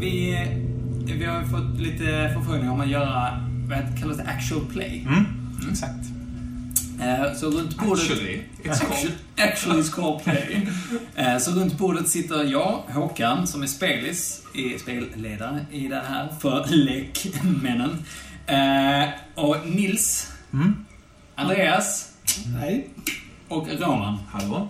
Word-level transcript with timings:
Vi, 0.00 0.46
vi 1.04 1.24
har 1.24 1.42
fått 1.44 1.80
lite 1.80 2.30
förfrågningar 2.34 2.72
om 2.72 2.80
att 2.80 2.88
göra, 2.88 3.44
vad 3.68 3.98
kallas 4.00 4.16
det, 4.16 4.22
actual 4.24 4.66
play. 4.72 5.06
Mm, 5.08 5.24
exakt. 5.72 6.06
Eh, 7.02 7.34
Så 7.34 7.46
runt 7.50 7.76
bordet... 7.78 8.02
Actually, 8.10 8.42
it's 8.64 8.78
called. 8.86 9.12
Actually 9.36 9.80
it's 9.82 9.90
called 9.92 10.24
play. 10.24 10.68
Eh, 11.16 11.38
Så 11.38 11.50
runt 11.50 11.78
bordet 11.78 12.08
sitter 12.08 12.44
jag, 12.44 12.82
Håkan, 12.88 13.46
som 13.46 13.62
är 13.62 13.66
spelis, 13.66 14.42
är 14.54 14.78
spelledare 14.78 15.66
i 15.72 15.88
det 15.88 16.02
här 16.08 16.28
för 16.40 16.66
lekmännen. 16.68 18.04
Eh, 18.46 19.08
Och 19.34 19.56
Nils, 19.66 20.32
Mm. 20.52 20.76
Andreas 21.34 22.12
Nej. 22.60 22.88
och 23.48 23.68
Roman. 23.80 24.18
Hallå? 24.32 24.68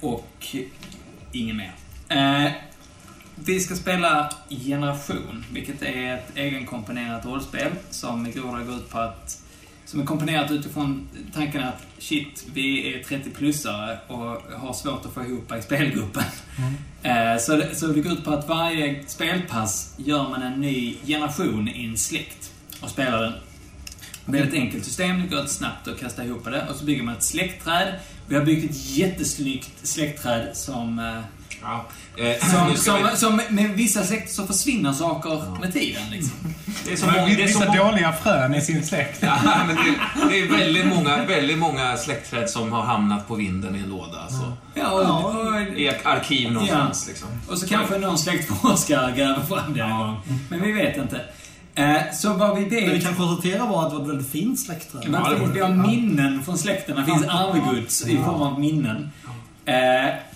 Och 0.00 0.46
ingen 1.32 1.56
mer. 1.56 1.72
Eh, 3.36 3.44
vi 3.44 3.60
ska 3.60 3.74
spela 3.74 4.32
Generation, 4.48 5.44
vilket 5.52 5.82
är 5.82 6.14
ett 6.14 6.36
egenkomponerat 6.36 7.26
rollspel 7.26 7.72
som 7.90 8.26
i 8.26 8.32
grova 8.32 8.62
går 8.62 8.76
ut 8.76 8.90
på 8.90 8.98
att 8.98 9.40
som 9.86 10.00
är 10.00 10.04
komponerat 10.04 10.50
utifrån 10.50 11.08
tanken 11.34 11.62
att 11.62 11.86
shit, 11.98 12.44
vi 12.54 12.94
är 12.94 13.02
30-plussare 13.02 13.98
och 14.08 14.58
har 14.58 14.72
svårt 14.72 15.06
att 15.06 15.14
få 15.14 15.24
ihop 15.24 15.52
i 15.52 15.62
spelgruppen. 15.62 16.22
Eh, 17.02 17.38
så, 17.40 17.56
det, 17.56 17.74
så 17.74 17.86
det 17.86 18.00
går 18.00 18.12
ut 18.12 18.24
på 18.24 18.30
att 18.30 18.48
varje 18.48 19.04
spelpass 19.06 19.94
gör 19.96 20.28
man 20.28 20.42
en 20.42 20.60
ny 20.60 20.96
generation 21.06 21.68
i 21.68 21.84
en 21.84 21.98
släkt 21.98 22.52
och 22.80 22.90
spelar 22.90 23.22
den. 23.22 24.34
Ett 24.34 24.54
enkelt 24.54 24.84
system, 24.84 25.22
det 25.22 25.36
går 25.36 25.46
snabbt 25.46 25.88
att 25.88 26.00
kasta 26.00 26.24
ihop 26.24 26.44
det. 26.44 26.66
Och 26.70 26.76
så 26.76 26.84
bygger 26.84 27.02
man 27.02 27.14
ett 27.14 27.22
släktträd. 27.22 27.94
Vi 28.28 28.34
har 28.34 28.44
byggt 28.44 28.70
ett 28.70 28.96
jättesnyggt 28.96 29.86
släktträd 29.86 30.56
som... 30.56 31.22
eh, 31.64 31.70
Ja. 32.16 32.24
Eh, 32.24 32.38
Som, 32.50 32.76
som, 32.76 33.08
vi- 33.10 33.16
som 33.16 33.40
med 33.48 33.70
vissa 33.70 34.04
släkter 34.04 34.32
så 34.34 34.46
försvinner 34.46 34.92
saker 34.92 35.60
med 35.60 35.72
tiden. 35.72 36.02
Liksom. 36.10 36.32
det 36.84 36.92
är 36.92 36.96
så 36.96 37.06
Men 37.06 37.14
många, 37.14 37.26
det 37.26 37.42
är 37.42 37.46
Vissa 37.46 37.64
många, 37.66 37.84
dåliga 37.84 38.12
frön 38.12 38.54
i 38.54 38.60
sin 38.60 38.86
släkt. 38.86 39.18
ja, 39.22 39.36
men 39.66 39.76
det, 39.76 39.82
det 40.30 40.40
är 40.40 40.48
väldigt 40.58 40.86
många, 40.86 41.24
väldigt 41.24 41.58
många 41.58 41.96
släktträd 41.96 42.50
som 42.50 42.72
har 42.72 42.82
hamnat 42.82 43.28
på 43.28 43.34
vinden 43.34 43.76
i 43.76 43.78
en 43.78 43.88
låda. 43.88 44.18
Alltså. 44.20 44.52
Ja, 44.74 44.90
och, 44.90 45.46
och, 45.46 45.60
I 45.78 45.86
ett 45.88 46.06
arkiv 46.06 46.52
någonstans. 46.52 47.06
Liksom. 47.08 47.28
och 47.48 47.58
så 47.58 47.68
kanske 47.68 47.98
någon 47.98 48.18
släktforskare 48.18 49.12
gräver 49.16 49.40
fram 49.42 49.74
det 49.74 49.80
en 49.82 49.98
gång. 49.98 50.16
Men 50.48 50.62
vi 50.62 50.72
vet 50.72 50.96
inte. 50.96 51.20
Eh, 51.76 51.96
så 52.12 52.32
vad 52.34 52.58
vi 52.58 52.64
Det 52.64 52.80
vi 52.80 52.86
vet... 52.86 53.04
kan 53.04 53.14
konstatera 53.14 53.64
var 53.66 53.84
att 53.84 53.90
det 53.90 53.96
var 53.96 54.02
ett 54.04 54.08
väldigt 54.10 54.30
fint 54.32 54.60
släktträd. 54.60 55.02
Men 55.10 55.22
det 55.30 55.38
finns, 55.38 55.56
vi 55.56 55.60
har 55.60 55.68
minnen 55.68 56.42
från 56.44 56.58
släkten. 56.58 56.96
Det 56.96 57.04
finns 57.04 57.24
arvegods 57.28 58.06
i 58.06 58.16
form 58.16 58.42
av 58.42 58.60
minnen. 58.60 59.10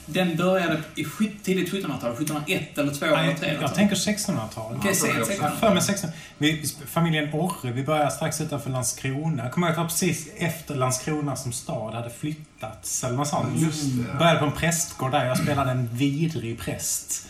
Eh, 0.09 0.14
den 0.14 0.37
började 0.37 0.83
i 0.95 1.05
tidigt 1.42 1.73
1700-tal. 1.73 2.12
1701 2.12 2.78
eller 2.78 2.95
2 2.95 3.06
eller 3.06 3.34
3. 3.34 3.59
Jag 3.61 3.75
tänker 3.75 3.97
1600-talet. 3.97 4.78
Okej, 4.78 4.95
jag. 5.03 5.09
Jag 5.09 5.23
1600 5.23 5.56
för 5.61 5.75
mig 5.75 5.83
16. 5.83 6.11
Vi, 6.39 6.65
familjen 6.87 7.34
Orre, 7.34 7.73
vi 7.73 7.84
började 7.84 8.11
strax 8.11 8.41
utanför 8.41 8.70
Landskrona. 8.70 9.42
Jag 9.42 9.53
kommer 9.53 9.67
ihåg 9.67 9.70
att 9.70 9.77
det 9.77 9.83
var 9.83 9.89
precis 9.89 10.28
efter 10.37 10.75
Landskrona 10.75 11.37
som 11.37 11.53
stad 11.53 11.95
hade 11.95 12.11
flyttats. 12.11 13.05
Eller 13.05 13.17
något 13.17 13.28
sånt. 13.28 13.48
Just 13.56 13.84
det. 13.97 14.19
Började 14.19 14.39
på 14.39 14.45
en 14.47 14.53
prästgård 14.53 15.11
där. 15.11 15.25
Jag 15.25 15.39
spelade 15.39 15.70
en 15.70 15.89
vidrig 15.92 16.59
präst. 16.59 17.27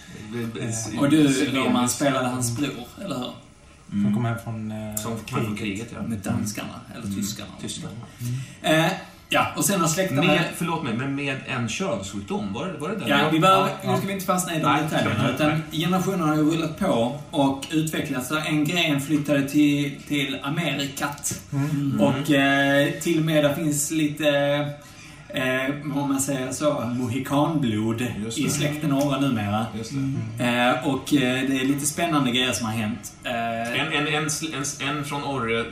Och 0.99 1.11
du, 1.11 1.51
Roman, 1.53 1.89
spelade 1.89 2.29
hans 2.29 2.57
bror, 2.57 2.89
eller 3.05 3.17
hur? 3.19 3.33
Som 3.91 4.15
kom 4.15 4.25
hem 4.25 4.39
från 4.45 4.73
eh, 4.73 4.97
Som 4.97 5.17
kom 5.17 5.45
från 5.45 5.57
kriget, 5.57 5.89
ja. 5.95 6.03
Med 6.03 6.19
danskarna, 6.19 6.81
eller 6.95 7.17
tyskarna. 7.17 7.51
Tyskland. 7.61 7.97
Eh, 8.63 8.87
ja, 9.29 9.53
och 9.57 9.65
sen 9.65 9.81
har 9.81 9.89
släkterna... 9.89 10.23
Med, 10.23 10.45
förlåt 10.57 10.83
mig, 10.85 10.95
men 10.95 11.15
med 11.15 11.37
en 11.47 11.69
könssjukdom? 11.69 12.53
Var 12.53 12.67
det, 12.67 12.79
var 12.79 12.89
det 12.89 12.97
den? 12.97 13.09
Ja, 13.09 13.29
vi 13.33 13.41
behöver, 13.41 13.69
Ja, 13.83 13.91
nu 13.93 13.97
ska 13.99 14.07
vi 14.07 14.13
inte 14.13 14.27
fastna 14.27 14.57
i 14.57 14.61
de 14.61 14.77
detaljerna. 14.83 15.31
Utan 15.35 15.63
generationerna 15.73 16.27
har 16.27 16.37
ju 16.37 16.43
rullat 16.51 16.79
på 16.79 17.21
och 17.31 17.67
utvecklats. 17.71 18.29
Så 18.29 18.39
en 18.39 18.65
gren 18.65 19.01
flyttade 19.01 19.49
till, 19.49 20.03
till 20.09 20.39
Amerikat. 20.43 21.41
Mm. 21.53 22.01
Och 22.01 22.31
eh, 22.31 22.91
till 23.01 23.19
och 23.19 23.25
med 23.25 23.45
det 23.45 23.55
finns 23.55 23.91
lite, 23.91 24.29
eh, 25.29 25.71
om 25.85 26.09
man 26.09 26.21
säger 26.21 26.53
så, 26.53 26.81
mohikanblod 26.81 28.07
i 28.37 28.49
släkten 28.51 28.93
Orre 28.93 29.21
numera. 29.21 29.67
Just 29.79 29.93
det. 30.39 30.45
Eh, 30.45 30.89
och 30.89 31.15
eh, 31.15 31.49
det 31.49 31.61
är 31.61 31.65
lite 31.65 31.87
spännande 31.87 32.31
grejer 32.31 32.53
som 32.53 32.67
har 32.67 32.73
hänt. 32.73 33.13
Eh, 33.25 33.81
En, 33.81 33.93
en, 33.93 34.07
en, 34.09 34.89
en 34.89 35.05
från 35.05 35.25
Orre 35.25 35.61
eh, 35.61 35.67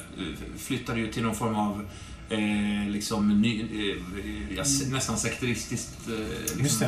flyttade 0.59 1.01
ju 1.01 1.07
till 1.07 1.23
någon 1.23 1.35
form 1.35 1.57
av 1.57 1.85
eh, 2.31 2.89
liksom 2.91 3.41
ny, 3.41 3.61
eh, 3.61 4.91
nästan 4.93 5.17
sekteristiskt 5.17 6.09
eh, 6.09 6.63
liksom, 6.63 6.87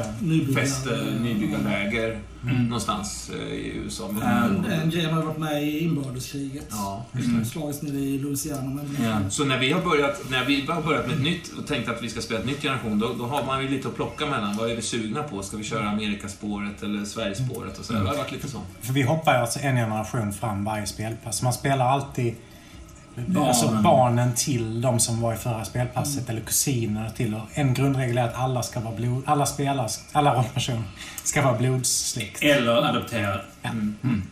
fäste, 0.54 0.99
nybyggarläger 1.21 2.21
Mm. 2.43 2.65
någonstans 2.65 3.31
eh, 3.34 3.53
i 3.54 3.72
USA. 3.84 4.09
Men, 4.12 4.56
Mm. 4.56 4.65
En 4.81 4.91
gren 4.91 5.15
har 5.15 5.22
varit 5.22 5.38
med 5.38 5.62
i 5.62 5.78
inbördeskriget. 5.78 6.66
ja, 6.71 7.06
Mm. 7.15 7.44
Slagits 7.44 7.82
nere 7.82 7.97
i 7.97 8.19
Louisiana. 8.19 8.62
Men... 8.71 8.97
ja. 9.04 9.31
Så 9.31 9.44
när 9.44 9.59
vi 9.59 9.72
har 9.72 9.82
börjat, 9.82 10.31
när 10.31 10.44
vi 10.44 10.66
har 10.66 10.82
börjat 10.82 11.06
med 11.06 11.16
ett 11.16 11.22
nytt 11.22 11.53
och 11.59 11.66
tänkt 11.66 11.88
att 11.88 12.03
vi 12.03 12.09
ska 12.09 12.21
spela 12.21 12.41
ett 12.41 12.47
nytt 12.47 12.62
generation, 12.62 12.98
då, 12.98 13.15
då 13.19 13.27
har 13.27 13.44
man 13.47 13.62
ju 13.62 13.69
lite 13.69 13.88
att 13.88 13.94
plocka 13.97 14.27
mellan. 14.27 14.56
Vad 14.56 14.71
är 14.71 14.77
vi 14.77 14.82
sugna 14.82 15.22
på? 15.22 15.43
Ska 15.43 15.56
vi 15.56 15.65
köra 15.65 15.88
Amerikaspåret 15.91 16.82
eller 16.82 17.04
Sverigespåret? 17.04 17.78
Och 17.78 17.84
så. 17.84 17.93
där. 17.93 18.00
Det 18.03 18.09
har 18.09 18.16
varit 18.16 18.32
lite 18.32 18.48
så. 18.48 18.60
För 18.82 18.93
vi 18.93 19.03
hoppar 19.03 19.34
ju 19.34 19.38
alltså 19.41 19.59
en 19.59 19.77
generation 19.77 20.32
fram 20.32 20.65
varje 20.65 20.87
spelpass. 20.87 21.43
Man 21.43 21.53
spelar 21.53 21.87
alltid 21.87 22.34
Barnen. 23.26 23.48
Alltså 23.48 23.80
barnen 23.82 24.34
till 24.34 24.80
de 24.80 25.00
som 25.00 25.20
var 25.20 25.34
i 25.34 25.36
förra 25.36 25.64
spelpasset 25.64 26.30
eller 26.30 26.40
kusiner 26.40 27.10
till. 27.10 27.34
Och 27.34 27.40
en 27.54 27.74
grundregel 27.74 28.18
är 28.18 28.24
att 28.24 28.38
alla 28.38 28.62
ska 28.62 28.80
vara 28.80 28.94
blod... 28.94 29.22
Alla 29.26 29.46
spelare, 29.46 29.88
alla 30.12 30.34
rollpersoner 30.34 30.82
ska 31.24 31.42
vara 31.42 31.58
blodssläkt. 31.58 32.42
Eller 32.42 32.88
adopterad. 32.88 33.40
Ja. 33.62 33.70
Mm. 33.70 34.22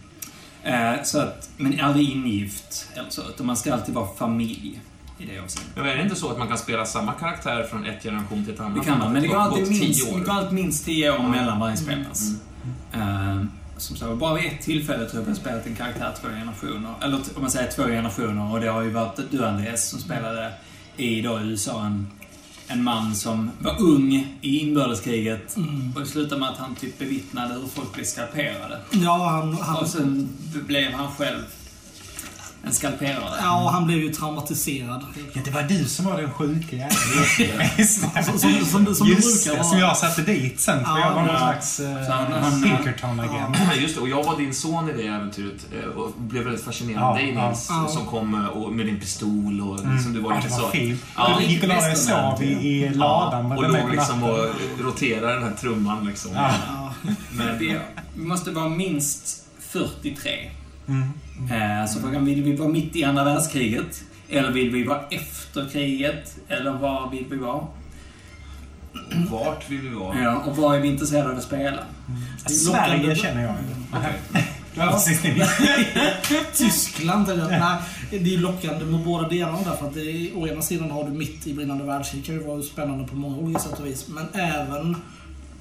Eh, 0.63 1.03
så 1.03 1.21
att, 1.21 1.49
men 1.57 1.81
aldrig 1.81 2.11
ingift. 2.11 2.89
Eller 2.95 3.11
så, 3.11 3.23
utan 3.29 3.47
man 3.47 3.57
ska 3.57 3.73
alltid 3.73 3.95
vara 3.95 4.09
familj 4.19 4.81
i 5.19 5.27
det 5.27 5.39
avseendet. 5.39 5.77
Men 5.77 5.87
är 5.87 5.97
det 5.97 6.03
inte 6.03 6.17
så 6.17 6.31
att 6.31 6.39
man 6.39 6.49
kan 6.49 6.59
spela 6.59 6.87
samma 6.87 7.13
karaktär 7.13 7.67
från 7.71 7.87
ett 7.87 8.03
generation 8.03 8.45
till 8.45 8.55
ett 8.55 8.61
annat? 8.61 8.75
Det 8.75 8.85
kan 8.85 8.99
man, 8.99 9.13
men 9.13 9.23
det 9.23 9.29
går 9.29 9.37
alltid 9.37 9.69
minst, 9.69 9.83
tio 9.83 10.13
det 10.13 10.21
år. 10.21 10.25
går 10.25 10.33
alltid 10.33 10.53
minst 10.53 10.85
tio 10.85 11.11
år 11.11 11.29
mellan 11.29 11.61
varje 11.61 11.77
spelpass. 11.77 12.31
Mm. 12.93 13.51
Som 13.79 13.97
sagt, 13.97 14.19
bara 14.19 14.35
vid 14.35 14.47
ett 14.47 14.61
tillfälle 14.61 15.09
tror 15.09 15.23
jag 15.23 15.25
vi 15.27 15.31
har 15.31 15.37
spelat 15.37 15.67
en 15.67 15.77
karaktär 15.77 16.15
två 16.21 16.29
generationer. 16.29 16.95
Eller 17.03 17.17
om 17.17 17.43
man 17.43 17.51
säger 17.51 17.71
två 17.71 17.83
generationer. 17.83 18.53
Och 18.53 18.61
det 18.61 18.67
har 18.67 18.83
ju 18.83 18.91
varit 18.91 19.21
du 19.31 19.45
Andreas 19.45 19.89
som 19.89 19.99
spelade 19.99 20.53
i 20.97 21.23
då 21.23 21.41
USA 21.41 21.85
en, 21.87 22.07
en 22.67 22.83
man 22.83 23.15
som 23.15 23.51
var 23.59 23.81
ung 23.81 24.37
i 24.41 24.59
inbördeskriget. 24.59 25.57
Mm. 25.57 25.93
Och 25.95 26.01
det 26.01 26.07
slutade 26.07 26.41
med 26.41 26.49
att 26.49 26.59
han 26.59 26.75
typ 26.75 26.99
bevittnade 26.99 27.55
hur 27.55 27.67
folk 27.67 27.93
blev 27.95 28.05
skalperade. 28.05 28.79
Ja, 28.91 29.29
han, 29.29 29.55
han, 29.55 29.77
Och 29.77 29.89
sen 29.89 30.29
blev 30.67 30.93
han 30.93 31.13
själv 31.13 31.43
en 32.67 32.73
skalperare. 32.73 33.39
ja, 33.43 33.71
han 33.73 33.87
blev 33.87 33.99
ju 33.99 34.13
traumatiserad. 34.13 35.05
Ja, 35.33 35.41
det 35.45 35.51
var 35.51 35.63
du 35.63 35.85
som 35.85 36.05
var 36.05 36.17
den 36.23 36.31
sjuka 36.33 36.77
jäveln. 36.77 36.97
Det. 37.77 37.85
Som, 37.87 38.11
som, 38.25 38.39
som, 38.39 38.85
du- 38.85 38.95
som 38.95 39.07
du 39.07 39.15
Just 39.15 39.45
brukar 39.45 39.51
det, 39.59 39.63
vara. 39.63 39.71
som 39.71 39.79
jag 39.79 39.97
satte 39.97 40.23
dit 40.23 40.61
sen. 40.61 40.85
För 40.85 40.91
Ja, 40.91 40.99
jag 41.01 41.15
var 41.15 41.23
någon 41.23 41.31
ja. 41.35 41.39
slags 41.39 41.75
Så 41.77 41.83
uh, 41.83 42.11
han- 42.11 42.33
han- 42.43 42.63
Pinkerton-agent. 42.63 43.57
Ja, 43.71 43.75
Just 43.81 43.95
det, 43.95 44.01
och 44.01 44.09
jag 44.09 44.25
var 44.25 44.37
din 44.39 44.55
son 44.55 44.91
i 44.91 44.93
det 44.93 45.07
äventyret 45.07 45.67
eh, 45.83 45.89
och 45.89 46.13
blev 46.21 46.45
väldigt 46.45 46.65
fascinerad 46.65 47.03
av 47.03 47.17
Ja, 47.21 47.23
dig 47.23 47.35
ja. 47.35 47.49
Nils, 47.49 47.67
Ja. 47.71 47.89
som 47.89 48.07
kom 48.07 48.35
eh, 48.35 48.47
och, 48.47 48.73
med 48.73 48.87
din 48.87 49.01
pistol 49.01 49.61
och 49.61 49.93
liksom, 49.93 50.13
du 50.13 50.21
var 50.21 50.31
Ja, 50.33 50.37
lite 50.37 50.49
det 50.49 50.55
var 50.55 50.61
så... 50.61 50.71
fint. 50.71 51.03
Ja. 51.17 51.37
Du 51.41 51.47
gick 51.47 51.63
och 51.63 51.69
la 51.69 51.81
dig 51.81 51.93
och 51.93 51.99
sov 51.99 52.43
i, 52.43 52.47
i 52.47 52.89
ladan. 52.95 53.53
och 53.53 53.63
med 53.63 53.71
mig 53.71 53.83
låg 53.83 53.91
liksom 53.93 54.23
och 54.23 54.39
roterade 54.81 55.33
den 55.35 55.43
här 55.43 55.53
trumman 55.61 56.07
liksom. 56.07 56.31
Ja. 56.35 56.51
Ja. 56.69 56.93
Men 57.33 57.59
vi, 57.59 57.79
vi 58.17 58.25
måste 58.25 58.51
vara 58.51 58.69
minst 58.69 59.43
43. 59.71 60.31
Mm. 60.89 61.09
Eh, 61.51 61.87
så 61.87 62.01
frågan, 62.01 62.25
vill 62.25 62.43
vi 62.43 62.57
vara 62.57 62.69
mitt 62.69 62.97
i 62.97 63.05
andra 63.05 63.25
världskriget? 63.25 64.05
Eller 64.29 64.51
vill 64.51 64.71
vi 64.71 64.85
vara 64.85 65.01
efter 65.11 65.69
kriget? 65.69 66.37
Eller 66.49 66.73
var 66.73 67.11
vill 67.11 67.27
vi 67.31 67.37
vara? 67.37 67.55
Och 67.55 69.31
vart 69.31 69.71
vill 69.71 69.81
vi 69.81 69.89
vara? 69.89 70.23
Ja, 70.23 70.37
och 70.37 70.57
vad 70.57 70.77
är 70.77 70.81
vi 70.81 70.89
intresserade 70.89 71.31
av 71.31 71.37
att 71.37 71.43
spela? 71.43 71.79
Sverige 72.47 73.15
känner 73.15 73.43
jag 73.43 73.53
ju. 73.53 74.41
Det 74.77 74.83
precis 74.83 75.23
det. 75.23 75.49
Tyskland, 76.55 77.29
eller, 77.29 77.49
nej, 77.49 77.79
det 78.11 78.35
är 78.35 78.39
lockande 78.39 78.85
med 78.85 79.01
båda 79.01 79.29
delarna 79.29 79.59
därför 79.65 79.87
att 79.87 79.95
det 79.95 80.01
är, 80.01 80.39
å 80.39 80.49
ena 80.49 80.63
sidan 80.63 80.91
har 80.91 81.05
du 81.05 81.11
mitt 81.11 81.47
i 81.47 81.55
brinnande 81.55 81.85
världskrig, 81.85 82.27
kan 82.27 82.35
ju 82.35 82.43
vara 82.43 82.63
spännande 82.63 83.09
på 83.09 83.17
många 83.17 83.37
olika 83.37 83.59
sätt 83.59 83.81
och 83.81 83.87
vis. 83.87 84.09
Men 84.09 84.27
även 84.33 84.97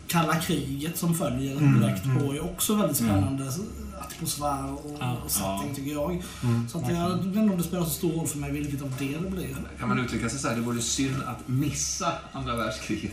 kalla 0.08 0.36
kriget 0.36 0.98
som 0.98 1.16
följer 1.16 1.58
Mm, 1.58 1.82
direkt 1.82 2.04
på 2.04 2.10
mm. 2.10 2.36
är 2.36 2.44
också 2.44 2.76
väldigt 2.76 2.98
spännande 2.98 3.44
atmosfär 4.08 4.74
och, 4.74 4.98
Ja, 5.00 5.18
och 5.26 5.32
setting 5.32 5.70
ja. 5.70 5.76
tycker 5.76 5.92
jag. 5.92 6.24
Mm, 6.44 6.70
Så 6.70 6.78
att 6.78 6.90
jag 6.92 7.10
vet 7.10 7.26
inte 7.26 7.40
om 7.40 7.58
det 7.58 7.64
spelar 7.64 7.84
så 7.84 7.90
stor 7.90 8.12
roll 8.12 8.28
för 8.28 8.38
mig 8.38 8.52
vilket 8.52 8.82
av 8.82 8.94
det 9.00 9.18
det 9.24 9.30
blir. 9.30 9.56
Kan 9.80 9.90
man 9.90 10.00
uttrycka 10.00 10.30
sig 10.30 10.40
så 10.40 10.48
här, 10.48 10.56
det 10.56 10.62
vore 10.62 10.82
synd 10.82 11.24
att 11.26 11.48
missa 11.48 12.12
andra 12.32 12.56
världskriget. 12.56 13.12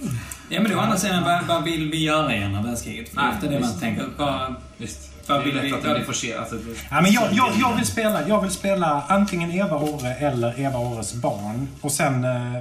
Ja, 0.48 0.60
men 0.60 0.70
det 0.70 0.74
var 0.76 0.82
å 0.82 0.84
andra 0.84 0.98
sidan, 0.98 1.24
vad, 1.24 1.46
vad 1.46 1.64
vill 1.64 1.90
vi 1.90 2.02
göra 2.04 2.36
i 2.36 2.44
andra 2.44 2.62
världskriget? 2.62 3.08
För 3.08 3.16
Nej, 3.16 3.32
efter 3.34 3.50
det 3.50 3.60
man 3.60 3.78
tänker, 3.80 4.06
vad, 4.16 4.54
Visst. 4.76 5.08
Det 5.26 5.32
är 5.32 5.52
lätt 5.62 5.74
att 5.74 5.82
det 5.82 5.94
blir 5.94 6.04
forcerat. 6.04 6.52
Alltså, 6.52 6.56
Ja, 6.90 7.00
men 7.00 7.12
jag, 7.12 7.32
jag, 7.32 7.52
jag, 7.60 7.76
vill 7.76 7.86
spela, 7.86 8.28
jag 8.28 8.42
vill 8.42 8.50
spela 8.50 9.02
antingen 9.08 9.52
Eva 9.52 9.76
Åre 9.76 10.14
eller 10.14 10.60
Eva 10.60 10.78
Åres 10.78 11.14
barn. 11.14 11.68
Och 11.80 11.92
sen 11.92 12.24
eh, 12.24 12.60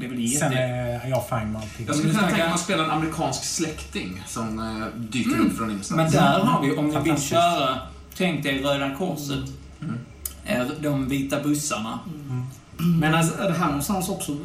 Det 0.00 0.06
är 0.06 0.10
väl 0.10 0.28
Sen 0.28 0.52
jätte... 0.52 0.58
är 0.58 1.08
jag 1.08 1.28
fine 1.28 1.52
med 1.52 1.62
allting. 1.62 1.86
Jag 1.86 1.96
skulle 1.96 2.12
Men 2.12 2.20
kunna 2.20 2.28
tänka 2.28 2.44
mig 2.44 2.54
att 2.54 2.60
spela 2.60 2.84
en 2.84 2.90
amerikansk 2.90 3.44
släkting 3.44 4.22
som 4.26 4.58
eh, 4.58 5.00
dyker 5.00 5.40
upp 5.40 5.56
från 5.56 5.70
ingenstans. 5.70 5.96
Men 5.96 6.10
där 6.10 6.40
har 6.40 6.62
vi, 6.62 6.76
om 6.76 6.88
ni 6.88 6.98
vill 7.00 7.22
köra, 7.22 7.78
tänk 8.16 8.42
dig 8.42 8.62
Röda 8.62 8.94
Korset. 8.94 9.50
Är 10.46 10.70
de 10.80 11.08
vita 11.08 11.42
bussarna. 11.42 11.98
Men 12.76 13.14
är 13.14 13.42
är 13.42 13.48
det 13.48 13.58
här 13.58 13.66
någonstans 13.66 14.08
också 14.08 14.36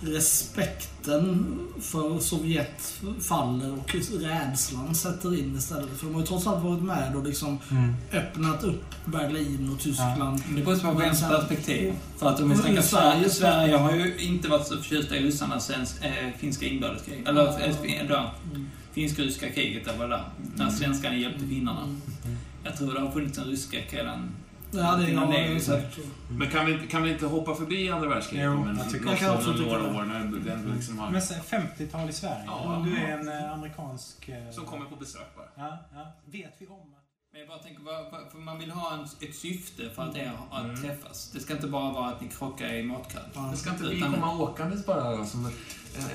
respekten 0.00 1.58
för 1.80 2.18
Sovjet 2.18 2.94
faller 3.20 3.72
och 3.72 3.94
rädslan 4.20 4.94
sätter 4.94 5.38
in 5.38 5.56
istället? 5.56 5.98
För 5.98 6.06
de 6.06 6.14
har 6.14 6.20
ju 6.20 6.26
trots 6.26 6.46
allt 6.46 6.64
varit 6.64 6.82
med 6.82 7.16
och 7.16 7.24
liksom 7.24 7.58
Mm. 7.70 7.94
öppnat 8.12 8.64
upp 8.64 8.84
Berlin 9.04 9.70
och 9.74 9.80
Tyskland. 9.80 10.42
Det 10.56 10.62
beror 10.62 10.92
på 10.92 10.98
vems 10.98 11.20
perspektiv. 11.22 11.94
För 12.18 12.28
att 12.28 12.40
om 12.40 12.48
vi 12.48 12.54
Men 12.54 12.64
snackar 12.64 12.82
Sverige, 12.82 13.30
Sverige- 13.30 13.76
har 13.76 13.92
ju 13.92 14.16
inte 14.18 14.48
varit 14.48 14.66
så 14.66 14.76
förtjusta 14.76 15.16
i 15.16 15.22
ryssarna 15.22 15.60
sen 15.60 15.80
eh, 16.02 16.12
finska 16.38 16.66
inbördeskriget. 16.66 17.28
Eller 17.28 17.68
eh, 17.68 18.06
då, 18.08 18.30
finsk-ryska 18.92 19.50
kriget, 19.50 19.84
det 19.84 19.92
var 19.98 20.08
där. 20.08 20.24
När 20.56 20.70
svenskarna 20.70 21.16
hjälpte 21.16 21.46
finnarna. 21.46 21.96
Jag 22.64 22.76
tror 22.76 22.94
det 22.94 23.00
har 23.00 23.10
funnits 23.10 23.38
en 23.38 23.44
rysk-skräck 23.44 23.94
redan. 23.94 24.28
Ja, 24.78 24.96
det 24.96 25.04
är 25.04 25.08
Innan 25.08 25.30
det 25.30 25.60
säkert. 25.60 25.98
Men 26.30 26.50
kan 26.50 26.66
vi, 26.66 26.72
inte- 26.72 26.86
kan 26.86 27.02
vi 27.02 27.12
inte 27.12 27.26
hoppa 27.26 27.54
förbi 27.54 27.90
andra 27.90 28.08
världskriget? 28.08 28.44
Jo, 28.46 28.64
men 28.64 28.76
jag 28.78 28.90
tycker 28.90 29.06
Jag 29.06 29.18
kan 29.18 29.34
också 29.36 29.50
några 29.52 29.96
år 29.98 30.04
när 30.04 30.40
det 30.44 30.52
ändå 30.52 30.74
liksom 30.74 30.98
har, 30.98 31.10
Men 31.10 31.22
sen 31.22 31.40
50-tal 31.40 32.08
i 32.08 32.12
Sverige. 32.12 32.44
Ja. 32.46 32.84
Du 32.86 32.96
är 32.96 33.18
en 33.18 33.28
eh, 33.28 33.52
amerikansk... 33.52 34.28
eh, 34.28 34.50
som 34.50 34.64
kommer 34.64 34.86
på 34.86 34.96
besök 34.96 35.36
bara. 35.36 35.66
Ja, 35.68 35.78
ja. 35.94 36.12
Vet 36.24 36.54
vi 36.58 36.66
om. 36.66 36.92
Men 37.32 37.40
jag 37.40 37.48
bara 37.48 37.58
tänker, 37.58 37.82
för 38.30 38.38
man 38.38 38.58
vill 38.58 38.70
ha 38.70 38.94
en, 38.94 39.28
ett 39.28 39.34
syfte 39.36 39.90
för 39.94 40.02
att 40.02 40.16
er 40.16 40.32
att 40.50 40.64
Mm. 40.64 40.82
träffas. 40.82 41.30
Det 41.34 41.40
ska 41.40 41.52
inte 41.54 41.66
bara 41.66 41.92
vara 41.92 42.08
att 42.08 42.20
ni 42.20 42.28
krockar 42.28 42.74
i 42.74 42.82
matkön. 42.82 43.22
Ja. 43.34 43.48
Det 43.50 43.56
ska 43.56 43.70
inte 43.70 43.84
vi 43.88 44.00
komma 44.00 44.32
åkandes 44.38 44.86
bara 44.86 45.24
som 45.26 45.46
en, 45.46 45.52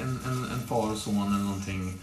en, 0.01 0.19
en, 0.53 0.59
far 0.67 0.91
och 0.91 0.97
son 0.97 1.15
eller 1.17 1.43
någonting 1.45 1.93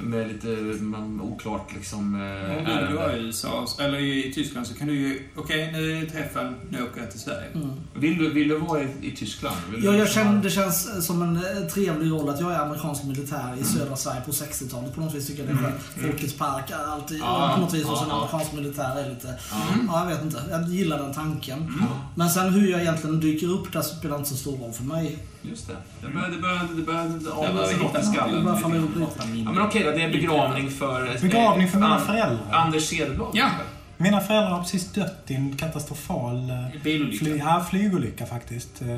med 0.00 0.28
lite 0.28 0.48
mm, 0.48 1.20
oklart 1.22 1.74
liksom 1.74 2.14
eh, 2.14 2.58
Om 2.58 2.64
du, 2.64 2.86
du 2.88 2.94
var 2.96 3.02
ärende. 3.02 3.18
i 3.18 3.26
USA, 3.26 3.66
eller 3.80 3.98
i 3.98 4.32
Tyskland, 4.34 4.66
så 4.66 4.74
kan 4.74 4.86
du 4.86 4.94
ju... 4.94 5.28
Okej, 5.36 5.72
nu 5.72 6.02
är 6.02 6.06
träffen, 6.06 6.54
nu 6.70 6.82
åker 6.82 7.00
jag 7.00 7.10
till 7.10 7.20
Sverige. 7.20 7.46
Mm. 7.54 7.70
Vill 7.94 8.18
du, 8.18 8.30
vill 8.32 8.48
du 8.48 8.58
vara 8.58 8.82
i, 8.82 8.88
i 9.02 9.16
Tyskland? 9.16 9.56
Vill 9.70 9.80
du 9.80 9.86
Ja, 9.86 9.92
jag 9.92 10.00
liksom 10.00 10.22
känner, 10.22 10.42
det 10.42 10.50
känns 10.50 11.06
som 11.06 11.22
en 11.22 11.36
eh, 11.36 11.68
trevlig 11.68 12.10
roll 12.10 12.28
att 12.28 12.40
jag 12.40 12.52
är 12.52 12.58
amerikansk 12.58 13.04
militär 13.04 13.56
i 13.60 13.64
södra 13.64 13.96
Sverige 13.96 14.20
på 14.20 14.30
60-talet. 14.30 14.94
På 14.94 15.00
något 15.00 15.14
vis 15.14 15.26
tycker 15.26 15.44
jag 15.44 15.56
det 15.56 15.58
är 15.58 15.70
skönt. 15.70 15.82
Folkets 15.82 16.34
park 16.34 16.70
är 16.70 16.92
alltid, 16.92 17.18
Ja, 17.20 17.52
på 17.54 17.60
något 17.60 17.74
vis, 17.74 17.82
ja, 17.82 17.90
hos 17.90 18.02
en 18.02 18.08
ja. 18.08 18.14
amerikansk 18.14 18.52
militär 18.52 19.04
är 19.04 19.10
lite... 19.10 19.34
Ja. 19.50 19.56
Ja, 19.88 20.00
jag 20.00 20.16
vet 20.16 20.24
inte. 20.24 20.42
Jag 20.50 20.68
gillar 20.68 20.98
den 21.02 21.14
tanken. 21.14 21.80
Men 22.14 22.30
sen 22.30 22.52
hur 22.52 22.70
jag 22.70 22.80
egentligen 22.80 23.20
dyker 23.20 23.46
upp 23.50 23.72
där 23.72 23.82
spelar 23.82 24.16
inte 24.16 24.28
så 24.30 24.36
stor 24.36 24.56
roll 24.56 24.72
för 24.72 24.84
mig. 24.84 25.18
Just 25.50 25.66
det. 25.68 25.76
Det 26.02 26.08
börjar, 26.14 26.28
det 26.30 26.36
börjar, 26.38 26.60
det 26.76 26.82
sig 27.66 27.76
vi 27.78 27.84
något 27.84 27.98
i 27.98 28.02
skallen. 28.06 28.44
Det 28.44 28.50
ihop 28.76 28.90
grann. 28.94 29.32
lite. 29.36 29.44
Ja, 29.44 29.52
men 29.52 29.62
okej 29.62 29.82
då, 29.84 29.90
det 29.90 30.02
är 30.02 30.08
begravning 30.12 30.70
för... 30.70 31.14
eh, 31.14 31.20
Begravning 31.22 31.68
för 31.68 31.78
mina 31.78 31.98
föräldrar. 32.00 32.52
Anders 32.52 32.88
Cederblad. 32.88 33.28
Ja. 33.34 33.48
Mina 33.96 34.20
föräldrar 34.20 34.50
har 34.50 34.62
precis 34.62 34.92
dött 34.92 35.24
i 35.26 35.34
en 35.34 35.56
katastrofal 35.56 36.50
eh, 36.50 36.82
Bilolycka. 36.82 37.24
fly, 37.24 37.36
ja, 37.38 37.66
flygolycka 37.70 38.26
faktiskt. 38.26 38.82
Eh, 38.82 38.88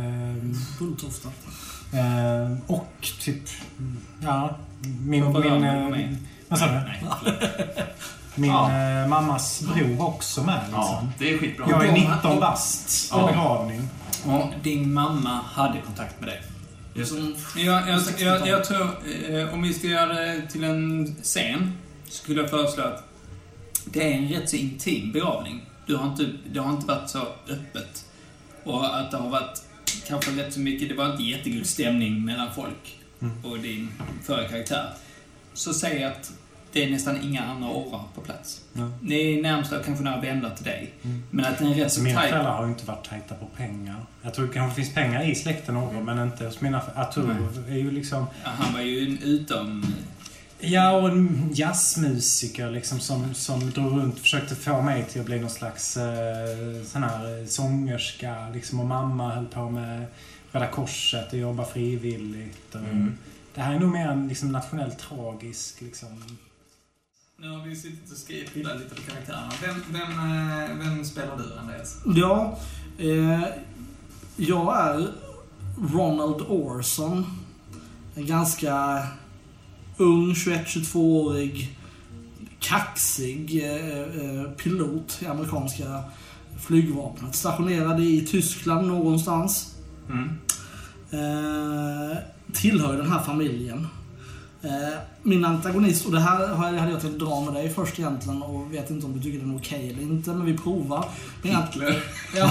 Bulltofta. 0.78 1.28
eh, 1.92 2.56
och 2.66 3.08
typ, 3.20 3.42
ja, 4.22 4.56
min... 5.06 5.32
Min 5.32 5.44
eh, 5.46 5.60
med? 5.88 6.16
vad 6.48 6.58
sa 6.58 6.66
du? 6.66 6.80
Min 8.34 8.50
Ja. 8.50 8.70
eh, 9.02 9.08
mammas 9.08 9.62
bror 9.62 10.06
också 10.08 10.42
med 10.42 10.60
liksom. 10.64 10.82
Ja, 10.82 11.02
det 11.18 11.32
är 11.34 11.38
skitbra. 11.38 11.66
Jag 11.70 11.86
är 11.86 11.92
de- 11.92 12.00
19 12.00 12.40
bast 12.40 13.12
på 13.12 13.18
Ja. 13.20 13.26
begravning. 13.26 13.88
Och 14.26 14.52
din 14.62 14.94
mamma 14.94 15.30
hade 15.30 15.80
kontakt 15.80 16.20
med 16.20 16.28
dig. 16.28 16.42
Just 16.94 17.14
det. 17.54 17.62
Jag, 17.62 17.88
jag, 17.88 17.98
60-talet. 17.98 18.20
jag, 18.20 18.48
jag 18.48 18.64
tror, 18.64 18.88
eh, 19.28 19.54
om 19.54 19.62
vi 19.62 19.74
ska 19.74 19.86
göra 19.86 20.14
det 20.14 20.46
till 20.50 20.64
en 20.64 21.14
scen, 21.22 21.72
skulle 22.08 22.40
jag 22.40 22.50
föreslå 22.50 22.84
att 22.84 23.04
det 23.84 24.12
är 24.12 24.16
en 24.16 24.28
rätt 24.28 24.50
så 24.50 24.56
intim 24.56 25.12
begravning. 25.12 25.64
Du 25.86 25.96
har 25.96 26.06
inte, 26.06 26.28
det 26.52 26.60
har 26.60 26.72
inte 26.72 26.86
varit 26.86 27.10
så 27.10 27.20
öppet. 27.48 28.04
Och 28.64 28.98
att 28.98 29.10
det 29.10 29.16
har 29.16 29.30
varit 29.30 29.62
kanske 30.06 30.30
rätt 30.30 30.54
så 30.54 30.60
mycket, 30.60 30.88
det 30.88 30.94
var 30.94 31.10
inte 31.10 31.22
jättegod 31.22 31.66
stämning 31.66 32.24
mellan 32.24 32.54
folk 32.54 32.98
och 33.42 33.58
din 33.58 33.92
förra 34.22 34.48
karaktär. 34.48 34.94
Så 35.54 35.74
säg 35.74 36.04
att 36.04 36.32
det 36.76 36.84
är 36.84 36.90
nästan 36.90 37.22
inga 37.22 37.42
andra 37.42 37.68
årar 37.68 38.02
på 38.14 38.20
plats. 38.20 38.60
Ja. 38.72 38.90
Ni 39.00 39.38
är 39.38 39.42
närmsta 39.42 39.82
kanske 39.82 40.04
några 40.04 40.20
vänner 40.20 40.50
till 40.50 40.64
dig. 40.64 40.92
Mm. 41.02 41.22
Men 41.30 41.44
att 41.44 41.58
det 41.58 41.64
är 41.64 41.74
rätt 41.74 41.92
så 41.92 42.02
Mina 42.02 42.20
tajt... 42.20 42.30
föräldrar 42.30 42.52
har 42.52 42.64
ju 42.64 42.70
inte 42.70 42.86
varit 42.86 43.08
tajta 43.08 43.34
på 43.34 43.46
pengar. 43.46 43.96
Jag 44.22 44.34
tror 44.34 44.46
det 44.46 44.52
kanske 44.52 44.76
finns 44.76 44.94
pengar 44.94 45.30
i 45.30 45.34
släkten 45.34 45.74
någon, 45.74 46.04
men 46.04 46.18
inte 46.18 46.44
hos 46.44 46.60
mina 46.60 46.80
föräldrar. 46.80 47.68
Är 47.68 47.76
ju 47.76 47.90
liksom... 47.90 48.26
Ja, 48.44 48.50
Han 48.58 48.74
var 48.74 48.80
ju 48.80 49.06
en 49.06 49.18
utom... 49.18 49.86
Ja, 50.58 50.90
och 50.92 51.08
en 51.08 51.50
jazzmusiker 51.54 52.70
liksom 52.70 53.00
som, 53.00 53.34
som 53.34 53.70
drog 53.70 53.92
runt 53.92 54.14
och 54.14 54.20
försökte 54.20 54.54
få 54.54 54.82
mig 54.82 55.04
till 55.04 55.20
att 55.20 55.26
bli 55.26 55.40
någon 55.40 55.50
slags 55.50 55.96
eh, 55.96 56.04
sån 56.84 57.02
här 57.02 57.40
eh, 57.40 57.46
sångerska. 57.46 58.48
Liksom, 58.54 58.80
och 58.80 58.86
mamma 58.86 59.34
höll 59.34 59.46
på 59.46 59.70
med 59.70 60.06
Röda 60.52 60.66
Korset 60.66 61.32
och 61.32 61.38
jobba 61.38 61.64
frivilligt. 61.64 62.74
Och 62.74 62.80
Mm. 62.80 63.18
Det 63.54 63.62
här 63.62 63.74
är 63.74 63.78
nog 63.78 63.92
mer 63.92 64.08
en 64.08 64.28
liksom, 64.28 64.52
nationellt 64.52 64.98
tragisk 64.98 65.80
liksom... 65.80 66.08
Nu 67.38 67.48
har 67.48 67.64
vi 67.66 67.76
suttit 67.76 68.10
och 68.12 68.16
skrivit 68.16 68.56
lite 68.56 68.94
på 68.94 69.02
karaktärerna. 69.10 69.52
Vem, 69.62 69.74
vem, 69.90 70.10
eh, 70.10 70.76
vem 70.78 71.04
spelar 71.04 71.36
du, 71.36 71.58
Andreas? 71.58 71.96
Ja, 72.16 72.58
eh, 72.98 73.44
jag 74.36 74.78
är 74.78 75.12
Ronald 75.92 76.42
Orson. 76.48 77.26
En 78.14 78.26
ganska 78.26 79.02
ung, 79.96 80.32
21-22-årig, 80.32 81.78
kaxig 82.60 83.64
eh, 83.64 84.00
eh, 84.00 84.50
pilot 84.50 85.18
i 85.22 85.26
amerikanska 85.26 86.02
flygvapnet. 86.66 87.34
Stationerad 87.34 88.00
i 88.00 88.26
Tyskland 88.26 88.86
någonstans. 88.86 89.74
Mm. 90.10 90.28
Eh, 91.10 92.16
tillhör 92.52 92.96
den 92.96 93.10
här 93.10 93.22
familjen. 93.22 93.86
Eh, 94.66 94.98
min 95.22 95.44
antagonist, 95.44 96.06
och 96.06 96.12
det 96.12 96.20
här 96.20 96.48
har 96.48 96.66
jag- 96.72 96.78
hade 96.80 96.92
jag 96.92 97.00
tänkt 97.00 97.18
dra 97.18 97.40
med 97.40 97.54
dig 97.54 97.70
först 97.74 97.98
egentligen 97.98 98.42
och 98.42 98.72
vet 98.74 98.90
inte 98.90 99.06
om 99.06 99.12
du 99.16 99.20
tycker 99.22 99.38
den 99.38 99.54
är 99.54 99.58
okej 99.58 99.90
eller 99.90 100.02
inte, 100.02 100.30
men 100.30 100.46
vi 100.46 100.58
provar. 100.58 101.04
Min 101.42 101.56
Hitler. 101.56 102.02
Ja. 102.36 102.50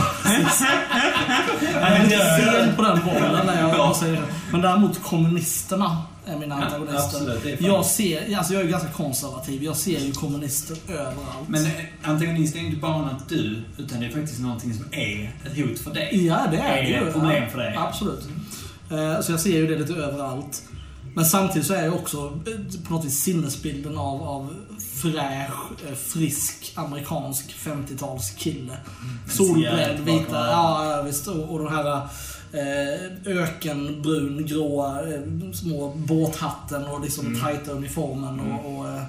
Jag 1.73 1.91
är 1.91 2.03
lite 2.03 2.17
sen 2.53 2.75
på 2.75 2.81
den 2.81 2.99
bollen 3.05 3.45
när 3.45 3.61
jag 3.61 3.69
Ja. 3.77 3.95
säger 3.99 4.13
det. 4.15 4.27
Men 4.51 4.61
däremot 4.61 5.03
kommunisterna 5.03 5.97
är 6.25 6.37
mina 6.37 6.55
antagonister. 6.55 7.47
är 7.47 7.63
jag 7.67 7.85
ser, 7.85 8.37
alltså 8.37 8.53
jag 8.53 8.63
är 8.63 8.67
ganska 8.67 8.89
konservativ. 8.89 9.63
Jag 9.63 9.75
ser 9.75 9.99
ju 9.99 10.11
kommunister 10.11 10.77
överallt. 10.89 11.47
Men 11.47 11.65
eh, 11.65 11.71
antagonist 12.03 12.55
är 12.55 12.59
inte 12.59 12.77
bara 12.77 12.97
något 12.97 13.29
du, 13.29 13.61
utan 13.77 13.99
det 13.99 14.05
är 14.05 14.11
faktiskt 14.11 14.39
någonting 14.41 14.73
som 14.73 14.85
är 14.91 15.31
ett 15.45 15.57
hot 15.57 15.79
för 15.79 15.93
dig. 15.93 16.25
Ja, 16.27 16.39
det 16.51 16.57
är 16.57 16.77
Är 16.77 16.81
det 16.81 16.81
det 16.81 16.87
ju. 17.01 17.07
ett 17.07 17.13
problem 17.13 17.49
för 17.51 17.57
dig? 17.57 17.75
Absolut. 17.77 18.27
Eh, 18.91 19.21
Så 19.21 19.31
jag 19.31 19.39
ser 19.39 19.49
ju 19.57 19.67
det 19.67 19.77
lite 19.77 19.93
överallt. 19.93 20.63
Men 21.15 21.25
samtidigt 21.25 21.67
så 21.67 21.73
är 21.73 21.85
jag 21.85 21.93
också 21.95 22.17
eh, 22.47 22.81
på 22.87 22.93
något 22.93 23.05
vis 23.05 23.19
sinnesbilden 23.23 23.97
av, 23.97 24.23
av 24.23 24.55
fräsch, 25.01 25.51
eh, 25.89 25.95
frisk, 25.95 26.71
amerikansk 26.75 27.55
50-talskille. 27.57 28.75
Solbränd, 29.29 29.55
cigarett 29.55 29.99
bakom 29.99 30.19
vita, 30.19 30.47
ja 30.47 31.01
visst. 31.05 31.27
Och, 31.27 31.53
och 31.53 31.59
den 31.59 31.73
här 31.73 31.95
eh, 32.53 33.37
ökenbrun, 33.43 34.45
gråa, 34.45 34.99
små 35.53 35.93
båthatten 35.95 36.85
och 36.85 37.01
liksom 37.01 37.25
Mm. 37.25 37.41
tajta 37.41 37.71
uniformen. 37.71 38.39
Och, 38.39 38.75
och, 38.79 38.89
eh, 38.89 39.03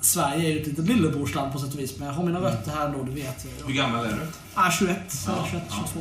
Sverige 0.00 0.48
är 0.48 0.52
ju 0.52 0.60
ett 0.60 0.66
litet 0.66 0.84
lillebrorsland 0.88 1.52
på 1.52 1.58
sätt 1.58 1.74
och 1.74 1.80
vis, 1.80 1.98
men 1.98 2.08
jag 2.08 2.14
har 2.14 2.24
mina 2.24 2.38
Mm. 2.38 2.50
rötter 2.50 2.70
här 2.72 2.86
ändå, 2.86 3.02
det 3.02 3.10
vet 3.10 3.46
jag. 3.58 3.66
Hur 3.66 3.74
gammal 3.74 4.04
är 4.04 4.08
du? 4.10 4.26
Ah, 4.54 4.70
21, 4.70 4.96
Ja, 5.26 5.46
21, 5.50 5.62
ja. 5.70 5.76
22. 5.94 6.00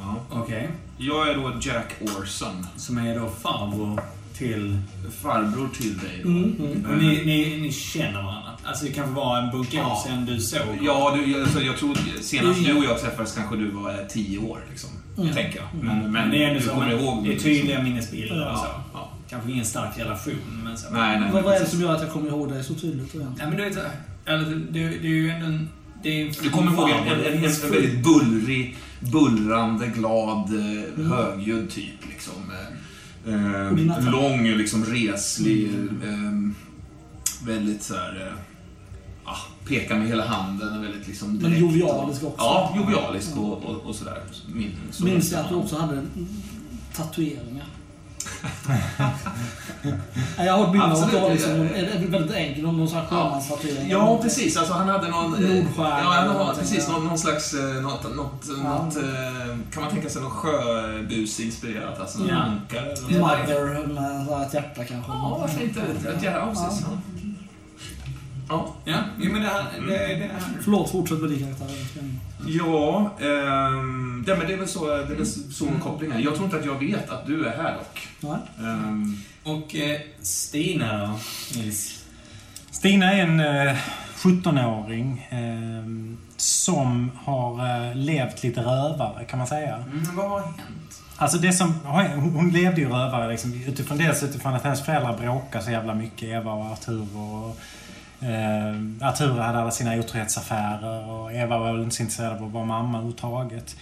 Ja. 0.00 0.16
Okej. 0.30 0.70
Jag 0.98 1.28
är 1.28 1.34
då 1.34 1.52
Jack 1.60 1.94
Orson. 2.00 2.66
Som 2.76 2.98
är 2.98 3.18
då 3.20 3.28
farbror 3.28 4.00
till... 4.38 4.78
Farbror 5.22 5.68
till 5.68 5.98
dig 5.98 6.20
då. 6.22 6.28
Mm, 6.28 6.56
mm. 6.58 6.86
Och 6.90 6.98
ni, 6.98 7.22
ni, 7.24 7.56
ni 7.60 7.72
känner 7.72 8.22
varandra? 8.22 8.50
Alltså 8.64 8.84
det 8.84 8.92
kan 8.92 9.14
vara 9.14 9.42
en 9.42 9.50
bunke 9.50 9.76
Ja. 9.76 10.04
sedan 10.06 10.26
du 10.26 10.40
såg 10.40 10.78
Ja, 10.82 11.16
du, 11.16 11.32
jag, 11.32 11.40
alltså, 11.40 11.60
jag 11.60 11.76
tror 11.76 11.96
senast 12.20 12.64
du 12.64 12.72
och 12.72 12.84
jag 12.84 13.00
träffades 13.00 13.34
kanske 13.34 13.56
du 13.56 13.70
var 13.70 13.90
eh, 13.90 13.96
tio 14.08 14.38
år. 14.38 14.60
Liksom, 14.70 14.90
Mm. 15.18 15.34
Tänker 15.34 15.58
jag. 15.58 15.66
Men, 15.84 15.98
Men, 15.98 16.12
men 16.12 16.30
det 16.30 16.44
är 16.44 16.48
ändå 16.48 16.60
du 16.60 16.66
så, 16.66 16.70
kommer 16.72 16.92
ihåg 16.92 17.24
det 17.24 17.28
är 17.28 17.32
liksom. 17.32 17.50
tydliga 17.50 17.82
minnesbilder 17.82 18.50
och 18.52 18.58
så. 18.58 18.64
Ja, 18.64 18.84
ja. 18.92 19.12
Kanske 19.30 19.50
ingen 19.52 19.64
stark 19.64 19.98
relation, 19.98 20.60
men 20.64 20.78
så. 20.78 20.90
Nej, 20.90 21.20
nej. 21.20 21.30
Vad, 21.32 21.42
vad 21.44 21.54
är 21.54 21.60
det 21.60 21.66
som 21.66 21.80
gör 21.80 21.94
att 21.94 22.00
jag 22.02 22.10
kommer 22.12 22.28
ihåg 22.28 22.52
dig 22.52 22.64
så 22.64 22.74
tydligt 22.74 23.14
egentligen? 23.14 23.34
Ja, 23.38 23.46
men 23.48 23.56
du 23.56 23.64
vet, 23.64 23.78
eller, 24.24 24.44
det, 24.70 24.88
det 24.88 25.06
är 25.06 25.10
ju 25.10 25.30
ändå 25.30 25.46
en... 25.46 25.68
Det 26.02 26.20
är 26.22 26.42
Du 26.42 26.50
kommer 26.50 26.72
ihåg 26.72 26.90
en, 26.90 26.96
en, 26.96 27.20
en, 27.20 27.26
en, 27.26 27.44
en 27.44 27.72
väldigt 27.72 28.04
bullrig, 28.04 28.76
bullrande, 29.00 29.86
glad, 29.86 30.54
eh, 30.54 31.04
högljudd 31.06 31.70
typ. 31.70 32.08
Liksom. 32.08 32.32
Eh, 33.26 33.34
eh, 33.34 34.10
lång, 34.10 34.44
liksom 34.44 34.84
reslig, 34.84 35.64
eh, 36.04 36.50
väldigt 37.46 37.82
så 37.82 37.94
här... 37.94 38.26
Eh, 38.26 38.38
ah, 39.24 39.38
pekar 39.68 39.98
med 39.98 40.08
hela 40.08 40.26
handen 40.26 40.78
och 40.78 40.84
väldigt 40.84 41.08
liksom 41.08 41.28
Men 41.32 41.38
direkt. 41.38 41.60
jovialisk 41.60 42.24
också. 42.24 42.36
Ja, 42.38 42.74
jovialisk 42.76 43.36
och, 43.36 43.64
och, 43.64 43.86
och 43.86 43.94
sådär. 43.94 44.22
Min, 44.54 44.72
så 44.90 45.04
Minns 45.04 45.32
jag 45.32 45.40
att 45.40 45.48
du 45.48 45.54
också 45.54 45.76
hade 45.76 46.02
tatueringar. 46.94 47.66
Jag 50.38 50.52
har 50.52 50.72
minne 50.72 50.84
av 50.84 50.92
att 50.92 51.10
det 51.12 51.20
var 51.20 51.30
liksom, 51.30 51.50
en- 51.52 52.10
väldigt 52.10 52.32
enkel, 52.36 52.62
någon 52.62 52.88
sån 52.88 52.98
här 52.98 53.06
sjömanstatuering. 53.06 53.90
Ja, 53.90 54.18
precis. 54.22 54.56
Alltså 54.56 54.74
han 54.74 54.88
hade 54.88 55.08
någon... 55.08 55.34
eh, 55.34 55.40
Nordstjärna 55.40 56.00
Ja, 56.00 56.10
han 56.10 56.28
har, 56.28 56.54
precis. 56.54 56.84
ja. 56.88 56.92
Någon, 56.92 57.06
någon 57.06 57.18
slags... 57.18 57.54
eh, 57.54 57.60
Något, 57.82 58.16
något, 58.16 58.44
Ja. 58.64 58.84
något, 58.84 58.96
eh, 58.96 59.56
kan 59.72 59.82
man 59.82 59.90
tänka 59.92 60.08
sig 60.08 60.22
någon 60.22 60.30
sjöbus-inspirerat? 60.30 62.00
Alltså 62.00 62.18
någon 62.18 62.28
Ja. 62.28 62.36
ankare. 62.36 62.94
Mother 63.20 63.86
med 63.86 64.42
ett 64.46 64.54
hjärta 64.54 64.84
kanske. 64.84 65.12
Ja, 65.12 65.38
varför 65.40 65.62
inte? 65.62 65.80
Ett 66.16 66.22
jävla 66.22 66.42
avsnitt. 66.42 66.86
Ja. 66.90 66.96
Ja. 68.48 68.74
Ja, 68.84 68.96
jo, 69.20 69.32
men 69.32 69.42
det, 69.42 69.48
här, 69.48 69.64
det, 69.88 69.96
det 70.14 70.30
här. 70.32 70.42
Förlåt, 70.64 70.90
fortsätt 70.90 71.18
med 71.20 71.30
din 71.30 71.38
karaktär. 71.40 71.66
Ja, 72.46 73.10
ehm, 73.20 74.24
det, 74.26 74.36
men 74.36 74.46
det 74.46 74.52
är 74.52 74.56
väl 74.56 74.68
så, 74.68 74.86
det 74.86 74.92
är 75.12 75.16
väl 75.16 75.26
så 75.26 75.66
kopplingen. 75.82 76.22
Jag 76.22 76.34
tror 76.34 76.44
inte 76.44 76.56
att 76.58 76.64
jag 76.64 76.78
vet 76.78 77.10
att 77.10 77.26
du 77.26 77.44
är 77.46 77.56
här 77.56 77.74
dock. 77.74 78.08
Nej. 78.20 78.68
Ehm, 78.68 79.16
Och 79.44 79.74
eh, 79.76 80.00
Stina 80.22 80.98
då, 81.06 81.18
Nils? 81.60 82.04
Stina 82.70 83.12
är 83.12 83.22
en 83.22 83.40
eh, 83.40 83.76
17-åring 84.16 85.26
eh, 85.30 86.16
som 86.36 87.10
har 87.24 87.52
eh, 87.88 87.94
levt 87.96 88.42
lite 88.42 88.60
rövare, 88.60 89.24
kan 89.24 89.38
man 89.38 89.48
säga. 89.48 89.76
Mm, 89.76 90.16
vad 90.16 90.30
har 90.30 90.40
hänt? 90.40 90.56
Alltså 91.16 91.38
det 91.38 91.52
som, 91.52 91.74
hon 91.84 92.04
hon 92.34 92.50
levde 92.50 92.80
ju 92.80 92.88
rövare 92.88 93.28
liksom, 93.30 93.62
utifrån 93.66 93.98
dels 93.98 94.22
utifrån 94.22 94.54
att 94.54 94.62
hennes 94.64 94.84
föräldrar 94.84 95.18
bråkade 95.18 95.64
så 95.64 95.70
jävla 95.70 95.94
mycket, 95.94 96.22
Eva 96.28 96.52
och 96.52 96.66
Artur. 96.66 97.16
Och, 97.16 97.58
eh, 98.20 99.08
Artur 99.08 99.38
hade 99.38 99.58
alla 99.58 99.70
sina 99.70 99.96
otrohetsaffärer 99.96 101.10
och 101.10 101.32
Eva 101.32 101.58
var 101.58 101.72
väl 101.72 101.82
inte 101.82 101.96
så 101.96 102.02
intresserad 102.02 102.32
av 102.32 102.44
att 102.44 102.52
vara 102.52 102.64
mamma 102.64 102.98
överhuvudtaget. 102.98 103.76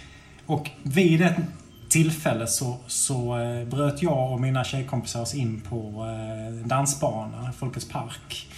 Och 0.46 0.70
vid 0.82 1.22
ett 1.22 1.36
tillfälle 1.88 2.46
så, 2.46 2.76
så 2.86 3.38
eh, 3.38 3.68
bröt 3.68 4.02
jag 4.02 4.32
och 4.32 4.40
mina 4.40 4.64
tjejkompisar 4.64 5.20
oss 5.20 5.34
in 5.34 5.60
på 5.60 6.06
eh, 6.06 6.66
dansbana, 6.66 7.52
Folkets 7.52 7.88
park. 7.88 8.48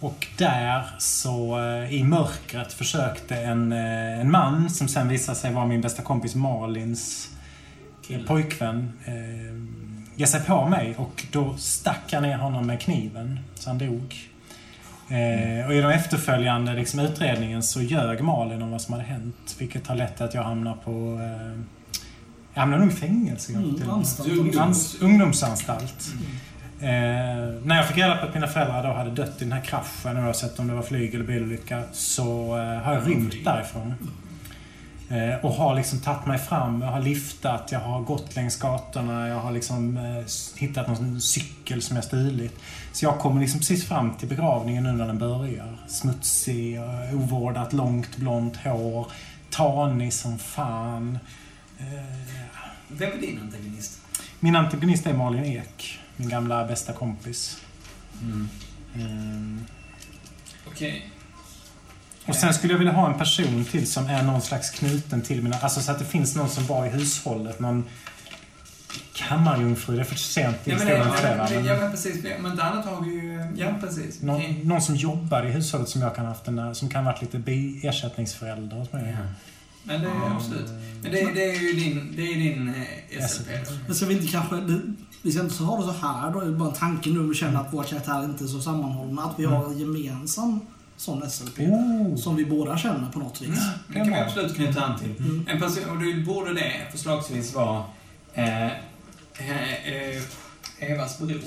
Och 0.00 0.26
där 0.38 0.90
så 0.98 1.58
eh, 1.58 1.94
i 1.94 2.04
mörkret 2.04 2.72
försökte 2.72 3.36
en, 3.36 3.72
eh, 3.72 4.20
en 4.20 4.30
man 4.30 4.70
som 4.70 4.88
sen 4.88 5.08
visade 5.08 5.38
sig 5.38 5.52
vara 5.52 5.66
min 5.66 5.80
bästa 5.80 6.02
kompis 6.02 6.34
Malins 6.34 7.30
Kille. 8.06 8.24
pojkvän 8.24 8.92
eh, 9.04 10.14
ge 10.14 10.26
sig 10.26 10.40
på 10.40 10.66
mig 10.66 10.94
och 10.96 11.26
då 11.32 11.56
stack 11.56 12.02
jag 12.10 12.22
ner 12.22 12.38
honom 12.38 12.66
med 12.66 12.80
kniven 12.80 13.40
så 13.54 13.70
han 13.70 13.78
dog. 13.78 14.29
Eh, 15.10 15.66
och 15.66 15.74
i 15.74 15.80
den 15.80 15.90
efterföljande 15.90 16.72
liksom, 16.74 17.00
utredningen 17.00 17.62
så 17.62 17.80
ljög 17.82 18.20
Malin 18.22 18.62
om 18.62 18.70
vad 18.70 18.80
som 18.82 18.92
hade 18.92 19.04
hänt. 19.06 19.56
Vilket 19.58 19.86
har 19.86 19.94
lett 19.96 20.16
till 20.16 20.24
att 20.24 20.34
jag 20.34 20.42
hamnar 20.42 20.74
på... 20.74 20.90
Eh, 21.22 21.60
jag 22.54 22.60
hamnar 22.60 22.78
nog 22.78 22.88
i 22.88 22.92
fängelse. 22.92 23.52
Mm, 23.52 23.74
till- 23.74 23.90
anstalt. 23.90 24.28
Ans- 24.30 24.96
ungdomsanstalt. 25.04 26.12
Eh, 26.80 26.88
när 27.64 27.76
jag 27.76 27.86
fick 27.88 27.96
reda 27.96 28.16
på 28.16 28.26
att 28.26 28.34
mina 28.34 28.46
föräldrar 28.46 28.82
då 28.82 28.92
hade 28.92 29.10
dött 29.10 29.34
i 29.38 29.44
den 29.44 29.52
här 29.52 29.60
kraschen, 29.64 30.24
oavsett 30.24 30.58
om 30.58 30.68
det 30.68 30.74
var 30.74 30.82
flyg 30.82 31.14
eller 31.14 31.24
bilolycka, 31.24 31.82
så 31.92 32.56
eh, 32.58 32.64
har 32.82 32.94
jag 32.94 33.06
rymt 33.08 33.34
därifrån. 33.44 33.94
Eh, 35.10 35.44
och 35.44 35.52
har 35.52 35.74
liksom 35.74 35.98
tagit 35.98 36.26
mig 36.26 36.38
fram. 36.38 36.82
Jag 36.82 36.88
har 36.88 37.00
liftat, 37.00 37.72
jag 37.72 37.80
har 37.80 38.00
gått 38.00 38.36
längs 38.36 38.56
gatorna, 38.56 39.28
jag 39.28 39.36
har 39.36 39.52
liksom 39.52 39.96
eh, 39.96 40.24
hittat 40.56 40.88
någon 40.88 41.20
cykel 41.20 41.82
som 41.82 41.96
jag 41.96 42.04
stulit. 42.04 42.58
Så 42.92 43.04
jag 43.04 43.18
kommer 43.18 43.40
liksom 43.40 43.60
precis 43.60 43.88
fram 43.88 44.14
till 44.14 44.28
begravningen 44.28 44.84
nu 44.84 44.92
när 44.92 45.06
den 45.06 45.18
börjar. 45.18 45.78
Smutsig, 45.88 46.76
eh, 46.76 47.14
ovårdat, 47.14 47.72
långt 47.72 48.16
blont 48.16 48.56
hår. 48.56 49.06
Tanig 49.50 50.12
som 50.12 50.38
fan. 50.38 51.18
Vem 52.88 53.12
är 53.12 53.20
din 53.20 53.40
antagonist? 53.40 54.00
min 54.40 54.56
antagonist 54.56 55.06
är 55.06 55.14
Malin 55.14 55.44
Ek, 55.44 55.98
min 56.16 56.28
gamla 56.28 56.66
bästa 56.66 56.92
kompis. 56.92 57.62
Mm. 58.22 59.64
Okej. 60.66 61.10
Och 62.26 62.34
sen 62.36 62.54
skulle 62.54 62.72
jag 62.72 62.78
vilja 62.78 62.92
ha 62.92 63.12
en 63.12 63.18
person 63.18 63.64
till 63.64 63.86
som 63.90 64.06
är 64.06 64.22
någon 64.22 64.40
slags 64.42 64.70
knuten 64.70 65.22
till 65.22 65.42
mina... 65.42 65.56
Alltså 65.56 65.80
så 65.80 65.92
att 65.92 65.98
det 65.98 66.04
finns 66.04 66.36
någon 66.36 66.48
som 66.48 66.66
var 66.66 66.86
i 66.86 66.88
hushållet. 66.88 67.60
Någon 67.60 67.84
kammarjungfru. 69.14 69.94
Det 69.96 70.00
är 70.00 70.04
för 70.04 70.14
sent 70.16 70.56
i 70.64 70.70
Ja, 70.70 70.76
det, 70.76 70.84
historien 70.84 71.12
för 71.12 71.28
det, 71.28 71.36
va? 71.36 71.46
ja, 71.50 71.54
Men 71.54 71.64
men, 71.64 71.74
ja, 71.74 71.80
men 71.80 71.90
precis. 71.90 72.24
Men 72.40 72.50
inte 72.52 72.62
annat 72.64 72.84
har 72.86 73.00
vi 73.04 73.10
ju... 73.10 73.52
Ja, 73.56 73.74
precis. 73.80 74.22
någon, 74.22 74.36
Okej. 74.36 74.60
någon 74.64 74.82
som 74.82 74.96
jobbar 74.96 75.46
i 75.46 75.50
hushållet 75.50 75.88
som 75.88 76.02
jag 76.02 76.14
kan 76.16 76.24
ha 76.24 76.32
haft 76.32 76.48
en, 76.48 76.58
eh, 76.58 76.72
som 76.72 76.88
kan 76.88 77.04
ha 77.04 77.12
varit 77.12 77.22
lite 77.22 77.38
bi- 77.38 77.80
ersättningsförälder 77.86 78.76
hos 78.76 78.92
mig. 78.92 79.16
Ja. 79.18 79.26
Men 79.84 80.00
det 80.00 80.06
är 80.06 80.34
absolut. 80.36 80.68
Men 81.02 81.12
det, 81.12 81.32
det 81.34 81.44
är 81.50 81.60
ju 81.60 81.72
din, 81.72 82.12
det 82.16 82.22
är 82.22 82.34
din 82.36 82.74
eh, 83.18 83.26
SLP. 83.26 83.46
Men 83.86 83.94
ska 83.96 84.06
vi 84.06 84.14
inte 84.14 84.26
kanske... 84.32 84.56
Det, 84.56 84.80
vi 85.22 85.32
ska 85.32 85.42
inte 85.42 85.62
ha 85.62 85.76
det 85.76 85.82
så 85.82 86.06
här 86.06 86.30
då. 86.32 86.40
Det 86.40 86.46
är 86.46 86.50
bara 86.50 86.68
en 86.68 86.74
tanke 86.74 87.10
nu. 87.10 87.18
Vi 87.28 87.34
känner 87.34 87.60
att 87.60 87.72
våra 87.72 87.84
karaktärer 87.84 88.24
inte 88.24 88.44
är 88.44 88.48
så 88.48 88.60
sammanhållna. 88.60 89.22
Att 89.22 89.34
vi 89.38 89.44
har 89.44 89.64
en 89.64 89.78
gemensam 89.78 90.60
sån 91.00 91.30
SLP. 91.30 91.58
Oh. 91.58 92.16
Som 92.16 92.36
vi 92.36 92.44
båda 92.44 92.78
känner 92.78 93.10
på 93.10 93.18
något 93.18 93.42
vis. 93.42 93.58
Det 93.88 93.94
kan 93.94 94.06
vi 94.06 94.14
absolut 94.14 94.54
knyta 94.54 94.84
an 94.84 94.98
till. 94.98 95.16
Mm. 95.18 95.46
En 95.48 95.60
person, 95.60 95.90
och 95.90 95.96
då 95.96 96.32
borde 96.32 96.54
det 96.54 96.72
förslagsvis 96.90 97.54
vara 97.54 97.84
eh, 98.34 98.66
eh, 98.66 99.92
eh, 99.92 100.22
Evas 100.78 101.18
bror. 101.18 101.40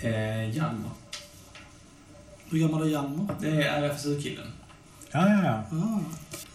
Eh, 0.00 0.50
Hjalmar. 0.50 0.90
Hur 2.50 2.58
gammal 2.58 2.82
är 2.82 2.86
Hjalmar? 2.86 3.34
Det 3.40 3.48
är 3.48 3.82
RFSU-killen. 3.82 4.46
Ja, 5.16 5.28
ja, 5.28 5.44
ja. 5.70 5.78
Ah. 5.78 6.00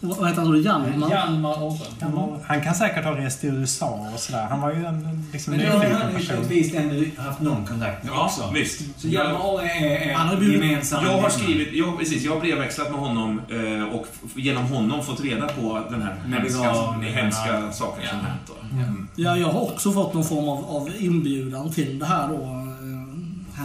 Vad 0.00 0.28
heter 0.28 0.42
han 0.42 0.50
då? 0.52 0.56
Hjalmar? 0.58 1.10
Hjalmar 1.10 1.62
Orre. 1.62 2.40
Han, 2.46 2.60
kan 2.62 2.74
säkert 2.74 3.04
ha 3.04 3.16
rest 3.18 3.40
till 3.40 3.48
USA 3.54 4.08
och 4.14 4.20
sådär. 4.20 4.46
Han 4.50 4.60
var 4.60 4.72
ju 4.72 4.84
en 4.84 5.26
liksom, 5.32 5.50
Men 5.50 5.60
det 5.60 5.70
har 5.70 5.78
nyfiken 5.78 5.96
han 6.02 6.10
ju 6.10 6.16
på 6.18 6.20
person. 6.22 6.44
ett 6.44 6.50
vis 6.50 6.74
ändå 6.74 7.22
haft 7.22 7.40
någon 7.40 7.66
kontakt 7.66 8.04
med 8.04 8.12
Ja, 8.14 8.24
också. 8.24 8.50
visst. 8.54 9.00
Så 9.00 9.08
Hjalmar 9.08 9.62
är, 9.62 10.10
är 10.10 10.14
Han 10.14 10.28
har 10.28 10.36
blivit- 10.36 10.62
gemensam. 10.64 11.04
Jag 11.04 11.20
har 11.20 11.28
skrivit, 11.30 11.68
jag, 11.72 11.98
precis, 11.98 12.22
jag 12.24 12.32
har 12.32 12.40
brevväxlat 12.40 12.90
med 12.90 13.00
honom 13.00 13.40
eh, 13.50 13.84
och 13.94 14.06
genom 14.34 14.64
honom 14.64 15.04
fått 15.04 15.20
reda 15.20 15.48
på 15.48 15.82
den 15.90 16.02
här 16.02 16.14
vi 16.26 16.32
hemska, 16.34 16.58
var- 16.72 17.02
hemska 17.02 17.72
saker 17.72 18.06
som 18.08 18.18
Ja. 18.22 18.26
hänt. 18.28 18.40
Då. 18.46 18.76
Mm. 18.76 19.08
Ja, 19.16 19.36
jag 19.36 19.48
har 19.48 19.60
också 19.60 19.92
fått 19.92 20.14
någon 20.14 20.24
form 20.24 20.48
av, 20.48 20.64
av 20.76 20.88
inbjudan 20.98 21.72
till 21.72 21.98
det 21.98 22.06
här 22.06 22.28
då. 22.28 22.68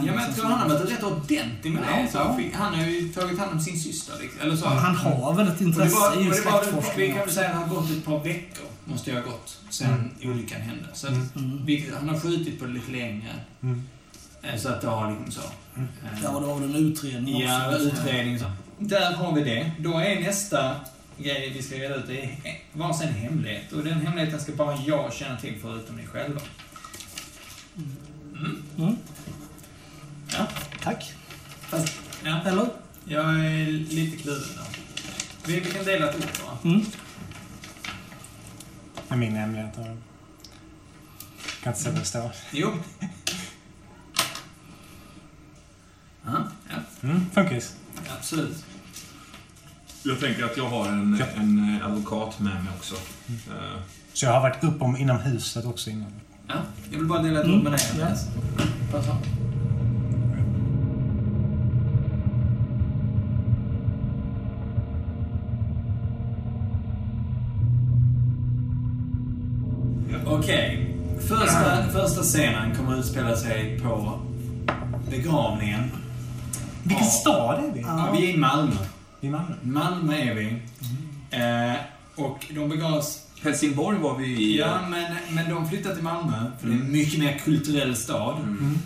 Eh, 0.00 0.06
Ja, 0.06 0.14
men 0.14 0.24
jag 0.24 0.34
tror 0.36 0.44
han 0.44 0.58
har 0.60 0.68
varit 0.78 0.90
rätt 0.90 1.02
ordentlig 1.02 1.72
med 1.72 1.82
det. 1.82 2.08
Ja. 2.14 2.20
han 2.22 2.50
han 2.54 2.74
har 2.74 2.86
ju 2.86 3.08
tagit 3.08 3.38
hand 3.38 3.52
om 3.52 3.60
sin 3.60 3.78
syster. 3.80 4.14
liksom. 4.20 4.40
Eller 4.40 4.56
så. 4.56 4.66
Han 4.68 4.96
har 4.96 5.34
väl 5.34 5.46
ett 5.46 5.52
Och 5.52 5.58
det 5.58 5.64
intresse 5.64 5.94
var, 5.96 6.16
och 6.16 6.22
i 6.22 6.24
det 6.24 6.30
var, 6.30 6.36
vi 6.36 6.42
släktforskning. 6.42 7.10
kan 7.14 7.20
väl 7.20 7.30
säga 7.34 7.48
att 7.48 7.54
det 7.54 7.74
har 7.74 7.80
gått 7.82 7.90
ett 7.90 8.04
par 8.04 8.24
veckor, 8.24 8.66
måste 8.84 9.10
jag 9.10 9.22
ha 9.22 9.30
gått, 9.30 9.58
sen 9.70 10.10
olyckan 10.22 10.60
hände. 10.60 10.84
Så 10.94 11.06
att 11.06 11.12
Mm. 11.36 11.64
vi, 11.64 11.90
han 11.98 12.08
har 12.08 12.20
skjutit 12.20 12.58
på 12.60 12.66
det 12.66 12.72
lite 12.72 12.92
längre. 12.92 13.32
Mm. 13.62 13.82
Eh, 14.42 14.56
Så 14.60 14.68
att 14.68 14.80
det 14.80 14.86
har 14.88 15.10
liksom 15.10 15.32
så. 15.42 15.48
Eh, 15.80 15.84
Ja, 16.22 16.28
och 16.30 16.40
det 16.40 16.46
var 16.46 16.54
väl 16.60 16.68
en 16.70 16.76
utredning 16.76 17.40
Ja, 17.40 17.66
också. 17.68 17.78
utredning 17.80 18.38
så. 18.38 18.44
Där 18.78 19.12
har 19.12 19.32
vi 19.34 19.44
det. 19.44 19.70
Då 19.78 19.98
är 19.98 20.20
nästa 20.20 20.74
grej 21.18 21.50
vi 21.56 21.62
ska 21.62 21.76
reda 21.76 21.94
ut, 21.94 22.06
det 22.06 22.20
är 22.22 22.30
varsin 22.72 23.08
hemlighet. 23.08 23.72
Och 23.72 23.84
den 23.84 24.00
hemligheten 24.06 24.40
ska 24.40 24.52
bara 24.52 24.76
jag 24.86 25.12
känna 25.12 25.36
till 25.36 25.54
förutom 25.62 25.96
ni 25.96 26.06
själva. 26.06 26.40
Mm. 28.76 28.96
Mm. 30.38 30.50
Ja, 30.50 30.62
Tack. 30.82 31.12
fast, 31.60 31.92
ja, 32.24 32.40
Eller? 32.44 32.68
jag 33.04 33.24
är 33.30 33.66
lite 33.66 34.16
kluven 34.16 34.48
där. 34.56 34.66
Vi, 35.46 35.60
vi 35.60 35.70
kan 35.70 35.84
dela 35.84 36.10
ett 36.10 36.16
ord 36.16 36.22
bara. 36.46 36.70
Mm. 36.72 36.84
Det 39.08 39.14
är 39.14 39.16
min 39.18 39.36
hemlighet. 39.36 39.72
Jag 39.76 39.96
kan 41.62 41.72
inte 41.72 41.82
säga 41.82 41.92
vad 41.92 42.00
det 42.02 42.06
står. 42.06 42.30
Jo. 42.50 42.72
Aha, 46.26 46.38
ja, 46.68 46.76
Mm, 47.02 47.30
funkis. 47.34 47.76
absolut. 48.18 48.64
Jag 50.02 50.20
tänker 50.20 50.44
att 50.44 50.56
jag 50.56 50.68
har 50.68 50.88
en, 50.88 51.22
en 51.36 51.76
eh, 51.80 51.86
advokat 51.86 52.40
med 52.40 52.64
mig 52.64 52.72
också. 52.78 52.94
Eh, 53.28 53.80
Så 54.12 54.24
jag 54.26 54.32
har 54.32 54.40
varit 54.40 54.64
upp 54.64 54.82
om 54.82 54.96
inom 54.96 55.18
huset 55.18 55.64
också 55.64 55.90
innan. 55.90 56.12
Ja, 56.48 56.54
jag 56.90 56.98
vill 56.98 57.06
bara 57.08 57.22
dela 57.22 57.40
ett 57.40 57.46
ord 57.46 57.52
Mm, 57.52 57.64
med 57.64 57.72
dig. 57.72 57.80
ja. 57.98 58.04
Andreas. 58.04 58.26
Okej. 70.30 70.94
Första, 71.28 71.88
första 71.92 72.22
scenen 72.22 72.76
kommer 72.76 72.92
att 72.92 72.98
utspela 72.98 73.36
sig 73.36 73.80
på 73.80 74.20
begravningen. 75.10 75.90
Vilken 76.82 77.04
Ja. 77.04 77.10
stad 77.10 77.64
är 77.64 77.72
vi? 77.74 77.80
Ja, 77.80 78.08
vi 78.12 78.30
är 78.30 78.34
i 78.34 78.36
Malmö. 78.36 78.76
I 79.20 79.28
Malmö? 79.30 79.54
Malmö 79.62 80.16
är 80.16 80.34
vi. 80.34 80.48
Mm. 81.30 81.70
Eh, 81.70 81.76
och 82.16 82.46
de 82.54 82.68
begravs 82.68 83.24
Helsingborg 83.42 83.98
var 83.98 84.16
vi 84.18 84.26
i. 84.26 84.58
Ja, 84.58 84.78
men, 84.90 85.16
men 85.30 85.50
de 85.54 85.68
flyttade 85.68 85.94
till 85.94 86.04
Malmö, 86.04 86.50
för 86.60 86.66
det 86.68 86.72
är 86.74 86.78
en 86.80 86.92
mycket 86.92 87.18
mer 87.18 87.38
kulturell 87.44 87.96
stad. 87.96 88.36
Mm. 88.38 88.78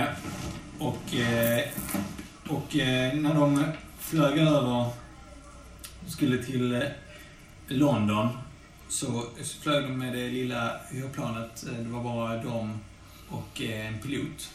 Eh, 0.00 0.04
och 0.78 1.14
eh, 1.14 1.60
och 2.48 2.76
eh, 2.76 3.14
när 3.14 3.34
de 3.34 3.64
flög 3.98 4.38
över, 4.38 4.86
skulle 6.06 6.42
till 6.42 6.74
eh, 6.74 6.80
London, 7.68 8.28
så, 8.94 9.24
så 9.42 9.60
flög 9.60 9.82
de 9.84 9.98
med 9.98 10.12
det 10.12 10.28
lilla 10.30 10.80
hyrplanet. 10.90 11.64
Eh, 11.68 11.72
Det 11.78 11.88
var 11.88 12.02
bara 12.04 12.42
de 12.42 12.80
och 13.28 13.62
eh, 13.62 13.86
en 13.86 13.98
pilot. 13.98 14.50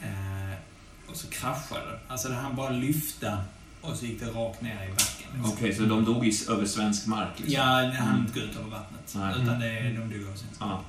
Eh, 0.00 0.58
och 1.10 1.16
så 1.16 1.28
kraschade 1.28 1.80
det. 1.90 1.98
Alltså 2.08 2.28
det 2.28 2.34
hann 2.34 2.56
bara 2.56 2.70
lyfta 2.70 3.38
och 3.80 3.96
så 3.96 4.06
gick 4.06 4.20
det 4.20 4.26
rakt 4.26 4.62
ner 4.62 4.84
i 4.84 4.90
backen. 4.90 5.28
liksom. 5.34 5.52
Okej, 5.52 5.74
så 5.74 5.82
de 5.82 6.04
dog 6.04 6.26
i, 6.26 6.32
över 6.48 6.66
svensk 6.66 7.06
mark? 7.06 7.28
Liksom. 7.36 7.54
Ja, 7.54 7.92
hann 7.98 8.18
inte 8.20 8.40
gå 8.40 8.46
ut 8.46 8.56
över 8.56 8.70
vattnet. 8.70 9.14
Nej. 9.16 9.34
Utan 9.42 9.60
det, 9.60 9.82
de 9.82 10.18
dog 10.18 10.32
av 10.32 10.36
sin 10.36 10.48
Ja. 10.60 10.72
Eh, 10.72 10.80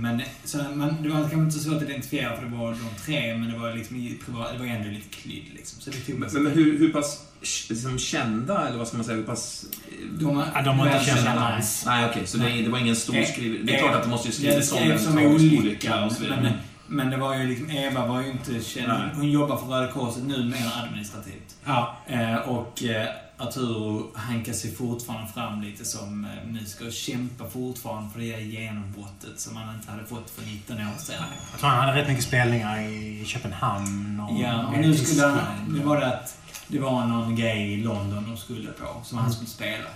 Men 0.00 0.22
så, 0.44 0.58
man, 0.74 1.02
det 1.02 1.08
var 1.08 1.20
kanske 1.20 1.36
inte 1.36 1.58
så 1.58 1.60
svårt 1.60 1.82
att 1.82 1.88
identifiera 1.88 2.36
för 2.36 2.42
det 2.46 2.56
var 2.56 2.70
de 2.70 3.02
tre, 3.04 3.38
men 3.38 3.52
det 3.52 3.58
var 3.58 3.74
liksom 3.74 4.16
det 4.52 4.58
var 4.58 4.66
ändå 4.66 4.88
lite 4.88 5.08
klydd 5.08 5.44
liksom. 5.54 5.80
Så 5.80 5.90
det 5.90 5.96
tog 5.96 6.18
Men, 6.18 6.42
men 6.42 6.52
hur, 6.52 6.78
hur 6.78 6.92
pass 6.92 7.26
liksom, 7.40 7.98
kända, 7.98 8.68
eller 8.68 8.78
vad 8.78 8.88
ska 8.88 8.96
man 8.96 9.06
säga, 9.06 9.16
hur 9.16 9.24
pass... 9.24 9.66
de, 10.10 10.44
Ja, 10.54 10.62
de 10.62 10.78
var 10.78 10.86
inte 10.86 10.98
välkända 10.98 11.22
kända 11.22 11.40
alls. 11.40 11.82
Nej, 11.86 12.10
okej, 12.10 12.26
så 12.26 12.38
det, 12.38 12.48
det 12.48 12.68
var 12.68 12.78
ingen 12.78 12.96
stor 12.96 13.16
Eh, 13.16 13.24
skriv... 13.24 13.66
Det 13.66 13.72
är 13.72 13.76
eh, 13.76 13.82
klart 13.82 13.96
att 13.96 14.02
det 14.02 14.08
måste 14.08 14.28
ju 14.28 14.50
Det 14.50 14.62
skrivas 14.62 14.72
om 14.72 14.78
skrevs 14.78 15.06
en 15.06 15.38
som 15.38 15.58
olycka, 15.58 16.04
och 16.04 16.12
så 16.12 16.22
vidare. 16.22 16.40
men, 16.42 16.52
men 16.88 17.10
det 17.10 17.16
var 17.16 17.36
ju 17.36 17.48
liksom, 17.48 17.70
Eva 17.70 18.06
var 18.06 18.22
ju 18.22 18.30
inte 18.30 18.60
känd. 18.60 18.88
Nej. 18.88 19.10
Hon 19.14 19.30
jobbar 19.30 19.56
för 19.56 19.66
Röda 19.66 19.92
Korset 19.92 20.22
nu 20.26 20.44
mer 20.44 20.72
administrativt. 20.84 21.56
Ja. 21.64 21.96
Eh, 22.06 22.36
och 22.36 22.82
eh, 22.82 23.06
Arturo 23.38 24.10
hankar 24.14 24.52
sig 24.52 24.74
fortfarande 24.74 25.32
fram 25.32 25.62
lite 25.62 25.84
som 25.84 26.24
eh, 26.24 26.50
musiker 26.50 26.86
och 26.86 26.92
kämpar 26.92 27.48
fortfarande 27.48 28.10
för 28.10 28.20
det 28.20 28.32
här 28.32 28.40
genombrottet 28.40 29.40
som 29.40 29.56
han 29.56 29.76
inte 29.76 29.90
hade 29.90 30.06
fått 30.06 30.30
för 30.30 30.42
19 30.42 30.76
år 30.76 30.98
sedan. 30.98 31.24
Jag 31.50 31.60
tror 31.60 31.70
han 31.70 31.84
hade 31.84 32.00
rätt 32.00 32.08
mycket 32.08 32.24
spelningar 32.24 32.80
i 32.80 33.24
Köpenhamn 33.26 34.20
och 34.20 34.40
Ja, 34.40 34.66
och 34.66 34.78
nu 34.78 34.94
skulle 34.96 35.26
han, 35.26 35.64
nu 35.68 35.78
var 35.78 36.00
det 36.00 36.06
att 36.06 36.38
det 36.68 36.78
var 36.78 37.06
någon 37.06 37.36
grej 37.36 37.72
i 37.72 37.76
London 37.76 38.24
de 38.28 38.36
skulle 38.36 38.72
på, 38.72 39.00
som 39.04 39.18
han 39.18 39.32
skulle 39.32 39.48
spela. 39.48 39.88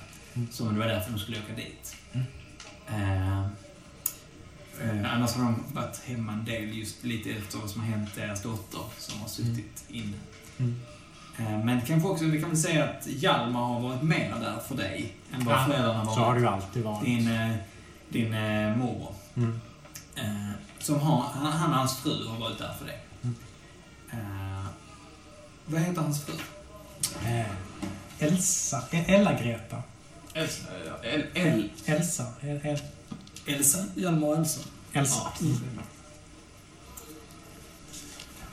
Så 0.51 0.65
det 0.65 0.79
var 0.79 0.87
därför 0.87 1.13
de 1.13 1.19
skulle 1.19 1.39
åka 1.39 1.55
dit. 1.55 1.97
Eh, 2.89 3.41
eh, 3.41 5.15
annars 5.15 5.35
har 5.35 5.45
de 5.45 5.65
varit 5.75 6.03
hemma 6.05 6.33
en 6.33 6.45
del 6.45 6.79
just 6.79 7.05
lite 7.05 7.31
efter 7.31 7.59
vad 7.59 7.71
som 7.71 7.81
har 7.81 7.89
hänt 7.89 8.15
deras 8.15 8.43
dotter 8.43 8.81
som 8.99 9.21
har 9.21 9.29
suttit 9.29 9.85
inne. 9.89 10.17
Mm. 10.59 10.81
Eh, 11.41 11.65
men 11.65 11.81
kanske 11.81 12.09
också, 12.09 12.25
vi 12.25 12.41
kan 12.41 12.49
väl 12.51 12.59
säga 12.59 12.85
att 12.85 13.07
Hjalmar 13.07 13.61
har 13.61 13.81
varit 13.81 14.03
mer 14.03 14.35
där 14.41 14.59
för 14.69 14.75
dig 14.75 15.13
än 15.33 15.45
vad 15.45 15.55
Ja, 15.55 15.65
föräldrarna 15.67 16.05
Så 16.05 16.11
har 16.11 16.27
varit. 16.27 16.35
det 16.37 16.41
ju 16.41 16.47
alltid 16.49 16.83
varit. 16.85 17.05
Din, 17.05 17.33
eh, 17.33 17.57
din 18.09 18.35
eh, 18.35 18.77
morbror. 18.77 19.15
Mm. 19.37 19.61
Som 20.79 21.01
har, 21.01 21.23
han, 21.23 21.47
och 21.47 21.77
hans 21.77 21.99
fru 21.99 22.27
har 22.29 22.39
varit 22.39 22.59
där 22.59 22.75
för 22.79 22.87
dig. 22.87 22.99
Mm. 23.23 23.35
Vad 25.67 25.81
heter 25.81 26.03
hans 26.03 26.25
fru? 26.25 26.35
Eh, 27.27 27.47
Elsa. 28.19 28.83
Eh, 28.91 29.11
Ella-Greta. 29.11 29.83
Elsa. 30.35 30.63
El, 31.03 31.27
El, 31.35 31.71
Elsa. 31.85 32.27
El, 32.41 32.61
El, 32.67 32.79
Elsa? 33.47 33.79
Hjalmar 33.95 34.29
och 34.29 34.37
Elsa. 34.37 34.61
Elsa. 34.93 35.33
Ja. 35.41 35.47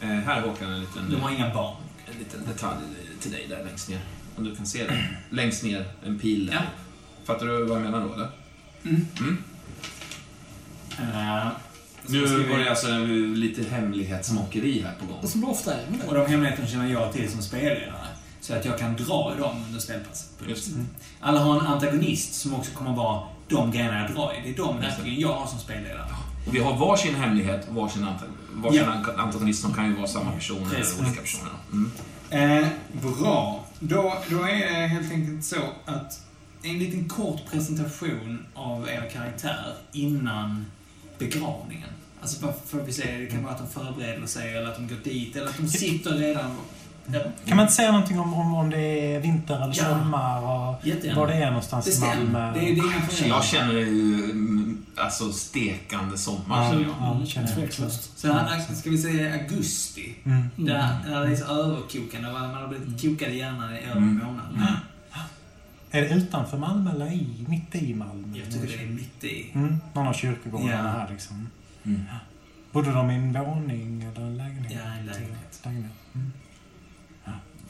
eh, 0.01 0.09
här 0.09 0.41
Håkan, 0.41 0.71
en 0.73 0.79
liten, 0.79 1.09
De 1.11 1.21
har 1.21 1.31
inga 1.31 1.53
barn. 1.53 1.75
En 2.11 2.19
liten 2.19 2.45
detalj 2.47 2.77
till 3.21 3.31
dig 3.31 3.45
där 3.49 3.63
längst 3.65 3.89
ner. 3.89 3.99
Om 4.35 4.43
du 4.43 4.55
kan 4.55 4.65
se 4.65 4.83
den. 4.87 4.97
Längst 5.29 5.63
ner, 5.63 5.85
en 6.05 6.19
pil 6.19 6.45
där. 6.45 6.53
Ja. 6.53 6.61
Fattar 7.25 7.45
du 7.45 7.63
vad 7.65 7.77
jag 7.77 7.83
menar 7.83 8.07
då, 8.07 8.13
eller? 8.13 8.29
Mm. 8.83 9.07
Mm. 9.19 9.37
Så 12.05 12.11
Nu 12.13 12.43
var 12.49 12.57
det 12.59 12.69
alltså 12.69 12.87
lite 13.35 13.63
hemlighetsmakeri 13.63 14.81
här 14.81 14.93
på 14.99 15.05
gång. 15.05 15.19
Och 15.21 15.29
som 15.29 15.41
det 15.41 15.47
ofta 15.47 15.73
är 15.73 15.89
med 15.89 16.01
Och 16.07 16.13
det. 16.13 16.19
de 16.19 16.27
hemligheterna 16.31 16.67
känner 16.67 16.91
jag 16.91 17.13
till 17.13 17.31
som 17.31 17.41
spelledare. 17.41 18.07
Så 18.41 18.53
att 18.53 18.65
jag 18.65 18.79
kan 18.79 18.95
dra 18.95 19.33
i 19.37 19.41
dem 19.41 19.63
under 19.67 19.79
spelpass. 19.79 20.29
Just 20.47 20.67
Mm. 20.67 20.87
Alla 21.19 21.39
har 21.39 21.59
en 21.59 21.67
antagonist 21.67 22.33
som 22.33 22.53
också 22.53 22.71
kommer 22.71 22.93
vara 22.95 23.27
de 23.47 23.71
grejerna 23.71 24.01
jag 24.01 24.15
drar 24.15 24.33
i. 24.33 24.41
Det 24.43 24.49
är 24.49 24.57
de 24.65 24.79
verkligen 24.79 25.19
jag 25.19 25.33
har 25.33 25.47
som 25.47 25.59
spelledare. 25.59 26.05
Vi 26.51 26.59
har 26.59 26.77
varsin 26.77 27.15
hemlighet 27.15 27.67
och 27.69 27.75
varsin, 27.75 28.03
anta 28.03 28.25
varsin 28.53 28.83
Ja. 29.05 29.13
antagonist 29.17 29.61
som 29.61 29.73
kan 29.73 29.85
ju 29.85 29.95
vara 29.95 30.07
samma 30.07 30.31
person 30.31 30.69
eller 30.75 30.99
olika 30.99 31.21
personer. 31.21 31.51
Mm. 31.71 31.91
Eh, 32.61 32.67
bra. 33.01 33.65
Då, 33.79 34.17
då 34.29 34.37
är 34.37 34.79
det 34.81 34.87
helt 34.87 35.11
enkelt 35.11 35.45
så 35.45 35.59
att 35.85 36.21
en 36.63 36.79
liten 36.79 37.09
kort 37.09 37.41
presentation 37.51 38.45
av 38.53 38.89
er 38.89 39.09
karaktär 39.13 39.73
innan 39.91 40.65
begravningen. 41.17 41.89
Alltså 42.21 42.41
bara 42.41 42.53
för 42.65 42.81
att 42.81 42.87
vi 42.87 42.93
säger, 42.93 43.19
det 43.19 43.25
kan 43.25 43.43
vara 43.43 43.53
att 43.53 43.59
de 43.59 43.67
förbereder 43.81 44.27
sig 44.27 44.57
eller 44.57 44.67
att 44.67 44.75
de 44.75 44.87
går 44.87 44.97
dit 45.03 45.35
eller 45.35 45.47
att 45.47 45.57
de 45.57 45.67
sitter 45.67 46.11
redan... 46.11 46.51
Ja, 47.13 47.19
Kan 47.45 47.57
man 47.57 47.63
inte 47.63 47.73
säga 47.73 47.91
någonting 47.91 48.19
om, 48.19 48.33
om, 48.33 48.55
om 48.55 48.69
det 48.69 48.79
är 49.15 49.19
vinter 49.19 49.55
eller 49.63 49.75
Ja. 49.77 49.83
sommar 49.83 50.41
och 50.43 50.87
Jättegärna. 50.87 51.19
var 51.19 51.27
det 51.27 51.33
är 51.33 51.47
någonstans 51.47 51.87
i 51.87 51.89
Bestäm. 51.89 52.31
Malmö? 52.31 52.53
Det, 52.53 52.59
är- 52.59 52.75
det 52.75 52.81
är 52.81 53.25
inga. 53.25 53.27
Jag 53.35 53.43
känner 53.45 53.73
ju 53.73 53.83
mm, 54.31 54.85
alltså 54.95 55.31
stekande 55.31 56.17
sommar. 56.17 56.63
Ja, 56.63 56.69
känner 56.71 56.83
jag. 56.83 56.91
ja, 56.99 57.17
det 57.21 57.25
känner 57.27 57.47
jag 57.49 57.63
också. 57.63 57.75
Tveklöst. 57.81 58.19
Så 58.19 58.33
här, 58.33 58.73
ska 58.75 58.89
vi 58.89 58.97
säga 58.97 59.33
augusti? 59.33 60.15
Mm. 60.23 60.49
Där, 60.55 60.89
där 61.07 61.25
det 61.25 61.31
är 61.31 61.35
så 61.35 61.45
överkokande. 61.45 62.31
Man 62.31 62.53
har 62.53 62.67
blivit 62.67 63.01
kokad 63.01 63.29
i 63.33 63.37
hjärnan 63.37 63.75
i 63.75 63.79
över 63.79 63.91
en 63.91 63.97
Mm. 63.97 64.25
månad. 64.25 64.45
Mm. 64.55 64.67
Är 65.91 66.01
det 66.01 66.09
utanför 66.09 66.57
Malmö 66.57 66.91
eller 66.91 67.11
i, 67.13 67.45
mitt 67.47 67.75
i 67.75 67.93
Malmö? 67.93 68.37
Jag 68.37 68.51
tycker 68.53 68.77
det 68.77 68.83
är 68.83 68.87
mitt 68.87 69.23
i. 69.23 69.51
Mm, 69.55 69.77
någon 69.93 70.07
av 70.07 70.13
kyrkogårdarna 70.13 70.73
Ja. 70.73 70.99
här 70.99 71.07
liksom. 71.11 71.49
Mm. 71.85 72.01
Bodde 72.71 72.91
de 72.91 73.11
i 73.11 73.15
en 73.15 73.33
våning 73.33 74.03
eller 74.03 74.25
en 74.25 74.37
lägenhet? 74.37 74.71
Ja, 74.75 74.91
en 74.99 75.05
lägenhet. 75.05 75.59
lägenhet. 75.63 75.91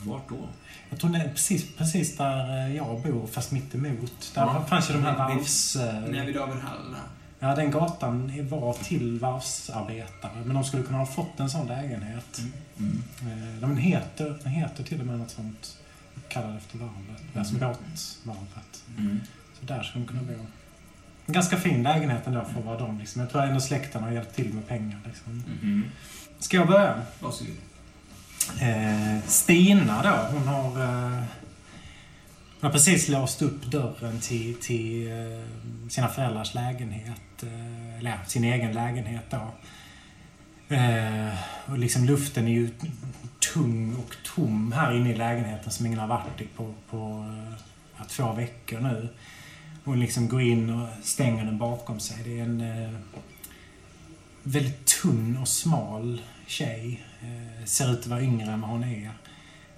Mm. 0.08 0.20
Vart 0.20 0.30
då? 0.30 0.48
Jag 0.89 1.00
tror 1.00 1.10
det 1.12 1.17
är 1.20 1.30
precis, 1.30 1.76
precis 1.78 2.17
där 2.17 2.67
eh, 2.67 2.76
jag 2.76 3.02
bor, 3.02 3.28
fast 3.28 3.52
mitt 3.52 3.76
emot. 3.76 4.32
Där 4.36 4.41
Ja. 4.41 4.65
fanns 4.70 4.89
ju 4.89 4.93
de 4.93 5.04
här 5.04 5.17
varvs... 5.17 5.76
När 5.76 6.39
Hall 6.62 6.91
där. 6.91 7.02
Ja, 7.39 7.56
den 7.56 7.72
gatan 7.72 8.48
var 8.50 8.74
till 8.74 9.20
varvsarbetare. 9.20 10.32
Men 10.46 10.56
de 10.56 10.63
skulle 10.63 10.84
kunna 10.84 10.98
ha 10.98 11.06
fått 11.06 11.39
en 11.39 11.50
sån 11.50 11.67
lägenhet. 11.67 12.41
Mm. 12.80 13.04
Eh, 13.22 13.60
Den 13.62 13.78
heter, 13.78 14.39
den 14.43 14.52
heter 14.52 14.84
till 14.84 15.00
och 15.00 15.06
med 15.06 15.20
något 15.20 15.30
sånt. 15.30 15.78
Kallad 16.30 16.58
efter 16.58 16.78
varvet. 16.78 17.24
Alltså 17.36 17.54
båtvarvet. 17.54 18.84
Mm. 18.98 19.20
Så 19.60 19.65
där 19.65 19.84
skulle 19.84 20.06
de 20.06 20.08
kunna 20.08 20.24
bo. 20.24 20.46
En 21.26 21.34
ganska 21.34 21.58
fin 21.58 21.84
lägenhet 21.84 22.28
ändå 22.28 22.46
för 22.46 22.60
att 22.60 22.65
vara 22.65 22.80
de. 22.80 23.00
Liksom. 23.00 23.22
Jag 23.22 23.30
tror 23.32 23.41
ändå 23.43 23.60
släkten 23.60 24.04
har 24.04 24.12
hjälpt 24.12 24.36
till 24.36 24.54
med 24.54 24.67
pengar. 24.67 25.00
Liksom. 25.06 25.43
Mm. 25.62 25.84
Ska 26.39 26.58
jag 26.58 26.67
börja? 26.67 27.02
Varsågod. 27.20 27.54
Eh, 28.62 29.28
Stina 29.28 30.04
då, 30.04 30.38
hon 30.38 30.48
har, 30.48 30.84
eh, 30.84 31.24
hon 32.60 32.62
har 32.62 32.70
precis 32.70 33.10
låst 33.10 33.42
upp 33.42 33.66
dörren 33.66 34.20
till, 34.20 34.56
till 34.56 35.08
eh, 35.08 35.90
sina 35.90 36.08
föräldrars 36.08 36.54
lägenhet. 36.54 37.44
Eh, 37.44 38.00
eller 38.00 38.10
ja, 38.10 38.18
sin 38.26 38.44
egen 38.44 38.74
lägenhet 38.74 39.24
då. 39.30 39.52
Eh, 40.76 41.34
och 41.66 41.78
liksom 41.78 42.06
luften 42.06 42.48
är 42.48 42.52
ju 42.52 42.70
tung 43.54 43.96
och 43.96 44.16
tom 44.36 44.72
här 44.72 44.94
inne 44.94 45.12
i 45.12 45.16
lägenheten 45.16 45.72
som 45.72 45.86
ingen 45.86 46.00
har 46.00 46.08
varit 46.08 46.42
i 46.42 46.48
på, 46.56 46.74
på 46.90 47.26
eh, 47.30 47.54
ja, 47.98 48.04
två 48.10 48.34
veckor 48.34 48.80
nu. 48.80 49.10
Hon 49.84 50.00
liksom 50.00 50.28
går 50.28 50.42
in 50.42 50.70
och 50.70 50.88
stänger 51.04 51.46
den 51.46 51.58
bakom 51.58 52.00
sig. 52.00 52.18
Det 52.24 52.40
är 52.40 52.44
en 52.44 52.62
eh, 52.62 53.00
väldigt 54.44 54.86
tunn 54.86 55.38
och 55.42 55.48
smal 55.48 56.22
tjej. 56.48 57.04
Ser 57.68 57.92
ut 57.94 58.00
att 58.00 58.08
vara 58.08 58.22
yngre 58.22 58.52
än 58.52 58.62
vad 58.62 58.70
hon 58.70 58.84
är. 58.84 59.12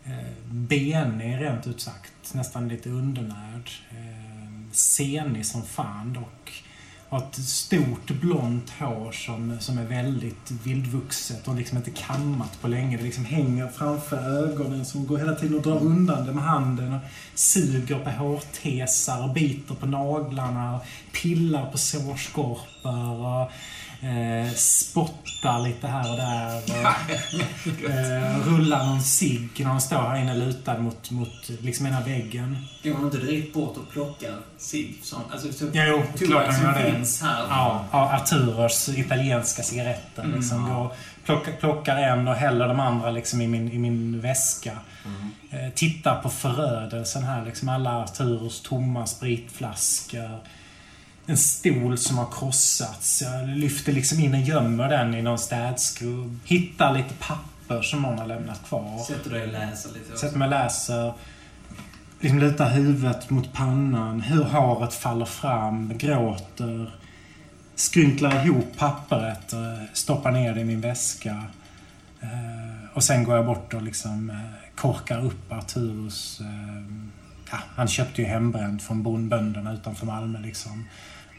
Eh, 0.03 0.43
benig 0.51 1.41
rent 1.41 1.67
ut 1.67 1.81
sagt. 1.81 2.33
Nästan 2.33 2.67
lite 2.67 2.89
undernärd. 2.89 3.69
Eh, 3.91 4.71
senig 4.71 5.45
som 5.45 5.63
fan 5.63 6.13
dock. 6.13 6.63
Har 7.09 7.19
ett 7.19 7.35
stort 7.35 8.11
blont 8.11 8.69
hår 8.69 9.11
som, 9.11 9.59
som 9.59 9.77
är 9.77 9.85
väldigt 9.85 10.51
vildvuxet 10.63 11.47
och 11.47 11.55
liksom 11.55 11.77
inte 11.77 11.91
kammat 11.91 12.61
på 12.61 12.67
länge. 12.67 12.97
Det 12.97 13.03
liksom 13.03 13.25
hänger 13.25 13.67
framför 13.67 14.17
ögonen 14.17 14.85
som 14.85 15.07
går 15.07 15.17
hela 15.17 15.35
tiden 15.35 15.55
och 15.57 15.61
drar 15.61 15.79
undan 15.79 16.25
det 16.25 16.33
med 16.33 16.43
handen. 16.43 16.93
Och 16.93 17.01
suger 17.33 17.99
på 17.99 18.09
hårtesar 18.09 19.23
och 19.23 19.33
biter 19.33 19.75
på 19.75 19.85
naglarna. 19.85 20.75
Och 20.75 20.85
pillar 21.21 21.71
på 21.71 21.77
sårskorpor. 21.77 23.41
Och, 23.41 23.51
eh, 24.01 24.51
spottar 24.55 25.59
lite 25.67 25.87
här 25.87 26.11
och 26.11 26.17
där. 26.17 26.55
Och, 26.57 27.89
eh, 27.89 28.37
rullar 28.47 28.85
någon 28.85 29.01
cigg 29.01 29.49
när 29.59 29.65
hon 29.69 29.81
står 29.81 29.97
här 30.01 30.21
inne 30.21 30.35
lutad 30.35 30.77
mot, 30.77 31.11
mot 31.11 31.49
liksom 31.61 31.85
ena 31.85 32.01
väggen. 32.01 32.57
Går 32.83 32.93
man 32.93 33.05
inte 33.05 33.17
direkt 33.17 33.53
bort 33.53 33.77
och 33.77 33.89
plockar 33.91 34.35
cigg? 34.57 34.97
Alltså, 35.31 35.53
så, 35.53 35.69
Jo, 35.73 36.03
klart 36.17 36.45
han 36.47 36.61
gör 36.63 36.83
det. 36.83 36.91
finns 36.93 37.21
här. 37.21 37.39
Ja, 37.49 37.85
ja, 37.91 38.15
Arturos 38.15 38.89
italienska 38.89 39.63
cigaretter. 39.63 40.23
Mm, 40.23 40.35
Liksom. 40.39 40.67
ja. 40.67 40.73
Går, 40.77 40.91
plockar, 41.25 41.51
plockar 41.51 41.97
en 41.97 42.27
och 42.27 42.35
häller 42.35 42.67
de 42.67 42.79
andra 42.79 43.11
liksom 43.11 43.41
i, 43.41 43.47
min, 43.47 43.71
i 43.71 43.77
min 43.77 44.21
väska. 44.21 44.77
Mm. 45.05 45.65
Eh, 45.67 45.73
tittar 45.73 46.21
på 46.21 46.29
förödelsen 46.29 47.23
här. 47.23 47.45
Liksom 47.45 47.69
alla 47.69 48.03
Arturos 48.03 48.61
tomma 48.61 49.05
spritflaskor. 49.05 50.39
En 51.29 51.37
stol 51.37 51.97
som 51.97 52.17
har 52.17 52.27
krossats. 52.31 53.21
Jag 53.21 53.47
lyfter 53.49 53.91
liksom 53.91 54.19
in 54.19 54.33
och 54.33 54.39
gömmer 54.39 54.89
den 54.89 55.15
i 55.15 55.21
någon 55.21 55.39
städskrubb. 55.39 56.39
Hittar 56.45 56.93
lite 56.93 57.13
papper 57.19 57.81
som 57.81 58.01
någon 58.01 58.19
har 58.19 58.27
lämnat 58.27 58.65
kvar. 58.67 59.03
Sätter 59.07 59.29
dig 59.29 59.43
och 59.43 59.51
läser 59.51 59.89
lite. 59.89 60.17
Sätter 60.17 60.37
mig 60.37 60.45
och 60.45 60.49
läser. 60.49 61.13
liksom 62.19 62.39
lutar 62.39 62.69
huvudet 62.69 63.29
mot 63.29 63.53
pannan, 63.53 64.21
hur 64.21 64.43
håret 64.43 64.93
faller 64.93 65.25
fram, 65.25 65.97
gråter, 65.97 66.95
skrynklar 67.75 68.45
ihop 68.45 68.77
pappret, 68.77 69.53
eh, 69.53 69.59
stoppar 69.93 70.31
ner 70.31 70.53
det 70.53 70.61
i 70.61 70.65
min 70.65 70.81
väska. 70.81 71.43
Eh, 72.21 72.89
och 72.93 73.03
sen 73.03 73.23
går 73.23 73.35
jag 73.35 73.45
bort 73.45 73.73
och 73.73 73.81
liksom 73.81 74.29
eh, 74.29 74.75
korkar 74.75 75.25
upp 75.25 75.51
Arturus... 75.51 76.41
Eh, 76.41 76.83
ja, 77.51 77.57
han 77.75 77.87
köpte 77.87 78.21
ju 78.21 78.27
hembränt 78.27 78.83
från 78.83 79.03
bondbönderna 79.03 79.73
utanför 79.73 80.05
Malmö 80.05 80.39
liksom. 80.39 80.85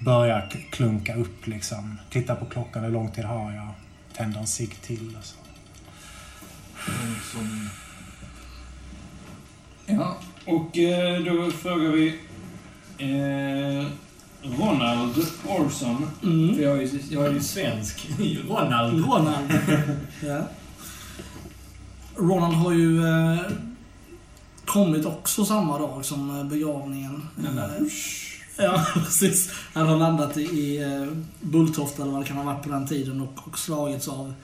Börjar 0.05 0.49
klunka 0.71 1.15
upp 1.15 1.47
liksom. 1.47 1.99
Tittar 2.11 2.35
på 2.35 2.45
klockan, 2.45 2.85
hur 2.85 2.91
lång 2.91 3.11
tid 3.11 3.25
har 3.25 3.53
jag? 3.53 3.69
Tänder 4.17 4.41
en 4.41 4.47
cigg 4.47 4.83
till 4.83 5.17
och 5.19 5.25
så. 5.25 5.37
Som, 7.33 7.69
Ja, 9.87 10.17
och 10.47 10.79
eh, 10.79 11.21
då 11.23 11.51
frågar 11.51 11.91
vi 11.91 12.09
eh, 12.99 13.87
Ronald 14.59 15.27
Orson. 15.49 16.11
Mm. 16.23 16.55
För 16.57 16.63
jag 16.63 16.77
är, 16.77 16.83
ju- 16.83 17.01
jag 17.11 17.27
är 17.27 17.33
ju 17.33 17.41
svensk. 17.41 18.09
Ronald. 18.49 19.05
Ronald. 19.07 19.53
ja. 20.23 20.41
Ronald 22.17 22.55
har 22.55 22.73
ju 22.73 23.07
eh, 23.07 23.41
kommit 24.65 25.07
också 25.07 25.45
samma 25.45 25.79
dag 25.79 26.05
som 26.05 26.39
eh, 26.39 26.45
begravningen. 26.45 27.29
Eh, 27.45 27.83
Ja, 28.61 28.87
precis. 28.95 29.51
Han 29.73 29.87
har 29.87 29.97
landat 29.97 30.37
i, 30.37 30.83
eh, 30.83 31.07
Bulltofta 31.41 32.03
eller 32.03 32.13
vad 32.13 32.23
det 32.23 32.27
kan 32.27 32.37
ha 32.37 32.45
varit 32.45 32.63
på 32.63 32.69
den 32.69 32.87
tiden 32.87 33.21
och, 33.21 33.49
och 33.49 33.59
slagits 33.59 34.09
av 34.09 34.35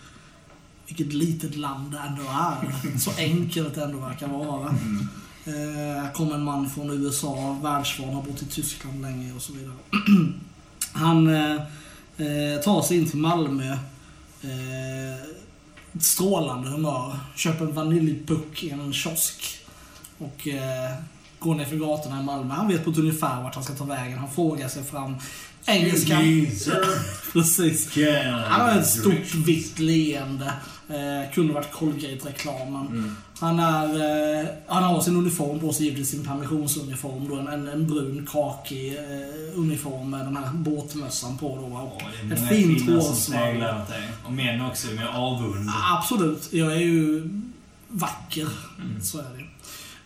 vilket 0.87 1.13
litet 1.13 1.57
land 1.57 1.93
det 1.93 1.99
ändå 1.99 2.23
är. 2.23 2.99
Så 2.99 3.11
enkelt 3.19 3.75
det 3.75 3.83
ändå 3.85 3.99
verkar 3.99 4.29
vara. 4.29 4.75
Eh, 5.45 6.03
Här 6.03 6.13
kommer 6.13 6.35
en 6.35 6.45
man 6.45 6.71
från 6.71 6.91
USA, 6.91 7.59
världsvan, 7.63 8.15
har 8.15 8.23
bott 8.23 8.43
i 8.43 8.47
Tyskland 8.47 9.03
länge 9.03 9.33
och 9.33 9.43
så 9.43 9.53
vidare. 9.53 9.75
Han 10.93 11.35
eh, 11.35 11.55
eh, 12.17 12.61
tar 12.65 12.83
sig 12.83 12.97
in 12.97 13.11
till 13.11 13.19
Malmö. 13.19 13.73
Eh, 14.43 15.31
strålande 16.01 16.69
humör. 16.69 17.19
Köper 17.37 17.65
en 17.65 17.75
vaniljpuck 17.75 18.65
i 18.65 18.71
en 18.71 18.93
kiosk. 18.93 19.59
Och 20.19 20.49
eh, 20.49 20.95
går 21.47 21.55
ner 21.55 21.65
för 21.65 21.77
gatorna 21.77 22.21
i 22.21 22.23
Malmö. 22.23 22.55
Han 22.55 22.69
vet 22.69 22.85
på 22.85 22.91
ett 22.91 22.99
ungefär 22.99 23.43
vart 23.43 23.55
han 23.55 23.65
ska 23.65 23.75
ta 23.75 23.85
vägen. 23.85 24.19
Han 24.19 24.31
frågar 24.31 24.69
sig 24.69 24.85
fram. 24.85 25.15
Engelskan. 25.67 26.23
Precis. 27.33 27.97
Han 28.47 28.61
har 28.61 28.79
ett 28.79 28.87
stort 28.87 29.35
vitt 29.35 29.79
leende. 29.79 30.53
Eh, 30.89 31.33
kunde 31.35 31.53
varit 31.53 31.73
Colgate-reklamen. 31.73 32.87
mm. 32.87 33.17
Han, 33.39 33.61
är, 33.61 33.89
eh, 34.41 34.47
han 34.67 34.83
har 34.83 35.01
sin 35.01 35.17
uniform 35.17 35.61
på 35.61 35.73
sig, 35.73 35.85
givetvis 35.85 36.09
sin 36.11 36.25
permissionsuniform. 36.25 37.29
Då, 37.29 37.37
en, 37.37 37.49
en, 37.49 37.69
en 37.69 37.87
brun 37.87 38.29
kakig 38.33 38.97
eh, 38.97 39.59
uniform 39.59 40.11
med 40.11 40.21
den 40.21 40.37
här 40.37 40.53
båtmössan 40.53 41.39
på. 41.39 41.57
Då, 41.57 41.63
och 41.63 42.03
är 42.31 42.33
ett 42.33 42.49
fint 42.49 42.87
dig. 43.89 44.09
Och 44.25 44.33
män 44.33 44.61
också 44.61 44.87
med 44.87 45.09
avund. 45.09 45.71
Absolut. 45.99 46.49
Jag 46.53 46.73
är 46.73 46.81
ju 46.81 47.31
vacker. 47.89 48.49
Så 49.03 49.19
är 49.19 49.23
det. 49.23 49.46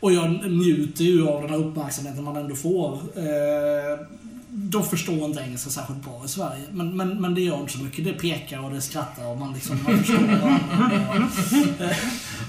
Och 0.01 0.13
jag 0.13 0.51
njuter 0.51 1.05
ju 1.05 1.29
av 1.29 1.43
den 1.43 1.51
här 1.51 1.59
uppmärksamheten 1.59 2.25
man 2.25 2.37
ändå 2.37 2.55
får. 2.55 2.93
Eh, 2.95 4.07
de 4.49 4.85
förstår 4.85 5.25
inte 5.25 5.41
engelska 5.41 5.71
särskilt 5.71 6.05
bra 6.05 6.23
i 6.25 6.29
Sverige. 6.29 6.65
Men, 6.71 6.97
men, 6.97 7.21
men 7.21 7.35
det 7.35 7.41
gör 7.41 7.61
inte 7.61 7.73
så 7.73 7.85
mycket. 7.85 8.05
Det 8.05 8.13
pekar 8.13 8.65
och 8.65 8.71
det 8.71 8.81
skrattar 8.81 9.27
och 9.27 9.39
man 9.39 9.53
liksom 9.55 9.79
man 9.85 9.99
förstår 9.99 10.17
varandra. 10.17 11.29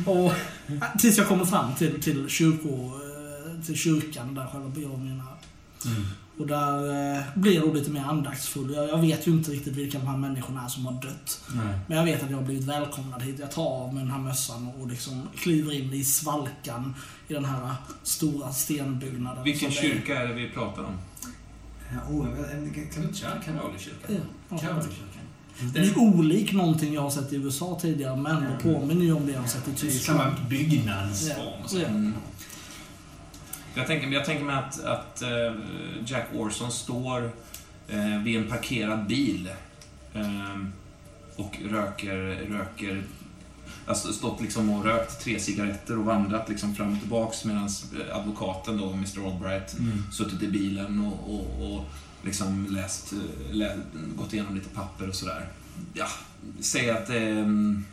Och, 0.05 0.31
eh, 0.73 0.97
tills 0.99 1.17
jag 1.17 1.27
kommer 1.27 1.45
fram 1.45 1.75
till, 1.75 2.01
till, 2.01 2.29
kyrko, 2.29 2.69
eh, 2.69 3.65
till 3.65 3.75
kyrkan 3.75 4.35
där 4.35 4.45
själva 4.45 4.69
begravningen 4.69 5.19
är. 5.19 5.89
Mm. 5.89 6.05
Och 6.37 6.47
där 6.47 7.15
eh, 7.15 7.23
blir 7.35 7.55
jag 7.55 7.75
lite 7.75 7.91
mer 7.91 8.01
andaktsfull. 8.01 8.73
Jag, 8.73 8.89
jag 8.89 8.97
vet 9.01 9.27
ju 9.27 9.31
inte 9.31 9.51
riktigt 9.51 9.75
vilka 9.75 9.99
de 9.99 10.07
här 10.07 10.17
människorna 10.17 10.63
är 10.63 10.67
som 10.67 10.85
har 10.85 10.93
dött. 10.93 11.41
Nej. 11.55 11.79
Men 11.87 11.97
jag 11.97 12.05
vet 12.05 12.23
att 12.23 12.29
jag 12.29 12.37
har 12.37 12.45
blivit 12.45 12.63
välkomnad 12.63 13.21
hit. 13.21 13.39
Jag 13.39 13.51
tar 13.51 13.65
av 13.65 13.93
mig 13.93 14.03
den 14.03 14.11
här 14.11 14.19
mössan 14.19 14.67
och 14.79 14.87
liksom 14.87 15.29
kliver 15.35 15.73
in 15.73 15.93
i 15.93 16.03
svalkan 16.03 16.95
i 17.27 17.33
den 17.33 17.45
här 17.45 17.75
stora 18.03 18.51
stenbyggnaden. 18.51 19.43
Vilken 19.43 19.71
kyrka 19.71 20.21
är 20.21 20.27
det 20.27 20.33
vi 20.33 20.49
pratar 20.49 20.83
om? 20.83 20.97
Oh. 22.09 22.27
Ja. 24.49 24.57
Karolykyrkan. 24.57 25.21
Den 25.73 25.83
är 25.83 25.97
olik 25.97 26.53
någonting 26.53 26.93
jag 26.93 27.01
har 27.01 27.09
sett 27.09 27.33
i 27.33 27.35
USA 27.35 27.79
tidigare, 27.81 28.15
men 28.15 28.41
det 28.41 28.63
påminner 28.63 29.05
ju 29.05 29.13
om 29.13 29.25
det 29.25 29.31
jag 29.31 29.39
har 29.39 29.47
sett 29.47 29.67
i 29.67 29.73
Tyskland. 29.73 30.19
samma 30.19 30.49
byggnadsform. 30.49 31.81
Ja. 31.81 31.87
Mm. 31.87 32.13
Jag, 33.75 33.87
tänker, 33.87 34.07
jag 34.07 34.25
tänker 34.25 34.43
mig 34.43 34.55
att, 34.55 34.83
att 34.83 35.21
eh, 35.21 35.53
Jack 36.05 36.27
Orson 36.35 36.71
står 36.71 37.31
eh, 37.87 38.23
vid 38.23 38.37
en 38.37 38.47
parkerad 38.49 39.07
bil 39.07 39.49
eh, 40.13 40.59
och 41.35 41.57
röker, 41.69 42.17
röker 42.49 43.03
Alltså 43.85 44.13
stått 44.13 44.41
liksom 44.41 44.69
och 44.69 44.85
rökt 44.85 45.23
tre 45.23 45.39
cigaretter 45.39 45.99
och 45.99 46.05
vandrat 46.05 46.49
liksom 46.49 46.75
fram 46.75 46.93
och 46.93 46.99
tillbaks 46.99 47.45
medan 47.45 47.69
advokaten 48.13 48.77
då, 48.77 48.91
Mr 48.91 49.27
Albright, 49.27 49.79
Mm. 49.79 50.03
suttit 50.11 50.43
i 50.43 50.47
bilen 50.47 50.99
och, 50.99 51.33
och, 51.35 51.75
och 51.75 51.85
liksom 52.23 52.67
läst, 52.69 53.13
eh, 53.13 53.55
lä, 53.55 53.77
gått 54.15 54.33
igenom 54.33 54.55
lite 54.55 54.69
papper 54.69 55.09
och 55.09 55.15
sådär. 55.15 55.47
Ja, 55.93 56.07
säg 56.59 56.89
att 56.89 57.07
det 57.07 57.17
en 57.17 57.85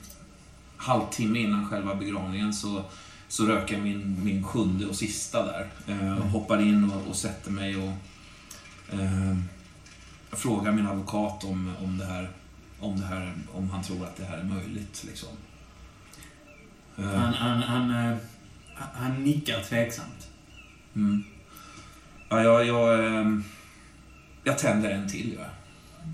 halvtimme 0.76 1.38
innan 1.38 1.68
själva 1.68 1.94
begravningen 1.94 2.54
så, 2.54 2.84
så 3.28 3.46
röker 3.46 3.74
jag 3.74 3.82
min, 3.84 4.24
min 4.24 4.44
sjunde 4.44 4.86
och 4.86 4.96
sista 4.96 5.46
där. 5.46 5.68
Eh, 5.86 6.26
hoppar 6.26 6.60
in 6.60 6.90
och, 6.90 7.06
och 7.08 7.16
sätter 7.16 7.50
mig 7.50 7.76
och 7.76 7.92
eh, 8.94 9.36
frågar 10.32 10.72
min 10.72 10.86
advokat 10.86 11.44
om, 11.44 11.74
om, 11.82 11.98
det 11.98 12.04
här, 12.04 12.30
om 12.80 13.00
det 13.00 13.06
här, 13.06 13.34
om 13.52 13.70
han 13.70 13.82
tror 13.82 14.04
att 14.04 14.16
det 14.16 14.24
här 14.24 14.38
är 14.38 14.44
möjligt. 14.44 15.04
Liksom. 15.06 15.28
Eh, 16.98 17.04
Han, 17.04 17.34
han, 17.34 17.62
han, 17.62 17.90
eh, 17.90 18.16
han 18.74 19.24
nickar 19.24 19.62
tveksamt. 19.62 20.28
Mm. 20.96 21.24
Ja, 22.28 22.42
jag, 22.42 22.66
jag, 22.66 23.06
ehm, 23.06 23.44
jag 24.44 24.58
tänder 24.58 24.90
en 24.90 25.08
till, 25.08 25.36
jag. 25.38 25.46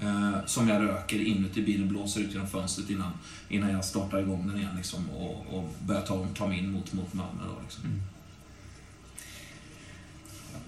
Eh, 0.02 0.46
som 0.46 0.68
jag 0.68 0.82
röker 0.82 1.20
inuti 1.26 1.62
bilen, 1.62 1.88
blåser 1.88 2.20
ut 2.20 2.32
genom 2.32 2.46
fönstret 2.48 2.90
innan, 2.90 3.12
innan 3.48 3.70
jag 3.70 3.84
startar 3.84 4.18
igång 4.18 4.48
den 4.48 4.56
igen 4.58 4.76
liksom, 4.76 5.10
och, 5.10 5.46
och 5.58 5.74
börjar 5.86 6.02
ta, 6.02 6.26
ta 6.36 6.46
mig 6.48 6.58
in 6.58 6.70
mot, 6.70 6.92
mot 6.92 7.14
Malmö. 7.14 7.42
Då, 7.48 7.62
liksom. 7.62 7.82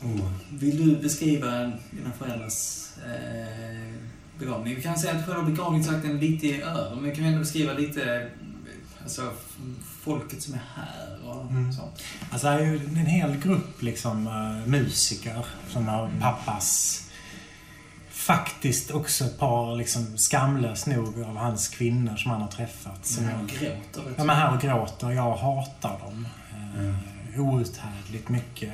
Oh. 0.03 0.31
Vill 0.51 0.87
du 0.87 0.97
beskriva 1.03 1.49
dina 1.91 2.13
föräldrars 2.19 2.89
eh, 3.07 3.95
begravning? 4.39 4.75
Vi 4.75 4.83
kan 4.83 4.99
säga 4.99 5.15
att 5.19 5.27
själva 5.27 5.43
begravningsakten 5.43 6.17
är 6.17 6.21
lite 6.21 6.57
över, 6.63 6.95
men 6.97 7.05
vi 7.11 7.17
kan 7.17 7.25
ändå 7.25 7.39
beskriva 7.39 7.73
lite 7.73 8.31
alltså, 9.03 9.33
folket 10.01 10.43
som 10.43 10.55
är 10.55 10.61
här 10.75 11.19
och 11.25 11.51
Mm. 11.51 11.73
så. 11.73 11.83
Alltså 12.31 12.47
det 12.47 12.53
är 12.53 12.61
ju 12.61 12.77
en 12.77 12.97
hel 13.07 13.37
grupp 13.37 13.83
liksom 13.83 14.27
eh, 14.27 14.69
musiker 14.71 15.47
som 15.69 15.87
har 15.89 16.11
pappas 16.21 17.03
faktiskt 18.27 18.91
också 18.91 19.25
ett 19.25 19.39
par 19.39 19.77
liksom 19.77 20.19
skamlöst 20.19 20.87
nog 20.87 21.23
av 21.23 21.37
hans 21.37 21.69
kvinnor 21.69 22.17
som 22.17 22.31
han 22.31 22.41
har 22.41 22.49
träffat. 22.49 23.07
Som 23.07 23.25
jag, 23.25 23.33
jag 23.33 23.49
gråter. 23.49 24.15
du. 24.17 24.23
är 24.23 24.35
här 24.35 24.55
och 24.55 24.61
gråter 24.61 25.07
och 25.07 25.15
jag 25.15 25.37
hatar 25.37 25.99
dem. 25.99 26.27
Eh, 26.51 26.57
Mm. 26.79 26.97
Outhärdligt 27.37 28.29
mycket. 28.29 28.73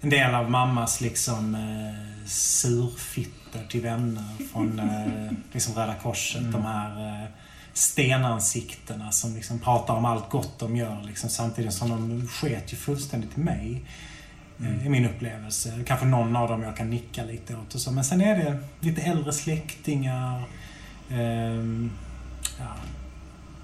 En 0.00 0.10
del 0.10 0.34
av 0.34 0.50
mammas 0.50 1.00
liksom 1.00 1.54
eh, 1.54 2.26
surfitter 2.26 3.66
till 3.68 3.80
vänner 3.80 4.48
från 4.52 4.78
eh, 4.78 5.32
liksom 5.52 5.74
Röda 5.74 5.94
Korset. 5.94 6.40
Mm. 6.40 6.52
De 6.52 6.62
här 6.62 7.22
eh, 7.22 7.28
stenansiktena 7.72 9.12
som 9.12 9.34
liksom 9.34 9.58
pratar 9.58 9.94
om 9.94 10.04
allt 10.04 10.30
gott 10.30 10.58
de 10.58 10.76
gör 10.76 11.02
liksom, 11.02 11.30
samtidigt 11.30 11.72
som 11.72 11.88
de 11.88 12.28
sket 12.28 12.72
ju 12.72 12.76
fullständigt 12.76 13.38
i 13.38 13.40
mig. 13.40 13.84
Mm. 14.60 14.78
eh, 14.80 14.86
I 14.86 14.88
min 14.88 15.04
upplevelse. 15.06 15.72
Kanske 15.86 16.06
någon 16.06 16.36
av 16.36 16.48
dem 16.48 16.62
jag 16.62 16.76
kan 16.76 16.90
nicka 16.90 17.24
lite 17.24 17.56
åt 17.56 17.74
och 17.74 17.80
så. 17.80 17.90
Men 17.92 18.04
sen 18.04 18.20
är 18.20 18.36
det 18.38 18.58
lite 18.80 19.02
äldre 19.02 19.32
släktingar. 19.32 20.42
ehm, 21.10 21.90
ja, 22.58 22.74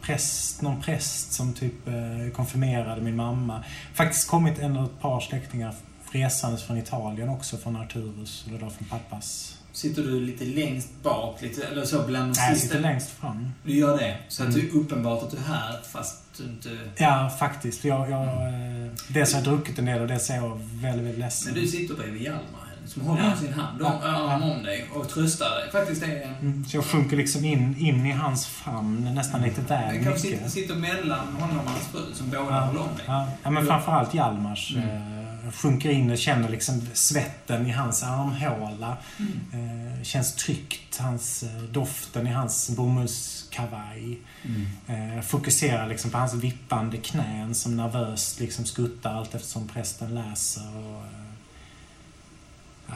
präst, 0.03 0.63
någon 0.63 0.83
präst 0.83 1.33
som 1.33 1.53
typ 1.53 1.89
eh, 1.89 2.33
konfirmerade 2.37 3.01
min 3.01 3.17
mamma. 3.17 3.65
Faktiskt 3.95 4.29
kommit 4.29 4.59
en 4.59 4.77
ett 4.77 5.01
par 5.01 5.21
släktingar 5.21 5.75
resandes 6.11 6.63
från 6.63 6.79
Italien 6.79 7.29
också, 7.29 7.57
från 7.57 7.77
Arturus, 7.77 8.45
eller 8.49 8.59
då 8.59 8.71
från 8.71 8.89
pappas. 8.89 9.59
Sitter 9.73 10.03
du 10.03 10.21
lite 10.21 10.45
längst 10.45 10.89
bak, 11.03 11.43
lite, 11.43 11.67
eller 11.67 11.85
så 11.85 12.03
bland 12.07 12.35
de 12.35 12.41
Nej, 12.41 12.49
jag 12.51 12.59
sitter 12.59 12.81
längst 12.81 13.11
fram. 13.11 13.51
Du 13.65 13.77
gör 13.79 13.99
det? 13.99 14.17
Så 14.29 14.43
att 14.43 14.53
det 14.55 14.61
är 14.61 14.65
Mm. 14.65 14.81
uppenbart 14.81 15.23
att 15.23 15.31
du 15.31 15.37
är 15.37 15.41
här, 15.43 15.81
fast 15.93 16.24
du 16.39 16.45
inte... 16.45 16.69
Ja, 16.97 17.31
faktiskt. 17.39 17.85
Jag, 17.85 18.11
jag, 18.11 18.23
eh, 18.23 18.91
dels 19.09 19.33
har 19.33 19.41
jag 19.41 19.49
druckit 19.49 19.79
en 19.79 19.85
del 19.85 20.01
och 20.03 20.09
dels 20.09 20.31
är 20.31 20.37
jag 20.37 20.61
väldigt, 20.75 21.05
väldigt 21.05 21.19
ledsen. 21.19 21.53
Men 21.55 21.63
du 21.63 21.69
sitter 21.69 21.95
bredvid 21.95 22.23
Hjalmar, 22.23 22.73
som 22.87 23.03
håller 23.03 23.23
Ja. 23.25 23.37
sin 23.37 23.53
hand 23.53 23.83
om, 23.83 23.93
ja. 24.03 24.35
om, 24.43 24.63
dig 24.63 24.87
och 24.95 25.09
tröstar 25.09 25.51
dig. 25.51 25.71
Faktiskt 25.73 26.01
det 26.01 26.07
är... 26.07 26.35
Mm, 26.41 26.65
Så 26.65 26.77
jag 26.77 26.85
sjunker 26.85 27.17
liksom 27.17 27.45
in, 27.45 27.77
in 27.79 28.07
i 28.07 28.13
hans 28.13 28.47
famn 28.47 29.15
nästan 29.15 29.43
lite 29.43 29.61
väl 29.61 29.95
Jag 29.95 30.05
kanske 30.05 30.21
sitter, 30.21 30.37
mycket. 30.37 30.53
sitter 30.53 30.75
mellan 30.75 31.29
honom 31.41 31.59
och 31.59 31.71
hans 31.71 31.87
fru, 31.87 32.01
som 32.15 32.31
båda 32.31 32.43
Ja, 32.51 32.61
håller 32.61 32.81
om 32.81 32.97
dig. 32.97 33.05
ja, 33.07 33.29
ja, 33.43 33.51
men 33.51 33.67
framförallt 33.67 34.15
Hjalmars 34.15 34.75
Mm. 34.77 35.14
Sjunker 35.53 35.91
in 35.91 36.11
och 36.11 36.19
känner 36.19 36.49
liksom 36.49 36.89
svetten 36.93 37.67
i 37.67 37.71
hans 37.71 38.03
armhåla. 38.03 38.97
Eh, 39.53 40.03
känns 40.03 40.35
tryggt. 40.35 40.99
Hans, 40.99 41.43
eh, 41.43 41.63
doften 41.63 42.27
i 42.27 42.31
hans 42.31 42.71
bomullskavaj. 42.71 44.19
Eh, 44.87 45.23
fokuserar 45.23 45.89
liksom 45.89 46.11
på 46.11 46.19
hans 46.19 46.35
vippande 46.35 46.97
knän 46.97 47.55
som 47.55 47.77
nervöst 47.77 48.41
liksom 48.41 48.65
skuttar 48.65 49.15
allt 49.15 49.35
eftersom 49.35 49.69
prästen 49.69 50.15
läser. 50.15 50.77
Och, 50.77 51.03
eh, 51.03 51.33
ja, 52.87 52.95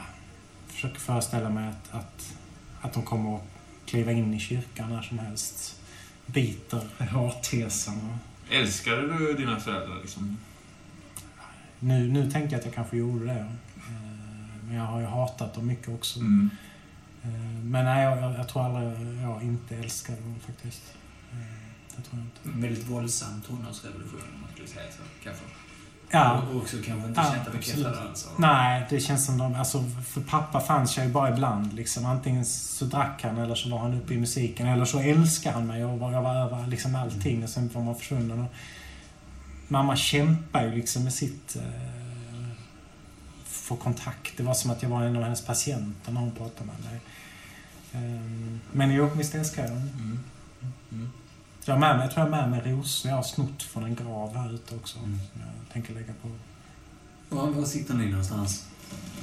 försöker 0.69 1.01
föreställa 1.01 1.49
mig 1.49 1.69
att, 1.69 1.95
att, 1.95 2.35
att 2.81 2.93
de 2.93 3.03
kommer 3.03 3.37
att 3.37 3.43
kliva 3.87 4.13
in 4.13 4.35
i 4.35 4.41
kyrkan 4.41 4.91
när 4.91 5.03
som 5.03 5.19
helst. 5.19 5.75
Biter 6.27 6.81
hartesarna. 6.99 8.19
Älskade 8.51 9.19
du 9.19 9.35
dina 9.35 9.61
föräldrar 9.61 10.01
liksom? 10.01 10.39
Nu, 11.81 12.09
nu 12.13 12.31
tänker 12.31 12.53
jag 12.53 12.59
att 12.59 12.65
jag 12.65 12.75
kanske 12.75 12.97
gjorde 12.97 13.25
det. 13.25 13.39
Eh, 13.41 14.65
Men 14.67 14.77
jag 14.77 14.85
har 14.85 15.01
ju 15.01 15.07
hatat 15.07 15.55
dem 15.55 15.67
mycket 15.67 15.89
också. 15.89 16.21
Mm. 16.21 16.51
Eh, 17.23 17.29
Men 17.65 17.85
nej, 17.85 18.05
jag, 18.05 18.19
jag, 18.23 18.33
jag 18.39 18.49
tror 18.49 18.65
aldrig 18.65 19.19
jag 19.23 19.43
inte 19.43 19.77
älskade 19.77 20.21
dem 20.21 20.35
faktiskt. 20.47 20.83
Eh, 21.33 21.39
Det 21.97 22.03
tror 22.03 22.21
jag 22.45 22.51
inte. 22.53 22.67
Väldigt 22.67 22.87
våldsam 22.87 23.41
tonårsrevolution 23.49 24.21
om 24.35 24.41
man 24.41 24.51
skulle 24.53 24.69
säga 24.69 24.91
så. 24.91 25.03
Kanske. 25.25 25.45
Ja, 26.11 26.43
Och 26.51 26.57
också 26.57 26.77
kanske 26.87 27.09
inte 27.09 27.21
Ja, 27.21 27.33
känt 27.35 27.53
bekräftade 27.53 28.01
av- 28.01 28.17
nej, 28.39 28.87
det 28.91 29.01
känns 29.01 29.27
som 29.27 29.39
de... 29.39 29.55
Alltså, 29.55 29.85
för 30.07 30.21
pappa 30.21 30.61
fanns 30.61 30.97
jag 30.97 31.07
ju 31.07 31.13
bara 31.13 31.31
ibland. 31.33 31.73
Liksom. 31.73 32.07
Antingen 32.07 32.45
så 32.45 32.85
drack 32.85 33.21
han 33.23 33.39
eller 33.39 33.55
så 33.55 33.69
var 33.69 33.79
han 33.79 33.95
uppe 33.95 34.15
i 34.15 34.19
musiken. 34.19 34.67
Eller 34.67 34.85
så 34.85 34.99
älskade 35.01 35.55
han 35.55 35.67
mig 35.67 35.85
och 35.85 36.13
jag 36.13 36.23
var 36.23 36.35
över 36.35 36.67
liksom 36.67 36.95
allting 36.97 37.43
och 37.45 37.49
sen 37.51 37.71
var 37.75 37.83
man 37.83 37.97
försvunnen. 37.97 38.39
Och 38.41 38.53
mamma 39.69 39.97
kämpar 39.97 40.65
ju 40.65 40.75
liksom 40.75 41.05
med 41.05 41.13
sitt... 41.15 41.57
Eh, 41.57 41.99
få 43.45 43.77
kontakt. 43.77 44.37
Det 44.37 44.43
var 44.43 44.55
som 44.55 44.71
att 44.71 44.83
jag 44.83 44.91
var 44.91 45.03
en 45.03 45.17
av 45.17 45.23
hennes 45.23 45.47
patienter 45.47 46.13
när 46.13 46.21
hon 46.21 46.31
pratade 46.31 46.67
med 46.67 46.91
mig. 46.91 47.01
Eh, 47.93 48.51
men 48.73 48.91
jo, 48.91 49.11
visst 49.15 49.35
älskar 49.35 49.63
jag 49.63 49.71
dem. 49.71 49.79
Mm. 49.79 50.19
Mm. 50.93 51.11
Så 51.61 51.71
jag, 51.71 51.75
har 51.75 51.81
med 51.81 51.97
mig, 51.97 52.05
jag 52.05 52.15
tror 52.15 52.27
jag 52.27 52.33
har 52.33 52.49
med 52.49 52.65
mig 52.65 52.73
rosor. 52.73 53.11
Jag 53.11 53.17
har 53.17 53.23
snott 53.23 53.63
från 53.63 53.85
en 53.85 53.95
grav 53.95 54.37
här 54.37 54.55
ute 54.55 54.75
också. 54.75 54.99
Mm. 54.99 55.19
Som 55.33 55.41
jag 55.41 55.73
tänker 55.73 55.95
lägga 55.95 56.13
på. 56.23 56.29
Var, 57.37 57.51
var 57.51 57.65
sitter 57.65 57.95
ni 57.95 58.07
någonstans? 58.07 58.67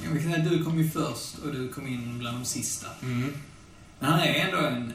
Jag 0.04 0.22
kan 0.22 0.32
säga, 0.32 0.44
du 0.44 0.64
kom 0.64 0.78
ju 0.78 0.90
först 0.90 1.38
och 1.38 1.52
du 1.52 1.68
kom 1.68 1.86
in 1.86 2.18
bland 2.18 2.38
de 2.38 2.44
sista. 2.44 2.86
Mm. 3.02 3.32
Men 3.98 4.10
han 4.10 4.20
är 4.20 4.34
ändå 4.34 4.58
en, 4.58 4.92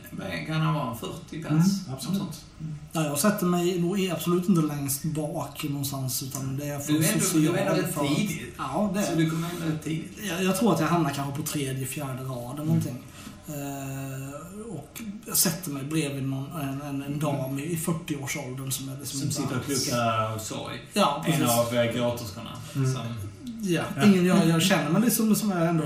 kan 0.47 0.61
han 0.61 0.73
vara, 0.73 0.91
en 0.91 0.97
40 0.97 1.41
pers? 1.43 1.49
Mm, 1.51 1.61
absolut. 1.93 2.17
Sånt. 2.17 2.45
Ja, 2.91 3.05
jag 3.05 3.19
sätter 3.19 3.45
mig 3.45 3.79
nog 3.79 3.99
är 3.99 4.13
absolut 4.13 4.49
inte 4.49 4.61
längst 4.61 5.03
bak 5.03 5.63
någonstans 5.63 6.23
utan 6.23 6.57
det 6.57 6.65
är 6.65 6.79
för 6.79 6.93
Du 6.93 7.05
är 7.05 7.13
ändå, 7.13 7.25
du 7.33 7.47
är 7.47 7.57
ändå 7.57 7.75
social 7.75 7.83
rätt 7.85 7.93
för- 7.93 8.15
tidigt. 8.15 8.53
Ja, 8.57 8.91
det 8.93 9.03
Så 9.03 9.11
är 9.11 9.15
du 9.15 9.29
kommer 9.29 9.49
ändå 9.49 9.65
rätt 9.75 9.83
tidigt. 9.83 10.11
jag, 10.29 10.43
jag 10.43 10.57
tror 10.57 10.73
att 10.73 10.79
jag 10.79 10.87
hamnar 10.87 11.09
kanske 11.09 11.41
på 11.41 11.47
tredje, 11.47 11.85
fjärde 11.85 12.23
rad 12.23 12.53
eller 12.55 12.65
någonting. 12.65 12.97
Eh, 13.47 14.71
och 14.77 15.01
jag 15.25 15.37
sätter 15.37 15.71
mig 15.71 15.83
bredvid 15.83 16.23
någon, 16.27 16.61
en, 16.61 16.81
en, 16.81 17.01
en 17.03 17.19
dam 17.19 17.59
i 17.59 17.75
40-årsåldern 17.85 18.71
som 18.71 18.89
är 18.89 18.97
liksom 18.99 19.19
Som 19.19 19.31
sitter 19.31 19.57
och 19.59 19.65
kluckar 19.65 20.39
sorg. 20.39 20.79
Ja, 20.93 21.23
En 21.25 21.31
precis. 21.31 21.49
av 21.49 21.75
äh, 21.75 21.93
gråterskorna. 21.95 22.49
Mm. 22.75 22.93
Som, 22.93 23.01
Ja, 23.63 23.83
ingen 24.05 24.25
jag, 24.25 24.47
jag 24.47 24.61
känner, 24.61 24.89
men 24.89 25.01
liksom 25.01 25.35
som 25.35 25.51
är 25.51 25.65
ändå... 25.67 25.83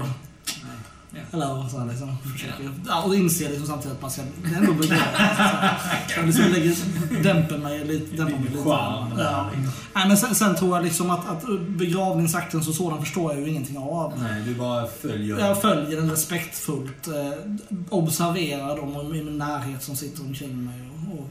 Ja. 1.15 1.21
Eller 1.37 1.69
så 1.69 1.79
här, 1.79 1.85
liksom, 1.85 2.17
försöker, 2.33 2.71
ja, 2.87 3.03
och 3.03 3.15
inser 3.15 3.49
liksom 3.49 3.67
samtidigt 3.67 3.95
att 3.95 4.01
man 4.01 4.11
ska 4.11 4.21
ändå 4.55 4.73
begravet. 4.73 5.03
Jag 6.15 6.25
liksom 6.25 6.43
lägger, 6.45 6.75
dämper 7.23 7.57
mig 7.57 7.85
lite. 7.85 8.15
Dämpar 8.15 8.39
mig 8.39 8.49
lite. 8.49 8.69
Ja. 8.69 9.49
Nej, 9.95 10.07
men 10.07 10.17
sen, 10.17 10.35
sen 10.35 10.55
tror 10.55 10.75
jag 10.77 10.83
liksom 10.85 11.09
att, 11.09 11.29
att 11.29 11.43
begravningsakten 11.67 12.63
som 12.63 12.73
sådan 12.73 12.99
förstår 13.01 13.33
jag 13.33 13.41
ju 13.41 13.49
ingenting 13.49 13.77
av. 13.77 14.13
Nej, 14.23 14.41
du 14.45 14.55
bara 14.55 14.87
följer. 14.87 15.39
Jag 15.39 15.61
följer 15.61 16.01
den 16.01 16.09
respektfullt. 16.11 17.07
Eh, 17.07 17.31
observerar 17.89 18.75
dem 18.77 19.15
i 19.15 19.23
min 19.23 19.37
närhet 19.37 19.83
som 19.83 19.95
sitter 19.95 20.21
omkring 20.23 20.65
mig. 20.65 20.89
Och, 21.09 21.19
och 21.19 21.25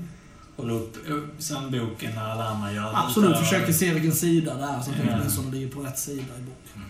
Håller 0.57 0.75
upp 0.75 1.39
psalmboken 1.39 2.15
när 2.15 2.31
alla 2.31 2.45
andra 2.49 2.73
gör 2.73 2.83
det. 2.91 2.97
absolut 2.99 3.39
försöker 3.39 3.73
se 3.73 3.91
vilken 3.95 4.13
sida 4.13 4.55
det 4.55 4.63
är 4.63 4.81
så 4.81 4.91
att 4.91 4.97
Ja. 4.99 5.05
det 5.05 5.17
åtminstone 5.19 5.51
ligger 5.51 5.69
på 5.69 5.81
rätt 5.81 5.99
sida 5.99 6.23
i 6.23 6.43
boken. 6.43 6.85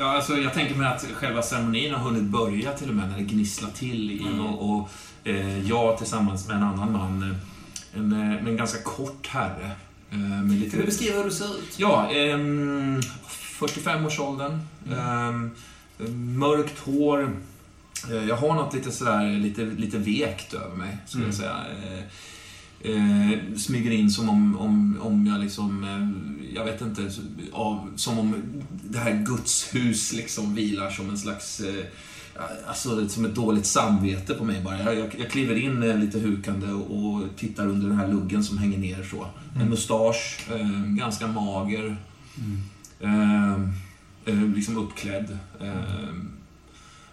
Ja, 0.00 0.06
alltså, 0.06 0.36
jag 0.36 0.54
tänker 0.54 0.74
mig 0.74 0.86
att 0.86 1.06
själva 1.14 1.42
ceremonin 1.42 1.94
har 1.94 1.98
hunnit 2.10 2.22
börja 2.22 2.72
till 2.72 2.88
och 2.88 2.94
med 2.94 3.08
när 3.08 3.16
det 3.16 3.22
gnisslar 3.24 3.70
till 3.70 4.20
Mm. 4.26 4.40
och, 4.40 4.70
och 4.70 4.88
eh, 5.24 5.68
jag 5.68 5.98
tillsammans 5.98 6.48
med 6.48 6.56
en 6.56 6.62
annan 6.62 6.92
man, 6.92 7.22
eh, 7.22 7.98
en, 8.00 8.12
eh, 8.12 8.46
en 8.48 8.56
ganska 8.56 8.82
kort 8.82 9.26
herre. 9.26 9.70
Eh, 10.10 10.18
med 10.18 10.38
Kan 10.48 10.60
lite, 10.60 10.76
du 10.76 10.84
beskriva 10.84 11.16
hur 11.16 11.24
du 11.24 11.30
ser 11.30 11.58
ut? 11.58 11.74
Ja, 11.78 12.10
ehm, 12.10 13.00
45-årsåldern. 13.60 14.60
Ehm, 14.98 15.50
mörkt 16.38 16.78
hår. 16.78 17.36
Eh, 18.10 18.24
jag 18.28 18.36
har 18.36 18.54
något 18.54 18.74
lite 18.74 18.92
sådär, 18.92 19.38
lite, 19.38 19.62
lite 19.64 19.98
vekt 19.98 20.54
över 20.54 20.76
mig, 20.76 20.98
skulle 21.06 21.24
jag 21.24 21.34
Mm. 21.34 21.40
säga. 21.40 21.56
Eh, 22.84 23.56
smyger 23.56 23.90
in 23.90 24.10
som 24.10 24.28
om, 24.28 24.58
om, 24.58 24.98
om 25.00 25.26
jag 25.26 25.40
liksom, 25.40 25.84
eh, 25.84 26.54
jag 26.54 26.64
vet 26.64 26.80
inte, 26.80 27.10
av, 27.52 27.92
som 27.96 28.18
om 28.18 28.34
det 28.70 28.98
här 28.98 29.24
Guds 29.26 29.74
hus 29.74 30.12
liksom 30.12 30.54
vilar 30.54 30.90
som 30.90 31.10
en 31.10 31.18
slags 31.18 31.60
eh, 31.60 31.84
Alltså 32.66 33.08
som 33.08 33.24
ett 33.24 33.34
dåligt 33.34 33.66
samvete 33.66 34.34
på 34.34 34.44
mig 34.44 34.62
bara. 34.64 34.82
Jag, 34.82 34.98
jag, 34.98 35.14
jag 35.18 35.30
kliver 35.30 35.54
in 35.54 35.82
eh, 35.82 35.98
lite 35.98 36.18
hukande 36.18 36.66
och, 36.66 37.06
och 37.06 37.22
tittar 37.36 37.66
under 37.66 37.88
den 37.88 37.98
här 37.98 38.08
luggen 38.08 38.44
som 38.44 38.58
hänger 38.58 38.78
ner 38.78 39.02
så. 39.02 39.26
En 39.60 39.68
mustasch, 39.68 40.46
eh, 40.50 40.84
ganska 40.86 41.26
mager. 41.26 41.96
Mm. 42.38 43.72
Eh, 44.26 44.54
liksom 44.54 44.76
uppklädd. 44.76 45.38
Eh, 45.60 46.14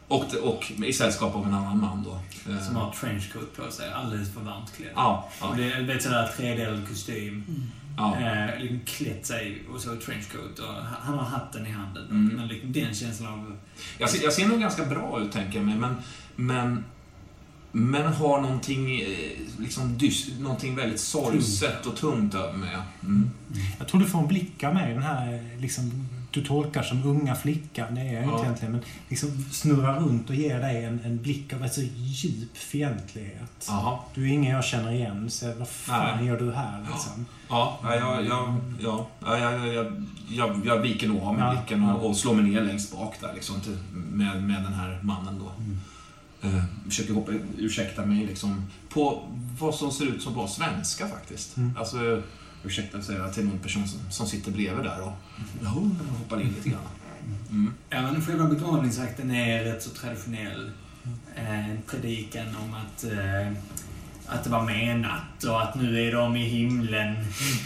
och, 0.07 0.33
och 0.43 0.71
i 0.85 0.93
sällskap 0.93 1.35
av 1.35 1.45
en 1.47 1.53
annan 1.53 1.79
man 1.81 2.03
då. 2.03 2.19
Eh, 2.51 2.61
Som 2.65 2.75
har 2.75 2.91
trenchcoat 2.91 3.55
på 3.55 3.71
sig, 3.71 3.91
alldeles 3.93 4.33
för 4.33 4.41
varmt 4.41 4.73
klädd. 4.75 4.91
Ja, 4.95 5.29
ja, 5.41 5.47
Och 5.47 5.57
det 5.57 5.71
är 5.71 5.83
vet, 5.83 6.03
sådär 6.03 6.31
tredelad 6.37 6.87
kostym. 6.89 7.43
ja. 7.97 8.17
Eh, 8.19 8.59
liksom 8.61 8.79
klätt 8.85 9.25
sig 9.25 9.63
och 9.73 9.81
så 9.81 9.95
trenchcoat 9.95 10.59
och 10.59 10.73
han 11.01 11.17
har 11.17 11.25
hatten 11.25 11.65
i 11.67 11.71
handen. 11.71 12.05
Mm. 12.09 12.35
Men 12.35 12.47
liksom 12.47 12.71
den 12.73 12.93
känslan 12.95 13.33
av... 13.33 13.57
Jag, 13.97 14.09
ser, 14.09 14.23
jag 14.23 14.33
ser 14.33 14.47
nog 14.47 14.59
ganska 14.59 14.85
bra 14.85 15.21
ut, 15.21 15.31
tänker 15.31 15.57
jag 15.57 15.65
mig, 15.65 15.75
men, 15.75 15.95
men, 16.35 16.83
men 17.71 18.13
har 18.13 18.41
någonting, 18.41 19.01
eh, 19.01 19.07
liksom 19.59 19.97
dyst, 19.97 20.29
någonting 20.39 20.75
väldigt 20.75 20.99
sorgset 20.99 21.85
och 21.85 21.95
tungt 21.97 22.35
över 22.35 22.53
mig. 22.53 22.77
Mm. 23.03 23.29
Jag 23.79 23.87
tror 23.87 24.01
du 24.01 24.07
får 24.07 24.19
en 24.19 24.27
blick 24.27 24.63
av 24.63 24.73
mig, 24.73 24.93
den 24.93 25.03
här 25.03 25.49
liksom, 25.59 26.07
du 26.31 26.45
tolkar 26.45 26.83
som 26.83 27.03
unga 27.03 27.35
flickan, 27.35 27.95
det 27.95 28.01
är 28.01 28.13
jag 28.13 28.23
Ja. 28.23 28.31
inte 28.31 28.43
egentligen, 28.45 28.71
men 28.71 28.81
liksom 29.09 29.45
snurrar 29.51 29.99
runt 29.99 30.29
och 30.29 30.35
ger 30.35 30.59
dig 30.59 30.83
en, 30.85 30.99
en 31.05 31.21
blick 31.21 31.53
av 31.53 31.65
ett 31.65 31.73
så 31.73 31.81
djup 31.95 32.57
fientlighet. 32.57 33.65
Jaha. 33.67 33.99
Du 34.15 34.23
är 34.23 34.33
ingen 34.33 34.51
jag 34.55 34.63
känner 34.65 34.91
igen, 34.91 35.29
så 35.29 35.53
vad 35.59 35.67
fan 35.69 36.17
Nej. 36.17 36.27
gör 36.27 36.39
du 36.39 36.53
här 36.53 36.85
liksom? 36.93 37.25
Ja, 37.49 37.79
ja, 37.83 37.95
jag, 37.95 38.25
jag, 38.25 38.55
ja, 38.83 39.07
ja, 39.25 39.37
jag, 39.39 39.73
jag, 39.73 40.03
jag, 40.29 40.61
jag 40.65 40.79
viker 40.79 41.07
nog 41.07 41.21
av 41.21 41.33
mig 41.33 41.43
Ja. 41.43 41.51
blicken 41.51 41.83
och, 41.89 42.09
och 42.09 42.17
slår 42.17 42.33
mig 42.35 42.45
ner 42.51 42.61
längst 42.61 42.91
bak 42.95 43.15
där 43.21 43.33
liksom, 43.33 43.61
till, 43.61 43.77
med, 43.93 44.43
med 44.43 44.63
den 44.63 44.73
här 44.73 44.99
mannen 45.03 45.39
då. 45.39 45.51
Eh, 46.47 46.63
försöker 46.85 47.13
hoppa, 47.13 47.31
ursäkta 47.57 48.05
mig 48.05 48.25
liksom, 48.25 48.65
på 48.89 49.23
vad 49.59 49.75
som 49.75 49.91
ser 49.91 50.05
ut 50.05 50.21
som 50.21 50.33
bra 50.33 50.47
svenska 50.47 51.07
faktiskt. 51.07 51.57
Mm. 51.57 51.77
Alltså, 51.77 52.21
ursäkta 52.63 53.01
säger 53.01 53.19
jag 53.19 53.33
till 53.33 53.45
någon 53.45 53.59
person 53.59 53.87
som, 53.87 53.99
som 54.11 54.27
sitter 54.27 54.51
bredvid 54.51 54.85
där 54.85 55.01
och 55.01 55.13
ja, 55.63 55.69
hoppar 56.19 56.41
in 56.41 56.47
lite 56.47 56.69
grann. 56.69 56.81
Mm. 57.49 57.73
Men 57.89 58.21
själva 58.21 58.45
begravningsakten 58.45 59.31
är 59.31 59.63
rätt 59.63 59.83
så 59.83 59.89
traditionell. 59.89 60.71
Eh, 61.35 61.69
En 61.69 61.81
predikan 61.87 62.47
om 62.63 62.73
att, 62.73 63.03
eh, 63.03 63.51
att 64.29 64.43
det 64.43 64.49
var 64.49 64.63
menat 64.63 65.43
och 65.47 65.61
att 65.61 65.75
nu 65.75 66.07
är 66.07 66.11
de 66.11 66.35
i 66.35 66.43
himlen 66.45 67.15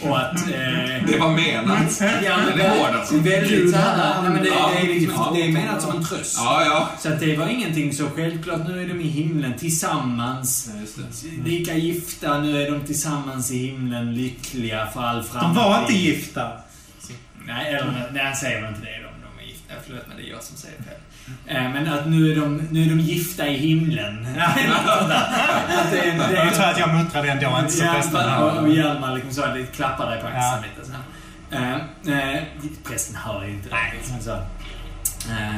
och 0.03 0.19
att... 0.19 0.33
Eh, 0.47 1.05
Det 1.07 1.17
var 1.19 1.29
menat. 1.35 2.01
ja, 2.25 2.37
men 2.37 2.57
Det 2.57 2.63
är 2.63 2.79
hård 2.79 2.95
alltså. 2.95 3.15
Väldigt 3.17 3.71
såhär... 3.71 4.21
Nej, 4.21 4.31
men 4.31 4.43
det, 4.43 4.49
Ja. 4.49 4.71
det, 4.75 4.81
är 4.81 4.99
liksom, 4.99 5.13
Ja. 5.17 5.31
det 5.35 5.41
är 5.41 5.51
menat 5.51 5.81
som 5.81 5.97
en 5.97 6.05
tröst. 6.05 6.35
Ja, 6.37 6.63
ja. 6.65 6.89
Så 6.99 7.13
att 7.13 7.19
det 7.19 7.37
var 7.37 7.47
ingenting 7.47 7.93
så 7.93 8.09
självklart. 8.09 8.67
Nu 8.67 8.83
är 8.83 8.87
de 8.87 8.99
i 9.01 9.07
himlen 9.07 9.53
tillsammans. 9.57 10.69
Just 10.81 10.97
det. 11.23 11.49
Lika 11.49 11.73
gifta, 11.75 12.39
nu 12.39 12.61
är 12.63 12.71
de 12.71 12.85
tillsammans 12.85 13.51
i 13.51 13.57
himlen, 13.67 14.15
lyckliga 14.15 14.87
för 14.93 15.01
all 15.01 15.23
framtid. 15.23 15.55
De 15.63 15.69
var 15.69 15.81
inte 15.81 15.93
gifta! 15.93 16.51
Nej, 17.47 17.73
eller, 17.73 18.09
nej, 18.13 18.35
säger 18.35 18.61
väl 18.61 18.69
inte 18.73 18.85
det. 18.85 18.91
De, 18.97 19.03
de 19.37 19.43
är 19.43 19.47
gifta. 19.47 19.73
Förlåt, 19.85 20.03
men 20.07 20.17
det 20.17 20.23
är 20.23 20.29
jag 20.29 20.43
som 20.43 20.57
säger 20.57 20.77
fel. 20.77 20.99
Eh, 21.47 21.69
Men 21.73 21.87
att 21.93 22.07
nu 22.09 22.31
är 22.31 22.35
de, 22.35 22.57
nu 22.71 22.83
är 22.85 22.89
de 22.89 22.99
gifta 22.99 23.47
i 23.47 23.57
himlen. 23.57 24.27
att 24.39 25.91
det, 25.91 25.99
är- 25.99 26.17
det, 26.29 26.33
Jag 26.45 26.53
tror 26.55 26.65
att 26.65 26.79
jag 26.79 26.93
muttrade 26.93 27.29
ändå, 27.31 27.57
inte 27.59 27.71
så 27.71 27.83
prästen 27.83 28.21
Ja, 28.29 28.51
och. 28.51 28.69
Hjalmar 28.69 29.15
liksom 29.15 29.31
så, 29.33 29.41
det 29.45 29.65
klappar 29.75 30.09
dig 30.11 30.21
på 30.21 30.27
axeln 30.27 30.43
Ja. 30.43 30.63
lite 30.75 30.91
så. 30.91 30.93
Eh, 31.55 32.35
eh, 32.35 32.43
Prästen 32.83 33.15
hör 33.15 33.45
ju 33.45 33.51
inte 33.51 33.69
det. 33.69 33.75
Liksom, 33.97 34.19
så. 34.19 34.37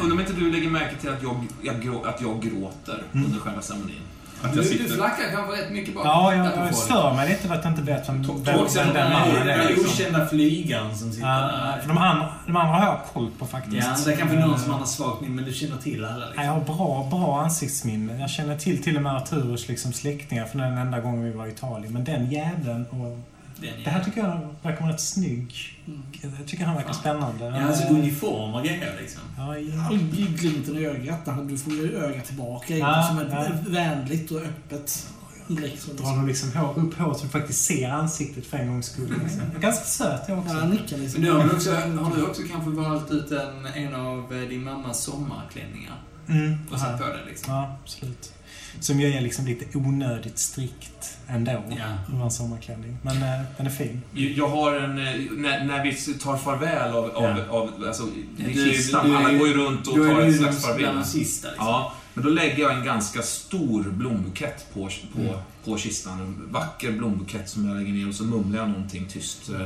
Undrar 0.02 0.14
om 0.16 0.20
inte 0.20 0.34
du 0.34 0.52
lägger 0.52 0.70
märke 0.70 0.96
till 0.96 1.10
att 1.10 1.24
jag, 1.24 1.48
jag, 1.64 2.08
att 2.08 2.22
jag 2.22 2.42
gråter 2.44 3.04
Mm. 3.14 3.26
under 3.26 3.40
själva 3.40 3.62
ceremonin? 3.62 4.02
Att 4.44 4.54
Du, 4.54 4.58
jag 4.60 4.66
du 4.66 4.70
sitter... 4.78 4.96
flackar 4.96 5.24
kanske 5.32 5.62
rätt 5.62 5.72
mycket 5.72 5.96
bak 5.96 6.06
Ja, 6.06 6.36
jag, 6.36 6.46
jag 6.46 6.76
stör 6.76 7.14
mig 7.14 7.30
lite 7.30 7.48
för 7.48 7.56
att 7.56 7.64
jag 7.64 7.72
inte 7.74 7.82
vet 7.82 8.10
vem, 8.10 8.22
vem, 8.24 8.44
vem 8.44 8.60
Också 8.60 8.80
den 8.80 8.94
mannen 9.12 9.36
är. 9.42 9.46
den 9.58 9.68
Liksom. 9.68 9.86
okända 9.86 10.28
flygaren 10.28 10.98
som 10.98 11.12
sitter 11.12 11.28
där. 11.28 11.80
för 11.82 11.88
de 11.88 11.98
andra, 11.98 12.34
de 12.46 12.56
andra 12.56 12.74
har 12.76 12.86
jag 12.86 13.00
koll 13.14 13.30
på 13.40 13.46
faktiskt. 13.46 13.88
Ja, 13.88 13.96
det 14.06 14.14
är 14.14 14.18
kanske 14.18 14.38
någon 14.40 14.60
som 14.60 14.74
har 14.74 14.86
svagt 14.86 15.22
minne, 15.22 15.36
men 15.36 15.46
du 15.46 15.54
känner 15.54 15.78
till 15.78 16.06
alla 16.06 16.20
Ja, 16.20 16.26
liksom. 16.28 16.44
Jag 16.46 16.52
har 16.52 16.62
bra, 16.62 17.08
bra 17.12 17.42
ansiktsminne. 17.42 18.20
Jag 18.20 18.30
känner 18.30 18.58
till 18.58 18.84
till 18.84 18.96
och 18.96 19.02
med 19.04 19.16
Arturus 19.16 19.68
liksom 19.68 19.94
släktingar 19.94 20.46
från 20.46 20.62
den 20.62 20.78
enda 20.78 21.00
gången 21.00 21.24
vi 21.24 21.32
var 21.32 21.48
i 21.48 21.50
Italien. 21.50 21.94
Men 21.94 22.04
den 22.04 22.32
jäveln 22.32 22.86
och... 22.90 23.20
Den 23.64 23.84
Det 23.84 23.90
här 23.90 24.04
tycker 24.04 24.20
jag 24.22 24.56
verkar 24.62 24.82
vara 24.82 24.94
rätt 24.94 25.02
snygg. 25.02 25.54
Mm. 25.88 26.02
Jag 26.38 26.48
tycker 26.48 26.66
han 26.66 26.76
verkar 26.76 26.94
spännande. 26.94 27.46
Ja, 27.46 27.68
alltså 27.68 27.88
uniform 27.88 28.54
och 28.54 28.64
grejer 28.64 28.98
liksom. 29.02 29.22
Ja. 29.38 29.44
Aldrig 29.88 30.40
glimten 30.40 30.78
i 30.78 30.86
ögat. 30.86 31.20
Du 31.50 31.58
får 31.58 31.74
ju 31.74 31.98
ögat 31.98 32.26
tillbaka. 32.26 32.78
Ja, 32.78 33.04
som 33.10 33.20
ett 33.20 33.28
ja. 33.32 33.72
vänligt 33.72 34.32
och 34.32 34.42
öppet. 34.42 35.08
Liksom. 35.48 35.96
Drar 35.96 36.16
de 36.16 36.28
liksom 36.28 36.52
hår, 36.52 36.80
upp 36.80 36.98
håret 36.98 37.18
så 37.18 37.24
du 37.24 37.30
faktiskt 37.30 37.66
ser 37.66 37.90
ansiktet 37.90 38.46
för 38.46 38.58
en 38.58 38.68
gångs 38.68 38.86
skull. 38.86 39.14
Liksom. 39.24 39.42
Ganska 39.60 39.86
söt 39.86 40.22
jag 40.28 40.40
också. 40.40 40.54
Ja, 40.54 40.66
nickar 40.66 40.98
liksom. 40.98 41.22
Men 41.22 41.32
du 41.32 41.38
har, 41.38 41.54
också, 41.56 41.72
har 41.76 42.16
du 42.16 42.24
också 42.24 42.42
kanske 42.52 42.70
valt 42.70 43.12
ut 43.12 43.32
en, 43.32 43.66
en 43.66 43.96
av 43.96 44.34
eh, 44.34 44.50
din 44.50 44.64
mammas 44.64 45.04
sommarklänningar 45.04 45.96
Mm. 46.30 46.58
och 46.72 46.80
satt 46.80 47.00
på 47.00 47.08
dig 47.08 47.20
liksom? 47.30 47.54
Ja, 47.54 47.78
absolut. 47.84 48.34
Som 48.80 49.00
ju 49.00 49.14
är 49.14 49.22
liksom 49.22 49.46
lite 49.46 49.78
onödigt 49.78 50.38
strikt 50.40 51.18
ändå. 51.28 51.64
Ja. 51.70 51.98
Var 52.18 52.26
en 52.26 52.32
sommarklänning. 52.32 52.98
Men 53.02 53.16
eh, 53.18 53.42
den 53.58 53.66
är 53.66 53.70
fin. 53.72 54.02
Jag 54.14 54.48
har 54.48 54.76
en... 54.76 54.98
eh, 55.08 55.14
När, 55.32 55.66
när 55.66 55.84
vi 55.84 55.94
tar 56.14 56.38
farväl 56.38 56.92
av... 56.94 57.06
av, 57.06 57.24
Ja. 57.24 57.46
av 57.50 57.84
alltså, 57.88 58.04
Du- 58.38 58.54
kistan. 58.54 59.06
du 59.10 59.14
är- 59.16 59.18
Alla 59.18 59.34
går 59.34 59.48
ju 59.48 59.54
runt 59.54 59.88
och 59.88 59.94
tar 59.96 60.04
är 60.04 60.22
ett 60.22 60.28
du 60.34 60.38
slags 60.38 60.66
farväl. 60.66 60.96
de 60.96 61.04
sista 61.04 61.48
liksom. 61.48 61.68
Ja, 61.68 61.94
men 62.14 62.24
då 62.24 62.30
lägger 62.30 62.58
jag 62.64 62.78
en 62.78 62.84
ganska 62.86 63.22
stor 63.22 63.84
blombukett 63.84 64.74
på, 64.74 64.90
på, 65.14 65.20
Mm. 65.22 65.34
på 65.66 65.78
kistan. 65.78 66.20
En 66.22 66.52
vacker 66.52 66.92
blombukett 66.92 67.50
som 67.50 67.68
jag 67.68 67.78
lägger 67.78 67.94
ner 67.94 68.08
och 68.10 68.16
så 68.16 68.24
mumlar 68.24 68.60
jag 68.60 68.70
någonting 68.70 69.08
tyst. 69.10 69.50
eh, 69.50 69.62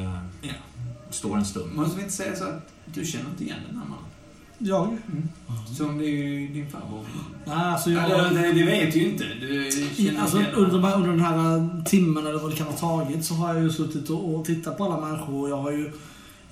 eh, 0.00 0.20
Ja. 0.42 0.50
Står 1.10 1.36
en 1.36 1.44
stund. 1.44 1.72
Måste 1.74 1.96
vi 1.96 2.02
inte 2.02 2.14
säga 2.14 2.36
så 2.36 2.44
att 2.44 2.68
du 2.84 3.04
känner 3.06 3.30
inte 3.30 3.44
igen 3.44 3.58
den 3.68 3.76
här 3.78 3.84
mannen? 3.84 4.04
Jag? 4.58 4.96
Som 5.76 5.98
det 5.98 6.04
är 6.04 6.08
ju 6.08 6.48
din 6.48 6.70
farbror. 6.70 7.04
Nej, 7.44 7.56
alltså 7.56 7.90
jag... 7.90 8.04
Eller, 8.10 8.42
det, 8.42 8.52
det 8.52 8.64
vet 8.64 8.96
ju 8.96 9.08
inte. 9.08 9.24
Du 9.40 9.70
känner 9.96 10.20
Alltså, 10.20 10.36
under, 10.38 10.94
under 10.94 11.08
den 11.08 11.20
här 11.20 11.84
timmen 11.84 12.26
eller 12.26 12.38
vad 12.38 12.50
det 12.50 12.56
kan 12.56 12.66
ha 12.66 12.76
tagit 12.76 13.24
så 13.24 13.34
har 13.34 13.54
jag 13.54 13.62
ju 13.62 13.70
suttit 13.70 14.10
och, 14.10 14.34
och 14.34 14.44
tittat 14.44 14.78
på 14.78 14.84
alla 14.84 15.00
människor 15.06 15.42
och 15.42 15.50
jag 15.50 15.56
har 15.56 15.70
ju 15.70 15.92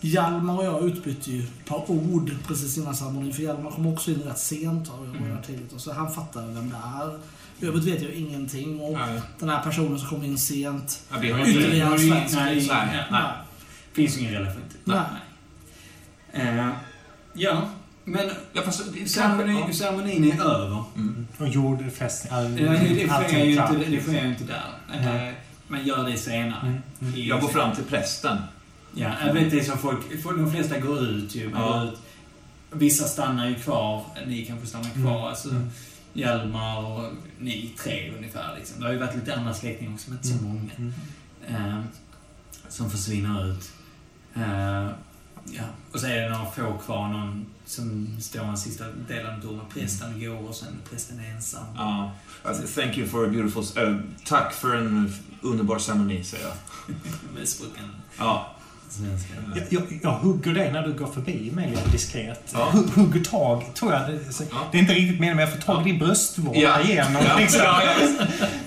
Hjalmar 0.00 0.58
och 0.58 0.64
jag 0.64 0.84
utbytte 0.88 1.30
ju 1.32 1.42
ett 1.42 1.64
par 1.66 1.90
ord 1.90 2.30
precis 2.46 2.78
innan 2.78 2.94
ceremonin 2.96 3.32
för 3.32 3.42
Hjalmar 3.42 3.70
kom 3.70 3.86
också 3.86 4.10
in 4.10 4.22
rätt 4.22 4.38
sent 4.38 4.88
och 4.88 5.06
jag 5.06 5.20
var 5.20 5.28
där 5.36 5.42
tidigt 5.46 5.72
och 5.72 5.80
så 5.80 5.92
han 5.92 6.12
fattar 6.14 6.46
vem 6.46 6.70
det 6.70 6.76
är. 6.76 7.18
I 7.60 7.66
övrigt 7.68 7.84
vet 7.84 8.02
jag 8.02 8.12
ingenting 8.12 8.80
och 8.80 8.92
Nej, 8.92 9.20
den 9.38 9.48
här 9.48 9.62
personen 9.62 9.98
som 9.98 10.08
kom 10.08 10.24
in 10.24 10.38
sent. 10.38 11.02
ja, 11.12 11.18
vi 11.20 11.30
har 11.30 11.38
ju 11.38 11.44
inte... 11.46 11.60
Ytterligare 11.60 11.96
ju- 12.02 12.10
svensk. 12.10 12.34
nej, 12.36 12.66
Nej, 12.68 13.04
nej. 13.10 13.22
finns 13.92 14.18
ingen 14.18 14.32
relation 14.32 14.62
till. 14.70 14.78
Nej. 14.84 14.98
Eh, 16.32 16.68
ja, 17.34 17.62
men 18.04 18.30
Ja, 18.52 18.62
fast, 18.62 18.82
ceremonin, 19.06 19.74
ceremonin 19.74 20.32
är 20.32 20.44
över. 20.44 20.84
Mm. 20.96 21.26
Och 21.38 21.48
jordfästning. 21.48 22.32
All, 22.32 22.60
Ja, 22.60 22.70
det, 22.72 22.78
det, 22.78 23.08
sker 23.28 23.44
ju 23.44 23.50
inte, 23.52 23.72
det 23.84 23.88
liksom. 23.90 24.14
sker 24.14 24.26
inte 24.26 24.44
där. 24.44 25.26
Eh, 25.28 25.34
men 25.68 25.84
gör 25.86 26.08
det 26.08 26.16
senare. 26.18 26.60
Mm, 26.66 26.82
mm. 27.00 27.14
I- 27.14 27.28
Jag 27.28 27.40
går 27.40 27.48
fram 27.48 27.74
till 27.74 27.84
prästen. 27.84 28.38
Ja, 28.94 29.10
jag 29.26 29.34
vet 29.34 29.50
det 29.50 29.60
är 29.60 29.64
som 29.64 29.78
folk... 29.78 30.22
folk- 30.22 30.38
De 30.38 30.50
flesta 30.50 30.78
går 30.78 31.02
ut 31.04 31.34
ju. 31.34 31.50
Man 31.50 31.60
Ja. 31.62 31.78
går 31.78 31.84
ut. 31.92 31.98
Vissa 32.72 33.04
stannar 33.04 33.48
ju 33.48 33.54
kvar. 33.54 34.04
Ni 34.26 34.44
kanske 34.44 34.66
stannar 34.66 34.90
kvar. 34.90 35.12
Mm. 35.16 35.24
Alltså, 35.24 35.50
Mm. 35.50 35.70
Hjalmar 36.16 36.78
och 36.84 37.12
ni 37.40 37.70
tre 37.78 38.12
ungefär. 38.18 38.54
Liksom. 38.58 38.80
Det 38.80 38.86
har 38.86 38.92
ju 38.92 38.98
varit 38.98 39.14
lite 39.14 39.34
andra 39.36 39.54
släktingar 39.54 39.94
också, 39.94 40.10
men 40.10 40.18
inte 40.18 40.28
så 40.28 40.34
Mm. 40.38 40.48
många. 40.48 40.70
Mm. 40.78 40.92
Eh, 41.78 41.80
som 42.68 42.90
försvinner 42.90 43.50
ut. 43.50 43.70
Eh, 44.34 44.88
ja. 45.52 45.62
Och 45.92 46.00
så 46.00 46.06
är 46.06 46.20
det 46.20 46.28
några 46.28 46.50
få 46.50 46.78
kvar. 46.78 47.08
Någon 47.08 47.46
som 47.66 48.16
står 48.20 48.44
en 48.44 48.56
sista 48.56 48.84
del 49.08 49.26
av 49.26 49.40
domen. 49.40 49.64
Prästen 49.74 50.20
går 50.20 50.48
och 50.48 50.54
sen 50.54 50.68
prästen 50.90 51.20
är 51.20 51.30
ensam. 51.34 51.64
Ja. 51.76 52.12
Alltså, 52.44 52.80
thank 52.80 52.98
you 52.98 53.08
for 53.08 53.24
a 53.26 53.28
beautiful... 53.28 53.84
eh, 53.84 53.96
tack 54.24 54.52
för 54.52 54.76
en 54.76 55.14
underbar 55.42 55.78
ceremoni, 55.78 56.24
säger 56.24 56.44
jag. 56.44 56.54
Med 57.38 57.48
sprucken 57.48 57.90
Ja. 58.18 58.50
Jag, 59.54 59.64
jag, 59.70 59.98
jag 60.02 60.10
hugger 60.18 60.54
dig 60.54 60.72
när 60.72 60.86
du 60.86 60.92
går 60.92 61.06
förbi 61.06 61.50
mig 61.54 61.70
lite 61.70 61.90
diskret. 61.90 62.50
Ja. 62.52 62.70
Hu- 62.72 62.90
Hugger 62.94 63.24
tag, 63.24 63.74
tror 63.74 63.92
jag. 63.92 64.10
Det, 64.10 64.32
så, 64.32 64.44
Ja. 64.50 64.56
det 64.72 64.78
är 64.78 64.82
inte 64.82 64.94
riktigt 64.94 65.20
meningen, 65.20 65.36
men 65.36 65.44
jag 65.48 65.54
får 65.54 65.60
tag 65.60 65.86
i 65.88 65.90
din 65.90 65.98
bröstvårta 65.98 66.58
Ja. 66.58 66.80
igenom. 66.80 67.22
Ja, 67.28 67.36
Liksom. 67.38 67.60
ja. 67.64 67.82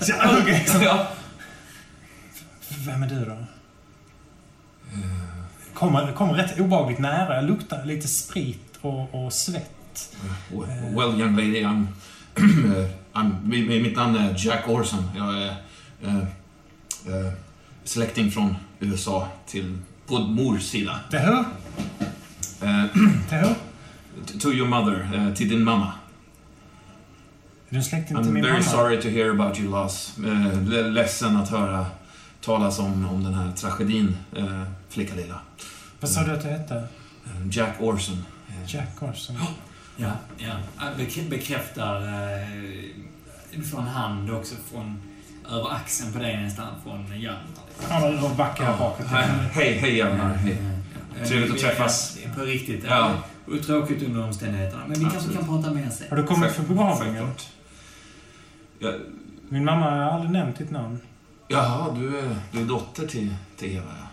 Så 0.00 0.10
jag 0.12 0.28
hugger 0.28 0.52
liksom. 0.58 0.82
Ja. 0.82 1.06
Vem 2.86 3.02
är 3.02 3.06
du 3.06 3.24
då? 3.24 3.36
Kommer, 5.78 6.12
kommer 6.12 6.34
rätt 6.34 6.60
obehagligt 6.60 6.98
nära. 6.98 7.34
Jag 7.34 7.44
luktar 7.44 7.84
lite 7.84 8.08
sprit 8.08 8.78
och, 8.80 9.24
och 9.26 9.32
svett. 9.32 10.16
Well, 10.96 11.20
young 11.20 11.36
lady, 11.36 11.62
I'm... 11.64 11.86
I'm 13.12 13.32
mi- 13.44 13.82
mitt 13.82 13.96
namn 13.96 14.16
är 14.16 14.34
Jack 14.46 14.68
Orson. 14.68 15.10
Jag 15.16 15.42
är 15.42 15.48
eh, 16.04 16.16
eh, 16.18 17.32
släkting 17.84 18.30
från 18.30 18.54
USA 18.80 19.28
till, 19.46 19.78
på 20.06 20.18
mors 20.18 20.62
sida. 20.62 21.00
Det 21.10 21.18
hör, 21.18 21.44
Eh, 22.62 22.84
det 23.30 23.36
hör. 23.36 23.54
to 24.40 24.48
your 24.52 24.68
mother, 24.68 25.10
eh, 25.14 25.34
till 25.34 25.48
din 25.48 25.64
mamma. 25.64 25.92
Är 27.68 27.74
du 27.76 27.82
släkting 27.82 28.16
till 28.16 28.26
I'm 28.26 28.32
min 28.32 28.42
very 28.42 28.52
mamma? 28.52 28.64
sorry 28.64 29.02
to 29.02 29.08
hear 29.08 29.30
about 29.30 29.58
your 29.60 29.70
loss. 29.70 30.12
Le- 30.66 30.82
ledsen 30.88 31.36
att 31.36 31.48
höra 31.50 31.86
talas 32.40 32.78
om, 32.78 33.08
om 33.08 33.24
den 33.24 33.34
här 33.34 33.52
tragedin, 33.52 34.16
eh, 34.36 34.62
flicka 34.88 35.14
lilla. 35.14 35.40
Vad 36.00 36.10
sa 36.10 36.22
du 36.24 36.32
att 36.32 36.42
du 36.42 36.48
hette? 36.48 36.74
Eh, 36.74 37.48
Jack 37.50 37.76
Orson. 37.80 38.24
Eh, 38.48 38.74
Jack 38.74 39.02
Orson. 39.02 39.36
Ja, 39.96 40.12
ja. 40.38 40.52
Bek- 40.98 41.28
bekräftar... 41.30 42.02
Eh, 42.02 42.48
en 43.78 43.86
hand 43.86 44.30
också 44.30 44.54
från... 44.72 45.02
Över 45.50 45.72
axeln 45.72 46.12
på 46.12 46.18
dig 46.18 46.36
nästan, 46.36 46.66
från 46.84 47.20
Hjalmar. 47.20 47.42
Ja, 47.90 48.10
då 48.22 48.28
backar 48.28 48.64
jag 48.64 48.78
bakåt. 48.78 49.06
Hej, 49.06 49.28
hej, 49.52 49.78
hej 49.78 49.96
Hjalmar. 49.96 50.34
Hej. 50.34 50.58
Trevligt 51.26 51.52
att 51.52 51.58
träffas. 51.58 52.18
Ja, 52.24 52.30
På 52.34 52.40
riktigt. 52.40 52.84
Ja. 52.84 52.90
Ja. 53.46 53.54
Och 53.54 53.62
tråkigt 53.66 54.02
under 54.02 54.24
omständigheterna. 54.24 54.82
Men 54.86 54.94
vi 54.94 55.00
kanske 55.00 55.18
Absolut. 55.18 55.38
kan 55.38 55.46
prata 55.48 55.74
mer 55.74 55.90
sen. 55.90 56.06
Har 56.10 56.16
du 56.16 56.22
kommit 56.24 56.52
för 56.52 56.62
begravningen? 56.62 57.30
Ja, 58.78 58.92
Min 59.48 59.64
mamma 59.64 59.90
har 59.90 59.98
aldrig 59.98 60.30
nämnt 60.30 60.58
ditt 60.58 60.70
namn. 60.70 61.00
Jaha, 61.48 61.94
du 61.94 62.18
är, 62.18 62.36
du 62.52 62.60
är 62.60 62.64
dotter 62.64 63.06
till, 63.06 63.34
till 63.56 63.76
Eva, 63.76 63.90
ja. 64.00 64.07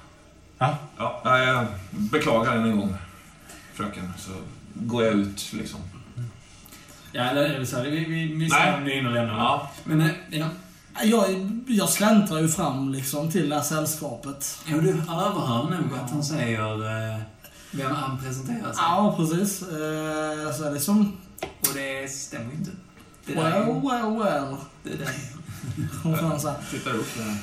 Ja. 0.98 1.22
Ja, 1.24 1.40
jag 1.40 1.66
beklagar 1.92 2.56
än 2.56 2.64
en 2.66 2.78
gång, 2.80 2.96
fröken. 3.74 4.14
Så 4.18 4.32
går 4.74 5.04
jag 5.04 5.14
ut, 5.14 5.54
liksom. 5.54 5.80
Ja, 7.12 7.24
eller, 7.24 7.66
så. 7.66 7.78
här, 7.78 7.84
Vi, 7.84 8.34
vi, 8.34 8.50
ser 8.50 8.74
om 8.78 8.84
du 8.86 8.92
är 8.94 9.00
inne 9.00 9.10
och 9.10 9.16
lämnar. 9.16 9.34
Ja, 9.36 9.72
Men, 9.84 10.02
eh, 10.02 10.12
ja. 10.30 10.48
Jag, 11.04 11.26
jag 11.68 11.90
släntrar 11.90 12.40
ju 12.40 12.48
fram 12.48 12.90
liksom 12.94 13.32
till 13.32 13.50
det 13.50 13.56
här 13.56 13.64
sällskapet. 13.64 14.60
Ja, 14.66 14.78
du 14.78 14.90
överhör 14.90 15.64
nog 15.70 16.00
att 16.04 16.12
han 16.12 16.24
säger 16.24 17.14
eh, 17.14 17.20
vem 17.72 17.92
han 17.96 18.18
presenterar 18.24 18.60
sig. 18.74 18.74
Ja, 18.78 19.14
precis. 19.18 19.62
Eh, 19.62 20.54
så 20.58 20.64
är 20.64 20.72
det 20.74 20.80
som... 20.80 21.18
Och 21.42 21.74
det 21.74 22.12
stämmer 22.12 22.52
ju 22.52 22.58
inte. 22.58 22.72
Det 23.26 23.34
där 23.34 23.44
Well, 23.44 23.54
är- 23.54 23.66
well, 24.14 24.24
well. 24.24 24.56
det 24.84 24.90
där. 25.06 25.14
Hon 26.04 26.18
fan 26.18 26.40
så 26.40 26.48
här, 26.50 26.58
tittar 26.72 26.92
upp 26.94 27.18
där. 27.18 27.36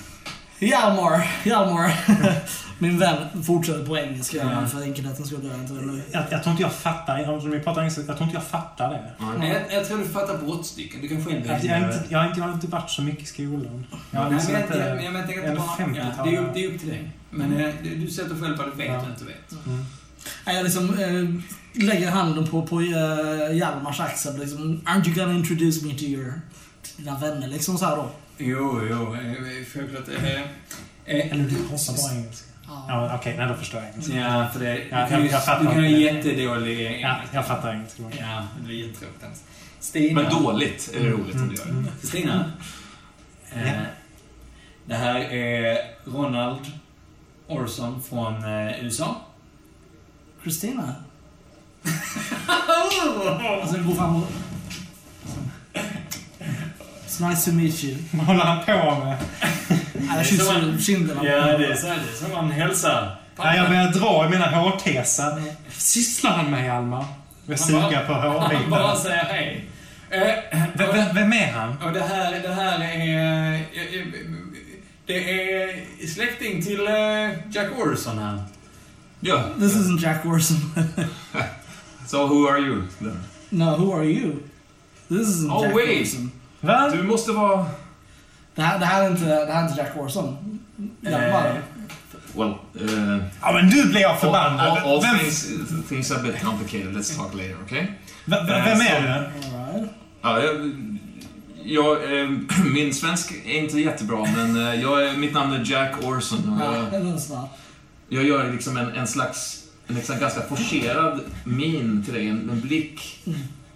Hjalmar, 0.66 1.30
Hjalmar. 1.44 1.92
Min 2.78 2.98
vän 2.98 3.16
fortsätter 3.46 3.86
på 3.86 3.98
engelska 3.98 4.36
Ja. 4.36 4.66
för 4.66 4.82
enkelhetens 4.82 5.28
skull 5.28 5.44
gör 5.44 5.50
jag 5.50 5.60
inte 5.60 5.74
det 5.74 5.80
nu. 5.80 6.02
Jag, 6.10 6.24
jag 6.30 6.42
tror 6.42 6.50
inte 6.50 6.62
jag 6.62 6.72
fattar, 6.72 7.30
om 7.30 7.50
vi 7.50 7.60
pratar 7.60 7.80
engelska, 7.80 8.02
jag 8.06 8.16
tror 8.16 8.22
inte 8.28 8.36
jag 8.36 8.46
fattar 8.46 8.90
det. 8.90 9.26
Nej, 9.38 9.64
jag, 9.70 9.78
jag 9.78 9.88
tror 9.88 9.98
du 9.98 10.04
fattar 10.04 10.38
brottstycken. 10.38 11.00
Du 11.02 11.08
kan 11.08 11.24
själv 11.24 11.46
Jag, 11.46 11.64
jag, 11.64 11.74
har 11.80 11.84
inte, 11.86 12.04
jag, 12.08 12.18
har 12.18 12.26
inte, 12.28 12.40
jag 12.40 12.46
har 12.46 12.54
inte 12.54 12.66
varit 12.66 12.90
så 12.90 13.02
mycket 13.02 13.22
i 13.22 13.26
skolan. 13.26 13.86
Jag 14.10 14.20
har 14.20 14.26
Nej, 14.30 14.34
liksom 14.34 14.52
men, 14.52 14.62
inte... 14.62 14.78
jag, 14.78 14.96
men, 14.96 15.04
jag, 15.04 15.12
men 15.12 15.20
jag 15.20 15.28
tänker 15.30 15.42
eller 15.42 15.52
inte 15.52 15.62
bara... 15.94 15.96
Ja, 15.96 16.10
50-tal. 16.10 16.30
det, 16.30 16.36
är 16.36 16.40
upp, 16.40 16.54
det 16.54 16.64
är 16.64 16.68
upp 16.74 16.80
till 16.80 16.88
dig. 16.88 17.10
Men 17.30 17.56
eh, 17.60 17.70
du, 17.82 17.96
du 17.96 18.06
sätter 18.10 18.34
själv 18.40 18.58
vad 18.58 18.66
du 18.66 18.76
vet 18.76 18.86
Ja. 18.88 18.98
och 19.02 19.08
inte 19.08 19.24
vet. 19.24 19.66
Mm. 19.66 19.84
Nej, 20.46 20.56
Jag 20.56 20.64
liksom 20.64 20.98
eh, 20.98 21.82
lägger 21.84 22.10
handen 22.10 22.46
på, 22.46 22.62
på 22.66 22.80
eh, 22.80 23.56
Hjalmars 23.56 24.00
axel 24.00 24.38
liksom. 24.38 24.80
Aren't 24.86 25.06
you 25.08 25.14
gonna 25.16 25.32
introduce 25.38 25.82
me 25.82 25.94
to 25.94 26.04
your... 26.04 26.40
till 26.82 27.04
dina 27.04 27.18
vänner 27.18 27.48
liksom 27.48 27.78
så 27.78 27.84
här 27.86 27.96
då. 27.96 28.10
Jo, 28.44 28.80
jo. 28.90 29.14
eh, 29.14 29.64
Självklart. 29.72 30.08
Eh, 30.08 30.34
eh, 30.34 30.42
Eller 31.32 31.44
du 31.44 31.56
pratar 31.68 32.02
bara 32.02 32.12
engelska. 32.18 32.46
Ja. 32.66 32.84
Ja, 32.88 33.16
Okej, 33.20 33.34
nej 33.38 33.48
då 33.48 33.54
förstår 33.54 33.80
jag 33.80 33.90
engelska. 33.90 34.16
Ja, 34.16 34.48
för 34.52 34.60
det... 34.60 34.78
Ja, 34.90 35.02
du 35.04 35.08
kan 35.10 35.20
ju 35.22 35.26
jag- 35.26 35.32
jag 35.34 35.44
fattar 35.44 35.60
du 35.64 35.66
kan 35.70 35.76
ha 35.78 35.86
jättedålig 35.90 36.80
Ja, 36.80 36.88
engelska. 36.90 37.28
jag 37.32 37.46
fattar 37.46 37.72
engelska. 37.74 38.02
Ja, 38.20 38.46
det 38.66 38.72
är 38.72 38.74
jättetråkigt. 38.76 39.24
alltså. 39.24 39.42
Stina. 39.80 40.22
Men 40.22 40.42
dåligt 40.42 40.90
är 40.94 41.04
det 41.04 41.10
roligt 41.10 41.34
om 41.34 41.48
du 41.48 41.54
gör. 41.54 41.64
Mm. 41.68 41.86
Stina. 42.02 42.52
Eh, 43.52 43.66
Ja. 43.66 43.80
Det 44.84 44.94
här 44.94 45.20
är 45.20 45.78
Ronald 46.04 46.58
Orson 47.48 48.02
från 48.02 48.44
eh, 48.44 48.84
USA. 48.84 49.16
Kristina? 50.44 50.94
Alltså, 53.62 53.82
gå 53.82 53.94
fram 53.94 54.16
och... 54.16 54.28
Nice 57.28 57.50
to 57.50 57.56
meet 57.56 57.84
you. 57.84 57.96
Vad 58.12 58.26
håller 58.26 58.44
han 58.44 58.64
på 58.64 59.04
med? 59.04 59.16
Ja, 60.08 60.16
Jag 60.16 60.26
kysser 60.26 60.78
kinderna. 60.80 61.24
Ja, 61.24 61.58
det 61.58 61.66
är 61.66 61.74
så, 61.76 61.86
det 61.86 61.92
är 61.92 62.28
så 62.28 62.34
man 62.36 62.50
hälsar. 62.50 63.16
Ja, 63.36 63.54
jag 63.56 63.68
börjar 63.68 63.92
dra 63.92 64.26
i 64.26 64.28
mina 64.28 64.46
hårtesar. 64.50 65.42
Sysslar 65.70 66.30
han 66.30 66.50
med, 66.50 66.64
Hjalmar? 66.66 67.04
Jag 67.46 67.58
suga 67.58 68.00
på 68.06 68.12
Han 68.12 68.32
bara 68.32 68.40
hårbitarna. 68.48 68.96
säger 68.96 69.24
hej. 69.24 69.64
Eh, 70.10 70.60
Vem, 70.74 70.88
vem, 70.92 71.14
vem 71.14 71.32
är 71.32 71.52
han? 71.52 71.76
Och 71.82 71.92
det 71.92 72.00
här, 72.00 72.40
det 72.42 72.54
här 72.54 72.80
är... 72.80 73.54
eh, 73.54 73.60
Det 75.06 75.14
är 75.52 76.06
släkting 76.06 76.62
till 76.62 76.86
eh, 76.86 77.54
Jack 77.54 77.68
Orson 77.78 78.18
här. 78.18 78.42
Ja. 79.20 79.44
This 79.58 79.72
isn't 79.76 80.00
Jack 80.02 80.26
Orson. 80.26 80.56
So 82.06 82.26
who 82.26 82.48
are 82.48 82.58
you 82.58 82.82
then? 82.98 83.18
no, 83.50 83.64
who 83.76 83.92
are 83.94 84.04
you? 84.04 84.32
This 85.08 85.28
isn't 85.28 85.50
Oh, 85.52 85.62
Jack 85.64 85.74
wait. 85.76 86.02
Orson. 86.02 86.30
Va? 86.62 86.88
Du 86.88 87.02
måste 87.02 87.32
vara... 87.32 87.66
Det 88.54 88.62
här, 88.62 88.78
det, 88.78 88.86
här 88.86 89.02
är 89.04 89.10
inte, 89.10 89.24
det 89.46 89.52
här 89.52 89.62
är 89.64 89.68
inte 89.68 89.80
Jack 89.80 89.96
Orson. 89.96 90.58
Hjalmar. 91.00 91.46
Eh, 91.48 91.54
Well, 92.34 92.54
uh, 92.80 93.24
Ja, 93.42 93.52
men 93.52 93.66
nu 93.66 93.84
blir 93.84 94.00
jag 94.00 94.10
all, 94.10 94.16
förbannad. 94.18 94.60
all, 94.68 94.78
all 94.78 95.02
Vem, 95.02 95.18
things, 95.18 95.46
things 95.88 96.10
are 96.10 96.20
a 96.20 96.22
bit 96.22 96.42
complicated. 96.42 96.96
Let's 96.96 97.16
talk 97.16 97.34
later, 97.34 97.56
okay? 97.64 97.82
v- 98.24 98.36
v- 98.46 98.62
vem 98.64 98.80
är 98.80 99.00
du? 99.02 99.08
All 99.56 99.72
right. 99.80 99.90
Ja, 100.22 100.42
jag, 100.42 100.72
jag, 101.64 102.20
eh, 102.20 102.28
min 102.74 102.94
svensk 102.94 103.32
är 103.46 103.58
inte 103.58 103.80
jättebra, 103.80 104.24
men 104.36 104.56
eh, 104.68 104.74
jag, 104.80 105.06
är- 105.08 105.16
mitt 105.16 105.34
namn 105.34 105.52
är 105.52 105.62
Jack 105.70 105.94
Orson. 106.04 106.52
Och 106.52 106.66
Ja, 106.66 106.76
jag, 106.92 107.48
jag 108.08 108.24
gör 108.24 108.52
liksom 108.52 108.76
en, 108.76 108.92
en 108.92 109.06
slags, 109.06 109.62
en 109.86 109.94
liksom 109.94 110.18
ganska 110.18 110.40
forcerad 110.40 111.20
min 111.44 112.02
till 112.04 112.14
dig, 112.14 112.28
en, 112.28 112.50
en 112.50 112.60
blick 112.60 113.18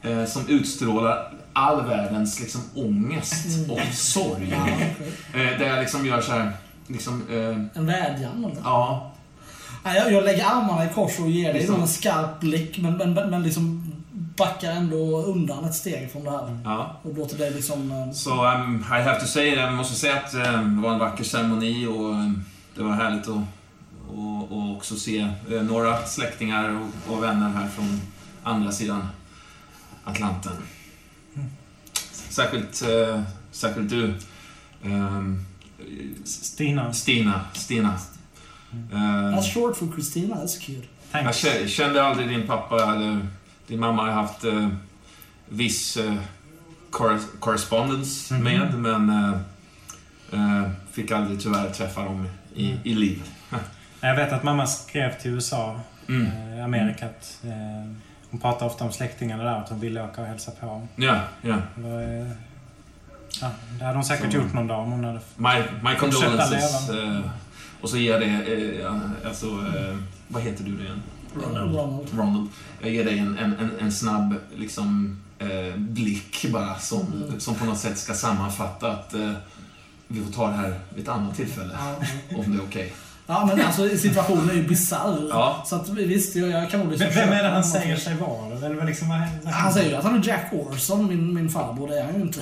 eh, 0.07 0.25
som 0.25 0.49
utstrålar 0.49 1.33
all 1.53 1.87
världens 1.87 2.41
liksom 2.41 2.61
ångest 2.75 3.47
och 3.71 3.95
sorg. 3.95 4.53
Eh, 5.35 5.59
där 5.59 5.67
jag 5.67 5.79
liksom 5.81 6.07
gör 6.07 6.21
så 6.21 6.33
här, 6.33 6.53
liksom, 6.87 7.23
eh, 7.31 7.79
En 7.81 7.87
vädjan 7.87 8.45
eller? 8.45 8.57
ja, 8.65 9.13
Ja, 9.85 9.95
jag, 9.95 10.13
jag 10.13 10.25
lägger 10.25 10.45
armarna 10.45 10.85
i 10.85 10.89
kors 10.95 11.19
och 11.19 11.31
ger 11.31 11.53
dig 11.53 11.59
Liksom. 11.61 11.81
en 11.83 11.89
skarp 11.89 12.41
blick 12.41 12.79
men, 12.79 12.97
men, 12.97 13.31
men 13.31 13.43
liksom 13.43 13.93
backar 14.37 14.71
ändå 14.73 15.23
undan 15.23 15.65
ett 15.65 15.75
steg 15.75 16.13
från 16.13 16.25
det 16.25 16.31
här. 16.31 16.59
ja. 16.65 16.97
Och 17.03 17.15
låter 17.15 17.39
dig 17.39 17.51
liksom... 17.51 17.93
eh, 17.93 18.13
Så 18.13 18.31
um, 18.47 18.85
I 18.91 19.03
have 19.03 19.21
to 19.21 19.27
say, 19.27 19.55
jag 19.55 19.73
måste 19.73 19.95
säga 19.95 20.17
att 20.17 20.35
um, 20.35 20.77
det 20.77 20.83
var 20.83 20.93
en 20.93 20.99
vacker 20.99 21.25
ceremoni 21.25 21.87
och 21.87 22.11
um, 22.11 22.45
det 22.77 22.83
var 22.83 22.93
härligt 22.93 23.29
att 23.29 23.37
och, 24.09 24.53
och 24.53 24.77
också 24.77 24.97
se 24.97 25.19
eh, 25.53 25.63
några 25.63 26.03
släktingar 26.07 26.81
och, 27.09 27.13
och 27.17 27.23
vänner 27.23 27.49
här 27.51 27.69
från 27.69 28.01
andra 28.43 28.73
sidan 28.73 29.09
Atlanten. 30.07 30.53
Särskilt, 32.31 32.83
eh, 32.83 33.23
särskilt 33.51 33.91
du, 33.91 34.15
ehm, 34.85 35.45
Stina. 36.25 36.93
Stina. 36.93 37.41
Stina. 37.55 37.99
Eh, 38.93 38.97
That's 38.99 39.53
short 39.55 39.77
for 39.77 39.93
Christina, 39.95 40.35
that's 40.35 40.59
cute. 40.61 40.87
jag 41.13 41.23
Thanks. 41.23 41.45
kä- 41.45 41.67
kände 41.67 42.03
aldrig 42.05 42.29
din 42.29 42.47
pappa 42.47 42.95
eller 42.95 43.27
din 43.67 43.81
mamma 43.81 44.03
har 44.03 44.11
haft 44.13 44.45
eh, 44.45 44.69
viss 45.49 45.97
eh, 45.97 46.15
corres- 46.91 47.39
correspondence 47.41 48.35
Mhm. 48.35 48.45
med, 48.45 48.75
men 48.79 49.11
eh, 49.11 49.41
eh, 50.33 50.71
fick 50.93 51.11
aldrig 51.11 51.41
tyvärr 51.43 51.71
träffa 51.71 52.03
dem 52.05 52.29
i, 52.55 52.77
i 52.85 52.95
liv. 52.95 53.23
Jag 54.01 54.17
vet 54.17 54.33
att 54.33 54.43
mamma 54.43 54.67
skrev 54.67 55.19
till 55.21 55.31
USA, 55.31 55.81
Mm. 56.09 56.27
eh, 56.59 56.65
Amerikat. 56.65 57.39
Hon 58.37 58.41
pratar 58.41 58.66
ofta 58.66 58.84
om 58.84 58.93
släktingarna 58.93 59.45
där, 59.45 59.59
att 59.59 59.68
hon 59.68 59.80
ville 59.80 60.05
åka 60.05 60.20
och 60.20 60.26
hälsa 60.26 60.51
på. 60.61 60.87
Ja, 60.97 61.20
ja. 61.43 61.57
Det, 61.76 61.89
eh, 61.89 62.28
ja, 63.41 63.51
det 63.78 63.84
hade 63.84 63.97
hon 63.97 64.05
säkert 64.05 64.32
Så- 64.32 64.39
gjort 64.39 64.53
någon 64.53 64.66
dag 64.66 64.80
om 64.80 64.93
hon 64.93 65.05
hade... 65.05 65.20
My, 65.37 65.64
my 65.91 65.97
condolences. 65.99 66.89
leva. 66.89 67.03
Eh, 67.16 67.20
och 67.80 67.91
så 67.91 67.97
ger 67.97 68.12
jag 68.12 68.20
det, 68.20 68.55
ja, 68.82 69.01
alltså, 69.26 69.47
eh, 69.47 69.97
vad 70.28 70.43
heter 70.43 70.64
du 70.64 70.70
igen? 70.70 71.03
Ronald. 71.34 72.09
Ronald. 72.18 72.49
Jag 72.80 72.91
ger 72.91 73.05
dig 73.05 73.18
en, 73.18 73.39
en, 73.39 73.59
en, 73.59 73.70
en 73.80 73.93
snabb 73.93 74.34
liksom, 74.57 75.20
eh, 75.39 75.76
blick 75.76 76.47
bara 76.53 76.74
som, 76.78 77.07
Mm. 77.26 77.41
som 77.41 77.55
på 77.55 77.64
något 77.64 77.78
sätt 77.78 77.99
ska 77.99 78.14
sammanfatta 78.14 78.93
att 78.93 79.14
eh, 79.14 79.32
vi 80.09 80.24
får 80.24 80.32
ta 80.32 80.47
det 80.47 80.57
här 80.57 80.80
vid 80.95 81.03
ett 81.05 81.09
annat 81.11 81.37
tillfälle. 81.37 81.76
Ja, 81.78 81.95
Om 82.39 82.53
det 82.57 82.62
är 82.62 82.66
okej. 82.66 82.93
Ja, 83.27 83.47
men 83.47 83.66
alltså 83.66 83.89
situationen 83.99 84.51
är 84.51 84.55
ju 84.55 84.68
bisarr. 84.68 85.27
Ja. 85.31 85.62
Så 85.66 85.77
att 85.77 85.89
visst, 85.89 86.37
jag, 86.37 86.49
jag 86.51 86.70
kan 86.70 86.81
nog 86.81 86.91
liksom 86.91 87.09
Vem, 87.14 87.33
är 87.33 87.43
det 87.43 87.49
han 87.49 87.64
säger 87.64 87.97
sig 87.97 88.16
vara? 88.16 88.57
Eller 88.66 88.74
vad 88.77 88.87
liksom, 88.87 89.09
vad, 89.09 89.20
vad 89.45 89.53
Han 89.53 89.72
säger 89.72 89.91
ju 89.91 89.97
att 89.97 90.05
han 90.05 90.14
är 90.22 90.29
Jack 90.29 90.53
Orson, 90.53 91.07
min, 91.09 91.35
min 91.35 91.49
farbror. 91.51 91.89
Det 91.89 91.99
är 92.01 92.05
han 92.05 92.14
ju 92.14 92.20
inte. 92.20 92.41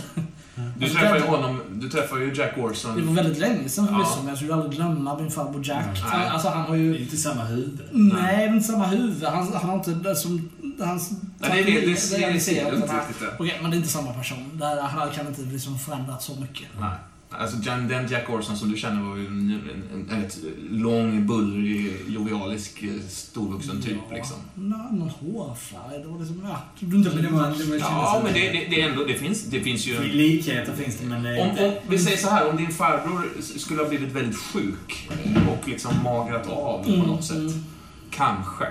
Du 0.78 0.88
träffar 0.88 1.14
ju 1.14 1.20
det- 1.20 1.26
honom, 1.28 1.60
du 1.72 1.88
träffar 1.88 2.16
ju 2.18 2.34
Jack 2.34 2.52
Det 2.54 2.60
var 2.62 2.70
Orson. 2.70 3.14
väldigt 3.14 3.38
länge 3.38 3.68
sedan 3.68 3.86
förvisso, 3.88 4.10
Ja. 4.10 4.16
men 4.18 4.28
jag 4.28 4.36
skulle 4.36 4.54
aldrig 4.54 4.72
glömma 4.72 5.18
min 5.18 5.30
farbror 5.30 5.66
Jack. 5.68 5.86
Nej. 6.12 6.28
Alltså 6.28 6.48
han 6.48 6.60
har 6.62 6.70
Det 6.76 6.82
är 6.82 6.84
ju... 6.84 6.98
inte 6.98 7.16
samma 7.16 7.44
huvud. 7.44 7.80
Nej, 7.92 8.36
det 8.36 8.42
är 8.42 8.48
inte 8.56 8.68
samma 8.68 8.86
huvud. 8.86 9.24
Han, 9.24 9.52
han 9.52 9.68
har 9.70 9.74
inte 9.74 9.90
det 9.90 10.16
som... 10.16 10.50
Hans 10.80 11.10
Nej, 11.10 11.18
det, 11.40 11.58
är 11.60 11.64
det, 11.64 11.70
det, 11.70 11.86
det, 11.86 12.16
det 12.16 12.54
du 12.54 12.64
den 12.70 12.74
inte 12.82 12.92
här- 12.92 12.98
riktigt 13.00 13.20
det. 13.20 13.36
Okej, 13.38 13.58
men 13.62 13.70
det 13.70 13.74
är 13.74 13.78
inte 13.78 13.88
samma 13.90 14.12
person. 14.12 14.50
Det 14.58 14.66
här, 14.66 14.80
han 14.80 15.10
kan 15.10 15.26
inte 15.26 15.42
liksom 15.42 15.78
förändras 15.78 16.24
så 16.24 16.32
mycket. 16.40 16.68
Nej. 16.80 16.90
Alltså 17.38 17.56
Jan- 17.62 17.88
den 17.88 18.08
Jack 18.08 18.30
Orson 18.30 18.56
som 18.56 18.70
du 18.70 18.76
känner 18.76 19.02
var 19.02 19.16
ju 19.16 19.26
en, 19.26 19.60
en, 19.92 20.08
en, 20.10 20.22
rätt 20.22 20.38
lång, 20.70 21.26
bullrig, 21.26 21.96
jovialisk, 22.08 22.82
eh, 22.82 22.90
storvuxen 23.08 23.82
typ 23.82 23.96
liksom. 24.12 24.36
Nå, 24.54 24.76
någon 24.92 25.08
hårfärg. 25.10 26.02
Det 26.02 26.08
var 26.08 26.18
liksom... 26.18 26.40
Ja, 26.44 26.58
du 26.80 26.96
inte 26.96 27.10
Men 27.14 27.24
det 27.24 27.30
var, 27.30 27.42
det 27.58 27.64
var 27.64 27.76
Ja, 27.76 28.20
men 28.24 28.32
det, 28.32 28.40
det, 28.40 28.66
det, 28.70 28.80
är 28.82 28.88
ändå, 28.90 29.04
det, 29.04 29.14
finns, 29.14 29.42
det 29.44 29.60
finns 29.60 29.86
ju... 29.86 30.02
Likheter 30.02 30.72
finns 30.76 30.96
det, 30.98 31.06
men 31.06 31.22
det 31.22 31.38
är 31.40 31.42
Om, 31.42 31.64
om, 31.64 31.74
vi 31.88 31.98
säger 31.98 32.16
så 32.16 32.28
här, 32.28 32.50
om 32.50 32.56
din 32.56 32.70
farbror 32.70 33.32
skulle 33.58 33.82
ha 33.82 33.88
blivit 33.88 34.12
väldigt 34.12 34.36
sjuk 34.38 35.08
och 35.48 35.68
liksom 35.68 36.02
magrat 36.04 36.46
av 36.46 36.82
på 36.84 36.88
Mm, 36.90 37.06
något 37.06 37.24
sätt. 37.24 37.36
mm. 37.36 37.64
Kanske. 38.10 38.66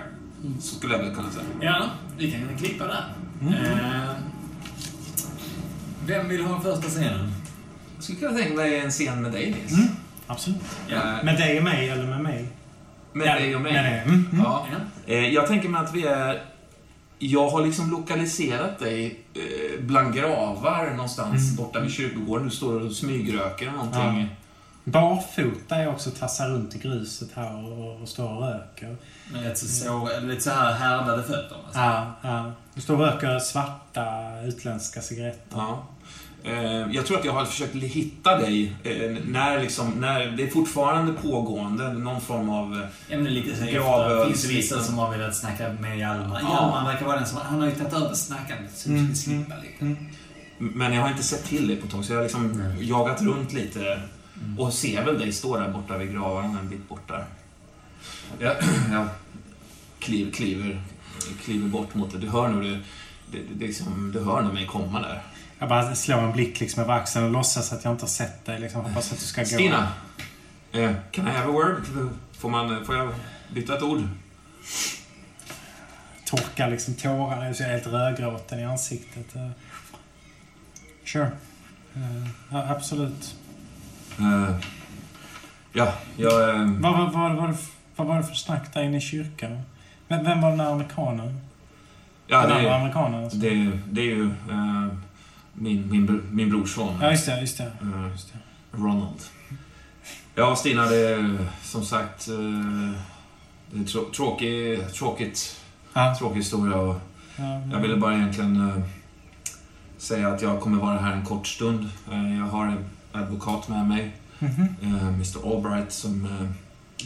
Så 0.62 0.76
skulle 0.76 0.94
jag 0.98 1.04
väl 1.04 1.16
kunna 1.16 1.32
säga. 1.32 1.46
Ja, 1.62 1.86
vi 2.18 2.32
kan 2.32 2.58
klippa 2.58 2.88
där. 2.88 3.04
Eh, 3.48 4.10
vem 6.06 6.30
vill 6.30 6.44
ha 6.44 6.62
första 6.62 6.90
scenen? 6.90 7.32
Jag 8.04 8.18
skulle 8.18 8.20
kunna 8.20 8.40
tänka 8.40 8.54
mig 8.56 8.80
en 8.80 8.92
scen 8.92 9.22
med 9.22 9.32
dig, 9.32 9.52
Nils. 9.52 9.72
Mm. 9.74 9.88
Absolut. 10.28 10.62
Eh, 10.90 11.24
Med 11.24 11.38
dig 11.38 11.58
och 11.58 11.64
mig, 11.64 11.90
eller 11.90 12.04
med 12.08 12.20
mig? 12.22 12.48
med 13.14 13.28
Ja, 13.28 13.34
dig 13.36 13.56
och 13.56 13.62
mig. 13.62 13.74
Med 13.74 13.84
dig. 13.86 14.00
Mm. 14.06 14.28
Mm. 14.32 14.44
Ja. 14.46 14.68
Ja. 14.72 15.14
Eh, 15.14 15.28
Jag 15.28 15.48
tänker 15.48 15.70
mig 15.70 15.82
att 15.82 15.94
vi 15.96 16.06
är... 16.06 16.42
Jag 17.20 17.50
har 17.50 17.66
liksom 17.66 17.92
lokaliserat 17.92 18.80
dig 18.80 19.20
eh, 19.34 19.82
bland 19.86 20.16
gravar 20.16 20.90
någonstans 20.92 21.44
Mm. 21.44 21.56
borta 21.56 21.80
vid 21.80 21.92
kyrkogården. 21.92 22.48
Du 22.50 22.56
står 22.56 22.86
och 22.86 22.92
smygröker 22.92 23.66
eller 23.68 23.78
någonting. 23.78 24.36
Barfota 24.84 25.76
är 25.76 25.88
också 25.90 26.10
tassar 26.12 26.50
runt 26.50 26.76
i 26.76 26.80
gruset 26.80 27.30
här 27.36 27.72
och, 27.72 28.02
och 28.02 28.10
står 28.10 28.30
och 28.30 28.42
röker. 28.48 28.96
Med 29.32 29.44
lite 29.44 29.56
så, 29.56 30.10
lite 30.22 30.42
så 30.42 30.50
här 30.50 30.74
härdade 30.74 31.24
fötter. 31.24 31.56
Alltså. 31.66 31.80
Ja, 31.80 32.12
ja. 32.22 32.52
Du 32.76 32.82
står 32.82 32.94
och 32.94 33.00
röker 33.00 33.40
svarta 33.40 34.06
utländska 34.46 35.02
cigaretter. 35.02 35.58
Ja. 35.58 35.84
Eh, 36.44 36.92
Jag 36.92 37.06
tror 37.06 37.20
att 37.20 37.26
jag 37.26 37.34
har 37.34 37.46
försökt 37.46 37.76
hitta 37.76 38.38
dig 38.38 38.76
eh, 38.84 39.18
när, 39.26 39.60
liksom, 39.62 39.92
när 39.92 40.26
det 40.32 40.44
är 40.44 40.48
fortfarande 40.50 41.14
pågående, 41.14 41.94
någon 41.94 42.22
form 42.22 42.50
av... 42.50 42.74
eh, 43.10 43.18
är 43.18 43.30
lite 43.30 43.56
så 43.56 43.64
efter. 43.64 44.26
finns 44.26 44.50
vissa 44.50 44.84
som 44.84 44.98
har 44.98 45.12
velat 45.18 45.36
snacka 45.36 45.74
med 45.80 46.00
Hjalmar. 46.00 46.40
Ja. 46.42 46.50
Hjalmar 46.50 46.92
verkar 46.92 47.06
vara 47.06 47.18
den 47.18 47.28
som... 47.28 47.38
Han 47.44 47.60
har 47.60 47.68
ju 47.68 47.76
tagit 47.76 47.94
över 47.94 48.14
snackandet 48.14 48.78
så 48.78 48.90
Mm, 48.90 49.16
slippa 49.16 49.56
lite. 49.56 49.82
Mm. 49.86 49.98
Men 50.58 50.94
jag 50.94 51.02
har 51.02 51.10
inte 51.10 51.24
sett 51.24 51.46
till 51.46 51.68
dig 51.68 51.78
på 51.78 51.86
ett 51.86 51.92
tag, 51.92 52.06
så 52.06 52.14
jag 52.14 52.18
har 52.18 52.24
liksom 52.24 52.48
Nej. 52.48 52.90
jagat 52.90 53.22
runt 53.22 53.54
lite 53.54 54.00
Mm. 54.46 54.60
och 54.60 54.74
ser 54.74 55.06
väl 55.06 55.20
dig 55.20 55.32
stå 55.32 55.58
där 55.58 55.70
borta 55.70 55.98
vid 55.98 56.12
gravarna 56.14 56.60
en 56.60 56.70
bit 56.70 56.90
bort 56.90 57.08
där. 57.08 57.26
Jag, 58.40 58.56
jag 58.92 59.08
kliver, 60.00 60.32
kliver, 60.32 60.82
kliver 61.44 61.68
bort 61.68 61.96
mot 61.96 62.12
det. 62.12 62.18
Du 62.18 62.30
hör 62.30 62.48
nog 62.48 62.64
det, 62.64 62.80
det, 63.32 63.40
det 63.54 63.66
liksom, 63.68 64.12
du 64.14 64.20
hör 64.24 64.42
nog 64.42 64.54
mig 64.54 64.66
komma 64.68 65.00
där. 65.02 65.22
Jag 65.64 65.70
bara 65.70 65.96
slår 65.96 66.18
en 66.20 66.32
blick 66.32 66.60
liksom 66.60 66.84
över 66.84 66.94
axeln 66.94 67.26
och 67.26 67.32
låtsas 67.32 67.74
att 67.74 67.84
jag 67.84 67.94
inte 67.94 68.04
har 68.04 68.10
sett 68.10 68.46
dig. 68.46 68.60
Liksom. 68.60 68.82
Hoppas 68.82 69.12
att 69.14 69.20
du 69.20 69.26
ska 69.26 69.42
gå. 69.42 69.48
Stina! 69.48 69.88
Eh, 70.72 70.92
can 71.12 71.28
I 71.28 71.32
have 71.32 71.50
a 71.50 71.52
word? 71.52 72.10
Får, 72.38 72.50
man, 72.50 72.86
får 72.86 72.96
jag 72.96 73.10
byta 73.54 73.76
ett 73.76 73.82
ord? 73.82 74.02
Torkar 76.26 76.70
liksom 76.70 76.94
tårar. 76.94 77.46
Jag 77.46 77.62
är 77.62 77.72
helt 77.72 77.88
rödgråten 77.88 78.60
i 78.60 78.66
ansiktet. 78.66 79.36
Eh, 79.36 79.50
Sure. 81.06 81.32
Eh, 81.96 82.28
Ja, 82.52 82.68
absolut. 82.70 83.36
Eh, 84.20 84.56
ja, 85.74 85.94
jag... 86.18 86.50
eh, 86.50 86.72
Vad, 86.80 86.98
vad, 86.98 87.14
vad, 87.14 87.36
vad, 87.36 87.56
vad 87.96 88.08
var 88.08 88.18
det 88.18 88.24
för 88.24 88.36
snack 88.36 88.74
där 88.74 88.84
inne 88.84 88.98
i 88.98 89.02
kyrkan? 89.02 89.62
Vem, 90.08 90.24
vem 90.24 90.42
var 90.42 90.50
den 90.50 90.58
där 90.58 90.72
amerikanen? 90.72 91.40
ja, 92.28 92.42
den 92.42 92.52
andra 92.52 92.70
det, 92.70 92.76
amerikanen? 92.76 93.24
alltså. 93.24 93.38
det, 93.38 93.72
det 93.92 94.02
är 94.02 94.06
ju 94.06 94.24
eh, 94.50 94.88
min, 95.64 95.90
min, 95.92 96.22
min 96.32 96.50
brorson. 96.50 96.98
Ja, 97.02 97.12
just 97.12 97.26
det. 97.26 97.42
Just 97.42 97.58
det. 97.58 97.64
Eh, 97.82 98.12
Just 98.12 98.34
det. 98.34 98.40
Ronald. 98.78 99.20
Ja, 100.36 100.56
Stina, 100.56 100.86
det 100.86 100.96
är 101.10 101.38
som 101.64 101.86
sagt... 101.86 102.28
eh, 102.28 103.00
Det 103.72 103.80
är 103.80 103.84
trå- 103.84 104.12
tråkig, 104.16 104.80
tråkigt, 104.94 105.60
Ja, 105.94 106.16
tråkig 106.20 106.36
historia 106.38 106.78
och 106.78 106.96
ja, 107.38 107.62
jag 107.72 107.80
ville 107.80 107.96
bara 107.98 108.16
egentligen 108.16 108.70
eh, 108.70 108.84
säga 109.98 110.28
att 110.28 110.42
jag 110.42 110.62
kommer 110.62 110.78
vara 110.78 111.00
här 111.00 111.14
en 111.14 111.26
kort 111.26 111.48
stund. 111.48 111.90
Jag 112.40 112.46
har 112.46 112.66
en 112.68 112.86
advokat 113.12 113.68
med 113.68 113.88
mig, 113.88 114.12
Mhm. 114.40 114.76
eh, 114.82 115.08
Mr 115.08 115.54
Albright, 115.56 115.92
som... 115.92 116.26
eh, 116.26 116.50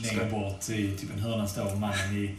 Längre 0.03 0.31
bort 0.31 0.69
i 0.69 0.97
typ 0.97 1.13
en 1.13 1.19
hörna 1.19 1.47
står 1.47 1.75
mannen 1.75 2.15
i 2.15 2.35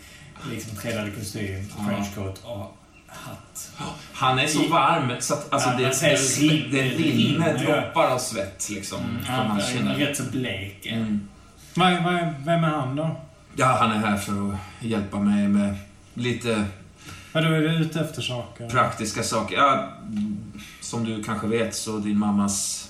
liksom 0.50 0.76
trädad 0.76 1.14
kostym, 1.16 1.64
Ja. 1.78 1.84
trenchcoat 1.86 2.38
och 2.44 2.76
hatt. 3.09 3.70
Han 4.12 4.38
är 4.38 4.46
så 4.46 4.68
varm 4.68 5.12
så 5.18 5.34
att 5.34 5.52
alltså, 5.52 5.68
Ja, 5.68 5.76
det, 5.76 5.84
det, 6.00 6.16
rin- 6.16 6.68
det 6.70 6.82
rinner 6.82 7.54
rin- 7.54 7.64
droppar 7.66 8.06
av 8.06 8.18
svett 8.18 8.68
liksom 8.70 9.00
från 9.26 9.34
Han 9.36 9.61
är 9.61 9.94
rätt 9.94 10.16
så 10.16 10.22
blek. 10.22 10.86
Mm. 10.86 11.28
Vad- 11.74 12.02
vad- 12.04 12.34
Vem 12.44 12.64
är 12.64 12.68
han 12.68 12.96
då? 12.96 13.20
Ja, 13.56 13.76
han 13.80 13.90
är 13.92 13.96
här 14.09 14.16
för 14.16 14.52
att 14.52 14.56
hjälpa 14.80 15.18
mig 15.18 15.48
med 15.48 15.76
lite 16.14 16.64
Vadå, 17.32 17.48
är 17.48 17.61
du 17.61 17.68
ute 17.74 18.00
efter 18.00 18.22
saker? 18.22 18.68
praktiska 18.70 19.22
saker. 19.22 19.56
Ja, 19.56 19.88
som 20.80 21.04
du 21.04 21.22
kanske 21.24 21.46
vet 21.46 21.74
så 21.74 21.98
din 21.98 22.18
mammas... 22.18 22.84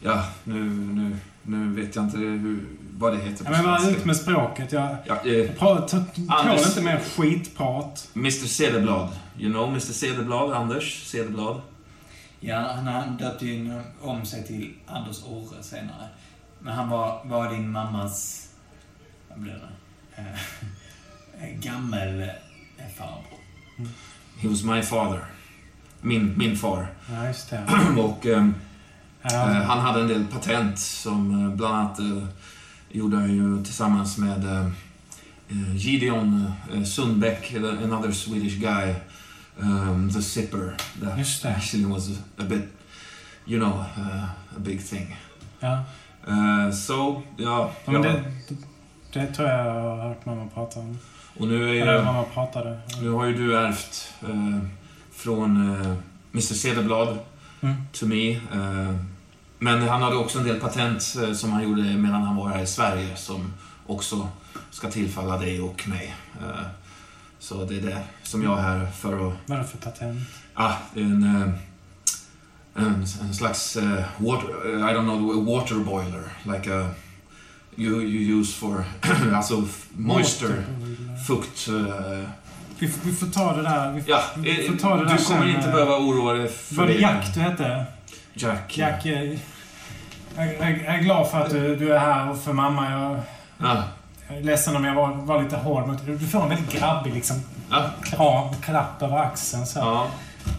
Ja, 0.00 0.24
nu, 0.44 0.64
nu, 0.70 1.16
nu 1.46 1.80
vet 1.82 1.96
jag 1.96 2.04
inte 2.04 2.18
hur, 2.18 2.66
vad 2.98 3.12
det 3.12 3.18
heter 3.18 3.44
Ja, 3.44 3.50
men 3.50 3.64
bara 3.64 3.78
svenska. 3.78 4.00
ut 4.00 4.06
med 4.06 4.16
språket. 4.16 4.72
Jag 4.72 4.96
Ja, 5.04 5.26
eh, 5.26 5.50
pratar, 5.50 5.98
tål 6.14 6.24
Anders. 6.28 6.66
inte 6.66 6.82
mer 6.82 7.00
skitprat. 7.16 8.10
Mr 8.14 8.30
Cederblad. 8.46 9.08
You 9.38 9.52
know 9.52 9.68
Mr 9.68 9.80
Cederblad, 9.92 10.52
Anders 10.52 11.04
Cederblad? 11.06 11.60
Ja, 12.40 12.72
han, 12.84 13.16
döpte 13.16 13.46
ju 13.46 13.54
in- 13.54 13.82
om 14.00 14.26
sig 14.26 14.46
till 14.46 14.74
Anders 14.86 15.22
Orre 15.24 15.62
senare. 15.62 16.08
Men 16.60 16.72
han 16.74 16.88
var, 16.88 17.20
var 17.24 17.50
din 17.52 17.70
mammas... 17.70 18.48
Vad 19.28 19.38
blir 19.40 19.52
det? 19.52 20.22
Eh, 20.22 21.58
gammel 21.60 22.20
eh, 22.22 22.28
farbror. 22.98 23.38
He 24.38 24.48
was 24.48 24.62
my 24.64 24.82
father. 24.82 25.20
Min, 26.00 26.34
min 26.38 26.56
far. 26.56 26.86
Ja, 27.12 27.26
just 27.26 27.50
det. 27.50 27.66
Och 27.98 28.26
ehm, 28.26 28.54
Eh, 29.32 29.62
han 29.62 29.78
hade 29.80 30.00
en 30.00 30.08
del 30.08 30.24
patent 30.26 30.78
som 30.78 31.44
eh, 31.44 31.56
bland 31.56 31.74
annat 31.74 31.98
eh, 31.98 32.24
gjorde 32.90 33.16
han 33.16 33.34
ju 33.34 33.64
tillsammans 33.64 34.18
med 34.18 34.70
Gideon 35.76 36.52
Sundbeck, 36.86 37.54
another 37.84 38.12
Swedish 38.12 38.58
guy, 38.58 38.94
um, 39.58 40.10
the 40.12 40.22
Zipper. 40.22 40.76
That 41.02 41.18
Just 41.18 41.42
det. 41.42 41.48
actually 41.48 41.84
was 41.84 42.08
a 42.38 42.42
bit, 42.44 42.64
you 43.46 43.58
know, 43.60 43.84
uh, 43.98 44.24
a 44.56 44.58
big 44.58 44.80
thing. 44.88 45.16
Ja. 45.60 45.84
Uh, 46.28 46.70
so, 46.72 47.22
ja. 47.36 47.70
Ja, 47.84 47.92
men 47.92 48.02
det, 48.02 48.24
det, 49.12 49.26
tror 49.26 49.48
jag 49.48 49.66
jag 49.66 49.72
har 49.96 50.08
hört 50.08 50.26
mamma 50.26 50.46
prata 50.54 50.80
om. 50.80 50.98
Och 51.38 51.48
nu, 51.48 51.76
är 51.78 51.82
Eller 51.82 52.04
mamma 52.04 52.22
pratade. 52.22 52.80
nu 53.00 53.10
har 53.10 53.26
ju 53.26 53.34
du 53.34 53.56
ärvt 53.58 54.14
eh, 54.22 54.58
från 55.12 55.74
eh, 55.80 55.86
Mr 56.32 56.54
Cederblad 56.54 57.18
Mm. 57.60 57.74
to 57.92 58.06
me. 58.06 58.30
Eh, 58.30 58.94
men 59.58 59.88
han 59.88 60.02
hade 60.02 60.16
också 60.16 60.38
en 60.38 60.44
del 60.44 60.60
patent 60.60 61.14
eh, 61.22 61.32
som 61.32 61.52
han 61.52 61.62
gjorde 61.62 61.82
medan 61.82 62.22
han 62.22 62.36
var 62.36 62.48
här 62.48 62.62
i 62.62 62.66
Sverige 62.66 63.16
som 63.16 63.52
också 63.86 64.28
ska 64.70 64.90
tillfalla 64.90 65.38
dig 65.38 65.60
och 65.60 65.88
mig. 65.88 66.14
Eh, 66.40 66.66
så 67.38 67.64
det 67.64 67.76
är 67.76 67.80
det 67.80 67.98
som 68.22 68.42
jag 68.42 68.58
är 68.58 68.62
här 68.62 68.86
för 68.90 69.12
att... 69.28 69.34
Vad 69.46 69.58
är 69.58 69.62
det 69.62 69.68
för 69.68 69.78
patent? 69.78 70.18
Ah, 70.54 70.72
det 70.94 71.00
är 71.00 71.04
en, 71.04 71.24
eh, 71.36 72.84
en, 72.86 73.06
en 73.20 73.34
slags 73.34 73.76
eh, 73.76 74.04
water, 74.16 74.48
I 74.68 74.94
don't 74.94 75.02
know, 75.04 75.44
water 75.46 75.74
boiler. 75.74 76.22
Like 76.56 76.74
a... 76.74 76.88
You, 77.78 78.02
you 78.02 78.40
use 78.40 78.52
for... 78.58 78.84
alltså 79.34 79.64
moisture, 79.92 80.64
fukt... 81.26 81.68
eh, 81.68 82.28
Vi, 82.78 82.90
vi 83.04 83.12
får 83.12 83.26
ta 83.26 83.56
det 83.56 83.62
där. 83.62 83.92
Vi, 83.92 84.02
Ja, 84.06 84.22
vi 84.36 84.68
får 84.68 84.76
ta 84.76 84.96
det 84.96 85.04
där 85.04 85.16
du 85.18 85.24
kommer 85.24 85.40
sen, 85.40 85.48
inte 85.56 85.68
eh, 85.68 85.74
behöva 85.74 85.98
oroa 85.98 86.32
dig 86.32 86.48
för 86.48 86.74
Var 86.74 86.86
det 86.86 86.94
Jack 86.94 87.34
du 87.34 87.40
hette? 87.40 87.84
Jack. 88.36 88.78
Jack, 88.78 89.06
eh, 89.06 89.22
jag, 90.36 90.46
jag, 90.54 90.70
jag 90.70 90.94
är 90.94 91.02
glad 91.02 91.28
för 91.30 91.40
att 91.40 91.50
du, 91.50 91.76
du 91.76 91.94
är 91.94 91.98
här 91.98 92.30
och 92.30 92.38
för 92.42 92.52
mamma. 92.52 92.90
Jag, 92.90 93.20
Ja, 93.58 93.82
jag 94.28 94.38
är 94.38 94.42
ledsen 94.42 94.76
om 94.76 94.84
jag 94.84 94.94
var, 94.94 95.14
var 95.14 95.42
lite 95.42 95.56
hård 95.56 95.86
mot 95.88 96.06
dig. 96.06 96.16
Du 96.16 96.26
får 96.26 96.42
en 96.42 96.48
väldigt 96.48 96.72
grabbig 96.80 97.14
liksom, 97.14 97.36
ja, 97.70 97.90
kram, 98.04 98.54
klapp 98.62 99.02
över 99.02 99.16
axeln. 99.18 99.66
Så. 99.66 99.78
ja. 99.78 100.06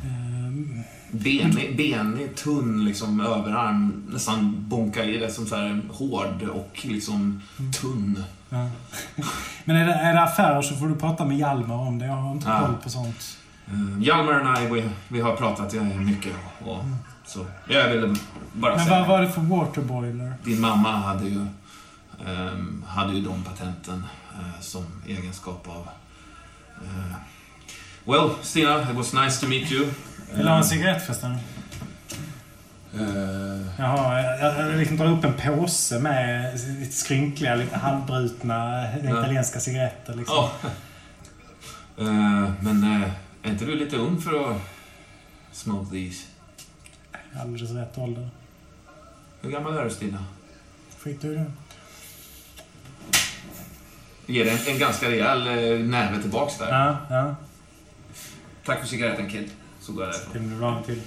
Ehm, 0.04 0.84
Benig, 1.12 1.78
benig, 1.78 2.36
tunn 2.36 2.86
liksom 2.86 3.20
överarm. 3.22 4.04
Nästan 4.10 4.56
bonka 4.68 5.04
i 5.04 5.18
det 5.18 5.32
som 5.32 5.46
så 5.46 5.56
här 5.56 5.82
hård 5.92 6.44
och 6.54 6.80
liksom 6.84 7.42
tunn. 7.82 8.24
ja. 8.50 8.70
Men 9.66 9.76
är 9.76 9.86
det, 9.88 9.94
är 9.94 10.14
det 10.14 10.22
affärer 10.22 10.62
så 10.62 10.76
får 10.76 10.88
du 10.88 10.96
prata 10.96 11.26
med 11.26 11.38
Hjalmar 11.38 11.76
om 11.76 12.00
det. 12.00 12.06
Jag 12.06 12.14
har 12.14 12.32
inte 12.32 12.48
Ja. 12.50 12.60
koll 12.60 12.76
på 12.84 12.90
sånt. 12.90 13.38
Uh, 13.74 14.04
Hjalmar 14.04 14.40
och 14.40 14.64
jag, 14.64 14.74
vi, 14.74 14.90
vi 15.08 15.22
har 15.22 15.36
pratat 15.36 15.74
eh, 15.74 15.84
mycket. 15.84 16.34
Och, 16.66 16.78
så 17.28 17.46
jag 17.68 17.90
ville 17.90 18.16
bara 18.54 18.76
Men 18.76 18.86
säga 18.86 19.00
vad 19.00 19.08
var 19.08 19.22
det 19.22 19.30
för 19.30 19.42
waterboiler? 19.42 20.34
Din 20.44 20.62
mamma 20.62 20.92
hade 20.92 21.26
ju, 21.30 21.46
ehm, 22.28 22.86
hade 22.88 23.14
ju 23.14 23.22
de 23.22 23.44
patenten 23.44 24.04
eh, 24.34 24.62
som 24.62 24.86
egenskap 25.08 25.68
av... 25.68 25.88
eh, 26.84 27.16
well, 28.06 28.30
Stina, 28.42 28.82
it 28.92 28.96
was 28.98 29.14
nice 29.14 29.42
to 29.42 29.48
meet 29.48 29.72
you. 29.72 29.86
Vill 30.34 30.46
du 30.46 30.50
ha 30.52 30.58
en 30.58 30.64
cigarett 30.64 31.06
förresten? 31.06 31.38
Eh, 32.94 33.68
Jaha, 33.78 34.22
jag, 34.22 34.40
jag, 34.40 34.72
jag 34.72 34.78
liksom 34.78 34.98
drar 34.98 35.12
upp 35.12 35.24
en 35.24 35.34
påse 35.34 36.00
med 36.00 36.54
lite 36.80 36.92
skrynkliga, 36.96 37.56
lite 37.56 37.78
halvbrutna 37.78 38.84
Ja. 39.04 39.20
italienska 39.20 39.60
cigaretter. 39.60 40.14
Liksom. 40.14 40.36
Ja. 40.36 40.52
Eh, 42.00 42.52
men 42.62 42.84
är 43.44 43.50
inte 43.52 43.66
du 43.66 43.76
lite 43.76 43.96
ung 43.98 44.22
för 44.22 44.52
att 44.52 44.58
smoke 45.52 45.92
these? 45.92 46.24
Alldeles 47.36 47.72
rätt 47.72 47.98
ålder. 47.98 48.30
Hur 49.42 49.52
gammal 49.52 49.78
är 49.78 49.84
du 49.84 49.90
Stina? 49.90 50.26
Skit 51.00 51.24
i 51.24 51.28
det. 51.28 51.46
Ger 54.26 54.46
dig 54.46 54.54
en, 54.68 54.74
en 54.74 54.80
ganska 54.80 55.10
rejäl 55.10 55.48
eh, 55.48 55.80
näve 55.86 56.22
tillbaks 56.22 56.58
där. 56.58 56.70
Ja, 56.72 56.98
ja. 57.10 57.36
Tack 58.66 58.80
för 58.80 58.88
cigaretten 58.88 59.30
kid. 59.30 59.50
Så 59.82 59.92
går 59.94 60.04
jag 60.06 60.14
därifrån. 60.14 60.34
Det 60.34 60.40
blir 60.40 60.58
bra 60.58 60.84
till. 60.86 61.02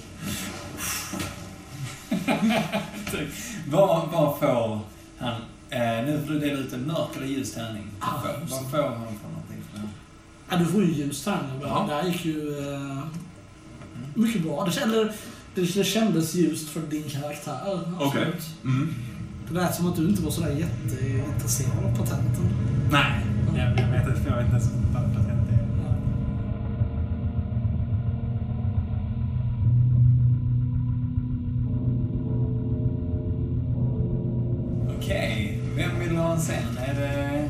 Vad, 3.69 4.09
vad 4.11 4.39
får 4.39 4.79
han... 5.19 5.33
Eh, 5.69 6.05
nu 6.05 6.23
får 6.25 6.33
du 6.33 6.39
dela 6.39 6.59
ut 6.59 6.73
en 6.73 6.87
mörk 6.87 7.09
eller 7.17 7.25
ljus 7.27 7.53
tärning. 7.53 7.87
Vad 7.99 8.21
får- 8.21 8.39
Vad 8.49 8.71
får 8.71 8.77
han 8.83 8.95
för 9.19 9.29
någonting? 9.29 9.63
för 9.71 9.73
det 9.73 9.79
här? 9.79 9.89
Ja, 10.49 10.57
du 10.57 10.65
får 10.65 10.83
ju 10.83 10.91
ljus 10.93 11.23
tärning. 11.23 11.59
Ja. 11.61 11.85
Det 11.89 11.93
här 11.95 12.03
gick 12.07 12.25
ju 12.25 12.57
eh, 12.73 12.99
mycket 14.13 14.41
bra. 14.41 14.65
Det, 14.65 14.71
kände, 14.71 15.13
det, 15.55 15.65
kändes 15.83 16.35
ljust 16.35 16.69
för 16.69 16.81
din 16.81 17.03
karaktär. 17.03 17.57
absolut. 17.63 18.07
Okej. 18.07 18.33
Mm. 18.63 18.93
Det 19.49 19.53
lät 19.53 19.75
som 19.75 19.87
att 19.89 19.95
du 19.95 20.09
inte 20.09 20.21
var 20.21 20.31
sådär 20.31 20.51
jätteintresserad 20.51 21.85
av 21.85 21.97
patenten. 21.97 22.49
Nej, 22.91 23.11
jag, 23.55 23.65
jag 23.67 23.87
vet 23.91 24.17
inte. 24.17 24.29
Jag 24.29 24.35
vet 24.35 24.45
inte 24.45 24.57
ens 24.57 24.69
vad 24.93 25.03
patent 25.13 25.27
är. 25.27 25.61
Okej, 34.97 35.59
vem 35.75 35.99
vill 35.99 36.15
ha 36.17 36.33
en 36.33 36.39
scen? 36.39 36.77
Är 36.77 36.93
det 36.93 37.49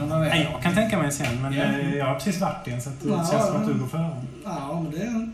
någon 0.00 0.12
av 0.12 0.22
er? 0.24 0.28
Nej, 0.28 0.48
jag 0.52 0.62
kan 0.62 0.74
tänka 0.74 0.98
mig 0.98 1.12
sen, 1.12 1.42
men 1.42 1.52
eh, 1.52 1.94
jag 1.96 2.06
har 2.06 2.14
precis 2.14 2.40
varit 2.40 2.68
i 2.68 2.70
en 2.70 2.80
så 2.82 2.90
det 3.02 3.08
Ja, 3.08 3.26
känns 3.30 3.46
som 3.46 3.56
att 3.56 3.66
du 3.66 3.74
går 3.78 3.86
före. 3.86 4.10
Ja, 4.44 4.80
men 4.82 4.90
det... 5.00 5.30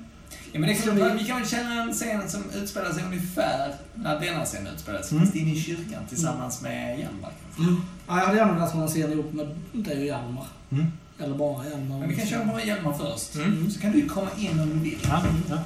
Ja, 0.57 0.61
men 0.61 0.71
är 0.71 0.75
klart, 0.75 1.21
vi 1.21 1.25
kan 1.25 1.45
känna 1.45 1.83
en 1.83 1.93
scen 1.93 2.29
som 2.29 2.51
utspelar 2.51 2.93
sig 2.93 3.05
ungefär 3.05 3.75
när 3.95 4.21
denna 4.21 4.45
scen 4.45 4.67
utspelar 4.67 5.03
sig. 5.03 5.17
Mm. 5.17 5.27
Fast 5.27 5.37
inne 5.37 5.53
i 5.53 5.61
kyrkan 5.61 6.07
tillsammans 6.09 6.63
med 6.63 6.99
Hjalmar. 6.99 7.33
kanske. 7.43 7.73
Ja, 8.07 8.19
jag 8.19 8.27
hade 8.27 8.39
gärna 8.39 8.53
velat 8.53 8.73
ha 8.73 8.83
en 8.83 8.89
scen 8.89 9.13
ihop 9.13 9.33
med 9.33 9.49
dig 9.73 9.99
och 9.99 10.07
Hjalmar. 10.07 10.47
Mm. 10.71 10.87
Eller 11.19 11.35
bara 11.35 11.65
Hjalmar. 11.65 11.99
Men 11.99 12.09
vi 12.09 12.17
kan 12.17 12.27
köra 12.27 12.45
bara 12.45 12.65
Hjalmar 12.65 12.93
först. 12.93 13.35
Mm. 13.35 13.71
Så 13.71 13.81
kan 13.81 13.93
du 13.93 14.09
komma 14.09 14.29
in 14.39 14.61
om 14.61 14.71
du 14.71 14.79
vill. 14.79 14.99
Ja, 15.09 15.25
ja. 15.49 15.59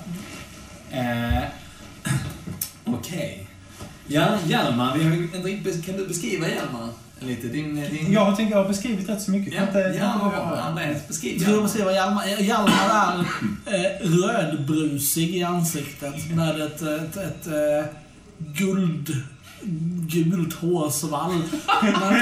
Eh, 0.98 1.44
Okej. 2.84 3.46
Ja, 4.06 4.38
Hjalmar, 4.46 4.96
vi 5.44 5.82
kan 5.86 5.96
du 5.96 6.06
beskriva 6.06 6.48
Hjalmar 6.48 6.88
lite? 7.26 7.46
Din, 7.48 7.74
din... 7.74 8.12
Jag 8.12 8.36
tycker 8.36 8.50
jag 8.50 8.58
har 8.62 8.68
beskrivit 8.68 9.08
rätt 9.08 9.22
så 9.22 9.30
mycket. 9.30 9.54
ja, 9.54 9.58
Kan 9.58 9.68
inte, 9.68 9.82
kan 9.82 10.08
ja, 10.08 10.14
inte 10.14 10.26
ja, 10.26 10.30
du 10.44 10.50
bara- 10.50 10.60
Andreas, 10.62 11.08
beskriv 11.08 11.32
Jag 11.32 11.40
skulle 11.40 11.52
Hjalmar. 11.54 11.62
beskriva 11.62 11.92
Hjalmar. 11.92 12.26
Hjalmar 12.26 13.24
är 13.66 14.04
eh, 14.04 14.08
rödbrusig 14.10 15.36
i 15.36 15.42
ansiktet 15.42 16.30
med 16.36 16.60
ett, 16.60 16.82
ett, 16.82 17.16
ett, 17.16 17.46
eh, 17.46 17.84
guld, 18.38 19.16
gult 20.08 20.54
hårsvall. 20.54 21.42
Men, 21.82 22.20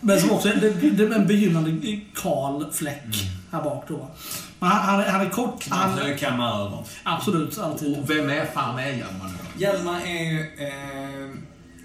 men 0.00 0.20
som 0.20 0.30
också 0.30 0.48
det, 0.48 0.70
det 0.90 1.02
är 1.04 1.12
en 1.14 1.26
begynnande 1.26 2.00
kal 2.14 2.72
fläck 2.72 3.30
här 3.52 3.62
bak 3.62 3.84
då. 3.88 4.10
Men 4.58 4.68
han, 4.70 4.80
han, 4.88 5.00
är- 5.00 5.08
han 5.10 5.20
är 5.26 5.30
kort. 5.30 5.66
Han, 5.68 5.90
Han 5.98 6.16
kammar 6.18 6.66
över. 6.66 6.78
absolut, 7.02 7.58
alltid. 7.58 7.98
Och 7.98 8.10
vem 8.10 8.30
är 8.30 8.44
fan 8.54 8.78
är 8.78 8.86
Hjalmar 8.92 9.26
nu? 9.26 9.62
Hjalmar 9.64 10.00
är 10.06 10.24
ju 10.32 10.40
eh, 10.40 11.30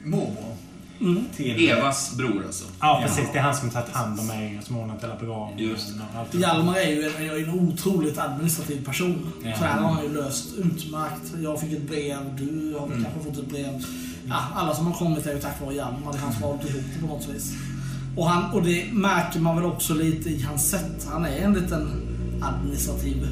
morbror 0.06 0.58
Mm. 1.00 1.26
till... 1.36 1.70
Evas 1.70 2.16
bror 2.18 2.44
alltså. 2.46 2.66
Ja, 2.80 3.04
precis. 3.06 3.26
Det 3.34 3.40
är 3.40 3.44
han 3.44 3.56
som 3.56 3.70
tagit 3.70 3.90
hand 3.90 4.20
om 4.20 4.28
mig 4.28 4.60
som 4.64 4.78
ordnat 4.78 5.04
hela 5.04 5.16
begravningen. 5.16 5.76
Och 6.14 6.20
allt. 6.20 6.36
Hjalmar 6.36 6.76
är 6.76 6.90
ju 6.90 7.04
en, 7.04 7.30
är 7.30 7.44
en 7.44 7.60
otroligt 7.60 8.18
administrativ 8.18 8.86
person. 8.86 9.32
Ja. 9.44 9.58
Så 9.58 9.64
här 9.64 9.82
har 9.82 9.90
han 9.90 10.04
ju 10.04 10.14
löst 10.14 10.58
utmärkt. 10.58 11.34
Jag 11.44 11.60
fick 11.60 11.74
ett 11.74 11.88
brev, 11.88 12.36
du 12.38 12.76
har 12.80 12.88
väl 12.88 13.04
kanske 13.04 13.24
fått 13.24 13.38
ett 13.38 13.50
brev. 13.50 13.84
Ja, 14.30 14.44
alla 14.56 14.76
som 14.76 14.88
har 14.88 14.94
kommit 14.94 15.26
är 15.26 15.34
ju 15.34 15.40
tack 15.40 15.62
vare 15.62 15.76
Hjalmar. 15.76 16.12
Det 16.12 16.18
är 16.18 16.22
han 16.22 16.34
som 16.34 16.44
har 16.44 16.50
hållit 16.50 16.70
ihop 16.70 16.84
det 16.94 17.00
på 17.02 17.08
något 17.08 17.28
vis. 17.28 17.54
Och, 18.18 18.30
han, 18.30 18.52
och 18.52 18.64
det 18.64 18.94
märker 18.94 19.40
man 19.40 19.56
väl 19.56 19.66
också 19.66 19.94
lite 19.94 20.30
i 20.30 20.42
hans 20.42 20.70
sätt. 20.70 21.08
Han 21.12 21.26
är 21.26 21.38
en 21.38 21.54
liten 21.54 22.04
administrativ 22.42 23.28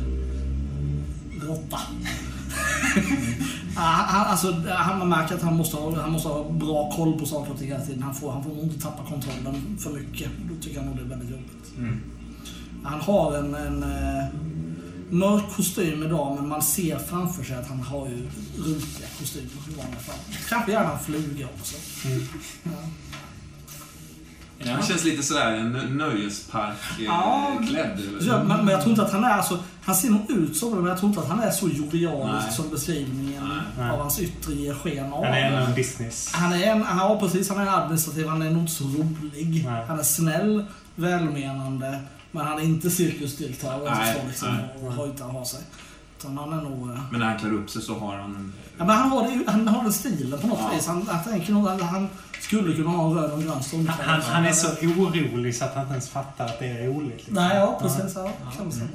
råtta. 1.41 1.79
Han, 3.75 4.27
alltså, 4.27 4.51
han 4.69 4.99
man 4.99 5.09
märker 5.09 5.35
att 5.35 5.41
han 5.41 5.57
måste, 5.57 5.77
ha, 5.77 6.01
han 6.01 6.11
måste 6.11 6.29
ha 6.29 6.49
bra 6.49 6.91
koll 6.91 7.19
på 7.19 7.25
saker 7.25 7.51
och 7.51 7.59
ting 7.59 7.67
hela 7.67 7.85
tiden. 7.85 8.03
Han 8.03 8.15
får, 8.15 8.31
han 8.31 8.43
får 8.43 8.49
nog 8.49 8.63
inte 8.63 8.81
tappa 8.81 9.03
kontrollen 9.03 9.77
för 9.79 9.89
mycket. 9.89 10.29
Då 10.49 10.55
tycker 10.61 10.77
jag 10.77 10.85
nog 10.85 10.95
det 10.95 11.01
är 11.01 11.05
väldigt 11.05 11.29
jobbigt. 11.29 11.77
Mm. 11.77 11.99
Han 12.83 13.01
har 13.01 13.37
en, 13.37 13.55
en 13.55 13.83
eh, 13.83 14.25
mörk 15.09 15.43
kostym 15.55 16.03
idag, 16.03 16.35
men 16.35 16.47
man 16.47 16.61
ser 16.61 16.99
framför 16.99 17.43
sig 17.43 17.55
att 17.55 17.67
han 17.67 17.79
har 17.79 18.07
ju 18.07 18.27
rutiga 18.57 19.07
kostymer 19.19 19.49
i 19.69 19.75
vanliga 19.77 19.99
fall. 19.99 20.35
Kanske 20.49 20.71
gärna 20.71 20.91
en 20.91 20.99
fluga 20.99 21.47
också. 21.55 21.75
Ja. 22.63 22.71
Ja. 24.57 24.71
Han 24.73 24.83
känns 24.83 25.03
lite 25.03 25.23
sådär 25.23 25.51
en 25.51 25.75
Ja. 25.99 26.05
nöjespark-klädd. 26.07 27.99
Så 28.21 28.27
jag- 28.27 28.45
Men, 28.45 28.57
men 28.57 28.67
jag 28.67 28.81
tror 28.81 28.89
inte 28.91 29.03
att 29.03 29.11
han 29.11 29.23
är 29.23 29.29
alltså, 29.29 29.59
han 29.83 29.95
ser 29.95 30.09
nog 30.09 30.31
ut 30.31 30.57
som 30.57 30.69
det, 30.69 30.75
men 30.75 30.85
jag 30.85 30.97
tror 30.99 31.09
inte 31.09 31.21
att 31.21 31.29
han 31.29 31.39
är 31.43 31.51
så 31.51 31.69
jovialisk 31.69 32.45
Nej. 32.45 32.53
som 32.53 32.69
beskrivningen 32.69 33.49
Nej. 33.77 33.89
av 33.89 33.99
hans 33.99 34.19
yttre 34.19 34.53
ger 34.53 34.73
sken 34.73 35.13
av. 35.13 35.23
Han 35.25 35.33
är 35.33 35.51
en 35.61 35.75
business. 35.75 36.31
Han 36.33 36.53
är 36.53 36.63
en, 36.63 36.79
ja 36.79 37.17
precis, 37.19 37.49
han 37.49 37.67
är 37.67 37.67
administrativ, 37.83 38.27
han 38.27 38.41
är 38.41 38.49
nog 38.49 38.61
inte 38.63 38.71
så 38.73 38.83
rolig. 38.83 39.65
Nej. 39.65 39.85
Han 39.87 39.99
är 39.99 40.03
snäll, 40.03 40.65
välmenande, 40.95 41.99
men 42.31 42.45
han 42.45 42.57
är 42.59 42.63
inte 42.63 42.89
cirkusdirektör 42.89 43.81
och 43.81 43.91
Nej, 43.91 44.09
inte 44.09 44.21
så 44.21 44.27
liksom 44.27 44.55
nej. 44.55 44.87
och 44.87 44.93
hojtar 44.93 45.25
och 45.25 45.33
har 45.33 45.45
sig. 45.45 45.59
Utan 46.25 46.37
han 46.37 46.59
är 46.59 46.63
nog... 46.63 46.89
eh, 46.89 46.99
Men 47.11 47.19
när 47.19 47.27
han 47.27 47.39
klär 47.39 47.53
upp 47.53 47.69
sig 47.69 47.81
så 47.81 47.99
har 47.99 48.15
han... 48.17 48.53
Ja, 48.77 48.85
men 48.85 48.97
han 48.97 49.09
har, 49.09 49.23
det, 49.23 49.29
ju- 49.33 49.45
han 49.47 49.67
har 49.67 49.83
den 49.83 49.93
stilen 49.93 50.39
på 50.39 50.47
något 50.47 50.59
Ja. 50.61 50.69
vis. 50.75 50.87
Han, 50.87 51.07
jag 51.11 51.23
tänker 51.23 51.53
nog 51.53 51.67
att 51.67 51.81
han 51.81 52.07
skulle 52.41 52.75
kunna 52.75 52.89
ha 52.89 53.07
en 53.09 53.13
röd 53.17 53.31
och 53.31 53.37
en 53.39 53.45
grön 53.45 53.63
stund. 53.63 53.89
Han, 53.89 54.05
han, 54.09 54.21
han 54.21 54.45
är 54.45 54.51
så 54.51 54.67
orolig 54.67 55.55
så 55.55 55.65
att 55.65 55.73
han 55.73 55.81
inte 55.83 55.93
ens 55.93 56.09
fattar 56.09 56.45
att 56.45 56.59
det 56.59 56.65
är 56.67 56.87
roligt. 56.87 57.15
Liksom. 57.17 57.33
Nej, 57.33 57.57
ja 57.57 57.77
precis. 57.81 58.15
Ja, 58.15 58.29
kan 58.57 58.71
stämma. 58.71 58.89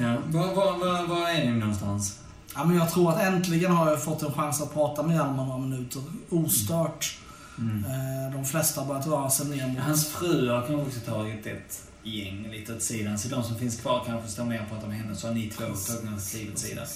Ja. 0.00 0.16
Var, 0.26 0.54
var, 0.54 0.78
var, 0.78 1.06
var 1.06 1.28
är 1.28 1.44
ni 1.50 1.58
någonstans? 1.58 2.18
Ja, 2.54 2.64
men 2.64 2.76
jag 2.76 2.90
tror 2.90 3.10
att 3.10 3.20
äntligen 3.22 3.72
har 3.72 3.90
jag 3.90 4.02
fått 4.04 4.22
en 4.22 4.32
chans 4.32 4.62
att 4.62 4.74
prata 4.74 5.02
med 5.02 5.16
Hjalmar 5.16 5.44
några 5.44 5.58
minuter. 5.58 6.02
Ostört. 6.30 7.18
Mm. 7.58 7.84
Eh, 7.84 8.32
De 8.36 8.44
flesta 8.44 8.80
har 8.80 8.88
börjat 8.88 9.06
röra 9.06 9.30
sig 9.30 9.46
ner 9.46 9.68
mot... 9.68 9.78
Hans 9.78 10.08
fru 10.08 10.48
har 10.50 10.58
kanske 10.66 10.74
också 10.86 11.00
tagit 11.12 11.46
ett 11.46 11.82
gäng 12.02 12.48
lite 12.50 12.74
åt 12.74 12.82
sidan. 12.82 13.18
Så 13.18 13.28
de 13.28 13.42
som 13.44 13.56
finns 13.58 13.80
kvar 13.80 14.02
kanske 14.06 14.28
står 14.28 14.44
med 14.44 14.60
och 14.62 14.68
pratar 14.68 14.88
med 14.88 14.96
henne. 14.96 15.16
Så 15.16 15.26
har 15.26 15.34
ni 15.34 15.48
två 15.50 15.64
tagit 15.64 16.04
något 16.10 16.34
liv 16.34 16.50
åt 16.52 16.58
sidan. 16.58 16.86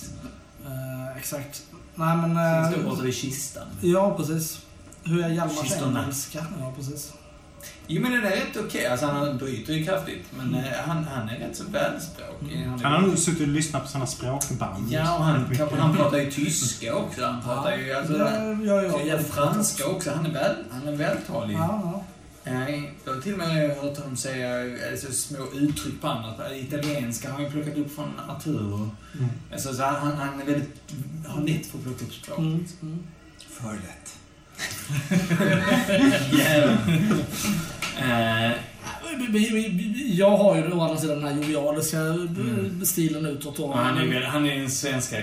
Eh, 0.66 1.16
exakt. 1.18 1.62
Nej, 1.94 2.16
men... 2.16 2.36
eh, 2.36 2.70
Finns 2.70 2.84
då 2.84 2.90
borta 2.90 3.02
vid 3.02 3.14
kistan. 3.14 3.66
Ja, 3.80 4.16
precis. 4.16 4.60
Hur 5.04 5.24
är 5.24 5.28
Hjalmars 5.28 5.72
engelska? 5.72 6.46
Ja, 6.60 6.72
precis. 6.76 7.12
Jo 7.86 8.02
men 8.02 8.12
den 8.12 8.24
är 8.24 8.30
rätt 8.30 8.56
okej. 8.66 8.86
Alltså 8.86 9.06
han 9.06 9.38
bryter 9.38 9.72
ju 9.72 9.84
kraftigt. 9.84 10.24
Men 10.38 10.54
eh, 10.54 10.64
han, 10.86 11.04
han 11.04 11.28
är 11.28 11.38
rätt 11.38 11.56
så 11.56 11.64
välspråkig. 11.64 12.66
Han 12.82 12.92
har 12.92 13.00
nog 13.00 13.18
suttit 13.18 13.40
och 13.40 13.48
lyssnat 13.48 13.82
på 13.82 13.88
sådana 13.88 14.06
språkband. 14.06 14.92
Ja, 14.92 15.16
och 15.18 15.24
han, 15.24 15.48
mycket. 15.48 15.78
han 15.78 15.96
pratar 15.96 16.18
ju 16.18 16.30
tyska 16.30 16.94
också. 16.94 17.24
Han 17.24 17.42
pratar 17.42 17.76
ju 17.76 17.92
alltså, 17.92 18.18
ja, 18.18 18.28
ja, 18.64 18.82
ja, 18.82 19.00
ja, 19.06 19.18
franska 19.18 19.86
också. 19.86 20.10
Han 20.14 20.26
är, 20.26 20.30
väl, 20.30 20.56
han 20.70 20.88
är 20.88 20.96
vältalig. 20.96 21.54
Ja, 21.54 21.80
ja. 21.84 22.04
Nej, 22.44 22.94
jag 23.04 23.14
har 23.14 23.20
till 23.20 23.32
och 23.32 23.38
med 23.38 23.76
hört 23.76 23.98
honom 23.98 24.16
säga 24.16 24.76
alltså, 24.90 25.12
små 25.12 25.46
uttryck 25.54 26.00
på 26.00 26.08
annat. 26.08 26.52
Italienska 26.52 27.28
har 27.28 27.34
han 27.34 27.44
ju 27.44 27.50
plockat 27.50 27.78
upp 27.78 27.94
från 27.94 28.20
Arturo. 28.28 28.90
Mm. 29.14 29.28
Alltså, 29.52 29.74
så 29.74 29.82
han, 29.82 30.16
han 30.16 30.40
är 30.40 30.44
väldigt, 30.44 30.82
har 31.26 31.42
lätt 31.42 31.66
för 31.66 31.78
att 31.78 31.84
plocka 31.84 32.04
upp 32.04 32.12
språk. 32.12 32.38
Mm, 32.38 32.66
mm. 32.82 33.02
För 33.48 33.72
lätt. 33.72 34.18
Jävlar. 36.38 36.78
Eh, 37.98 38.52
Jag 40.16 40.36
har 40.36 40.56
ju 40.56 40.72
å 40.72 40.80
andra 40.80 40.96
sidan 40.96 41.20
den 41.22 41.28
här 41.34 41.42
jovialiska 41.42 41.98
Mm. 41.98 42.84
stilen 42.84 43.26
utåt. 43.26 43.58
och 43.58 43.78
han 43.78 43.98
är, 43.98 44.22
han 44.22 44.46
är 44.46 44.58
den 44.58 44.70
svenska 44.70 45.16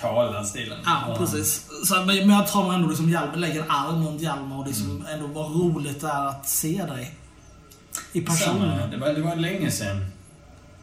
kala 0.00 0.44
stilen. 0.44 0.78
Ja, 0.84 1.14
precis. 1.18 1.66
Så, 1.84 2.04
men 2.04 2.30
jag 2.30 2.48
tar 2.48 2.66
mig 2.68 2.74
ändå 2.76 2.88
liksom 2.88 3.10
Hjalmar, 3.10 3.36
lägger 3.36 3.62
en 3.62 3.70
arm 3.70 4.06
runt 4.06 4.20
Hjalmar 4.22 4.58
och 4.58 4.66
liksom 4.66 5.06
ändå 5.12 5.26
vad 5.26 5.50
roligt 5.52 6.00
det 6.00 6.06
är 6.08 6.28
att 6.28 6.48
se 6.48 6.82
dig. 6.88 7.14
I 8.12 8.20
person. 8.20 8.38
Samma. 8.58 8.86
Det 8.86 8.96
var, 8.96 9.08
det 9.14 9.22
var 9.22 9.36
länge 9.36 9.70
sedan. 9.70 10.06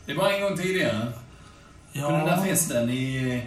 Det 0.06 0.14
var 0.14 0.32
en 0.32 0.42
gång 0.42 0.58
tidigare. 0.58 1.08
Ja. 1.94 2.06
På 2.06 2.12
den 2.12 2.26
där 2.26 2.38
festen 2.46 2.90
i... 2.90 3.42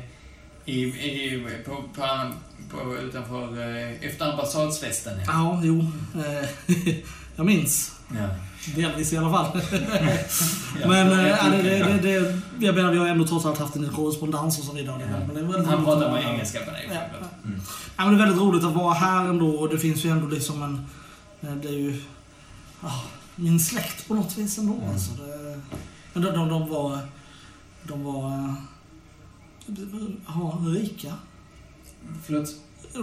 i, 0.65 0.75
i 0.83 1.47
på, 1.67 1.71
på, 1.95 2.31
på, 2.71 2.97
utanför... 2.97 3.43
eh, 3.61 4.09
Efter 4.09 4.31
ambassadsfesten. 4.31 5.19
Ja. 5.27 5.33
Ja, 5.33 5.61
jo. 5.65 5.87
Eh, 6.25 6.49
jag 7.37 7.47
minns. 7.47 7.93
Ja. 8.09 8.29
Delvis 8.77 9.13
i 9.13 9.17
alla 9.17 9.31
fall. 9.31 9.61
Men 10.89 11.13
eh, 11.13 11.29
ja, 11.29 11.45
det, 11.51 11.63
det, 11.63 11.79
det, 12.03 12.21
det, 12.59 12.67
jag 12.67 12.75
menar, 12.75 12.93
vi 12.93 12.99
har 12.99 13.07
ändå 13.07 13.27
trots 13.27 13.47
allt 13.47 13.59
haft 13.59 13.77
en 13.77 13.89
korrespondens 13.93 14.59
och 14.59 14.65
så 14.65 14.73
vidare. 14.73 15.01
Ja. 15.01 15.19
Men 15.27 15.35
det 15.35 15.41
är 15.41 15.45
väldigt 15.45 15.67
Han 15.71 15.85
pratar 15.85 16.13
med 16.13 16.25
engelska 16.25 16.61
på 16.65 16.71
dig. 16.71 16.91
Ja. 16.93 17.01
Mm. 17.45 17.61
Ja, 17.97 18.05
men 18.05 18.09
det 18.09 18.23
är 18.23 18.27
väldigt 18.27 18.43
roligt 18.43 18.65
att 18.65 18.73
vara 18.75 18.95
här 18.95 19.29
ändå 19.29 19.51
och 19.51 19.69
det 19.69 19.79
finns 19.79 20.05
ju 20.05 20.11
ändå 20.11 20.27
liksom 20.27 20.63
en... 20.63 20.87
eh, 21.51 21.57
Det 21.57 21.69
är 21.69 21.73
ju... 21.73 22.03
ja, 22.83 23.03
min 23.37 23.61
släkt 23.61 24.09
på 24.09 24.15
något 24.15 24.39
vis 24.39 24.59
ändå. 24.59 24.75
Mm. 24.75 24.91
Alltså 24.91 25.11
det, 25.13 25.61
men 26.13 26.23
de, 26.23 26.31
de, 26.35 26.49
de 26.49 26.69
var... 26.69 26.99
De 27.83 28.05
var... 28.05 28.29
eh, 28.39 28.55
Ja, 30.27 30.59
rika. 30.67 31.13
Förlåt? 32.27 32.49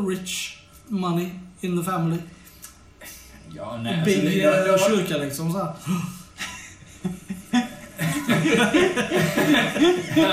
Rich 0.09 0.57
money 0.87 1.29
in 1.61 1.77
the 1.77 1.91
family. 1.91 2.17
Ja, 3.55 3.79
nej. 3.83 3.95
alltså, 4.01 4.21
det- 4.21 4.33
jag- 4.33 4.67
jag- 4.67 4.91
eh, 4.91 4.97
kyrka 4.97 5.17
liksom 5.17 5.51
så 5.51 5.57
här. 5.57 5.73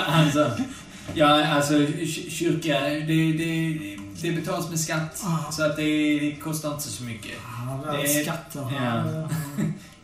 alltså, 0.07 0.51
ja, 1.14 1.47
alltså 1.47 1.75
ky- 1.87 2.31
kyrka, 2.31 2.81
det, 2.81 3.33
det, 3.33 3.79
det 4.23 4.33
betalas 4.33 4.71
med 4.71 4.81
skatt. 4.81 5.23
Ah. 5.25 5.53
Så 5.53 5.62
att 5.64 5.77
det, 5.77 6.19
det 6.21 6.37
kostar 6.43 6.73
inte 6.73 6.89
så 6.89 7.03
mycket. 7.03 7.33
Ja, 7.66 7.93
det 7.93 7.99
är 8.19 8.23
skatter. 8.23 8.66
ja. 8.81 9.29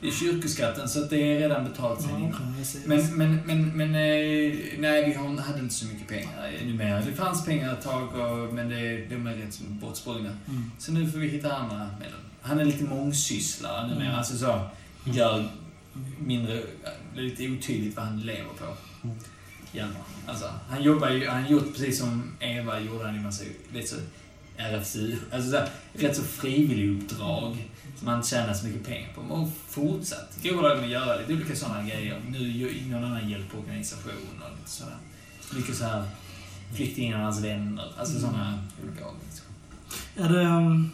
Det 0.01 0.09
är 0.11 0.15
kyrkoskatten, 0.15 0.89
så 0.89 1.03
att 1.03 1.11
det 1.11 1.17
är 1.17 1.39
redan 1.41 1.65
betalt 1.65 2.03
sen 2.03 2.11
innan. 2.19 2.55
Men, 2.85 3.17
men, 3.17 3.41
men, 3.47 3.69
men 3.77 3.95
eh, 3.95 4.55
nej, 4.79 5.05
vi 5.05 5.13
hade 5.43 5.59
inte 5.61 5.75
så 5.75 5.87
mycket 5.87 6.09
pengar 6.09 6.51
numera. 6.67 7.01
Det 7.01 7.13
fanns 7.13 7.45
pengar 7.45 7.73
ett 7.73 7.83
tag, 7.85 8.03
och, 8.15 8.55
men 8.55 8.69
det, 8.69 9.07
de 9.11 9.27
är 9.27 9.35
rätt 9.35 9.55
så 9.55 9.63
bortsprungna. 9.65 10.31
Mm. 10.49 10.71
Så 10.79 10.93
nu 10.93 11.11
får 11.11 11.19
vi 11.19 11.29
hitta 11.29 11.57
andra 11.57 11.91
medel. 11.99 12.15
Han 12.45 12.61
är 12.61 12.65
lite 12.65 12.85
mångsysslare 12.85 13.87
numera. 13.87 14.05
Mm. 14.05 14.19
Alltså 14.19 14.39
så, 14.39 14.61
gör 15.05 15.49
mindre, 16.19 16.63
det 17.15 17.21
lite 17.21 17.49
otydligt 17.49 17.97
vad 17.97 18.05
han 18.05 18.21
lever 18.21 18.51
på. 18.59 18.77
Mm. 19.05 19.17
Hjalmar. 19.73 20.03
Alltså, 20.27 20.51
han 20.69 20.83
jobbar 20.83 21.11
ju, 21.11 21.29
han 21.29 21.51
gjort 21.51 21.73
precis 21.73 21.99
som 21.99 22.37
Eva 22.41 22.81
gjorde, 22.81 23.05
han 23.05 23.17
i 23.17 23.21
massa, 23.21 23.45
vet 23.73 23.89
så, 23.89 23.97
RFSU, 24.57 25.17
alltså 25.33 25.51
så 25.51 25.59
rätt 25.93 26.17
så 26.17 26.23
frivillig 26.23 27.03
uppdrag 27.03 27.69
som 27.97 28.09
han 28.09 28.23
tjänar 28.23 28.55
så 28.55 28.67
mycket 28.67 28.87
pengar 28.87 29.09
på. 29.15 29.35
Har 29.35 29.51
fortsatt 29.69 30.39
gå 30.43 30.61
lag 30.61 30.77
med 30.77 30.85
att 30.85 30.91
göra 30.91 31.21
lite 31.21 31.33
olika 31.33 31.57
sådana 31.57 31.83
grejer. 31.83 32.21
Nu 32.29 32.39
gör 32.39 32.71
någon 32.91 33.05
annan 33.05 33.31
hjälporganisation 33.31 34.43
och 34.45 34.59
lite 34.59 34.71
sådär. 34.71 34.97
Mycket 35.55 35.77
så 35.77 35.85
här 35.85 36.05
flyktingarnas 36.75 37.41
vänner, 37.41 37.93
alltså 37.99 38.21
sådana 38.21 38.63
olika 38.83 39.05
organisationer. 39.05 39.55
Är 40.17 40.29
det 40.29 40.49
um, 40.49 40.91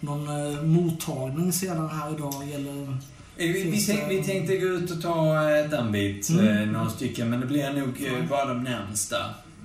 någon 0.00 0.28
uh, 0.28 0.62
mottagning 0.64 1.52
sedan 1.52 1.88
här 1.90 2.14
idag 2.14 2.50
eller? 2.54 2.82
Eh, 2.82 2.88
Vi, 3.36 3.52
vi, 3.52 3.62
Finns 3.72 3.86
tänk, 3.86 4.00
det- 4.00 4.08
vi 4.16 4.22
tänkte 4.24 4.56
gå 4.56 4.66
ut 4.66 4.90
och 4.90 5.02
ta 5.02 5.50
ett 5.50 5.72
anbit, 5.72 6.28
Mm. 6.30 6.48
eh, 6.58 6.66
några 6.68 6.90
stycken, 6.90 7.30
men 7.30 7.40
det 7.40 7.46
blir 7.46 7.72
nog 7.72 8.02
eh, 8.06 8.12
Mm. 8.14 8.28
bara 8.28 8.44
de 8.44 8.62
närmsta. 8.62 9.16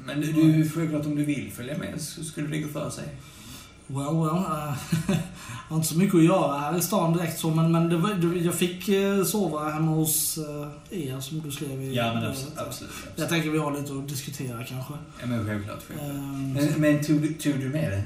Men 0.05 0.21
du, 0.21 0.31
du, 0.33 0.69
självklart 0.69 1.05
om 1.05 1.15
du 1.15 1.25
vill 1.25 1.51
följa 1.51 1.77
med 1.77 2.01
så 2.01 2.23
skulle 2.23 2.47
det 2.47 2.59
gå 2.59 2.67
för 2.67 2.89
sig. 2.89 3.03
Well, 3.87 4.05
well. 4.05 4.25
Uh, 4.25 4.73
jag 5.07 5.15
har 5.69 5.75
inte 5.75 5.87
så 5.87 5.97
mycket 5.97 6.15
att 6.15 6.23
göra 6.23 6.57
här 6.59 6.77
i 6.77 6.81
stan 6.81 7.13
direkt 7.17 7.39
så, 7.39 7.49
men, 7.49 7.71
men 7.71 7.89
det 7.89 7.97
var, 7.97 8.13
det, 8.13 8.39
jag 8.39 8.53
fick 8.55 8.89
uh, 8.89 9.23
sova 9.23 9.69
hemma 9.69 9.91
hos 9.91 10.37
uh, 10.37 10.67
er 10.91 11.19
som 11.19 11.41
du 11.41 11.51
skrev 11.51 11.81
i 11.83 11.95
Ja, 11.95 12.13
men 12.13 12.23
absolut. 12.23 12.57
absolut, 12.57 12.91
Jag 13.15 13.29
tänker 13.29 13.49
vi 13.49 13.57
har 13.57 13.71
lite 13.81 13.93
att 13.93 14.07
diskutera 14.09 14.63
kanske. 14.63 14.93
Ja, 15.21 15.25
men 15.25 15.45
självklart. 15.47 15.79
självklart. 15.87 16.09
Um, 16.15 16.53
Men, 16.53 16.67
men 16.77 17.03
tog, 17.03 17.39
tog 17.39 17.59
du 17.59 17.69
med 17.69 17.91
det? 17.91 18.03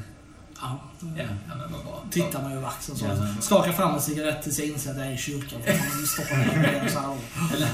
Ja. 0.62 0.80
Ja, 1.18 1.24
ja 1.48 1.56
men 1.56 1.72
vad 1.72 1.84
bra. 1.84 2.04
Tittar 2.12 2.42
mig 2.44 2.58
över 2.58 2.68
axeln 2.68 2.98
så. 2.98 3.06
Ja, 3.06 3.16
men- 3.16 3.42
Skakar 3.42 3.72
fram 3.72 3.96
en 3.96 4.02
cigarett 4.02 4.44
tills 4.44 4.60
jag 4.60 4.68
inser 4.68 4.92
att 4.92 4.98
jag 4.98 5.08
är 5.08 5.12
i 5.12 5.18
kyrkan. 5.18 5.62
Stoppar 6.08 6.38
ner 6.38 6.80
den 6.82 6.90
så 6.92 7.00
här. 7.00 7.18
Eller, 7.56 7.70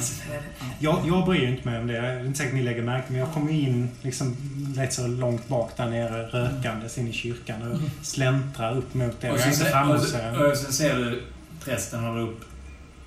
Jag, 0.80 1.08
jag 1.08 1.26
bryr 1.26 1.48
inte 1.48 1.70
mig 1.70 1.80
om 1.80 1.88
det. 1.88 1.94
Jag 1.94 2.06
är 2.06 2.26
inte 2.26 2.38
säkert 2.38 2.54
ni 2.54 2.62
lägger 2.64 2.82
märke 2.82 3.06
men 3.10 3.20
jag 3.20 3.34
kommer 3.34 3.52
in 3.52 3.90
liksom 4.02 4.36
rätt 4.76 4.94
så 4.94 5.08
långt 5.08 5.48
bak 5.48 5.78
där 5.78 5.90
nere 5.90 6.24
rökandes 6.28 6.98
in 6.98 7.08
i 7.08 7.14
kyrkan 7.14 7.72
och 7.72 8.06
släntrar 8.06 8.78
upp 8.78 8.94
mot 8.94 9.24
er. 9.24 9.32
Och 9.32 9.38
Jag 9.40 9.40
är 9.40 9.42
så, 9.42 9.48
inte 9.48 9.58
se, 9.66 9.72
framme 9.72 9.94
och, 9.94 10.02
så, 10.02 10.18
er. 10.18 10.52
och 10.52 10.58
så 10.58 10.72
ser 10.74 10.96
du 10.98 11.24
prästen 11.66 12.04
hålla 12.04 12.22
upp 12.22 12.42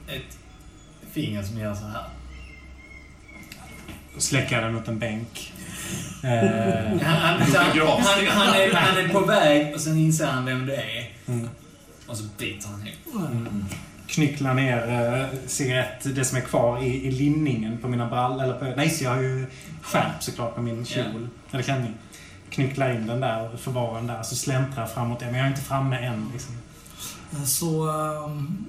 ett 0.08 0.38
finger 1.12 1.42
som 1.42 1.58
gör 1.58 1.74
så 1.74 1.84
här. 1.84 2.02
och 4.16 4.22
släcker 4.22 4.60
den 4.62 4.74
mot 4.74 4.88
en 4.88 4.98
bänk. 4.98 5.52
Eh, 6.22 7.02
Han, 7.02 7.16
han, 7.16 7.40
han, 7.40 8.54
är, 8.54 8.74
han 8.74 8.98
är 9.04 9.08
på 9.08 9.20
väg 9.20 9.74
och 9.74 9.80
sen 9.80 9.98
inser 9.98 10.26
han 10.26 10.44
vem 10.44 10.66
det 10.66 10.76
är. 10.76 11.10
mm. 11.26 11.48
Och 12.06 12.16
så 12.16 12.24
biter 12.38 12.68
han 12.68 12.86
ihop. 12.86 13.64
Knycklar 14.06 14.54
ner 14.54 14.78
eh, 14.88 15.38
cigarett, 15.46 16.14
det 16.14 16.24
som 16.24 16.38
är 16.38 16.42
kvar, 16.42 16.82
i, 16.82 17.06
i 17.06 17.10
linningen 17.10 17.78
på 17.78 17.88
mina 17.88 18.06
brallor. 18.06 18.42
Eller 18.44 18.54
på, 18.58 18.64
nej, 18.76 18.90
så 18.90 19.04
jag 19.04 19.10
har 19.10 19.22
ju 19.22 19.46
skärp 19.82 20.22
såklart 20.22 20.54
på 20.54 20.62
min 20.62 20.84
kjol. 20.84 21.28
Eller 21.50 21.62
klänning. 21.62 21.94
Knycklar 22.50 22.94
in 22.94 23.06
den 23.06 23.20
där 23.20 23.54
och 23.54 23.60
förvarar 23.60 23.94
den 23.96 24.06
där. 24.06 24.22
Så 24.22 24.36
släntrar 24.36 24.82
jag 24.82 24.92
framåt. 24.92 25.20
Men 25.20 25.34
jag 25.34 25.44
är 25.44 25.48
inte 25.48 25.60
framme 25.60 25.96
än. 25.96 26.30
Liksom. 26.32 26.54
Så... 27.46 27.88
Um, 28.24 28.66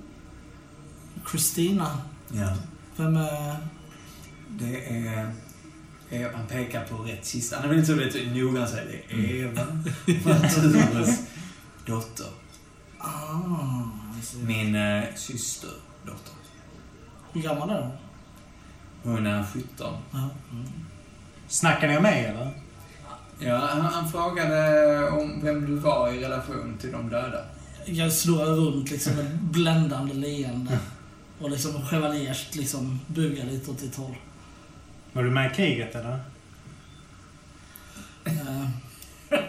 Christina. 1.32 1.98
Ja. 2.34 2.54
Vem 2.96 3.18
är... 3.18 3.56
Det 4.50 4.86
är... 5.08 5.32
Han 6.12 6.48
pekar 6.48 6.86
på 6.86 6.96
rätt 6.96 7.26
kista. 7.26 7.56
Han 7.56 7.66
är 7.66 7.70
väl 7.70 7.78
inte 7.78 7.92
så 7.92 7.98
vet, 7.98 8.36
noga 8.36 8.68
säger 8.68 9.04
det. 9.10 9.16
är 9.16 9.36
Eva. 9.36 9.66
Naturens 10.26 11.22
dotter. 11.86 12.28
Ah, 12.98 13.40
alltså. 14.16 14.38
Min 14.38 14.76
eh, 14.76 15.04
syster 15.16 15.70
dotter. 16.06 16.34
Hur 17.34 17.42
gammal 17.42 17.70
är 17.70 17.82
hon? 17.82 17.92
Hon 19.04 19.28
är 19.28 19.46
17. 19.54 19.68
Ja. 20.12 20.18
Mm. 20.52 20.66
Snackar 21.48 21.88
ni 21.88 21.98
om 21.98 22.04
mig 22.04 22.26
eller? 22.26 22.52
Ja, 23.40 23.58
han, 23.58 23.82
han 23.82 24.12
frågade 24.12 25.10
om 25.10 25.42
vem 25.44 25.66
du 25.66 25.76
var 25.76 26.14
i 26.14 26.20
relation 26.20 26.78
till 26.82 26.92
de 26.92 27.10
döda. 27.10 27.46
Jag 27.86 28.14
slår 28.14 28.46
runt 28.46 28.92
liksom 28.92 29.16
med 29.16 29.38
bländande 29.38 30.14
leende. 30.14 30.80
Och 31.40 31.50
liksom 31.52 31.86
chevaliert 31.86 32.56
liksom 32.56 33.00
bugar 33.08 33.46
lite 33.46 33.72
åt 33.72 33.80
ditt 33.80 33.96
håll. 33.96 34.16
Var 35.18 35.24
du 35.24 35.30
med 35.30 35.52
i 35.52 35.56
kriget 35.56 35.96
eller? 35.96 36.20
Eh, 38.26 38.68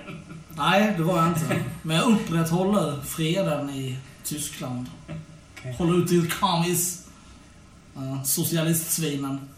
nej, 0.57 0.95
det 0.97 1.03
var 1.03 1.19
jag 1.19 1.29
inte. 1.29 1.61
Men 1.83 1.97
jag 1.97 2.12
upprätthåller 2.12 3.03
freden 3.03 3.71
i 3.71 3.99
Tyskland. 4.25 4.87
Okej. 5.59 5.75
Håller 5.79 5.99
ut 5.99 6.09
till 6.09 6.31
kamis. 6.31 7.09
Uh, 7.97 8.23
socialistsvinen. 8.23 9.49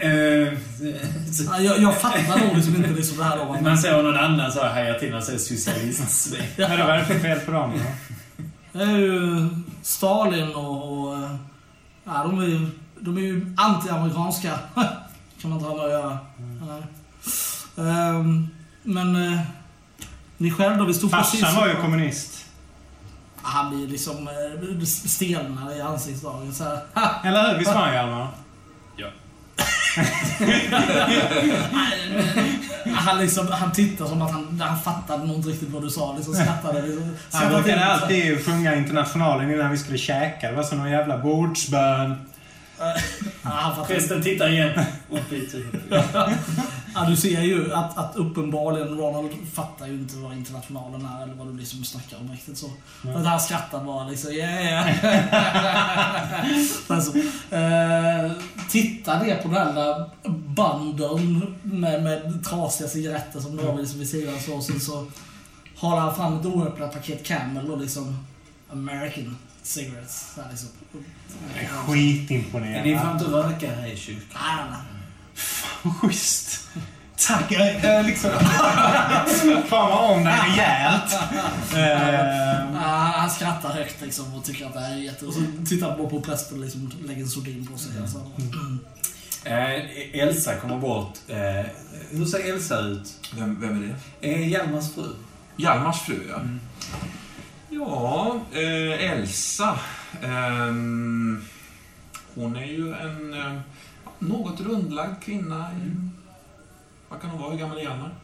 Eh, 0.00 0.52
Ja, 1.46 1.60
jag, 1.60 1.78
jag 1.78 2.00
fattar 2.00 2.46
nog 2.46 2.56
liksom 2.56 2.76
inte 2.76 2.90
liksom 2.90 3.18
det 3.18 3.24
här 3.24 3.36
då. 3.36 3.60
Man 3.60 3.78
ser 3.78 4.02
någon 4.02 4.16
annan 4.16 4.52
så 4.52 4.60
här 4.60 4.72
haja 4.72 4.98
till 4.98 5.14
och 5.14 5.22
säger 5.22 5.38
socialistsvin. 5.38 6.42
Ja, 6.56 6.76
det 6.76 6.84
var 6.84 6.96
det 6.96 7.04
för 7.04 7.18
fel 7.18 7.40
på 7.40 7.50
dem 7.50 7.72
då? 7.74 8.14
Det 8.78 8.84
är 8.84 8.98
ju 8.98 9.48
Stalin 9.82 10.54
och... 10.54 11.02
och 11.08 11.14
eh, 11.16 11.36
ja, 12.04 12.22
de 12.22 12.38
är 12.38 12.70
de 13.00 13.16
är 13.16 13.20
ju 13.20 13.54
anti-amerikanska. 13.56 14.58
kan 15.40 15.50
man 15.50 15.52
inte 15.52 15.64
ha 15.68 15.76
med 15.76 15.84
att 15.84 15.90
göra. 15.90 16.18
Nej. 16.60 16.82
Ehm, 17.88 18.48
men... 18.82 19.32
eh, 19.32 19.40
ni 20.36 20.50
själv 20.50 20.78
då? 20.78 20.84
Vi 20.84 20.94
stod 20.94 21.10
precis... 21.10 21.40
Farsan 21.40 21.56
var 21.56 21.68
ju 21.68 21.74
kommunist. 21.74 22.44
Han 23.42 23.70
blir 23.70 23.88
liksom 23.88 24.28
eh, 24.28 24.84
stelnar 24.84 25.76
i 25.76 25.80
ansiktsdragen 25.80 26.54
så 26.54 26.64
här. 26.64 26.80
Eller 27.24 27.52
hur? 27.52 27.58
Visst 27.58 27.74
var 27.74 27.80
han 27.80 27.94
Hjalmar? 27.94 28.28
Han, 32.94 33.18
liksom, 33.18 33.48
han 33.48 33.72
tittar 33.72 34.06
som 34.06 34.22
att 34.22 34.30
han, 34.30 34.60
han 34.60 34.80
fattade 34.80 35.26
nog 35.26 35.36
inte 35.36 35.48
riktigt 35.48 35.68
vad 35.68 35.82
du 35.82 35.90
sa. 35.90 36.14
Liksom 36.16 36.34
skrattade. 36.34 36.82
Liksom, 36.82 37.16
Han 37.32 37.52
brukade 37.52 37.84
alltid 37.84 38.44
sjunga 38.44 38.74
Internationalen 38.74 39.50
innan 39.50 39.70
vi 39.70 39.78
skulle 39.78 39.98
käka. 39.98 40.50
Det 40.50 40.56
var 40.56 40.62
som 40.62 40.78
någon 40.78 40.90
jävla 40.90 41.18
bordsbön. 41.18 42.16
Fattade. 42.78 43.86
Prästen 43.86 44.22
tittar 44.22 44.48
igen 44.48 44.84
och 45.10 45.32
ihop. 45.32 45.74
Ja, 46.94 47.04
du 47.04 47.16
ser 47.16 47.42
ju 47.42 47.72
att, 47.72 47.98
att 47.98 48.16
uppenbarligen 48.16 48.98
Ronald 48.98 49.30
fattar 49.52 49.86
ju 49.86 49.92
inte 49.92 50.16
vad 50.16 50.32
internationalen 50.32 51.06
är 51.06 51.22
eller 51.22 51.34
vad 51.34 51.46
du 51.46 51.58
liksom 51.58 51.84
snackar 51.84 52.16
om 52.20 52.32
riktigt 52.32 52.58
så. 52.58 52.70
För 53.02 53.14
att 53.14 53.26
han 53.26 53.40
skrattar 53.40 53.84
bara 53.84 54.08
liksom, 54.08 54.32
yeah, 54.32 54.64
yeah. 54.64 55.60
alltså, 56.88 57.18
eh, 57.50 58.32
tittar 58.70 59.24
ner 59.24 59.36
på 59.42 59.48
den 59.48 59.74
där 59.74 60.10
banden 60.28 61.56
med, 61.62 62.02
med 62.02 62.44
trasiga 62.44 62.88
cigaretter 62.88 63.40
som 63.40 63.56
du 63.56 63.62
har 63.66 63.78
liksom 63.78 63.98
vid 63.98 64.08
sidan 64.08 64.40
så, 64.40 64.60
så, 64.60 64.80
så 64.80 65.06
har 65.76 65.96
han 65.96 66.14
fram 66.14 66.40
ett 66.40 66.46
oöppnat 66.46 66.92
paket 66.92 67.26
Camel 67.26 67.70
och 67.70 67.80
liksom 67.80 68.26
American 68.70 69.36
cigarettes. 69.68 70.26
Så 70.34 70.42
här, 70.42 70.50
liksom. 70.50 70.68
Jag 71.54 71.62
är 71.62 71.62
Ni 71.62 71.68
får 71.86 71.92
Skitimponerad. 71.92 72.86
inte 72.86 73.24
röka 73.24 73.74
här 73.74 73.92
i 73.92 73.96
kyrkan. 73.96 74.40
Nej. 74.70 75.92
Schysst. 76.00 76.68
Tack. 77.26 77.44
Jag, 77.52 77.84
jag 77.84 78.06
liksom... 78.06 78.30
Kramar 79.68 79.98
om 79.98 80.24
dig 80.24 80.34
rejält. 80.46 81.16
Ja, 82.74 83.12
han 83.16 83.30
skrattar 83.30 83.68
högt 83.72 84.00
liksom 84.00 84.34
och 84.34 84.44
tycker 84.44 84.66
att 84.66 84.72
det 84.74 84.80
här 84.80 84.92
är 84.92 84.96
jätte... 84.96 85.26
Och 85.26 85.34
så 85.34 85.40
tittar 85.68 85.88
han 85.88 86.10
på 86.10 86.20
prästen 86.20 86.58
och 86.58 86.64
liksom 86.64 86.92
lägger 87.06 87.22
en 87.22 87.28
sordin 87.28 87.66
på 87.72 87.78
sig. 87.78 87.92
Alltså. 88.00 88.30
Eh, 89.44 90.20
Elsa 90.22 90.54
kommer 90.54 90.78
bort. 90.78 91.18
Eh, 91.28 91.66
hur 92.10 92.24
ser 92.24 92.52
Elsa 92.52 92.78
ut? 92.80 93.08
Vem, 93.36 93.60
vem 93.60 93.82
är 93.82 93.86
det? 94.20 94.28
Eh, 94.34 94.48
Hjalmars 94.48 94.94
fru. 94.94 95.06
Hjalmars 95.56 96.00
fru, 96.00 96.26
ja. 96.30 96.40
Ja, 97.70 98.40
eh, 98.52 99.10
Elsa. 99.12 99.78
Ehm, 100.22 101.42
hon 102.34 102.56
är 102.56 102.66
ju 102.66 102.92
en 102.92 103.34
eh, 103.34 103.60
något 104.18 104.60
rundlagd 104.60 105.22
kvinna. 105.22 105.70
I, 105.72 105.90
vad 107.08 107.20
kan 107.20 107.30
hon 107.30 107.40
vara? 107.40 107.50
Hur 107.50 107.58
gammal 107.58 107.78
är 107.78 107.82
Hjalmar? 107.82 108.14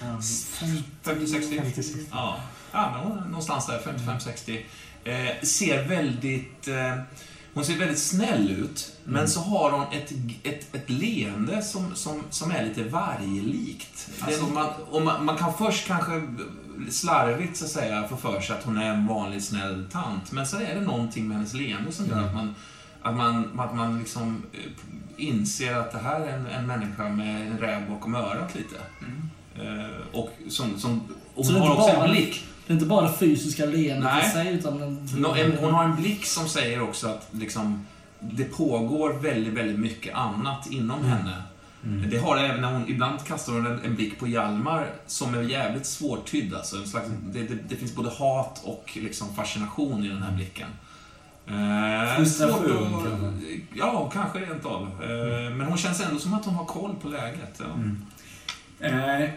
50-60? 0.00 0.82
50-60. 1.04 2.06
Ja, 2.10 2.40
ja 2.72 2.90
men 2.90 3.00
hon 3.00 3.18
är 3.18 3.24
någonstans 3.24 3.66
där, 3.66 3.78
55-60. 3.78 4.62
Eh, 5.04 5.42
ser 5.42 5.88
väldigt... 5.88 6.68
Eh, 6.68 6.94
hon 7.54 7.64
ser 7.64 7.78
väldigt 7.78 7.98
snäll 7.98 8.50
ut, 8.50 8.92
men 9.04 9.28
så 9.28 9.40
har 9.40 9.70
hon 9.70 9.92
ett, 9.92 10.12
ett, 10.42 10.74
ett 10.74 10.90
leende 10.90 11.62
som, 11.62 11.94
som, 11.94 12.22
som 12.30 12.50
är 12.50 12.64
lite 12.64 12.84
varglikt. 12.84 14.10
Alltså 14.20 14.46
man, 14.46 14.70
man, 15.04 15.24
man 15.24 15.36
kan 15.36 15.54
först 15.54 15.86
kanske 15.86 16.22
slarvigt 16.90 17.56
så 17.56 17.64
att 17.64 17.70
säga 17.70 18.08
få 18.08 18.16
för 18.16 18.40
sig 18.40 18.56
att 18.56 18.64
hon 18.64 18.78
är 18.78 18.90
en 18.90 19.06
vanlig 19.06 19.42
snäll 19.42 19.86
tant, 19.92 20.32
men 20.32 20.46
så 20.46 20.56
är 20.56 20.74
det 20.74 20.80
någonting 20.80 21.28
med 21.28 21.36
hennes 21.36 21.54
leende 21.54 21.92
som 21.92 22.06
gör 22.06 22.22
att 22.24 22.34
man, 22.34 22.54
att 23.02 23.16
man, 23.16 23.60
att 23.60 23.74
man 23.76 23.98
liksom 23.98 24.42
eh, 24.52 24.60
inser 25.16 25.74
att 25.74 25.92
det 25.92 25.98
här 25.98 26.20
är 26.20 26.32
en, 26.32 26.46
en 26.46 26.66
människa 26.66 27.08
med 27.08 27.46
en 27.50 27.58
räv 27.58 27.90
bakom 27.90 28.14
örat 28.14 28.54
lite. 28.54 28.76
Eh, 29.64 29.90
och 30.12 30.30
som, 30.48 30.78
som, 30.78 31.00
och 31.34 31.46
hon 31.46 31.54
har 31.54 31.70
också 31.70 31.96
bara- 31.96 32.04
en 32.04 32.10
blick. 32.10 32.44
Det 32.66 32.72
är 32.72 32.74
inte 32.74 32.86
bara 32.86 33.06
det 33.10 33.16
fysiska 33.16 33.66
leendet 33.66 34.24
i 34.24 34.28
sig 34.30 34.52
utan... 34.54 34.82
En, 34.82 35.08
Nå, 35.16 35.34
en, 35.34 35.52
hon 35.60 35.74
har 35.74 35.84
en 35.84 35.96
blick 35.96 36.26
som 36.26 36.48
säger 36.48 36.82
också 36.82 37.08
att 37.08 37.28
liksom, 37.30 37.86
det 38.20 38.44
pågår 38.44 39.12
väldigt, 39.12 39.52
väldigt 39.54 39.78
mycket 39.78 40.14
annat 40.14 40.66
inom 40.70 41.04
henne. 41.04 41.42
Det 42.10 42.18
har 42.18 42.36
det 42.36 42.42
även 42.42 42.60
när 42.60 42.72
hon, 42.72 42.88
ibland 42.88 43.26
kastar 43.26 43.52
hon 43.52 43.66
en, 43.66 43.84
en 43.84 43.94
blick 43.94 44.18
på 44.18 44.26
Hjalmar 44.28 44.90
som 45.06 45.34
är 45.34 45.42
jävligt 45.42 45.86
svårtydd. 45.86 46.54
Alltså, 46.54 46.76
en 46.76 46.86
slags, 46.86 47.06
det, 47.26 47.42
det, 47.42 47.58
det 47.68 47.76
finns 47.76 47.94
både 47.94 48.10
hat 48.10 48.60
och 48.64 48.90
liksom 48.94 49.34
fascination 49.34 50.04
i 50.04 50.08
den 50.08 50.22
här 50.22 50.32
blicken. 50.32 50.68
Eh, 51.46 52.16
Frustration, 52.16 53.04
kanske? 53.04 53.60
Ja, 53.74 54.10
kanske 54.12 54.38
rent 54.38 54.64
av. 54.64 54.82
Eh, 54.82 55.50
men 55.56 55.66
hon 55.66 55.78
känns 55.78 56.00
ändå 56.00 56.18
som 56.18 56.34
att 56.34 56.44
hon 56.44 56.54
har 56.54 56.64
koll 56.64 56.94
på 57.02 57.08
läget. 57.08 57.60
Ja. 57.60 57.66
Eh, 58.86 59.30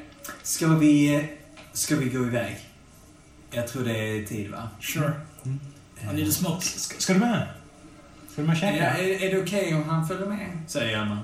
ska, 0.43 0.67
vi, 0.67 1.27
ska 1.73 1.95
vi 1.95 2.09
gå 2.09 2.25
iväg? 2.25 2.57
Jag 3.51 3.67
tror 3.67 3.83
det 3.83 3.97
är 3.97 4.25
tid, 4.25 4.51
va? 4.51 4.69
Sure. 4.79 5.11
I 6.11 6.15
need 6.15 6.27
a 6.27 6.31
smoke. 6.31 6.61
ska, 6.65 6.99
ska 6.99 7.13
du 7.13 7.19
med? 7.19 7.47
Ska 8.29 8.41
du 8.41 8.47
med 8.47 8.57
och 8.57 8.63
Är, 8.63 8.71
käka? 8.71 8.97
är, 8.97 9.23
är 9.23 9.35
det 9.35 9.41
okej 9.41 9.75
om 9.75 9.83
han 9.89 10.07
följer 10.07 10.27
med? 10.27 10.57
Säger 10.67 10.91
Hjalmar. 10.91 11.17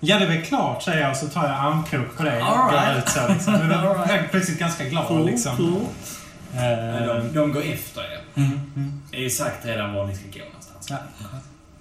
Ja, 0.00 0.18
det 0.18 0.24
är 0.24 0.28
väl 0.28 0.42
klart, 0.44 0.82
säger 0.82 1.00
jag 1.00 1.10
och 1.10 1.16
så 1.16 1.28
tar 1.28 1.42
jag 1.48 1.52
armkrok 1.58 2.16
på 2.16 2.22
dig 2.22 2.42
och 2.42 2.48
går 2.48 2.72
right. 2.72 2.98
ut 2.98 3.08
så 3.08 3.28
liksom. 3.28 3.52
Nu 3.52 3.72
är 3.74 3.94
right. 3.94 4.10
jag 4.22 4.30
plötsligt 4.30 4.58
ganska 4.58 4.84
glad 4.84 5.06
Cool, 5.08 5.26
liksom. 5.26 5.56
cool. 5.56 5.80
Eh, 6.54 7.06
De, 7.06 7.32
de 7.32 7.52
går 7.52 7.62
efter 7.62 8.00
er. 8.00 8.20
mm, 8.34 8.50
mm. 8.76 9.02
Det 9.10 9.24
är 9.24 9.28
sagt 9.28 9.64
redan 9.66 9.94
var 9.94 10.06
ni 10.06 10.14
ska 10.16 10.24
gå 10.38 10.44
någonstans. 10.44 10.90
Ja. 10.90 10.96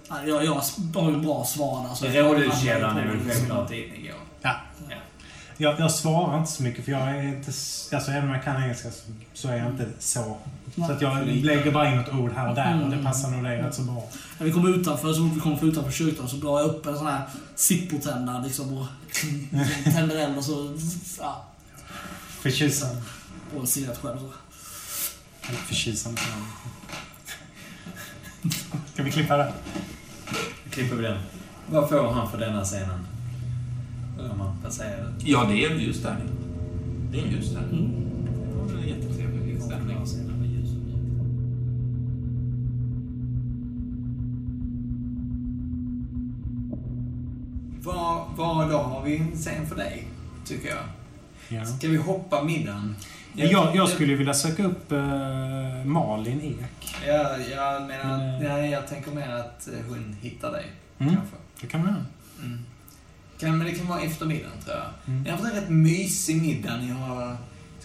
Ja, 0.10 0.16
Jag, 0.26 0.46
jag 0.46 0.54
har 1.02 1.12
ju 1.12 1.18
bra 1.18 1.46
svar 1.46 1.88
där. 1.88 1.96
så- 1.96 2.06
Rådhuskällaren 2.06 2.98
är 2.98 3.08
väl 3.08 3.20
självklart 3.30 3.70
dit 3.70 3.92
ni 3.98 4.08
går. 4.08 4.16
Ja. 4.42 4.56
Jag, 5.58 5.80
jag 5.80 5.92
svarar 5.92 6.38
inte 6.40 6.52
så 6.52 6.64
mycket 6.64 6.86
för 6.86 6.92
jag 6.92 7.02
är 7.02 7.24
inte... 7.24 7.52
Alltså 7.96 8.12
även 8.12 8.24
om 8.24 8.30
jag 8.36 8.44
kan 8.44 8.64
engelska 8.64 8.90
så, 8.92 9.02
så 9.34 9.48
är 9.50 9.56
jag 9.58 9.68
inte 9.68 9.86
så. 10.00 10.38
Så 10.88 10.92
att 10.92 11.02
jag 11.02 11.28
lägger 11.28 11.72
bara 11.72 11.92
in 11.92 11.98
något 11.98 12.14
ord 12.14 12.32
här 12.32 12.50
och 12.50 12.56
där 12.56 12.84
och 12.84 12.90
det 12.90 13.04
passar 13.04 13.32
nog 13.32 13.44
dig 13.44 13.62
rätt 13.62 13.76
så 13.76 13.82
bra. 13.82 14.04
När 14.38 14.46
vi 14.46 14.52
kommer 14.52 14.70
utanför, 14.70 15.14
så 15.14 15.24
fort 15.28 15.36
vi 15.36 15.40
kommer 15.40 15.58
för 15.58 15.68
utanför 15.68 15.92
kyrkan 15.92 16.30
så 16.30 16.36
drar 16.36 16.60
jag 16.60 16.70
upp 16.70 16.86
en 16.86 16.98
sån 16.98 17.08
här 17.08 17.22
Zippo-tändare 17.56 18.44
liksom 18.44 18.78
och 18.78 18.88
tänder 19.94 20.16
eld 20.16 20.38
och 20.38 20.44
så... 20.44 20.78
Ja, 21.20 21.46
Förtjusande. 22.42 23.02
en 23.60 23.68
cigarett 23.68 23.98
själv. 23.98 24.18
Så. 24.18 24.32
Förtjusande. 25.68 26.22
Ska 28.94 29.04
vi 29.04 29.12
klippa 29.12 29.38
det? 29.38 29.54
Klipper 30.70 30.96
vi 30.96 31.04
den. 31.04 31.18
Vad 31.70 31.90
får 31.90 32.12
han 32.12 32.32
för 32.32 32.38
denna 32.38 32.64
scenen? 32.64 33.08
Om 34.32 34.38
man 34.38 34.58
passerar 34.64 35.14
Ja, 35.20 35.44
det 35.44 35.66
är 35.66 35.72
en 35.72 35.80
ljus 35.80 36.02
där. 36.02 36.18
Det 37.12 37.20
är 37.20 37.24
en 37.24 37.32
ljus 37.32 37.50
där. 37.50 37.62
Mm. 37.62 38.00
Vad 48.40 48.70
då 48.70 48.78
har 48.78 49.02
vi 49.02 49.18
en 49.18 49.32
scen 49.36 49.68
för 49.68 49.76
dig, 49.76 50.08
tycker 50.46 50.70
jag. 50.70 50.84
Ja. 51.48 51.66
Ska 51.66 51.88
vi 51.88 51.98
hoppa 51.98 52.44
middagen? 52.44 52.96
Jag, 53.34 53.76
jag 53.76 53.90
skulle 53.90 54.16
vilja 54.16 54.34
söka 54.34 54.64
upp 54.64 54.92
eh, 54.92 55.86
Malin 55.86 56.42
Ek. 56.42 56.96
Jag, 57.08 57.42
jag 57.52 57.82
menar, 57.82 58.18
Men, 58.18 58.46
eh, 58.46 58.54
nej, 58.54 58.72
jag 58.72 58.88
tänker 58.88 59.12
mer 59.12 59.30
att 59.30 59.68
eh, 59.68 59.74
hon 59.90 60.16
hittar 60.22 60.52
dig. 60.52 60.66
Mm. 60.98 61.16
Kanske. 61.16 61.36
Det 61.62 61.68
kan 61.68 61.82
man 61.82 61.90
göra. 61.90 62.06
Mm. 62.46 62.60
Kan, 63.40 63.58
men 63.58 63.68
det 63.68 63.74
kan 63.74 63.88
vara 63.88 64.02
efter 64.02 64.26
middagen, 64.26 64.62
tror 64.66 64.76
jag. 64.76 64.86
Mm. 65.08 65.24
Ni 65.24 65.30
har 65.30 65.38
haft 65.38 65.54
en 65.54 65.62
rätt 65.62 65.70
mysig 65.70 66.42
middag. 66.42 66.78
Ni 66.78 66.90
har 66.90 67.38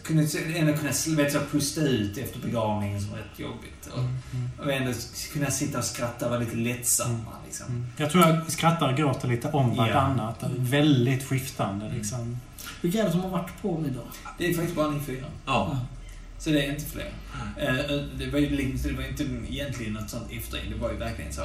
kunnat, 0.05 0.35
ändå 0.55 0.73
kunnat 0.77 1.07
vet, 1.07 1.33
så, 1.33 1.39
pusta 1.51 1.81
ut 1.81 2.19
efter 2.19 2.39
begravningen 2.41 3.01
som 3.01 3.11
var 3.11 3.19
rätt 3.19 3.39
jobbigt. 3.39 3.87
Och, 3.93 3.99
Mm. 3.99 4.51
och 4.59 4.73
ändå 4.73 4.93
kunna 5.33 5.51
sitta 5.51 5.79
och 5.79 5.85
skratta 5.85 6.25
och 6.25 6.31
vara 6.31 6.41
lite 6.41 6.57
lättsamma. 6.57 7.33
Liksom. 7.47 7.67
Mm. 7.67 7.87
Jag 7.97 8.11
tror 8.11 8.25
jag 8.25 8.51
skrattar 8.53 8.91
och 8.93 8.99
gråter 8.99 9.29
lite 9.29 9.49
om 9.49 9.77
vartannat. 9.77 10.45
Väldigt 10.59 11.25
skiftande 11.29 11.93
liksom. 11.97 12.37
Vilka 12.81 12.99
är 13.01 13.05
det 13.05 13.11
som 13.11 13.21
har 13.21 13.31
varit 13.31 13.63
på 13.63 13.79
middag? 13.79 14.01
Det 14.39 14.47
är 14.51 14.55
faktiskt 14.55 14.77
bara 14.77 14.91
ni 14.91 15.01
fyra. 15.01 15.27
Ja. 15.47 15.79
Så 16.39 16.51
det 16.51 16.67
är 16.67 16.71
inte 16.71 16.85
fler. 16.85 17.11
Eh, 17.57 17.75
Det 18.19 18.31
var 18.31 18.39
ju 18.39 18.51
liksom- 18.51 18.91
det 18.91 18.97
var 18.97 19.09
inte 19.09 19.23
egentligen 19.49 19.93
något 19.93 20.11
sånt 20.11 20.27
efter 20.33 20.59
Det 20.71 20.77
var 20.81 20.91
ju 20.93 20.97
verkligen 20.99 21.33
så. 21.33 21.43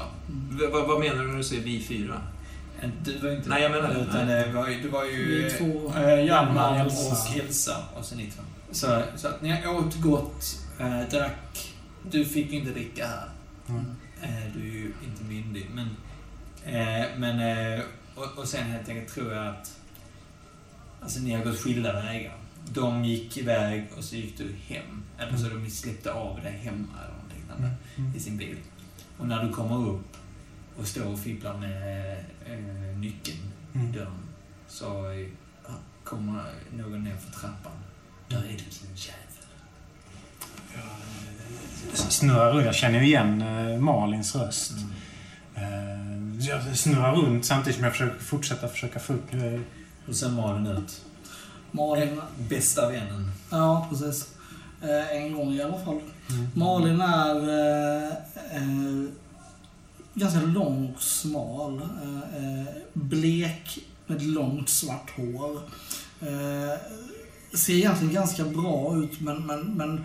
Vad, 0.71 0.87
vad 0.87 0.99
menar 0.99 1.23
du 1.23 1.27
när 1.31 1.37
du 1.37 1.43
säger 1.43 1.63
vi 1.63 1.79
fyra? 1.83 2.21
Du 3.03 3.17
var 3.17 3.31
inte 3.31 3.49
Nej, 3.49 3.61
jag 3.63 3.71
menar 3.71 3.93
det. 3.93 3.99
Utan 3.99 4.27
Nej. 4.27 4.45
det 4.47 4.51
var 4.53 4.67
ju, 4.69 4.81
det 4.81 4.87
var 4.89 5.05
ju 5.05 5.43
Vi 5.43 5.49
två. 5.51 5.93
eh, 5.97 6.25
Hjalmar 6.25 6.79
Elsa. 6.79 7.11
och 7.31 7.37
Elsa 7.39 7.77
och 7.97 8.05
sen 8.05 8.17
ni 8.17 8.31
två. 8.31 8.43
Så, 8.71 9.03
så 9.15 9.27
att 9.27 9.41
ni 9.41 9.67
åt 9.67 9.95
gott, 10.01 10.45
eh, 10.79 11.01
drack. 11.11 11.73
Du 12.11 12.25
fick 12.25 12.51
ju 12.51 12.57
inte 12.59 12.71
dricka 12.71 13.07
här. 13.07 13.29
Mm. 13.69 13.85
Eh, 14.21 14.53
du 14.55 14.59
är 14.61 14.73
ju 14.73 14.93
inte 15.07 15.23
myndig. 15.23 15.67
Men, 15.73 15.87
eh, 16.65 17.05
men 17.17 17.39
eh, 17.39 17.81
och, 18.15 18.37
och 18.37 18.47
sen 18.47 18.63
helt 18.63 18.89
enkelt 18.89 19.13
tror 19.13 19.33
jag 19.33 19.47
att 19.47 19.77
alltså, 21.01 21.19
ni 21.19 21.31
har 21.33 21.43
gått 21.43 21.59
skilda 21.59 21.93
vägar. 21.93 22.33
De 22.73 23.05
gick 23.05 23.37
iväg 23.37 23.87
och 23.97 24.03
så 24.03 24.15
gick 24.15 24.37
du 24.37 24.55
hem. 24.67 25.03
Eller 25.17 25.37
så 25.37 25.47
de 25.49 25.69
släppte 25.69 26.11
av 26.13 26.41
dig 26.41 26.51
hemma 26.63 26.87
eller 27.05 27.13
något 27.23 27.33
liknande 27.39 27.69
Mm. 27.97 28.15
i 28.15 28.19
sin 28.19 28.37
bil. 28.37 28.57
Och 29.17 29.27
när 29.27 29.43
du 29.43 29.49
kommer 29.53 29.89
upp 29.89 30.17
och 30.79 30.87
står 30.87 31.05
och 31.07 31.19
fipplar 31.19 31.57
med 31.57 32.17
eh, 32.53 32.97
nyckeln 32.97 33.37
Mm. 33.75 33.91
dörren 33.91 34.19
så 34.67 35.11
eh, 35.11 35.27
kommer 36.03 36.43
någon 36.77 37.03
ner 37.03 37.15
för 37.17 37.31
trappan. 37.39 37.71
Där 38.29 38.37
är 38.37 38.41
du 38.41 38.47
din 38.57 38.95
jävel. 38.95 39.25
Snurrar 41.93 42.53
runt. 42.53 42.65
Jag 42.65 42.75
känner 42.75 42.99
ju 42.99 43.05
igen 43.05 43.41
eh, 43.41 43.79
Malins 43.79 44.35
röst. 44.35 44.71
Mm. 45.55 46.39
Eh, 46.39 46.45
Jag 46.49 46.77
snurrar 46.77 47.15
runt 47.15 47.45
samtidigt 47.45 47.75
som 47.75 47.83
jag 47.83 47.93
försöker 47.93 48.19
fortsätta 48.19 48.67
försöka 48.67 48.99
få 48.99 49.13
upp... 49.13 49.27
Och 50.07 50.15
sen 50.15 50.33
Malin 50.33 50.67
ut. 50.67 51.01
Malin... 51.71 52.21
Bästa 52.49 52.89
vännen. 52.89 53.31
Ja, 53.49 53.87
precis. 53.89 54.27
En 55.11 55.33
gång 55.33 55.53
i 55.53 55.61
alla 55.61 55.77
fall. 55.85 56.01
Mm. 56.29 56.47
Malin 56.53 57.01
är 57.01 57.35
eh, 57.49 58.07
eh, 58.55 59.09
ganska 60.13 60.41
lång 60.41 60.93
och 60.95 61.01
smal. 61.01 61.81
Eh, 61.81 62.43
eh, 62.43 62.67
blek 62.93 63.79
med 64.07 64.21
långt 64.21 64.69
svart 64.69 65.11
hår. 65.17 65.61
Eh, 66.21 66.79
ser 67.53 67.73
egentligen 67.73 68.13
ganska 68.13 68.43
bra 68.43 68.97
ut 68.97 69.21
men, 69.21 69.45
men, 69.45 69.61
men 69.61 70.03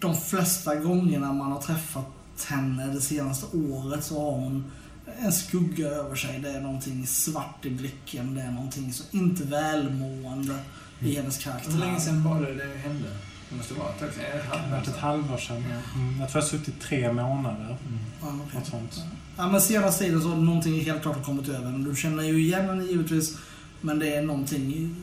de 0.00 0.16
flesta 0.16 0.74
gångerna 0.74 1.32
man 1.32 1.52
har 1.52 1.60
träffat 1.60 2.06
henne 2.48 2.86
det 2.86 3.00
senaste 3.00 3.56
året 3.56 4.04
så 4.04 4.20
har 4.20 4.32
hon 4.32 4.72
en 5.18 5.32
skugga 5.32 5.88
över 5.88 6.16
sig. 6.16 6.38
Det 6.38 6.50
är 6.50 6.60
någonting 6.60 7.06
svart 7.06 7.66
i 7.66 7.70
blicken. 7.70 8.34
Det 8.34 8.40
är 8.40 8.50
någonting 8.50 8.92
som 8.92 9.06
inte 9.20 9.44
välmående 9.44 10.58
i 11.00 11.16
hennes 11.16 11.44
karaktär. 11.44 11.72
Hur 11.72 11.78
länge 11.78 12.00
sedan 12.00 12.24
var 12.24 12.40
det 12.40 12.54
det 12.54 12.78
hände? 12.78 13.08
Det 13.50 13.56
måste 13.56 13.74
vara 13.74 13.88
ett 13.90 13.98
tag 14.00 14.12
sedan. 14.12 14.24
Det 14.32 14.56
Det 14.56 14.58
har 14.58 14.76
varit 14.76 14.88
ett 14.88 14.96
halvår 14.96 15.36
sedan. 15.38 15.64
Ja. 15.70 16.00
Mm. 16.00 16.20
Jag 16.20 16.30
tror 16.30 16.42
jag 16.42 16.50
har 16.50 16.58
suttit 16.58 16.80
tre 16.80 17.12
månader. 17.12 17.76
Ja, 18.22 18.26
okej. 18.46 18.58
Något 18.60 18.66
sånt. 18.68 19.02
Ja, 19.36 19.48
men 19.48 19.60
senaste 19.60 20.04
tiden 20.04 20.22
så 20.22 20.28
har 20.28 20.36
någonting 20.36 20.80
helt 20.84 21.02
klart 21.02 21.24
kommit 21.24 21.48
över. 21.48 21.72
Du 21.90 21.96
känner 21.96 22.22
ju 22.22 22.40
igen 22.42 22.68
henne 22.68 22.84
givetvis. 22.84 23.38
Men 23.80 23.98
det 23.98 24.14
är 24.16 24.22
någonting 24.22 24.96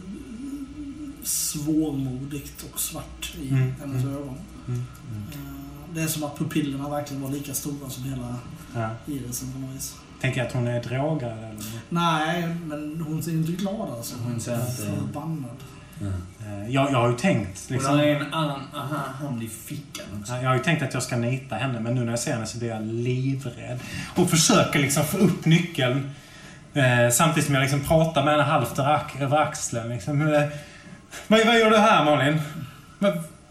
svårmodigt 1.23 2.65
och 2.73 2.79
svart 2.79 3.33
i 3.41 3.49
Mm, 3.49 3.73
hennes 3.79 4.03
mm. 4.03 4.15
ögon. 4.15 4.35
Mm. 4.67 4.79
Eh, 5.31 5.37
Det 5.93 6.01
är 6.01 6.07
som 6.07 6.23
att 6.23 6.37
pupillerna 6.37 6.89
verkligen 6.89 7.21
var 7.23 7.29
lika 7.29 7.53
stora 7.53 7.89
som 7.89 8.03
hela 8.03 8.35
Ja. 8.75 8.89
irisen 9.05 9.51
på 9.53 9.59
något 9.59 9.75
vis. 9.75 9.95
Tänker 10.21 10.39
jag 10.39 10.47
att 10.47 10.53
hon 10.53 10.67
är 10.67 10.83
drogad 10.83 11.37
eller. 11.37 11.65
Nej, 11.89 12.55
men 12.65 13.01
hon 13.07 13.23
ser 13.23 13.31
inte 13.31 13.51
glad 13.51 13.89
alltså. 13.89 14.15
Hon 14.23 14.39
ser 14.39 14.53
inte- 14.61 14.71
Förbannad. 14.71 15.55
Eh, 16.01 16.69
Jag, 16.69 16.91
jag 16.91 16.97
har 16.99 17.09
ju 17.09 17.17
tänkt 17.17 17.65
Och 17.65 17.71
liksom... 17.71 17.97
där 17.97 18.03
är 18.03 18.15
en 18.15 18.33
annan 18.33 18.61
aha, 18.75 18.97
hand 19.19 19.43
i 19.43 19.47
fickan 19.47 20.05
också. 20.21 20.33
Jag 20.33 20.49
har 20.49 20.55
ju 20.55 20.63
tänkt 20.63 20.81
att 20.83 20.93
jag 20.93 21.03
ska 21.03 21.15
nita 21.17 21.55
henne, 21.55 21.79
men 21.79 21.95
nu 21.95 22.03
när 22.03 22.11
jag 22.11 22.19
ser 22.19 22.33
henne 22.33 22.45
så 22.45 22.57
blir 22.57 22.69
jag 22.69 22.81
livrädd. 22.85 23.79
Och 24.15 24.29
försöker 24.29 24.79
liksom 24.79 25.03
få 25.03 25.17
upp 25.17 25.45
nyckeln. 25.45 26.11
Eh, 26.73 27.09
samtidigt 27.11 27.45
som 27.45 27.55
jag 27.55 27.61
liksom 27.61 27.79
pratar 27.81 28.23
med 28.23 28.33
henne 28.33 28.43
halvt 28.43 28.79
över 28.79 28.93
ax- 28.95 29.21
över 29.21 29.37
axeln. 29.37 29.89
Liksom. 29.89 30.21
Eh, 30.33 30.41
vad, 31.27 31.45
vad 31.45 31.59
gör 31.59 31.69
du 31.69 31.77
här 31.77 32.05
Malin? 32.05 32.41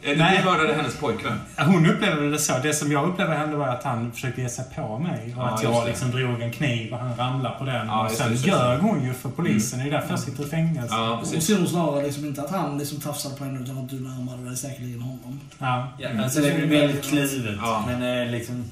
Nej. 0.03 0.39
du 0.39 0.45
mördade 0.45 0.75
hennes 0.75 0.97
pojkvän? 0.97 1.41
Hon 1.59 1.87
upplevde 1.87 2.31
det 2.31 2.39
så. 2.39 2.53
Det 2.63 2.75
som 2.75 2.93
jag 2.93 3.09
upplevde 3.09 3.35
hände 3.35 3.57
var 3.57 3.69
att 3.69 3.83
han 3.85 4.13
försökte 4.13 4.41
ge 4.43 4.49
sig 4.49 4.65
på 4.77 4.99
mig. 4.99 5.35
Och 5.37 5.43
Ja, 5.43 5.49
att 5.49 5.63
jag 5.63 5.83
det. 5.85 5.89
liksom 5.89 6.11
drog 6.11 6.41
en 6.41 6.53
kniv 6.53 6.93
och 6.93 6.99
han 6.99 7.17
ramlade 7.17 7.59
på 7.59 7.65
den. 7.65 7.87
Ja, 7.87 8.05
och 8.07 8.11
sen 8.11 8.31
det, 8.33 8.37
ljög 8.39 8.81
hon 8.81 9.05
ju 9.05 9.15
för 9.15 9.29
polisen. 9.29 9.79
Det 9.79 9.85
är 9.85 9.91
därför 9.91 10.11
jag 10.11 10.21
sitter 10.21 10.45
i 10.45 10.49
fängelse. 10.49 10.95
Ja, 10.95 11.11
Och 11.13 11.21
precis. 11.21 11.47
ser 11.47 11.57
hon 11.59 11.69
snarare 11.69 12.03
liksom 12.07 12.25
inte 12.25 12.43
att 12.43 12.51
han 12.51 12.79
liksom 12.79 13.01
tafsade 13.01 13.35
på 13.37 13.45
henne 13.45 13.61
utan 13.61 13.79
att 13.79 13.89
du 13.91 14.01
närmade 14.01 14.45
dig 14.49 14.57
säkerligen 14.57 15.01
honom. 15.03 15.41
Ja. 15.59 15.89
Ja, 15.99 16.23
alltså 16.23 16.41
det 16.41 16.51
är 16.51 16.67
väldigt 16.67 17.05
kluvet. 17.05 17.59
Ja. 17.63 17.85
Men 17.87 18.23
eh, 18.27 18.31
liksom... 18.33 18.65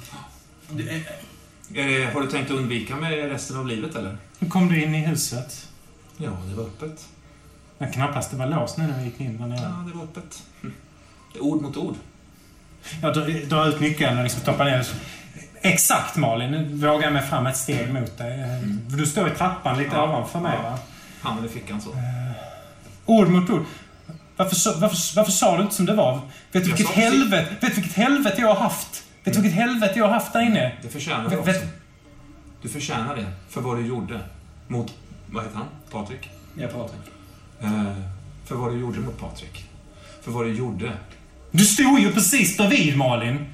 Eh, 1.75 2.15
har 2.15 2.21
du 2.21 2.27
tänkt 2.27 2.51
undvika 2.51 2.97
med 2.97 3.13
resten 3.31 3.57
av 3.59 3.67
livet, 3.67 3.97
eller? 3.97 4.17
Hur 4.39 4.49
kom 4.49 4.69
du 4.69 4.83
in 4.83 4.95
i 4.95 4.99
huset? 5.07 5.69
Ja, 6.17 6.31
det 6.51 6.55
var 6.57 6.65
öppet. 6.65 7.09
Men 7.79 7.93
knappast 7.93 8.31
det 8.31 8.37
var 8.37 8.47
låst 8.47 8.77
nu 8.79 8.87
när 8.87 8.99
vi 8.99 9.05
gick 9.05 9.21
in 9.21 9.39
där 9.39 9.47
nere. 9.47 9.61
Ja, 9.63 9.85
det 9.93 9.97
var 9.99 10.05
öppet. 10.05 10.43
Hm. 10.63 10.73
Ord 11.41 11.63
mot 11.63 11.77
ord. 11.77 11.95
Jag 13.03 13.15
drar, 13.15 13.47
drar 13.49 13.69
ut 13.69 13.81
nyckeln 13.81 14.17
och 14.19 14.23
liksom 14.25 14.41
stoppar 14.43 14.65
ner. 14.65 14.87
Exakt 15.63 16.17
Malin, 16.17 16.51
nu 16.51 16.65
vågar 16.89 17.03
jag 17.05 17.13
mig 17.13 17.23
fram 17.23 17.47
ett 17.47 17.57
steg 17.57 17.93
mot 17.93 18.19
dig. 18.19 18.39
Du 18.89 19.07
står 19.07 19.29
i 19.29 19.31
trappan 19.31 19.79
lite 19.79 19.91
Ja. 19.97 20.05
ovanför 20.09 20.41
mig 20.41 20.53
Ja. 20.63 20.71
va? 20.71 20.79
Handen 21.23 21.45
i 21.45 21.49
fickan 21.49 21.81
så. 21.81 21.91
Ord 23.07 23.29
mot 23.29 23.51
ord. 23.51 23.65
Varför, 24.37 24.81
varför, 24.81 25.17
varför 25.17 25.33
sa 25.33 25.57
du 25.57 25.63
inte 25.63 25.75
som 25.75 25.87
det 25.87 25.95
var? 25.95 26.15
Vet 26.15 26.21
du 26.53 26.59
Jag 26.71 26.77
vilket 26.77 26.95
helvete, 26.95 27.55
vet 27.61 27.77
vilket 27.79 27.93
helvete 27.95 28.41
jag 28.41 28.49
har 28.49 28.61
haft? 28.61 29.05
Vet 29.25 29.35
du 29.35 29.41
vilket 29.41 29.61
helvete 29.61 29.93
jag 29.99 30.05
har 30.07 30.13
haft 30.15 30.33
där 30.33 30.41
inne? 30.41 30.73
Det 30.83 30.89
förtjänar 30.89 31.31
du 31.31 31.37
också. 31.37 31.51
vet- 31.53 31.65
Du 32.63 32.69
förtjänar 32.69 33.17
det 33.17 33.27
för 33.49 33.61
vad 33.61 33.77
du 33.77 33.87
gjorde 33.87 34.21
mot, 34.69 34.95
vad 35.27 35.43
heter 35.45 35.57
han? 35.57 35.67
Patrik? 35.91 36.31
Ja, 36.55 36.69
Patrik. 36.69 37.01
Eh, 37.61 37.93
för 38.47 38.55
vad 38.55 38.73
du 38.73 38.79
gjorde 38.81 38.99
mot 39.01 39.21
Patrik. 39.21 39.65
För 40.23 40.31
vad 40.31 40.45
du 40.47 40.53
gjorde. 40.55 40.93
Du 41.59 41.65
stod 41.65 42.01
ju 42.01 42.13
precis 42.13 42.57
bredvid 42.57 42.97
Malin. 42.97 43.47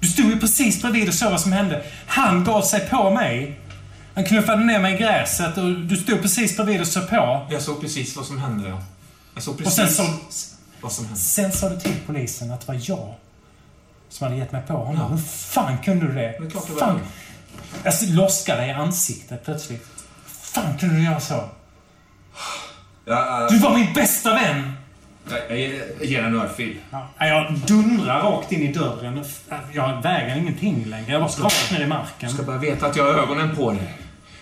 Du 0.00 0.08
stod 0.08 0.24
ju 0.26 0.40
precis 0.40 0.82
bredvid 0.82 1.08
och 1.08 1.14
såg 1.14 1.30
vad 1.30 1.40
som 1.40 1.52
hände. 1.52 1.84
Han 2.06 2.44
gav 2.44 2.62
sig 2.62 2.88
på 2.88 3.10
mig. 3.10 3.60
Han 4.14 4.24
knuffade 4.24 4.64
ner 4.64 4.80
mig 4.80 4.94
i 4.94 4.98
gräset 4.98 5.58
och 5.58 5.80
du 5.80 5.96
stod 5.96 6.22
precis 6.22 6.56
bredvid 6.56 6.80
och 6.80 6.86
såg 6.86 7.08
på. 7.08 7.46
Jag 7.50 7.62
såg 7.62 7.80
precis 7.80 8.16
vad 8.16 8.26
som 8.26 8.38
hände. 8.38 8.68
ja. 8.68 8.82
Jag 9.34 9.42
såg 9.42 9.54
Och 9.54 9.58
precis 9.60 9.74
sen 9.76 9.88
så... 9.88 10.02
vad 10.80 10.92
som 10.92 11.04
hände. 11.04 11.20
Sen 11.20 11.52
sa 11.52 11.68
du 11.68 11.80
till 11.80 11.94
polisen 12.06 12.50
att 12.50 12.60
det 12.60 12.68
var 12.72 12.80
jag 12.82 13.14
som 14.08 14.24
hade 14.24 14.36
gett 14.36 14.52
mig 14.52 14.62
på 14.66 14.72
honom. 14.72 15.00
Ja. 15.02 15.08
Hur 15.08 15.22
fan 15.22 15.78
kunde 15.78 16.06
du 16.06 16.12
det? 16.12 16.36
Men 16.40 16.50
klart 16.50 16.66
det 16.66 16.72
var 16.72 16.80
fan. 16.80 17.00
jag. 17.84 17.94
Jag 18.02 18.08
loskade 18.08 18.66
i 18.66 18.70
ansiktet 18.70 19.44
plötsligt. 19.44 19.86
fan 20.26 20.78
kunde 20.78 20.94
du 20.96 21.02
göra 21.04 21.20
så? 21.20 21.44
Jag, 23.04 23.50
Du 23.50 23.58
var 23.58 23.74
min 23.78 23.92
bästa 23.94 24.34
vän! 24.34 24.72
Jag, 25.48 25.58
ger- 26.08 26.22
en 26.24 26.40
örfil. 26.40 26.76
Ja, 26.90 27.08
jag 27.18 27.52
dundrar 27.66 28.22
rakt 28.22 28.52
in 28.52 28.62
i 28.62 28.72
dörren. 28.72 29.24
Jag 29.72 30.02
väger 30.02 30.36
ingenting 30.36 30.84
längre. 30.86 31.12
Jag 31.12 31.20
var 31.20 31.28
rakt 31.44 31.72
ner 31.72 31.80
i 31.80 31.86
marken. 31.86 32.28
Du 32.28 32.34
ska 32.34 32.42
bara 32.42 32.58
veta 32.58 32.86
att 32.86 32.96
jag 32.96 33.04
har 33.04 33.22
ögonen 33.22 33.56
på 33.56 33.70
dig. 33.72 33.94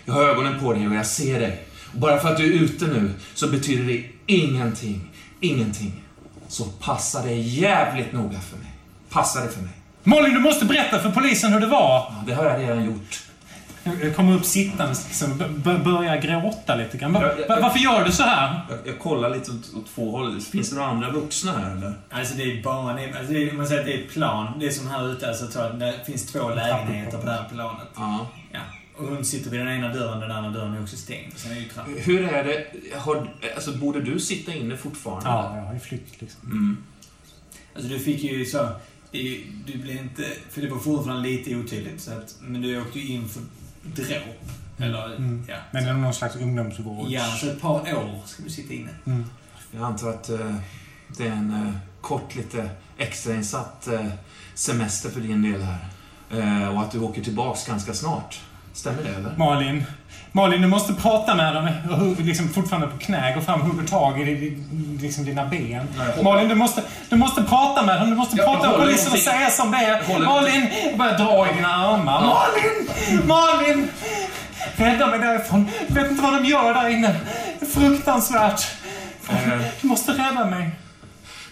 Jag 0.05 0.14
har 0.14 0.22
ögonen 0.24 0.61
på 0.61 0.72
dig 0.72 0.89
och 0.89 0.95
jag 0.95 1.07
ser 1.07 1.41
dig. 1.41 1.62
Och 1.93 1.99
bara 1.99 2.18
för 2.20 2.28
att 2.28 2.37
du 2.37 2.45
är 2.59 2.62
ute 2.62 2.87
nu 2.87 3.11
så 3.35 3.49
betyder 3.49 3.85
det 3.85 4.05
ingenting. 4.26 5.01
Ingenting. 5.41 6.03
Så 6.49 6.64
passa 6.64 7.22
dig 7.22 7.41
jävligt 7.61 8.12
noga 8.12 8.41
för 8.41 8.57
mig. 8.57 8.70
Passa 9.11 9.41
dig 9.41 9.49
för 9.49 9.61
mig. 9.62 9.72
Malin, 10.03 10.35
du 10.35 10.41
måste 10.41 10.64
berätta 10.64 10.99
för 10.99 11.11
polisen 11.11 11.53
hur 11.53 11.61
det 11.61 11.66
var! 11.66 11.99
Ja, 11.99 12.24
det 12.26 12.35
har 12.35 12.45
jag 12.45 12.61
redan 12.61 12.85
gjort. 12.85 13.22
Jag 14.03 14.16
kommer 14.16 14.35
upp 14.37 14.45
sittandes 14.45 15.07
liksom, 15.07 15.39
börjar 15.85 16.16
gråta 16.20 16.74
lite 16.74 16.99
grann. 16.99 17.12
Va- 17.12 17.20
Ja, 17.22 17.35
ja, 17.49 17.55
va- 17.55 17.61
Varför 17.62 17.78
gör 17.78 18.05
du 18.05 18.12
så 18.12 18.22
här? 18.22 18.61
Jag, 18.70 18.78
jag 18.85 18.99
kollar 18.99 19.30
lite 19.30 19.51
åt, 19.51 19.74
åt 19.74 19.87
två 19.95 20.11
håll. 20.11 20.41
Finns 20.41 20.70
det 20.70 20.76
några 20.76 20.89
andra 20.89 21.11
vuxna 21.11 21.53
här 21.53 21.76
eller? 21.76 21.95
Alltså 22.11 22.35
det 22.35 22.43
är 22.43 22.62
är- 22.99 23.16
Alltså 23.18 23.32
det 23.32 23.49
är, 23.51 23.53
man 23.53 23.66
säger 23.66 23.80
att 23.80 23.87
det 23.87 23.95
är 23.95 23.99
ett 24.05 24.11
plan. 24.11 24.59
Det 24.61 24.66
är 24.66 24.70
som 24.70 24.87
här 24.89 25.12
ute. 25.12 25.28
Alltså, 25.28 25.45
jag 25.45 25.53
tror 25.53 25.64
att 25.66 25.80
det 25.80 25.95
finns 26.07 26.26
två 26.32 26.49
lägenheter 26.49 27.18
på 27.18 27.26
det 27.26 27.32
här 27.32 27.49
planet. 27.55 27.87
Ja. 27.97 28.26
Ja. 28.53 28.61
Och 28.99 29.05
hon 29.09 29.24
sitter 29.24 29.51
vid 29.51 29.61
den 29.61 29.68
ena 29.68 29.89
dörren, 29.95 30.20
den 30.20 30.30
andra 30.30 30.51
dörren 30.51 30.74
är 30.74 30.82
också 30.82 30.97
stängd. 30.97 31.32
Sen 31.37 31.51
är 31.53 31.55
det 31.55 31.61
ju. 31.61 32.01
Hur 32.01 32.22
är 32.32 32.45
det? 32.45 32.66
Har, 32.99 33.28
alltså, 33.55 33.72
borde 33.72 34.01
du 34.01 34.20
sitta 34.20 34.55
inne 34.55 34.76
fortfarande? 34.76 35.28
Ja, 35.28 35.57
jag 35.57 35.62
har 35.64 35.74
ju 35.74 35.80
flytt 35.80 36.20
liksom. 36.20 36.41
Mm. 36.51 36.76
Alltså 37.74 37.89
du 37.91 37.99
fick 37.99 38.22
ju 38.22 38.45
så... 38.45 38.68
Du 39.66 39.78
blev 39.78 39.97
inte... 39.97 40.22
För 40.51 40.61
det 40.62 40.68
var 40.68 40.78
fortfarande 40.78 41.28
lite 41.28 41.57
otydligt. 41.57 42.01
Så 42.01 42.11
att, 42.12 42.35
men 42.41 42.62
du 42.62 42.80
åkte 42.80 42.99
ju 42.99 43.14
in 43.14 43.28
för 43.28 43.41
dråp. 43.85 44.51
Eller, 44.78 45.07
Mm. 45.16 45.45
ja. 45.49 45.57
Men 45.70 45.85
det 45.85 45.91
är 45.91 45.95
någon 45.95 46.14
slags 46.14 46.37
ungdomsvård. 46.37 47.07
Ja, 47.11 47.24
så 47.41 47.47
ett 47.47 47.61
par 47.61 47.95
år 47.95 48.20
ska 48.26 48.43
du 48.43 48.51
sitta 48.51 48.74
inne. 48.74 48.91
Mm. 49.07 49.24
Jag 49.70 49.82
antar 49.82 50.09
att 50.11 50.28
eh, 50.30 50.55
det 51.16 51.26
är 51.26 51.32
en 51.32 51.51
eh, 51.51 51.72
kort, 52.01 52.35
lite 52.35 52.70
extrainsatt 52.99 53.87
eh, 53.89 54.07
semester 54.55 55.11
för 55.11 55.20
din 55.20 55.43
del 55.53 55.62
här. 55.62 55.78
Och 56.74 56.80
att 56.80 56.91
du 56.91 56.99
åker 57.01 57.22
tillbaks 57.22 57.66
ganska 57.66 57.95
snart. 57.95 58.41
Stämmer 58.72 59.03
det 59.03 59.09
eller? 59.14 59.37
Malin. 59.37 59.85
Malin, 60.37 60.62
du 60.62 60.68
måste 60.68 60.93
prata 60.95 61.35
med 61.35 61.55
dem. 61.55 61.68
Och 61.91 62.20
liksom 62.24 62.49
fortfarande 62.49 62.87
på 62.89 62.99
knä, 62.99 63.35
gå 63.35 63.41
fram 63.41 63.61
och 63.61 63.66
hugger 63.66 63.87
tag 63.89 64.20
i 64.20 64.59
liksom 65.01 65.24
dina 65.24 65.45
ben. 65.47 65.89
Malin, 66.22 66.49
du 66.49 66.55
måste, 66.55 66.82
du 67.09 67.16
måste 67.16 67.43
prata 67.43 67.82
med 67.82 68.01
dem. 68.01 68.11
Du 68.11 68.16
måste 68.16 68.37
Jag 68.37 68.47
prata 68.47 68.68
med 68.68 68.76
polisen 68.78 69.12
och 69.12 69.18
säga 69.18 69.51
som 69.51 69.70
det 69.70 69.76
är. 69.78 70.24
Malin! 70.24 70.68
Jag 70.89 70.99
börjar 70.99 71.18
dra 71.18 71.51
i 71.51 71.55
dina 71.55 71.68
armar. 71.74 72.20
Malin! 72.20 73.26
Malin! 73.26 73.89
Rädda 74.76 75.07
mig 75.07 75.18
därifrån. 75.18 75.70
Jag 75.89 75.95
vet 75.95 76.11
inte 76.11 76.22
vad 76.22 76.32
de 76.43 76.45
gör 76.49 76.74
där 76.74 76.89
inne. 76.89 77.16
Fruktansvärt. 77.74 78.66
Eh, 79.30 79.37
Du 79.80 79.89
måste 79.89 80.12
rädda 80.12 80.45
mig. 80.45 80.70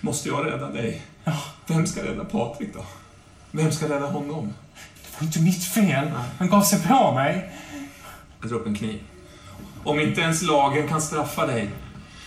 måste 0.00 0.28
jag 0.28 0.46
rädda 0.46 0.66
dig? 0.66 1.02
Vem 1.66 1.86
ska 1.86 2.00
rädda 2.02 2.24
Patrik 2.24 2.74
då? 2.74 2.84
Vem 3.50 3.72
ska 3.72 3.84
rädda 3.88 4.06
honom? 4.06 4.54
Det 5.02 5.18
var 5.20 5.26
inte 5.26 5.40
mitt 5.40 5.64
fel. 5.64 6.10
Han 6.38 6.48
gav 6.48 6.62
sig 6.62 6.82
på 6.82 7.12
mig. 7.12 7.50
Jag 8.42 8.50
drar 8.50 8.58
upp 8.58 8.66
en 8.66 8.74
kniv. 8.74 9.00
Om 9.84 10.00
inte 10.00 10.20
ens 10.20 10.42
lagen 10.42 10.88
kan 10.88 11.00
straffa 11.02 11.46
dig, 11.46 11.70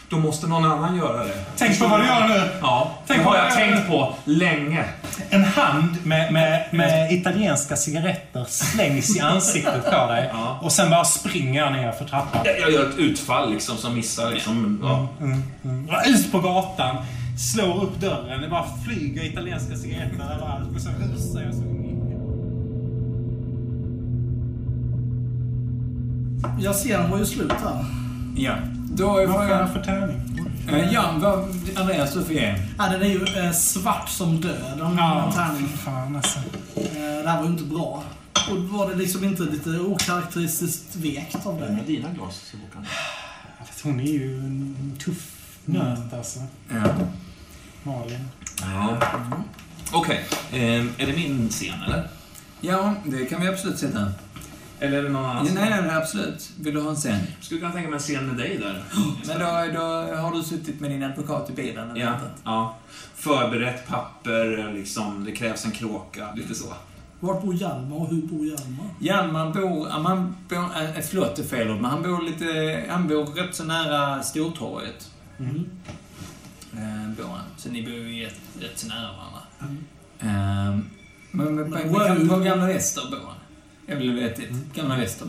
då 0.10 0.18
måste 0.18 0.48
någon 0.48 0.66
annan 0.66 0.98
göra 0.98 1.24
det. 1.24 1.34
Tänk 1.58 1.80
på 1.80 1.88
vad 1.88 2.00
du 2.00 2.06
gör 2.06 2.28
nu. 2.28 2.50
Ja, 2.62 2.92
Tänk 3.08 3.20
det 3.20 3.26
har 3.26 3.38
jag 3.38 3.54
tänkt 3.54 3.88
på 3.88 4.16
länge. 4.26 4.86
En 5.30 5.44
hand 5.44 5.98
med, 6.04 6.34
med, 6.34 6.66
med 6.72 7.12
italienska 7.12 7.76
cigaretter 7.76 8.46
slängs 8.48 9.18
i 9.18 9.20
ansiktet 9.20 9.86
på 9.86 10.08
dig. 10.08 10.30
Ja. 10.34 10.60
Och 10.62 10.72
sen 10.72 10.90
bara 10.90 11.06
springer 11.06 11.62
jag 11.62 11.74
ner 11.74 11.92
för 11.92 12.06
trappan. 12.06 12.42
Jag, 12.46 12.60
jag 12.60 12.72
gör 12.72 12.90
ett 12.90 12.98
utfall 12.98 13.54
liksom 13.54 13.78
som 13.78 13.96
missar 13.96 14.32
liksom. 14.32 14.80
Ja. 14.84 15.08
Mm, 15.26 15.44
mm. 15.64 15.90
Ut 16.08 16.32
på 16.32 16.40
gatan, 16.40 16.96
slår 17.54 17.84
upp 17.84 18.00
dörren, 18.00 18.42
det 18.42 18.48
bara 18.48 18.66
flyger 18.86 19.24
italienska 19.24 19.76
cigaretter 19.76 20.34
överallt. 20.36 20.76
Och 20.76 20.82
så 20.82 20.90
rusar 20.90 21.42
jag 21.42 21.54
så 21.54 21.85
Jag 26.60 26.76
ser 26.76 26.98
den 27.02 27.12
var 27.12 27.18
ju 27.18 27.26
slut 27.26 27.52
här. 27.52 27.86
Ja. 28.36 28.56
Då 28.94 29.18
är 29.18 29.28
Vad 29.28 29.36
får 29.36 29.46
jag 29.46 29.74
för 29.74 29.84
tärning? 29.84 30.22
Eh, 30.70 30.94
Ja, 30.94 31.14
vad... 31.18 31.40
Andreas, 31.76 32.14
du 32.14 32.24
får 32.24 32.34
ge. 32.34 32.56
Ja, 32.78 32.88
den 32.90 33.02
är 33.02 33.06
ju 33.06 33.26
eh, 33.46 33.52
svart 33.52 34.10
som 34.10 34.42
döden. 34.42 34.96
Ja, 34.98 35.26
en 35.28 35.34
tärning. 35.34 35.68
fan 35.68 36.16
alltså. 36.16 36.40
Eh, 36.76 37.24
det 37.24 37.30
här 37.30 37.38
var 37.38 37.44
ju 37.46 37.52
inte 37.52 37.64
bra. 37.64 38.04
Och 38.52 38.58
var 38.58 38.90
det 38.90 38.96
liksom 38.96 39.24
inte 39.24 39.44
lite 39.44 39.70
okaraktäristiskt 39.80 40.96
vekt 40.96 41.46
av 41.46 41.60
dig? 41.60 41.84
dina 41.88 42.10
glas. 42.10 42.54
Fast 43.60 43.82
Hon 43.84 44.00
är 44.00 44.04
ju 44.04 44.38
en 44.40 44.96
tuff 45.06 45.32
nöt 45.66 46.14
alltså. 46.14 46.40
Ja. 46.70 46.84
Malin. 47.84 48.28
Ja. 48.62 48.98
Okej, 49.92 50.26
eh, 50.52 50.62
är 50.98 51.06
det 51.08 51.14
min 51.16 51.50
scen 51.50 51.84
eller? 51.88 52.08
Ja, 52.62 52.96
det 53.06 53.26
kan 53.26 53.42
vi 53.42 53.48
absolut 53.48 53.80
sätta. 53.80 54.12
Eller 54.80 54.98
är 54.98 55.04
det 55.04 55.10
någon 55.10 55.26
annan? 55.26 55.46
Ja, 55.46 55.52
nej, 55.56 55.70
nej, 55.70 55.82
nej, 55.82 55.96
absolut. 55.96 56.50
Vill 56.60 56.74
du 56.74 56.82
ha 56.82 56.90
en 56.90 56.96
scen? 56.96 57.20
Skulle 57.42 57.60
kunna 57.60 57.72
tänka 57.72 57.90
mig 57.90 57.96
en 57.98 58.02
scen 58.04 58.28
med 58.28 58.38
dig 58.38 58.58
där. 58.58 58.84
Men 59.28 59.40
då, 59.40 59.80
då 59.80 60.16
har 60.16 60.32
du 60.36 60.44
suttit 60.44 60.80
med 60.80 60.92
din 60.92 61.04
advokat 61.04 61.50
i 61.50 61.54
bilen 61.54 61.92
och 61.92 61.98
Ja, 61.98 62.10
väntat. 62.12 62.42
ja. 62.44 62.76
Förberett 63.16 63.88
papper, 63.88 64.72
liksom. 64.74 65.24
Det 65.26 65.32
krävs 65.32 65.66
en 65.66 65.72
kråka, 65.72 66.34
lite 66.36 66.56
så. 66.56 66.74
Vart 67.20 67.42
bor 67.42 67.54
Hjalmar 67.54 67.98
och 67.98 68.08
hur 68.10 68.22
bor 68.22 68.46
Hjalmar? 68.46 68.86
Hjalmar 69.00 69.54
bor, 69.54 70.00
man 70.02 70.36
bor, 70.50 70.58
äh, 70.58 71.02
förlåt 71.10 71.36
det 71.36 71.42
är 71.42 71.48
fel 71.48 71.68
men 71.68 71.86
han 71.86 72.02
bor 72.04 72.22
lite, 72.22 72.84
han 72.90 73.08
bor 73.08 73.26
rätt 73.26 73.56
så 73.56 73.64
nära 73.64 74.24
Stortorget. 74.24 75.12
Mm. 75.40 75.70
Eh, 76.74 77.10
bor 77.18 77.24
han. 77.34 77.44
Så 77.58 77.70
ni 77.70 77.82
bor 77.84 77.94
ju 77.94 78.26
rätt, 78.26 78.40
rätt 78.60 78.80
så 78.80 78.88
nära 78.88 79.10
varandra. 79.12 79.42
Mm. 79.62 79.78
Eh, 80.20 80.80
men, 81.32 81.56
men 81.56 81.72
på, 81.72 81.78
Men 81.78 82.28
på, 82.30 82.36
på 82.36 82.40
Gamla 82.42 82.66
Väster 82.68 83.02
bor 83.12 83.18
han. 83.28 83.36
Jag 83.86 83.96
vill 83.96 84.14
veta 84.14 84.42
det. 84.42 84.80
Gamla 84.82 84.98
Väster. 84.98 85.28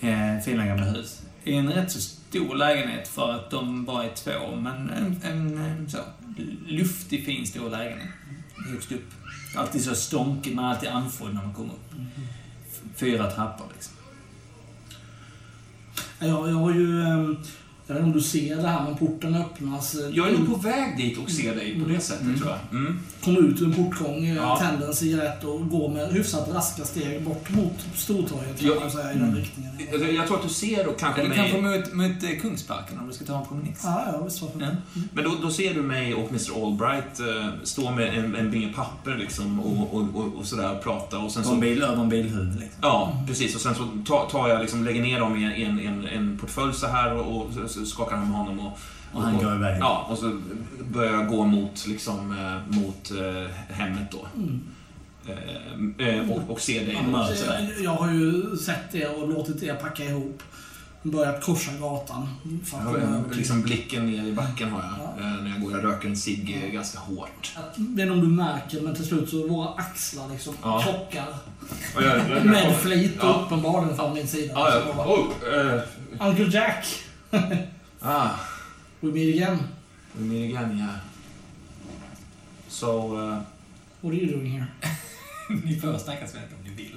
Eh, 0.00 0.38
fina 0.44 0.66
gamla 0.66 0.84
hus. 0.84 1.22
I 1.44 1.54
en 1.54 1.72
rätt 1.72 1.90
så 1.90 2.00
stor 2.00 2.54
lägenhet 2.54 3.08
för 3.08 3.32
att 3.32 3.50
de 3.50 3.84
bara 3.84 4.04
är 4.04 4.14
två, 4.14 4.56
men 4.56 4.90
en, 4.90 5.20
en, 5.24 5.58
en 5.58 5.90
så 5.90 5.98
luftig, 6.66 7.24
fin, 7.24 7.46
stor 7.46 7.70
lägenhet. 7.70 8.08
Högst 8.72 8.92
upp. 8.92 9.10
Alltid 9.56 9.84
så 9.84 9.94
stånkig, 9.94 10.54
man 10.54 10.64
är 10.64 10.68
alltid 10.68 10.88
andfådd 10.88 11.34
när 11.34 11.42
man 11.42 11.54
kommer 11.54 11.72
upp. 11.72 11.92
Fyra 12.96 13.30
trappor 13.30 13.66
liksom. 13.72 13.94
Jag, 16.18 16.50
jag 16.50 16.54
har 16.54 16.74
ju... 16.74 17.02
Ehm, 17.02 17.36
jag 17.90 17.94
vet 17.94 18.06
inte 18.06 18.16
om 18.16 18.22
du 18.22 18.28
ser 18.28 18.56
det 18.56 18.68
här, 18.68 18.84
men 18.84 18.96
porten 18.96 19.34
öppnas. 19.34 19.94
eh, 19.94 20.00
Jag 20.12 20.28
är 20.28 20.32
nog 20.38 20.46
på 20.50 20.56
väg 20.56 20.96
dit 20.96 21.18
och 21.18 21.30
ser 21.30 21.54
dig 21.54 21.80
på 21.82 21.88
det 21.88 22.00
sättet, 22.00 22.22
Mm. 22.22 22.38
tror 22.38 22.50
jag. 22.50 22.58
Mm. 22.80 22.98
Kommer 23.24 23.40
ut 23.40 23.60
ur 23.60 23.64
en 23.66 23.72
portgång, 23.74 24.24
eh, 24.26 24.36
Ja. 24.36 24.56
tänder 24.60 24.86
en 24.86 24.94
cigarett 24.94 25.44
och 25.44 25.68
går 25.68 25.88
med 25.88 26.08
hyfsat 26.12 26.48
raska 26.54 26.84
steg 26.84 27.22
bort 27.24 27.50
mot 27.50 27.72
Stortorget, 27.94 28.58
kan 28.60 28.68
Ja. 28.68 28.74
man 28.80 28.90
säga, 28.90 29.12
i 29.12 29.18
den 29.18 29.34
riktningen. 29.36 29.70
Jag, 29.92 30.12
jag 30.14 30.26
tror 30.26 30.36
att 30.36 30.42
du 30.42 30.48
ser 30.48 30.86
och 30.88 30.98
kanske 30.98 31.20
Eller 31.20 31.28
mig... 31.36 31.38
kanske 31.38 31.60
mot, 31.60 31.94
mot 31.94 32.22
eh, 32.24 32.40
Kungsparken 32.40 32.98
om 32.98 33.06
du 33.06 33.12
ska 33.12 33.24
ta 33.24 33.38
en 33.40 33.46
promenad. 33.46 33.74
Ja, 33.82 34.04
ja, 34.12 34.24
visst 34.24 34.42
varför 34.42 34.60
Ja. 34.60 34.68
Men 35.12 35.24
då, 35.24 35.30
då 35.42 35.50
ser 35.50 35.74
du 35.74 35.82
mig 35.82 36.14
och 36.14 36.28
Mr 36.30 36.64
Albright 36.66 37.20
stå 37.62 37.90
med 37.90 38.18
en, 38.18 38.34
en 38.34 38.50
binge 38.50 38.72
papper 38.76 39.16
liksom 39.18 39.60
och, 39.60 39.94
och, 39.94 40.02
och, 40.14 40.36
och 40.38 40.46
sådär 40.46 40.76
och 40.76 40.82
prata 40.84 41.18
och 41.18 41.32
sen 41.32 41.42
På 41.42 41.48
en 41.48 41.54
så... 41.54 41.60
bil, 41.60 41.82
över 41.82 42.02
en 42.02 42.08
bilhud 42.08 42.52
liksom. 42.60 42.78
Ja, 42.82 43.24
precis. 43.26 43.54
Och 43.54 43.60
sen 43.60 43.74
så 43.74 43.82
tar, 44.06 44.28
tar 44.30 44.48
jag 44.48 44.60
liksom, 44.60 44.84
lägger 44.84 45.02
ner 45.02 45.20
dem 45.20 45.36
i 45.36 45.44
en, 45.44 45.52
en, 45.52 45.86
en, 45.86 46.04
en 46.06 46.38
portfölj 46.38 46.74
så 46.74 46.86
här 46.86 47.14
och, 47.14 47.36
och 47.42 47.50
så, 47.80 47.86
skakar 47.86 48.16
han 48.16 48.28
med 48.28 48.38
honom 48.38 48.60
och... 48.66 48.78
Och 49.12 49.22
han 49.22 49.38
går 49.38 49.54
iväg. 49.54 49.76
Ja, 49.80 50.06
och 50.10 50.18
så 50.18 50.40
börjar 50.92 51.12
jag 51.12 51.28
gå 51.28 51.44
mot, 51.44 51.86
liksom, 51.86 52.18
eh, 52.38 52.76
mot 52.78 53.10
eh, 53.10 53.74
hemmet 53.74 54.10
då. 54.10 54.26
Mm. 54.36 54.60
Eh, 55.98 56.08
eh, 56.08 56.30
och, 56.30 56.50
och 56.50 56.60
ser 56.60 56.86
dig 56.86 56.94
dig. 56.94 57.04
Jag, 57.46 57.84
jag 57.84 57.94
har 57.94 58.12
ju 58.12 58.56
sett 58.56 58.92
det 58.92 59.06
och 59.06 59.28
låtit 59.28 59.62
er 59.62 59.74
packa 59.74 60.04
ihop. 60.04 60.42
Börjat 61.02 61.44
korsa 61.44 61.70
gatan. 61.80 62.28
För 62.64 62.78
att 62.78 62.84
Jag 62.84 63.06
har 63.06 63.24
liksom 63.34 63.62
blicken 63.62 64.10
ner 64.10 64.26
i 64.26 64.32
backen 64.32 64.70
har 64.70 64.82
jag. 64.82 65.24
Ja. 65.24 65.40
När 65.42 65.50
jag 65.50 65.60
går. 65.62 65.72
Jag 65.72 65.84
röker 65.84 66.08
en 66.08 66.16
cigg 66.16 66.62
eh, 66.64 66.72
ganska 66.72 66.98
hårt. 66.98 67.52
Jag 67.54 67.62
vet 67.62 67.98
inte 68.02 68.10
om 68.12 68.20
du 68.20 68.26
märker, 68.26 68.80
men 68.80 68.94
till 68.94 69.06
slut 69.06 69.30
så 69.30 69.48
våra 69.48 69.68
axlar 69.68 70.28
liksom 70.32 70.54
Ja. 70.62 70.82
krockar. 70.82 71.26
Jag, 71.94 72.44
Med 72.46 72.76
flit 72.76 73.16
Ja. 73.20 73.42
uppenbarligen 73.46 73.96
från 73.96 74.14
min 74.14 74.28
sida. 74.28 74.52
Ja, 74.56 74.82
ja. 74.96 75.04
Oh, 75.06 75.54
eh, 75.54 76.28
Uncle 76.28 76.48
Jack, 76.52 76.86
ah, 78.00 78.38
we 79.00 79.10
meet 79.12 79.34
again. 79.36 79.58
we 80.18 80.24
meet 80.24 80.54
again, 80.54 80.78
yeah. 80.78 80.96
So... 82.68 83.16
Uh, 83.16 83.42
What 84.02 84.14
are 84.14 84.16
you 84.16 84.26
doing 84.34 84.46
here? 84.46 84.66
Ni 85.64 85.76
får 85.80 85.98
snacka 85.98 86.26
svenska 86.26 86.54
om 86.56 86.62
ni 86.64 86.70
vill. 86.82 86.96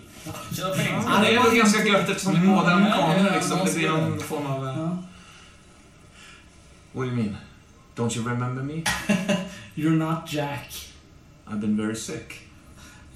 Kör 0.58 0.70
på 0.76 0.82
ja, 0.82 0.88
engelska. 0.88 1.22
det 1.22 1.36
är 1.36 1.44
väl 1.44 1.56
ganska 1.58 1.84
gött 1.84 2.10
eftersom 2.10 2.34
vi 2.42 2.48
båda 2.48 2.72
är 2.72 2.78
Mm, 2.78 2.84
amerikaner 2.84 3.28
ja, 3.30 3.36
liksom. 3.36 3.60
Det 3.66 3.76
blir 3.76 3.90
någon 3.90 4.20
form 4.20 4.46
av... 4.46 4.64
Uh, 4.64 4.78
Ja. 4.80 4.98
what 6.94 7.06
do 7.06 7.12
you 7.12 7.16
mean? 7.16 7.38
Don't 7.96 8.16
you 8.18 8.30
remember 8.30 8.64
me? 8.64 8.84
You're 9.76 9.98
not 9.98 10.34
Jack. 10.34 10.72
I've 11.48 11.60
been 11.62 11.78
very 11.78 11.96
sick. 11.96 12.48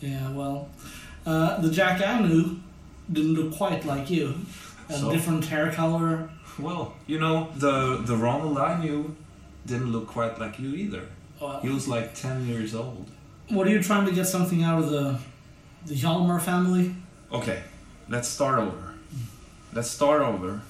Yeah, 0.02 0.32
well, 0.38 0.68
uh, 1.26 1.62
the 1.62 1.70
Jack 1.72 2.02
I 2.02 2.20
knew 2.28 2.44
didn't 3.08 3.34
look 3.36 3.58
quite 3.58 3.86
like 3.96 4.10
you. 4.16 4.34
A 4.90 4.94
So? 4.94 5.12
different 5.12 5.46
hair 5.46 5.72
color, 5.72 6.30
well, 6.60 6.96
you 7.08 7.20
know, 7.20 7.50
the 7.56 7.98
the 8.06 8.16
Ronald 8.16 8.58
I 8.58 8.80
knew 8.80 9.16
didn't 9.66 9.92
look 9.92 10.08
quite 10.08 10.40
like 10.40 10.60
you 10.60 10.74
either. 10.76 11.04
Well, 11.42 11.60
He 11.62 11.70
was 11.70 11.88
like 11.88 12.16
10 12.16 12.48
years 12.48 12.74
old. 12.74 13.06
what 13.50 13.68
are 13.68 13.70
you 13.72 13.82
trying 13.84 14.06
to 14.06 14.12
get 14.12 14.26
something 14.28 14.64
out 14.64 14.80
of 14.84 14.90
the 14.90 15.20
the 15.86 15.96
Hjalmar 15.96 16.42
family? 16.42 16.96
Okay, 17.32 17.62
let's 18.10 18.28
start 18.28 18.60
over. 18.60 18.94
Let's 19.74 19.90
start 19.92 20.22
over, 20.22 20.62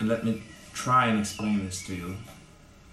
and 0.00 0.08
let 0.08 0.24
me 0.24 0.42
try 0.72 1.06
and 1.08 1.18
explain 1.20 1.64
this 1.66 1.84
to 1.86 1.94
you. 1.94 2.16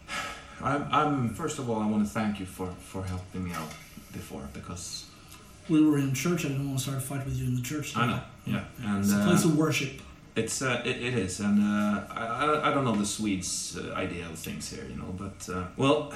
I'm, 0.62 0.88
I'm 0.92 1.30
first 1.34 1.60
of 1.60 1.70
all, 1.70 1.80
I 1.82 1.88
want 1.88 2.04
to 2.08 2.10
thank 2.20 2.40
you 2.40 2.46
for 2.46 2.68
for 2.92 3.04
helping 3.04 3.44
me 3.44 3.52
out 3.54 3.72
before 4.14 4.48
because 4.54 5.06
We 5.70 5.82
were 5.86 5.98
in 5.98 6.14
church. 6.14 6.46
I 6.46 6.50
didn't 6.50 6.68
want 6.68 6.78
to 6.80 6.84
start 6.84 6.98
a 6.98 7.02
fight 7.02 7.26
with 7.26 7.36
you 7.40 7.46
in 7.48 7.56
the 7.56 7.62
church. 7.62 7.96
I 7.98 8.06
know, 8.08 8.22
yeah, 8.46 8.64
and 8.84 9.04
It's 9.04 9.14
a 9.14 9.18
uh, 9.18 9.26
place 9.26 9.46
of 9.46 9.58
worship. 9.58 10.02
It's 10.36 10.62
uh, 10.62 10.82
it, 10.84 10.98
it 10.98 11.14
is, 11.14 11.40
and 11.40 11.60
uh, 11.62 12.02
I, 12.10 12.70
I 12.70 12.74
don't 12.74 12.84
know 12.84 12.96
the 12.96 13.06
Swedes' 13.06 13.78
uh, 13.78 13.94
idea 13.94 14.26
of 14.26 14.38
things 14.38 14.70
here, 14.70 14.86
you 14.90 14.98
know, 14.98 15.14
but 15.18 15.50
uh, 15.54 15.66
well, 15.78 16.14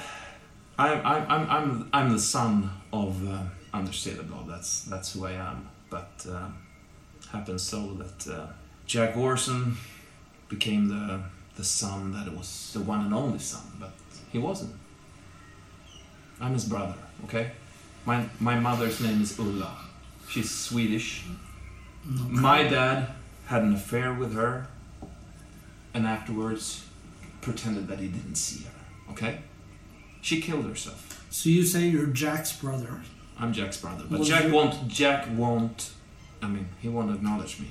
I'm 0.78 1.00
I'm 1.06 1.26
I'm 1.30 1.50
I'm 1.50 1.90
I'm 1.92 2.12
the 2.12 2.18
son 2.18 2.70
of 2.92 3.26
uh, 3.26 3.42
Anders 3.72 4.04
Cederblad. 4.04 4.46
That's 4.46 4.82
that's 4.84 5.14
who 5.14 5.26
I 5.26 5.32
am. 5.32 5.68
But 5.88 6.26
uh, 6.30 6.48
happens 7.32 7.62
so 7.62 7.94
that 7.94 8.28
uh, 8.32 8.46
Jack 8.86 9.16
Orson 9.16 9.76
became 10.48 10.88
the 10.88 11.20
the 11.56 11.64
son 11.64 12.12
that 12.12 12.26
it 12.26 12.36
was 12.36 12.72
the 12.74 12.80
one 12.80 13.00
and 13.06 13.14
only 13.14 13.38
son, 13.38 13.62
but 13.78 13.92
he 14.32 14.38
wasn't. 14.38 14.74
I'm 16.40 16.52
his 16.52 16.66
brother. 16.66 16.94
Okay, 17.24 17.52
my 18.04 18.26
my 18.38 18.58
mother's 18.58 19.00
name 19.00 19.22
is 19.22 19.38
Ulla. 19.38 19.76
She's 20.28 20.50
Swedish. 20.50 21.24
My 22.04 22.62
dad 22.62 23.08
had 23.50 23.62
an 23.62 23.74
affair 23.74 24.12
with 24.14 24.32
her 24.34 24.66
and 25.92 26.06
afterwards 26.06 26.84
pretended 27.40 27.88
that 27.88 27.98
he 27.98 28.06
didn't 28.06 28.36
see 28.36 28.62
her. 28.64 29.12
Okay? 29.12 29.40
She 30.22 30.40
killed 30.40 30.66
herself. 30.66 31.26
So 31.30 31.48
you 31.50 31.64
say 31.64 31.88
you're 31.88 32.06
Jack's 32.06 32.52
brother? 32.56 33.02
I'm 33.40 33.52
Jack's 33.52 33.76
brother, 33.78 34.04
but 34.08 34.20
Was 34.20 34.28
Jack 34.28 34.44
you- 34.44 34.52
won't. 34.54 34.86
Jack 34.86 35.26
won't. 35.36 35.90
I 36.42 36.46
mean, 36.46 36.68
he 36.80 36.88
won't 36.88 37.10
acknowledge 37.12 37.58
me. 37.58 37.68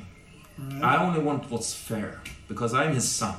Right? 0.57 0.83
I 0.83 1.05
only 1.05 1.21
want 1.21 1.49
what's 1.49 1.73
fair 1.73 2.19
because 2.49 2.73
I'm 2.73 2.93
his 2.93 3.07
son. 3.09 3.35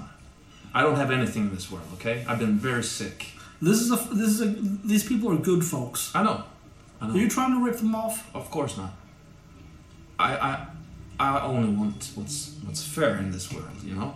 I 0.72 0.80
don't 0.82 0.97
have 0.97 1.11
anything 1.11 1.43
in 1.49 1.55
this 1.55 1.70
world. 1.70 1.86
Okay? 1.95 2.24
I've 2.26 2.38
been 2.38 2.57
very 2.59 2.82
sick. 2.84 3.26
This 3.61 3.78
is 3.82 3.91
a. 3.93 3.97
This 4.14 4.28
is 4.30 4.41
a. 4.41 4.47
These 4.93 5.05
people 5.07 5.30
are 5.30 5.36
good 5.36 5.62
folks. 5.64 6.11
I 6.14 6.22
know. 6.22 6.45
I 7.01 7.09
know. 7.09 7.14
Are 7.14 7.18
you 7.18 7.28
trying 7.28 7.53
to 7.53 7.61
rip 7.62 7.76
them 7.76 7.95
off? 7.95 8.34
Of 8.34 8.51
course 8.51 8.78
not. 8.78 8.93
I 10.18 10.30
I 10.51 10.66
I 11.21 11.43
only 11.43 11.68
want 11.81 12.11
what's 12.14 12.57
what's 12.64 12.83
fair 12.83 13.16
in 13.18 13.31
this 13.31 13.53
world. 13.53 13.83
You 13.85 13.95
know. 13.95 14.14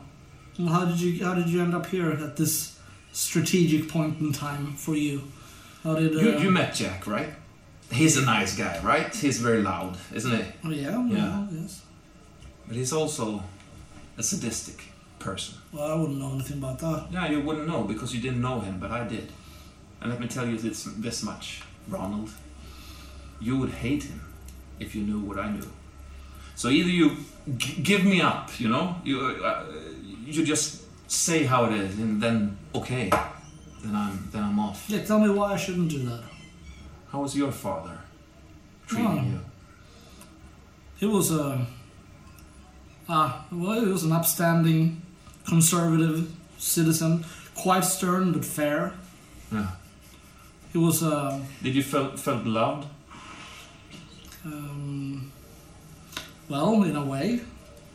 Well, 0.59 0.69
how 0.69 0.85
did 0.87 0.99
you? 1.01 1.25
How 1.25 1.35
did 1.35 1.49
you 1.49 1.61
end 1.63 1.75
up 1.75 1.87
here 1.87 2.11
at 2.11 2.37
this 2.37 2.79
strategic 3.13 3.89
point 3.89 4.21
in 4.21 4.33
time 4.33 4.73
for 4.85 4.95
you? 4.97 5.23
How 5.83 5.95
did? 5.95 6.17
Uh, 6.17 6.21
You 6.21 6.39
you 6.45 6.51
met 6.51 6.75
Jack, 6.75 7.07
right? 7.07 7.29
He's 7.93 8.17
a 8.17 8.25
nice 8.25 8.57
guy, 8.57 8.81
right? 8.83 9.15
He's 9.15 9.39
very 9.39 9.63
loud, 9.63 9.97
isn't 10.13 10.33
he? 10.37 10.45
Oh, 10.65 10.71
yeah. 10.71 11.07
Yeah. 11.07 11.41
Well, 11.45 11.49
yes. 11.53 11.83
But 12.67 12.77
he's 12.77 12.93
also 12.93 13.43
a 14.17 14.23
sadistic 14.23 14.79
person. 15.19 15.55
Well, 15.73 15.85
I 15.93 15.95
wouldn't 15.95 16.19
know 16.19 16.33
anything 16.33 16.59
about 16.59 16.79
that. 16.79 17.07
Yeah, 17.13 17.31
you 17.31 17.41
wouldn't 17.43 17.69
know 17.69 17.85
because 17.85 18.15
you 18.15 18.21
didn't 18.23 18.41
know 18.41 18.61
him, 18.61 18.81
but 18.81 18.91
I 18.91 19.07
did. 19.07 19.29
And 20.01 20.11
let 20.11 20.19
me 20.19 20.27
tell 20.29 20.47
you 20.49 20.57
this, 20.59 20.85
this 21.07 21.23
much, 21.23 21.63
Ronald. 21.89 22.31
You 23.41 23.59
would 23.59 23.71
hate 23.71 24.05
him 24.05 24.21
if 24.81 24.95
you 24.95 25.03
knew 25.03 25.21
what 25.21 25.39
I 25.39 25.51
knew. 25.51 25.69
So 26.57 26.69
either 26.69 26.89
you 26.91 27.17
g- 27.57 27.83
give 27.83 28.05
me 28.05 28.21
up, 28.21 28.51
you 28.61 28.69
know, 28.69 28.97
you 29.05 29.21
uh, 29.21 29.65
you 30.25 30.45
just 30.45 30.83
say 31.11 31.45
how 31.45 31.65
it 31.67 31.73
is, 31.73 31.99
and 31.99 32.23
then 32.23 32.57
okay, 32.75 33.11
then 33.83 33.95
I'm 33.95 34.29
then 34.33 34.43
I'm 34.45 34.59
off. 34.59 34.85
Yeah. 34.89 35.05
Tell 35.05 35.19
me 35.21 35.29
why 35.31 35.53
I 35.55 35.57
shouldn't 35.57 35.91
do 35.91 35.99
that. 36.11 36.23
How 37.11 37.21
was 37.23 37.37
your 37.37 37.53
father 37.53 37.99
treating 38.87 39.07
Oh. 39.19 39.23
you? 39.33 39.41
He 40.97 41.07
was 41.07 41.31
a. 41.33 41.67
Ah, 43.09 43.45
well, 43.53 43.81
he 43.85 43.93
was 43.93 44.05
an 44.05 44.13
upstanding, 44.13 45.03
conservative 45.47 46.31
citizen, 46.59 47.25
quite 47.55 47.85
stern 47.85 48.33
but 48.33 48.45
fair. 48.45 48.93
Yeah. 49.53 49.67
He 50.73 50.79
was 50.79 51.03
uh, 51.03 51.39
Did 51.63 51.75
you 51.75 51.83
felt 51.83 52.19
felt 52.19 52.45
loved? 52.47 52.87
um, 54.47 55.31
well, 56.49 56.83
in 56.83 56.97
a 56.97 57.05
way. 57.05 57.41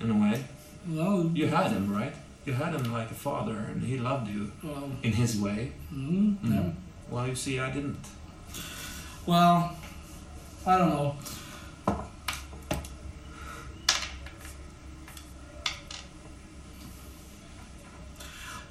in 0.02 0.12
a 0.12 0.14
way. 0.16 0.44
Well, 0.90 1.30
You 1.34 1.48
had 1.48 1.72
him, 1.72 1.92
right? 1.94 2.14
You 2.46 2.54
had 2.54 2.74
him 2.74 2.92
like 2.92 3.12
a 3.12 3.14
father, 3.16 3.58
and 3.58 3.84
he 3.84 3.98
loved 3.98 4.28
you 4.30 4.52
well, 4.64 4.90
in 5.04 5.12
his 5.14 5.40
way. 5.40 5.72
mm, 5.94 6.36
yeah. 6.44 6.50
Mm. 6.52 6.74
Well, 7.10 7.28
you 7.28 7.36
see, 7.36 7.60
I 7.60 7.70
didn't. 7.72 8.00
Well, 9.26 9.76
I 10.66 10.78
don't 10.78 10.90
know. 10.90 11.16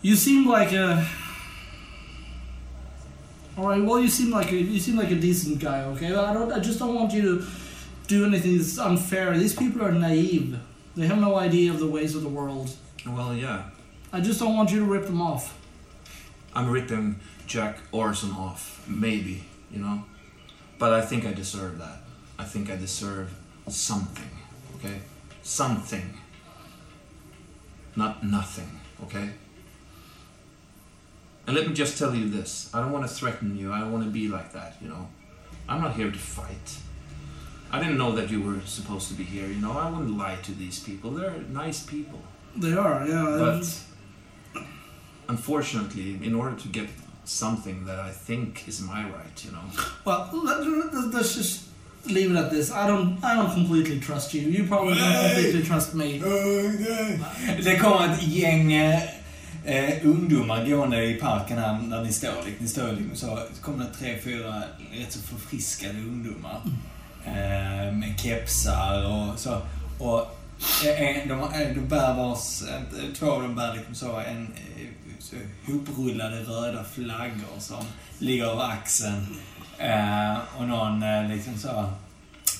You 0.02 0.14
seem 0.14 0.46
like 0.46 0.72
a. 0.72 1.06
All 3.56 3.66
right. 3.68 3.82
Well, 3.82 4.00
you 4.00 4.08
seem 4.08 4.30
like 4.30 4.52
a 4.52 4.56
you 4.56 4.78
seem 4.78 4.96
like 4.96 5.10
a 5.10 5.16
decent 5.16 5.58
guy. 5.58 5.82
Okay. 5.82 6.14
I 6.14 6.32
don't. 6.32 6.52
I 6.52 6.60
just 6.60 6.78
don't 6.78 6.94
want 6.94 7.12
you 7.12 7.22
to 7.22 7.46
do 8.08 8.24
anything 8.24 8.56
that's 8.56 8.78
unfair. 8.78 9.38
These 9.38 9.54
people 9.54 9.82
are 9.84 9.92
naive. 9.92 10.58
They 10.96 11.06
have 11.06 11.20
no 11.20 11.36
idea 11.36 11.70
of 11.70 11.78
the 11.78 11.86
ways 11.86 12.16
of 12.16 12.22
the 12.22 12.28
world. 12.28 12.74
Well, 13.06 13.34
yeah. 13.34 13.70
I 14.12 14.20
just 14.20 14.40
don't 14.40 14.56
want 14.56 14.72
you 14.72 14.80
to 14.80 14.84
rip 14.84 15.04
them 15.04 15.20
off. 15.20 15.56
I'm 16.54 16.70
ripping 16.70 17.20
Jack 17.46 17.78
Orson 17.92 18.32
off, 18.32 18.84
maybe, 18.88 19.44
you 19.70 19.78
know? 19.78 20.04
But 20.78 20.92
I 20.94 21.02
think 21.02 21.26
I 21.26 21.32
deserve 21.32 21.78
that. 21.78 22.00
I 22.38 22.44
think 22.44 22.70
I 22.70 22.76
deserve 22.76 23.32
something, 23.68 24.30
okay? 24.76 25.00
Something. 25.42 26.18
Not 27.94 28.24
nothing, 28.24 28.80
okay? 29.04 29.30
And 31.46 31.56
let 31.56 31.68
me 31.68 31.74
just 31.74 31.98
tell 31.98 32.14
you 32.14 32.28
this 32.28 32.70
I 32.74 32.80
don't 32.80 32.92
want 32.92 33.06
to 33.06 33.12
threaten 33.12 33.56
you, 33.56 33.72
I 33.72 33.80
don't 33.80 33.92
want 33.92 34.04
to 34.04 34.10
be 34.10 34.28
like 34.28 34.52
that, 34.52 34.76
you 34.80 34.88
know? 34.88 35.08
I'm 35.68 35.82
not 35.82 35.94
here 35.94 36.10
to 36.10 36.18
fight. 36.18 36.78
I 37.72 37.78
didn't 37.78 37.96
know 37.98 38.12
that 38.16 38.30
you 38.30 38.40
were 38.42 38.60
supposed 38.66 39.08
to 39.08 39.14
be 39.14 39.24
here, 39.24 39.46
you 39.46 39.60
know? 39.60 39.72
I 39.72 39.90
wouldn't 39.90 40.16
lie 40.18 40.36
to 40.42 40.52
these 40.52 40.78
people. 40.80 41.10
They're 41.10 41.34
nice 41.66 41.82
people. 41.82 42.18
They 42.56 42.72
are. 42.72 43.06
Yeah. 43.06 43.36
But 43.38 43.64
unfortunately, 45.28 46.18
in 46.22 46.34
order 46.34 46.56
to 46.56 46.68
get 46.68 46.88
something 47.24 47.84
that 47.86 47.98
I 47.98 48.10
think 48.10 48.66
is 48.68 48.80
my 48.80 49.02
right, 49.04 49.44
you 49.44 49.50
know. 49.52 49.64
Well, 50.04 50.30
let, 50.44 50.66
let- 50.66 51.14
let's 51.14 51.34
just 51.36 51.60
leave 52.06 52.30
it 52.30 52.36
at 52.36 52.50
this. 52.50 52.70
I 52.70 52.86
don't. 52.86 53.22
I 53.22 53.34
don't 53.34 53.52
completely 53.52 54.00
trust 54.00 54.32
you. 54.34 54.42
You 54.48 54.66
probably 54.66 54.94
don't 54.94 55.24
completely 55.34 55.62
trust 55.62 55.94
me. 55.94 56.18
Det 57.64 57.78
kommer 57.80 58.12
ett 58.14 58.22
gäng 58.22 58.72
eh, 58.72 59.02
eh, 59.64 60.06
ungdomar 60.06 60.64
gående 60.66 61.04
i 61.04 61.14
parken 61.14 61.58
här 61.58 61.80
där 61.90 62.02
ni 62.04 62.12
står. 62.12 62.32
Liksom, 62.46 62.54
ni 62.60 62.68
står 62.68 62.92
liksom, 62.92 63.16
så, 63.16 63.42
så 63.54 63.62
kommer 63.62 63.84
det 63.84 63.90
tre, 63.98 64.18
fyra 64.24 64.54
rätt 64.92 65.12
så 65.12 65.18
förfriskade 65.20 65.98
ungdomar. 65.98 66.60
Eh, 67.36 67.92
med 67.92 68.20
kepsar 68.20 69.06
och 69.06 69.38
så. 69.38 69.60
Och 69.98 70.20
eh, 70.86 71.02
en, 71.02 71.28
de, 71.28 71.40
eh, 71.40 71.74
de 71.74 71.80
bär 71.80 72.14
vars, 72.14 72.62
eh, 72.62 73.14
två 73.18 73.30
av 73.30 73.42
dem 73.42 73.54
bär 73.54 73.74
liksom 73.74 73.94
så 73.94 74.16
en 74.18 74.54
eh, 74.76 74.86
så 75.18 75.36
hoprullade 75.66 76.40
röda 76.40 76.84
flaggor 76.84 77.58
som 77.58 77.84
ligger 78.18 78.44
över 78.44 78.64
axeln. 78.64 79.26
Eh, 79.78 80.36
och 80.58 80.68
någon 80.68 81.28
liksom 81.28 81.58
så 81.58 81.92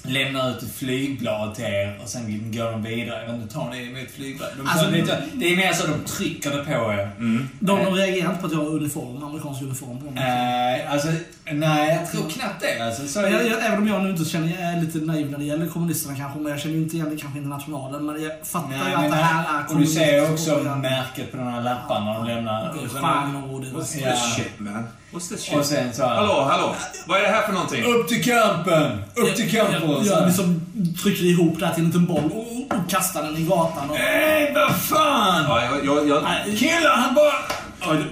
lämnar 0.09 0.51
ut 0.51 0.63
ett 0.63 0.75
flygblad 0.75 1.55
till 1.55 1.65
er 1.65 1.99
och 2.03 2.09
sen 2.09 2.53
går 2.53 2.73
de 2.73 2.83
vidare. 2.83 3.23
Jag 3.27 3.33
vet 3.33 3.43
inte, 3.43 3.55
tar 3.55 3.71
ni 3.71 3.87
emot 3.87 4.11
flygblad? 4.11 4.49
De, 4.57 4.69
Alltså- 4.69 4.91
det, 4.91 4.99
är- 4.99 5.23
det 5.35 5.53
är 5.53 5.57
mer 5.57 5.73
så 5.73 5.87
de 5.87 5.99
trycker 6.05 6.51
det 6.51 6.65
på 6.65 6.71
er. 6.93 7.11
De, 7.19 7.49
de 7.85 7.95
reagerar 7.95 8.29
inte 8.31 8.41
på 8.41 8.47
att 8.47 8.53
jag 8.53 8.59
har 8.59 8.67
uniform, 8.67 9.23
amerikansk 9.25 9.63
uniform 9.63 9.99
på 9.99 10.11
mig. 10.11 10.83
Eh, 10.85 10.93
alltså, 10.93 11.09
nej, 11.53 11.99
jag 12.03 12.13
tror 12.13 12.31
knappt 12.31 12.61
det. 12.61 12.87
Alltså, 12.87 13.07
så 13.09 13.21
jag, 13.21 13.33
jag, 13.47 13.65
även 13.67 13.79
om 13.79 13.89
jag 13.89 14.03
nu 14.05 14.11
inte 14.11 14.25
känner, 14.25 14.49
jag 14.49 14.73
är 14.73 14.81
lite 14.81 14.99
naiv 14.99 15.31
när 15.31 15.39
det 15.39 15.45
gäller 15.45 15.67
kommunisterna 15.67 16.17
kanske, 16.17 16.39
men 16.39 16.53
jag 16.53 16.61
känner 16.61 16.75
ju 16.75 16.83
inte 16.83 16.97
igen 16.97 17.11
det 17.11 17.17
kanske 17.17 17.39
internationalen. 17.39 18.07
Men 18.07 18.23
jag 18.23 18.33
fattar 18.47 18.69
Nej, 18.69 18.79
ju 18.91 18.95
att 18.95 19.11
det 19.11 19.17
här 19.17 19.61
är 19.61 19.73
och 19.75 19.81
du 19.81 19.87
ser 19.87 20.33
också 20.33 20.51
kommunism 20.51 20.73
och- 20.73 20.79
märket 20.79 21.31
på 21.31 21.37
de 21.37 21.47
här 21.47 21.63
lapparna 21.63 22.15
de 22.19 22.27
lämnar. 22.27 22.63
Det 22.75 22.81
är 22.81 22.85
Och 22.85 22.91
sen- 22.91 23.03
stjärnor 23.03 23.53
och 23.55 23.61
det 23.61 23.67
What's. 23.67 23.97
Ja. 24.05 24.11
this 24.13 24.37
shit 24.37 24.59
man? 24.61 24.85
What's 25.11 25.29
this 25.29 25.43
shit? 25.45 25.57
Och 25.59 25.65
sen 25.65 25.93
så 25.93 26.07
Hallå, 26.07 26.47
hallå! 26.51 26.75
Vad 27.07 27.19
är 27.19 27.23
det 27.23 27.29
här 27.29 27.43
för 27.43 27.53
någonting? 27.53 27.85
Upp 27.85 28.09
till 28.09 28.25
kampen! 28.25 29.05
Upp 29.15 29.37
till 29.37 29.51
kampen! 29.51 29.91
Jag, 29.91 30.07
Så 30.07 30.13
jag 30.13 30.17
här. 30.17 30.27
liksom 30.27 30.61
trycker 31.03 31.25
ihop 31.25 31.59
det 31.59 31.67
här 31.67 31.75
till 31.75 31.83
en 31.83 31.87
liten 31.87 32.07
boll 32.07 32.31
och, 32.33 32.77
och 32.79 32.91
kastar 32.91 33.23
den 33.23 33.37
i 33.37 33.43
gatan. 33.43 33.91
Och, 33.91 33.97
Nej, 33.99 34.53
vad 34.55 34.77
fan! 34.77 35.45
Ja, 35.49 35.65
jag, 35.65 35.87
jag, 35.87 36.09
jag, 36.09 36.59
Killar, 36.59 36.97
han 36.97 37.15
bara... 37.15 37.33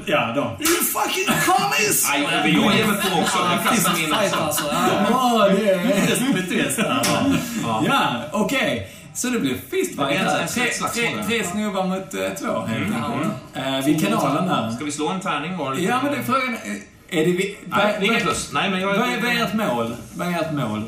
Ja, 0.07 0.33
de. 0.35 0.65
You 0.65 0.77
fucking 0.95 1.25
commies! 1.47 2.09
Nej, 2.11 2.29
jag 2.33 2.49
ger 2.77 2.87
mig 2.87 2.97
på 3.03 3.21
också. 3.21 3.39
Jag 3.39 3.73
kastar 3.75 3.95
min 3.95 4.13
också. 4.13 4.37
alltså. 4.37 4.65
Ja. 5.11 5.49
Det 5.49 5.71
är... 5.71 6.77
Där. 6.77 6.85
va? 6.85 7.37
Ja. 7.65 7.83
Ja, 7.89 8.07
okej. 8.33 8.96
Så 9.17 9.29
det 9.29 9.39
blir 9.41 9.55
fistfight 9.71 10.19
här. 10.19 10.47
Tre, 10.47 10.65
tre, 10.95 11.23
tre 11.27 11.45
snubbar 11.45 11.87
mot 11.87 12.15
eh, 12.15 12.29
två, 12.41 12.61
helt 12.61 12.87
Mm. 12.87 13.05
enkelt. 13.05 13.33
Eh, 13.55 13.85
vid 13.85 14.01
kanalen 14.07 14.49
där. 14.49 14.71
Ska 14.71 14.85
vi 14.85 14.93
slå 14.93 15.09
en 15.09 15.21
tärning 15.21 15.57
var? 15.57 15.75
Ja, 15.75 16.01
men 16.03 16.13
det 16.13 16.19
är 16.19 16.23
frågan... 16.23 16.55
eh, 16.55 17.19
Är 17.21 17.25
det... 17.27 17.33
vi- 17.33 17.59
Nej, 17.67 17.93
vad- 17.93 18.01
det 18.01 18.07
är 18.07 18.11
inget 18.11 18.23
plus. 18.23 18.51
Nej, 18.53 18.71
men 18.71 18.81
jag... 18.81 18.87
Vad 18.99 19.09
är, 19.09 19.43
ert 19.45 19.55
mål? 19.55 19.97
Vad 20.15 20.29
är 20.29 20.41
ert 20.41 20.53
mål? 20.53 20.83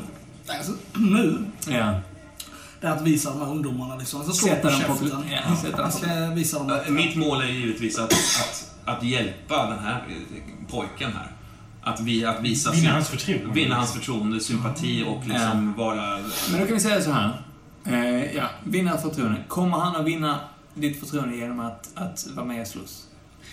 Alltså, 0.47 0.71
nu, 0.93 1.45
Ja. 1.67 1.93
det 2.81 2.87
är 2.87 2.91
att 2.91 3.01
visa 3.01 3.29
de 3.29 3.39
här 3.39 3.47
ungdomarna 3.51 3.95
liksom. 3.95 4.23
Ska 4.23 4.31
slå 4.33 4.47
Sätta 4.47 4.61
på 4.61 4.69
dem 4.69 4.97
på... 4.97 5.05
käften. 5.05 5.23
Ja, 5.77 5.91
ska 5.91 6.07
visa 6.35 6.57
dem. 6.59 6.71
Eh, 6.85 6.91
Mitt 6.91 7.15
mål 7.15 7.41
är 7.41 7.45
givetvis 7.47 7.99
att, 7.99 8.13
att, 8.13 8.71
att 8.85 9.03
hjälpa 9.03 9.65
den 9.65 9.79
här 9.79 10.03
pojken 10.71 11.11
här. 11.13 11.31
Att, 11.83 11.99
vi, 12.01 12.25
att 12.25 12.41
visa 12.41 12.71
Vinna 12.71 12.91
hans 12.93 13.09
förtroende. 13.09 13.53
vinna 13.53 13.75
hans 13.75 13.93
förtroende, 13.93 14.39
sympati 14.39 15.03
och 15.07 15.27
liksom 15.27 15.73
vara... 15.77 16.19
Men 16.51 16.59
då 16.61 16.65
kan 16.65 16.73
vi 16.75 16.79
säga 16.79 17.01
så 17.01 17.11
här. 17.11 17.41
Eh, 17.89 18.35
ja, 18.35 18.43
vinna 18.63 18.93
ett 18.95 19.01
förtroende. 19.01 19.37
Kommer 19.47 19.77
han 19.77 19.95
att 19.95 20.05
vinna 20.07 20.39
ditt 20.73 20.99
förtroende 20.99 21.35
genom 21.37 21.59
att, 21.59 21.89
att 21.95 22.27
vara 22.35 22.45
med 22.45 22.61
och 22.61 22.67
slåss? 22.67 23.05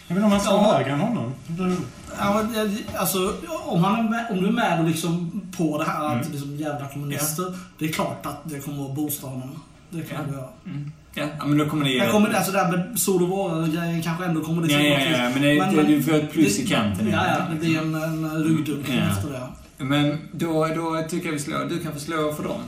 Jag 0.09 0.15
vet 0.15 0.25
inte 0.25 0.27
om 0.27 0.33
han 0.33 0.41
står 0.41 0.55
Ja. 0.55 0.73
högre 0.77 0.91
än 0.91 1.01
honom. 1.01 1.33
Du- 1.47 1.77
Ja, 2.19 2.41
eh, 2.41 3.01
alltså, 3.01 3.33
om, 3.67 3.85
han 3.85 4.07
är 4.07 4.11
med, 4.11 4.27
om 4.31 4.41
du 4.41 4.47
är 4.49 4.53
med 4.53 4.81
och 4.81 4.85
liksom 4.89 5.41
på 5.57 5.79
det 5.79 5.85
här 5.85 6.07
Mm. 6.07 6.21
att 6.21 6.31
liksom 6.31 6.57
jävla 6.57 6.89
kommunister. 6.89 7.59
Det 7.79 7.85
är 7.85 7.93
klart 7.93 8.27
att 8.27 8.41
det 8.45 8.61
kommer 8.61 8.85
att 8.85 8.95
boosta 8.95 9.27
honom. 9.27 9.61
Det 9.91 10.03
kan 10.03 10.19
Ja. 10.21 10.25
det 10.31 10.37
göra. 10.37 10.49
Mm. 10.67 10.93
Ja, 11.15 11.25
ja, 11.39 11.45
men 11.47 11.59
då 11.59 11.67
kommer 11.67 11.85
det 11.85 11.91
ge... 11.91 12.07
Kommer, 12.11 12.33
alltså 12.33 12.53
det 12.53 12.59
här 12.59 12.73
med 12.77 12.99
sol 12.99 13.23
och 13.23 13.29
våra-grejen 13.29 14.03
kanske 14.03 14.25
ändå 14.25 14.41
kommer 14.41 14.63
det 14.63 14.73
Ja, 14.73 14.81
ja, 14.81 15.01
ja, 15.19 15.31
men 15.31 15.43
det, 15.43 15.59
Men- 15.59 15.77
det, 15.77 15.83
du 15.83 16.03
får 16.03 16.13
ett 16.15 16.33
plus 16.33 16.57
det- 16.57 16.63
i 16.63 16.67
kanten. 16.67 17.09
Ja, 17.11 17.25
ja, 17.29 17.37
det 17.51 17.57
blir 17.61 17.79
en, 17.79 17.95
en 17.95 18.45
ryggdunk 18.45 18.87
Ja. 18.89 18.95
efter 18.95 19.31
det. 19.31 19.43
Men 19.79 20.29
då, 20.33 20.67
då 20.67 21.05
tycker 21.09 21.27
jag 21.27 21.33
vi 21.33 21.39
slår... 21.39 21.65
Du 21.65 21.79
kan 21.83 21.93
få 21.93 22.01
slå 22.01 22.33
för 22.33 22.43
dem. 22.43 22.63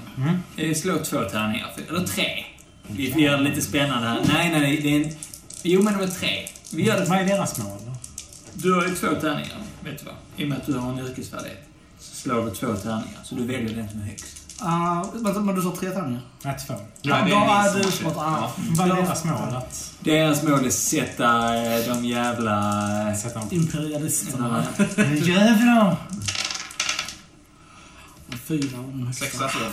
Mm. 0.56 0.74
Slå 0.74 0.98
två 0.98 1.24
tärningar. 1.24 1.70
Eller 1.88 2.06
tre. 2.06 2.44
Vi 2.86 3.12
vi 3.12 3.22
gör 3.22 3.38
det 3.38 3.44
lite 3.44 3.60
spännande 3.60 4.08
här. 4.08 4.20
Nej, 4.28 4.50
nej, 4.50 4.60
nej. 4.60 4.80
Det 4.82 4.88
är 4.88 5.04
en... 5.04 5.16
Jo, 5.62 5.82
men 5.82 5.92
det 5.92 5.98
var 5.98 6.06
tre. 6.06 6.28
Vi 6.72 6.82
gör 6.82 7.00
det... 7.00 7.04
Vad 7.04 7.18
är 7.18 7.24
deras 7.24 7.58
mål 7.58 7.78
då? 7.86 7.92
Du 8.52 8.74
har 8.74 8.82
ju 8.82 8.94
två 8.94 9.06
tärningar, 9.20 9.56
vet 9.84 9.98
du 9.98 10.04
vad? 10.04 10.14
I 10.36 10.44
och 10.44 10.48
med 10.48 10.58
att 10.58 10.66
du 10.66 10.72
har 10.74 10.92
en 10.92 10.98
yrkesfärdighet. 10.98 11.64
Så 11.98 12.14
slår 12.14 12.44
du 12.44 12.50
två 12.50 12.74
tärningar. 12.74 13.18
Så 13.24 13.34
du 13.34 13.46
väljer 13.46 13.76
den 13.76 13.88
som 13.88 14.00
är 14.00 14.04
högst. 14.04 14.26
Uh, 14.62 15.22
vänta, 15.22 15.40
men 15.40 15.54
du 15.54 15.62
sa 15.62 15.76
tre 15.80 15.90
tärningar? 15.90 16.20
Nej, 16.42 16.56
två. 16.66 16.74
Ja, 17.02 17.16
det 17.24 17.30
är 17.32 17.72
då 17.72 17.78
är 17.78 17.82
som 17.82 17.92
smart. 17.92 18.14
Ah. 18.16 18.50
Vad 18.76 18.90
är 18.90 18.94
deras 19.02 19.24
mål? 19.24 19.54
Att 19.56 19.94
Deras 20.00 20.42
mål 20.42 20.64
är 20.64 20.66
att 20.66 20.72
sätta 20.72 21.56
eh, 21.56 21.94
de 21.94 22.04
jävla... 22.04 23.14
sätta 23.14 23.38
dem... 23.38 23.48
Imperialisterna. 23.50 24.64
Jävlar! 25.22 25.96
Fyra 28.48 28.78
och 28.78 28.92
den 28.92 29.06
högsta. 29.06 29.24
Sexa 29.24 29.48
tror 29.48 29.62
jag. 29.62 29.72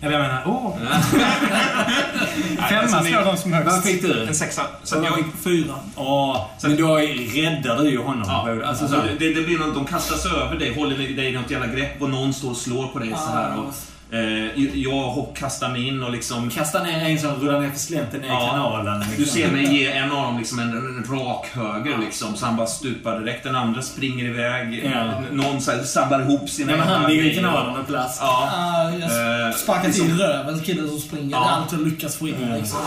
Eller 0.00 0.18
jag 0.18 0.28
menar, 0.28 0.42
åh! 0.46 0.76
Femma 2.68 2.80
alltså, 2.80 3.04
slår 3.04 3.24
de 3.24 3.36
som 3.36 3.50
Vad 3.50 3.62
högst. 3.62 3.86
fick 3.86 4.02
du? 4.02 4.22
En 4.26 4.34
sexa. 4.34 4.62
Så 4.82 4.96
jag, 4.96 5.24
Fyra. 5.44 5.74
Åh, 5.96 6.46
men 6.62 6.76
då 6.76 6.96
räddar 6.96 7.82
du 7.82 7.90
ju 7.90 7.98
honom. 7.98 8.24
Ja, 8.26 8.66
alltså, 8.66 8.88
så 8.88 8.94
så, 8.94 9.00
det, 9.18 9.34
det 9.34 9.42
blir 9.42 9.58
någon, 9.58 9.74
de 9.74 9.84
kastar 9.84 10.16
sig 10.16 10.30
över 10.30 10.58
dig, 10.58 10.74
håller 10.74 10.96
dig 10.96 11.26
i 11.28 11.32
något 11.32 11.50
jävla 11.50 11.66
grepp 11.66 12.02
och 12.02 12.10
någon 12.10 12.34
står 12.34 12.50
och 12.50 12.56
slår 12.56 12.86
på 12.86 12.98
dig 12.98 13.08
så 13.08 13.32
här. 13.32 13.58
Och, 13.58 13.74
eh, 14.12 14.64
jag 14.74 15.26
kastar 15.36 15.68
mig 15.68 15.88
in 15.88 16.02
och 16.02 16.12
liksom... 16.12 16.50
Kasta 16.50 16.82
ner 16.82 17.08
en 17.08 17.18
som 17.18 17.30
rullar 17.34 17.60
ner 17.60 17.70
för 17.70 17.78
slänten 17.78 18.20
ner 18.20 18.28
i 18.28 18.30
Ja. 18.30 18.48
kanalen. 18.50 19.00
Liksom. 19.00 19.16
Du 19.24 19.24
ser 19.30 19.50
mig 19.50 19.74
ge 19.78 19.86
en 19.92 20.12
av 20.12 20.22
dem 20.22 20.38
liksom 20.38 20.58
en, 20.58 20.68
en 20.70 21.04
rak 21.18 21.46
höger 21.52 21.98
liksom, 21.98 22.36
så 22.36 22.46
han 22.46 22.56
bara 22.56 22.66
stupar 22.66 23.20
direkt. 23.20 23.44
Den 23.44 23.56
andra 23.56 23.82
springer 23.82 24.24
iväg. 24.24 24.90
Ja. 24.94 25.12
Någon 25.32 25.60
så 25.60 25.70
här, 25.70 25.82
sabbar 25.82 26.20
ihop 26.20 26.50
sina 26.50 26.66
Nej, 26.72 26.80
men 26.80 26.88
han 26.88 27.10
ligger 27.10 27.24
i 27.24 27.34
kanalen 27.36 27.76
med 27.76 27.86
plats. 27.86 28.18
Ja. 28.20 28.48
Ah, 28.56 28.90
jag 28.90 29.48
Eh, 29.48 29.54
sparkar 29.56 29.84
liksom- 29.88 30.06
till 30.06 30.18
röven 30.18 30.60
killen 30.60 30.88
som 30.88 30.98
springer. 30.98 31.30
Ja. 31.30 31.40
Det 31.40 31.46
är 31.50 31.52
allt 31.52 31.72
jag 31.72 31.80
lyckas 31.80 32.16
få 32.16 32.28
in 32.28 32.34
Ja. 32.50 32.56
liksom. 32.56 32.78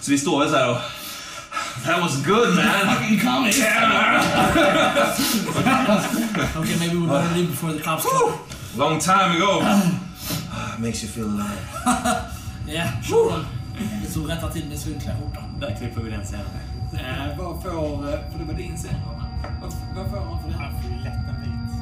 Så 0.00 0.10
vi 0.10 0.18
står 0.18 0.40
väl 0.40 0.48
så 0.50 0.56
här 0.56 0.70
och... 0.70 0.76
That 1.86 2.00
was 2.00 2.24
good 2.26 2.48
man! 2.54 2.96
Fucking 2.96 3.20
coming! 3.20 3.52
okay, 6.60 6.76
maybe 6.78 6.94
we 6.96 7.06
better 7.06 7.34
leave 7.34 7.50
before 7.50 7.72
the 7.72 7.78
cops 7.82 8.04
come. 8.04 8.32
Long 8.76 9.00
time 9.00 9.36
ago! 9.36 9.62
Makes 10.82 11.02
you 11.04 11.08
feel 11.12 11.26
alive. 11.28 11.66
Ja. 12.66 12.84
Det 14.02 14.10
som 14.10 14.26
rättar 14.26 14.50
till 14.50 14.68
min 14.68 14.78
skrynkliga 14.78 15.14
skjorta. 15.16 15.40
Där 15.60 15.76
klipper 15.78 16.00
vi 16.02 16.10
den 16.10 16.26
sen. 16.26 16.40
Eh, 16.92 17.38
vad 17.38 17.62
får... 17.62 18.08
eh, 18.12 18.18
För 18.32 18.38
det 18.38 18.44
var 18.44 18.54
din 18.54 18.78
sen, 18.78 18.90
Roman. 19.06 19.28
Vad, 19.62 19.72
vad 19.96 20.10
får 20.10 20.30
man 20.30 20.42
för 20.42 20.48
det? 20.48 20.54
Han 20.56 20.82
får 20.82 20.90
ju 20.90 20.96
lätt 20.96 21.28
en 21.28 21.40
bit. 21.42 21.72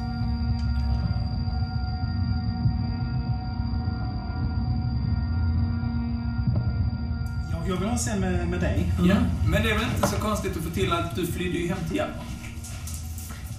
Jag, 7.51 7.69
jag 7.69 7.75
vill 7.77 7.85
ha 7.85 7.91
en 7.91 7.97
scen 7.97 8.19
med, 8.19 8.47
med 8.47 8.59
dig. 8.59 8.91
Ja, 9.03 9.15
men 9.49 9.63
det 9.63 9.69
är 9.71 9.73
väl 9.79 9.87
inte 9.95 10.07
så 10.07 10.15
konstigt 10.15 10.57
att 10.57 10.63
få 10.63 10.69
till 10.69 10.91
att 10.93 11.15
du 11.15 11.27
flydde 11.27 11.57
ju 11.57 11.67
hem 11.67 11.77
till 11.87 11.97
Hjalmar. 11.97 12.23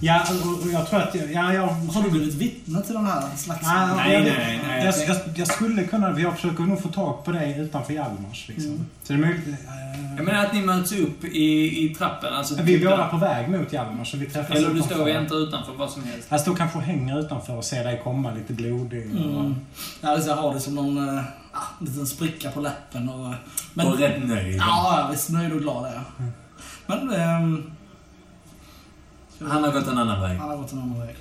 Ja, 0.05 0.23
och, 0.43 0.61
och 0.65 0.71
jag 0.73 0.89
tror 0.89 0.99
att... 0.99 1.15
jag- 1.15 1.31
Ja, 1.31 1.53
jag... 1.53 1.67
Har 1.67 2.03
du 2.03 2.09
blivit 2.09 2.33
vittne 2.33 2.81
till 2.81 2.93
den 2.93 3.05
här 3.05 3.21
slags... 3.37 3.61
Nej, 3.67 4.13
jag, 4.13 4.23
nej, 4.23 4.61
nej. 4.67 4.85
Jag, 4.85 5.07
jag, 5.15 5.17
jag 5.35 5.47
skulle 5.47 5.83
kunna... 5.83 6.19
Jag 6.19 6.35
försöker 6.35 6.63
nog 6.63 6.81
få 6.81 6.89
tag 6.89 7.25
på 7.25 7.31
dig 7.31 7.59
utanför 7.59 7.93
Hjalmars. 7.93 8.47
Liksom. 8.47 8.71
Mm. 8.71 8.85
Så 9.03 9.13
det 9.13 9.19
är 9.19 9.21
möjligt... 9.21 9.47
eh, 9.47 10.15
Jag 10.17 10.25
menar 10.25 10.45
att 10.45 10.53
ni 10.53 10.61
möts 10.61 10.91
upp 10.91 11.23
i, 11.23 11.85
i 11.85 11.95
trappen. 11.95 12.33
Alltså, 12.33 12.55
vi 12.63 12.75
är 12.75 12.79
båda 12.85 12.97
där. 12.97 13.07
på 13.07 13.17
väg 13.17 13.49
mot 13.49 13.73
Hjalmar, 13.73 14.03
så 14.03 14.17
vi 14.17 14.25
träffas 14.25 14.57
Eller 14.57 14.73
du 14.73 14.81
står 14.81 15.01
och 15.01 15.07
väntar 15.07 15.35
utanför, 15.47 15.73
vad 15.73 15.89
som 15.89 16.03
helst. 16.03 16.27
Jag 16.29 16.39
står 16.41 16.55
kanske 16.55 16.77
och 16.77 16.83
hänger 16.83 17.19
utanför 17.19 17.55
och 17.57 17.63
ser 17.65 17.83
dig 17.83 18.01
komma 18.03 18.31
lite 18.31 18.53
blodig. 18.53 19.11
och- 19.15 19.21
Mm. 19.39 19.55
Ja, 20.01 20.15
visst, 20.15 20.27
jag 20.27 20.35
har 20.35 20.53
det 20.53 20.59
som 20.59 20.75
någon 20.75 20.97
uh, 21.09 21.21
liten 21.79 22.07
spricka 22.07 22.51
på 22.51 22.61
läppen 22.61 23.09
och... 23.09 23.33
Men, 23.73 23.87
och 23.87 23.99
rätt 23.99 24.23
nöjd. 24.27 24.57
Ja, 24.57 25.07
visst. 25.11 25.29
Nöjd 25.29 25.53
och 25.53 25.59
glad 25.59 25.85
är 25.85 25.93
jag. 25.93 26.03
Men... 26.87 27.13
ehm, 27.21 27.71
Han 29.49 29.63
har 29.63 29.71
gått 29.71 29.87
en 29.87 29.97
annan 29.97 30.21
väg. 30.21 30.37
han 30.37 30.49
har 30.49 30.57
gått 30.57 30.71
en 30.73 30.79
annan 30.79 30.99
väg. 30.99 31.15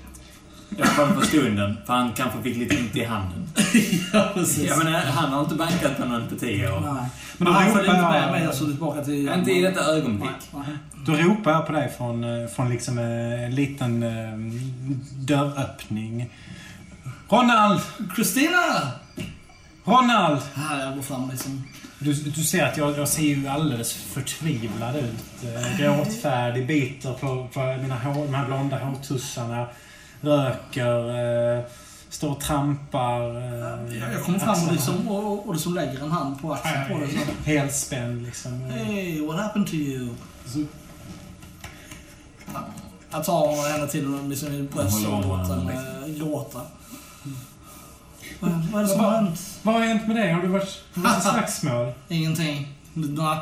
I 0.78 0.82
alla 0.82 0.90
fall 0.90 1.08
för 1.14 1.26
stunden. 1.26 1.76
För 1.86 1.92
han 1.94 2.12
kanske 2.12 2.42
fick 2.42 2.56
lite 2.56 2.76
ont 2.76 2.96
i 2.96 3.04
handen. 3.04 3.48
ja, 4.12 4.30
precis. 4.34 4.68
Jag 4.68 4.78
menar, 4.84 5.00
han 5.00 5.32
har 5.32 5.40
inte 5.40 5.54
bankat 5.54 5.96
på 5.96 6.04
någon 6.04 6.28
på 6.28 6.34
tio 6.34 6.72
år. 6.72 6.80
Nej. 6.80 6.92
Men 6.92 7.08
Men 7.38 7.46
då 7.46 7.52
han 7.52 7.62
ropar 7.68 7.74
följde 7.78 7.96
inte 7.96 8.08
med 8.08 8.22
jag- 8.22 8.30
mig 8.30 8.46
alltså 8.46 8.64
tillbaka 8.64 9.04
till... 9.04 9.28
Inte 9.28 9.50
i 9.52 9.62
detta 9.62 9.80
ögonblick. 9.80 10.30
Nej, 10.54 10.62
nej. 10.66 10.76
Då 11.06 11.12
ropar 11.12 11.50
jag 11.52 11.66
på 11.66 11.72
dig 11.72 11.92
från, 11.98 12.24
eh, 12.24 12.48
från 12.48 12.68
liksom 12.70 12.98
eh, 12.98 13.44
en 13.44 13.54
liten 13.54 14.02
eh, 14.02 14.38
dörröppning. 15.26 16.30
Ronald! 17.28 17.80
Kristina! 18.16 18.62
Ronald! 19.84 20.40
Här, 20.54 20.80
jag 20.86 20.94
går 20.94 21.02
fram 21.02 21.30
liksom. 21.30 21.62
Du, 22.04 22.12
du 22.14 22.44
ser 22.44 22.64
att 22.64 22.76
jag, 22.76 22.98
jag 22.98 23.08
ser 23.08 23.22
ju 23.22 23.48
alldeles 23.48 23.92
förtvivlad 23.92 24.96
ut. 24.96 25.44
Eh, 25.54 25.78
Gråtfärdig, 25.78 26.66
biter 26.66 27.12
på, 27.12 27.48
på 27.54 27.60
mina 27.82 27.98
hår, 27.98 28.24
de 28.24 28.34
här 28.34 28.46
blonda 28.46 28.78
hårtussarna. 28.78 29.66
Röker, 30.20 31.08
eh, 31.58 31.64
står 32.08 32.30
och 32.30 32.40
trampar. 32.40 33.20
Eh, 33.36 33.98
Jag, 34.00 34.12
jag 34.14 34.22
kommer 34.24 34.38
fram 34.38 34.66
och, 34.66 34.72
liksom, 34.72 35.08
och, 35.08 35.32
och, 35.32 35.46
och 35.46 35.54
liksom 35.54 35.74
lägger 35.74 36.02
en 36.04 36.10
hand 36.10 36.40
på 36.42 36.52
axeln 36.52 36.88
på 36.92 36.98
dig. 36.98 37.08
så. 37.26 37.50
Helspänd 37.50 38.22
liksom. 38.26 38.60
Hey, 38.60 39.26
what 39.26 39.36
happened 39.40 39.66
to 39.68 39.74
you? 39.74 40.08
Så, 40.46 40.64
Jag 43.10 43.24
tar 43.24 43.72
henne 43.72 43.86
till 43.86 44.28
liksom, 44.28 44.52
i 44.54 44.62
bröstet 44.62 45.08
och 45.08 45.26
låter 45.28 45.54
henne 45.54 46.08
gråta. 46.18 46.60
Vad, 48.42 48.52
vad 48.72 48.80
är 48.82 48.86
det 48.86 48.88
som 48.90 49.00
har 49.00 49.10
hänt? 49.16 49.58
vad 49.62 49.74
har 49.74 49.82
hänt 49.86 50.06
med 50.06 50.16
dig? 50.16 50.32
Har 50.32 50.42
du 50.42 50.48
varit 50.48 50.82
i 50.94 51.00
slagsmål? 51.20 51.92
Ingenting. 52.08 52.68
Några 52.94 53.38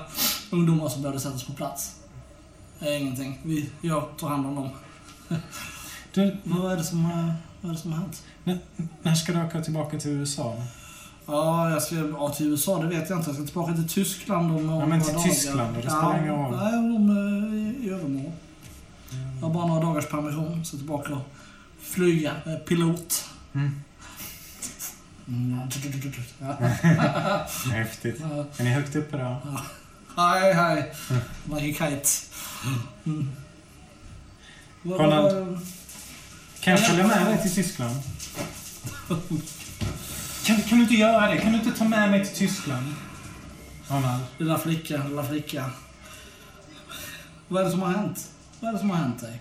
ungdomar 0.50 0.88
som 0.88 1.02
behövde 1.02 1.20
sättas 1.20 1.44
på 1.44 1.52
plats. 1.52 1.96
Eh, 2.80 3.00
Ingenting. 3.02 3.38
Vi, 3.42 3.70
jag 3.80 4.04
tar 4.18 4.28
hand 4.28 4.46
om 4.46 4.54
dem. 4.54 4.68
Du, 6.14 6.36
Vad 6.44 6.72
är 6.72 6.76
det 6.76 6.84
som, 6.84 7.04
har- 7.04 7.34
vad 7.60 7.70
är 7.70 7.74
det 7.74 7.80
som 7.80 7.92
har 7.92 7.98
hänt? 8.00 8.22
när 9.02 9.14
ska 9.14 9.32
du 9.32 9.42
åka 9.44 9.60
tillbaka 9.62 9.98
till 9.98 10.10
USA? 10.10 10.56
Ja, 11.26 11.70
jag 11.70 11.82
ska 11.82 11.94
ja, 11.96 12.28
till 12.28 12.46
USA, 12.46 12.78
det 12.82 12.86
vet 12.86 13.10
jag 13.10 13.18
inte. 13.18 13.30
Jag 13.30 13.36
ska 13.36 13.44
tillbaka 13.46 13.72
till 13.74 13.88
Tyskland 13.88 14.50
om 14.56 14.68
Ja, 14.68 14.86
men 14.86 14.98
några 14.98 15.02
till 15.04 15.12
dagar. 15.14 15.24
Tyskland 15.28 15.74
då? 15.74 15.80
Det 15.80 15.90
spelar 15.90 16.18
ingen 16.22 16.34
roll. 16.34 16.56
Nej, 16.56 16.74
om 16.74 17.10
eh, 17.10 17.54
i, 17.84 17.86
i 17.86 17.90
övermorgon. 17.90 18.32
Jag 19.40 19.46
har 19.48 19.54
bara 19.54 19.66
några 19.66 19.80
dagars 19.86 20.06
permission, 20.06 20.64
så 20.64 20.76
tillbaka 20.76 21.12
och 21.14 21.22
flyga. 21.80 22.32
Eh, 22.46 22.54
pilot. 22.54 23.24
Mm. 23.52 23.80
Mm. 25.30 25.60
Häftigt. 27.72 28.20
Är 28.58 28.64
ni 28.64 28.70
högt 28.70 28.96
uppe 28.96 29.16
då? 29.16 29.36
Hej, 30.16 30.52
hej. 30.54 30.92
A 31.52 31.58
kite. 31.60 32.08
Mm. 33.06 33.30
Vad- 34.82 35.60
Kan 36.60 36.72
jag 36.72 36.86
följa 36.86 37.06
med 37.06 37.26
dig 37.26 37.42
till 37.42 37.54
Tyskland? 37.54 37.96
Kan, 40.46 40.62
kan 40.62 40.78
du 40.78 40.82
inte 40.82 40.94
göra 40.94 41.26
det? 41.34 41.38
Kan 41.40 41.52
du 41.52 41.58
inte 41.58 41.78
ta 41.78 41.84
med 41.84 42.10
mig 42.10 42.26
till 42.26 42.36
Tyskland? 42.36 42.94
Ronald. 43.88 44.22
Lilla 44.38 44.58
flicka, 44.58 45.04
lilla 45.08 45.24
flicka. 45.24 45.70
Vad 47.48 47.60
är 47.60 47.64
det 47.64 47.70
som 47.70 47.82
har 47.82 47.88
hänt? 47.92 48.30
Vad 48.60 48.68
är 48.68 48.72
det 48.72 48.78
som 48.78 48.90
har 48.90 48.96
hänt 48.96 49.20
dig? 49.20 49.40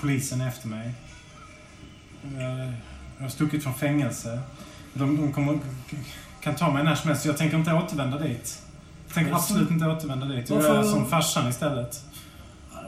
Polisen 0.00 0.40
är 0.40 0.48
efter 0.48 0.68
mig. 0.68 0.92
Jag 3.20 3.24
jag 3.24 3.28
har 3.30 3.30
stuckit 3.30 3.62
från 3.62 3.74
fängelse. 3.74 4.40
De, 4.94 5.16
de 5.16 5.32
kommer, 5.32 5.58
kan 6.40 6.54
ta 6.54 6.72
mig 6.72 6.84
när 6.84 6.94
som 6.94 7.08
helst. 7.08 7.24
Jag 7.24 7.36
tänker 7.36 7.56
inte 7.56 7.72
återvända 7.72 8.18
dit. 8.18 8.62
Jag 9.06 9.14
tänker 9.14 9.32
Varför? 9.32 9.44
absolut 9.44 9.70
inte 9.70 9.86
återvända 9.86 10.26
dit. 10.26 10.50
Jag 10.50 10.56
Varför? 10.56 10.78
är 10.78 10.82
som 10.82 11.06
farsan 11.06 11.48
istället. 11.48 12.04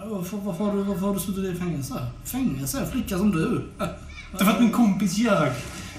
Varför, 0.04 0.36
varför, 0.36 0.64
har 0.64 0.72
du, 0.72 0.82
varför 0.82 1.06
har 1.06 1.14
du 1.14 1.20
suttit 1.20 1.44
i 1.44 1.54
fängelse? 1.54 2.06
Fängelse? 2.24 2.86
Flicka 2.92 3.18
som 3.18 3.30
du? 3.30 3.64
Därför 4.30 4.52
att 4.52 4.60
min 4.60 4.70
kompis 4.70 5.18
ljög. 5.18 5.52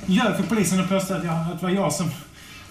Ljög 0.06 0.36
för 0.36 0.44
polisen 0.44 0.80
och 0.80 0.90
påstod 0.90 1.18
att, 1.18 1.26
jag, 1.26 1.36
att 1.36 1.60
det 1.60 1.66
var 1.66 1.74
jag 1.74 1.94
som... 1.94 2.10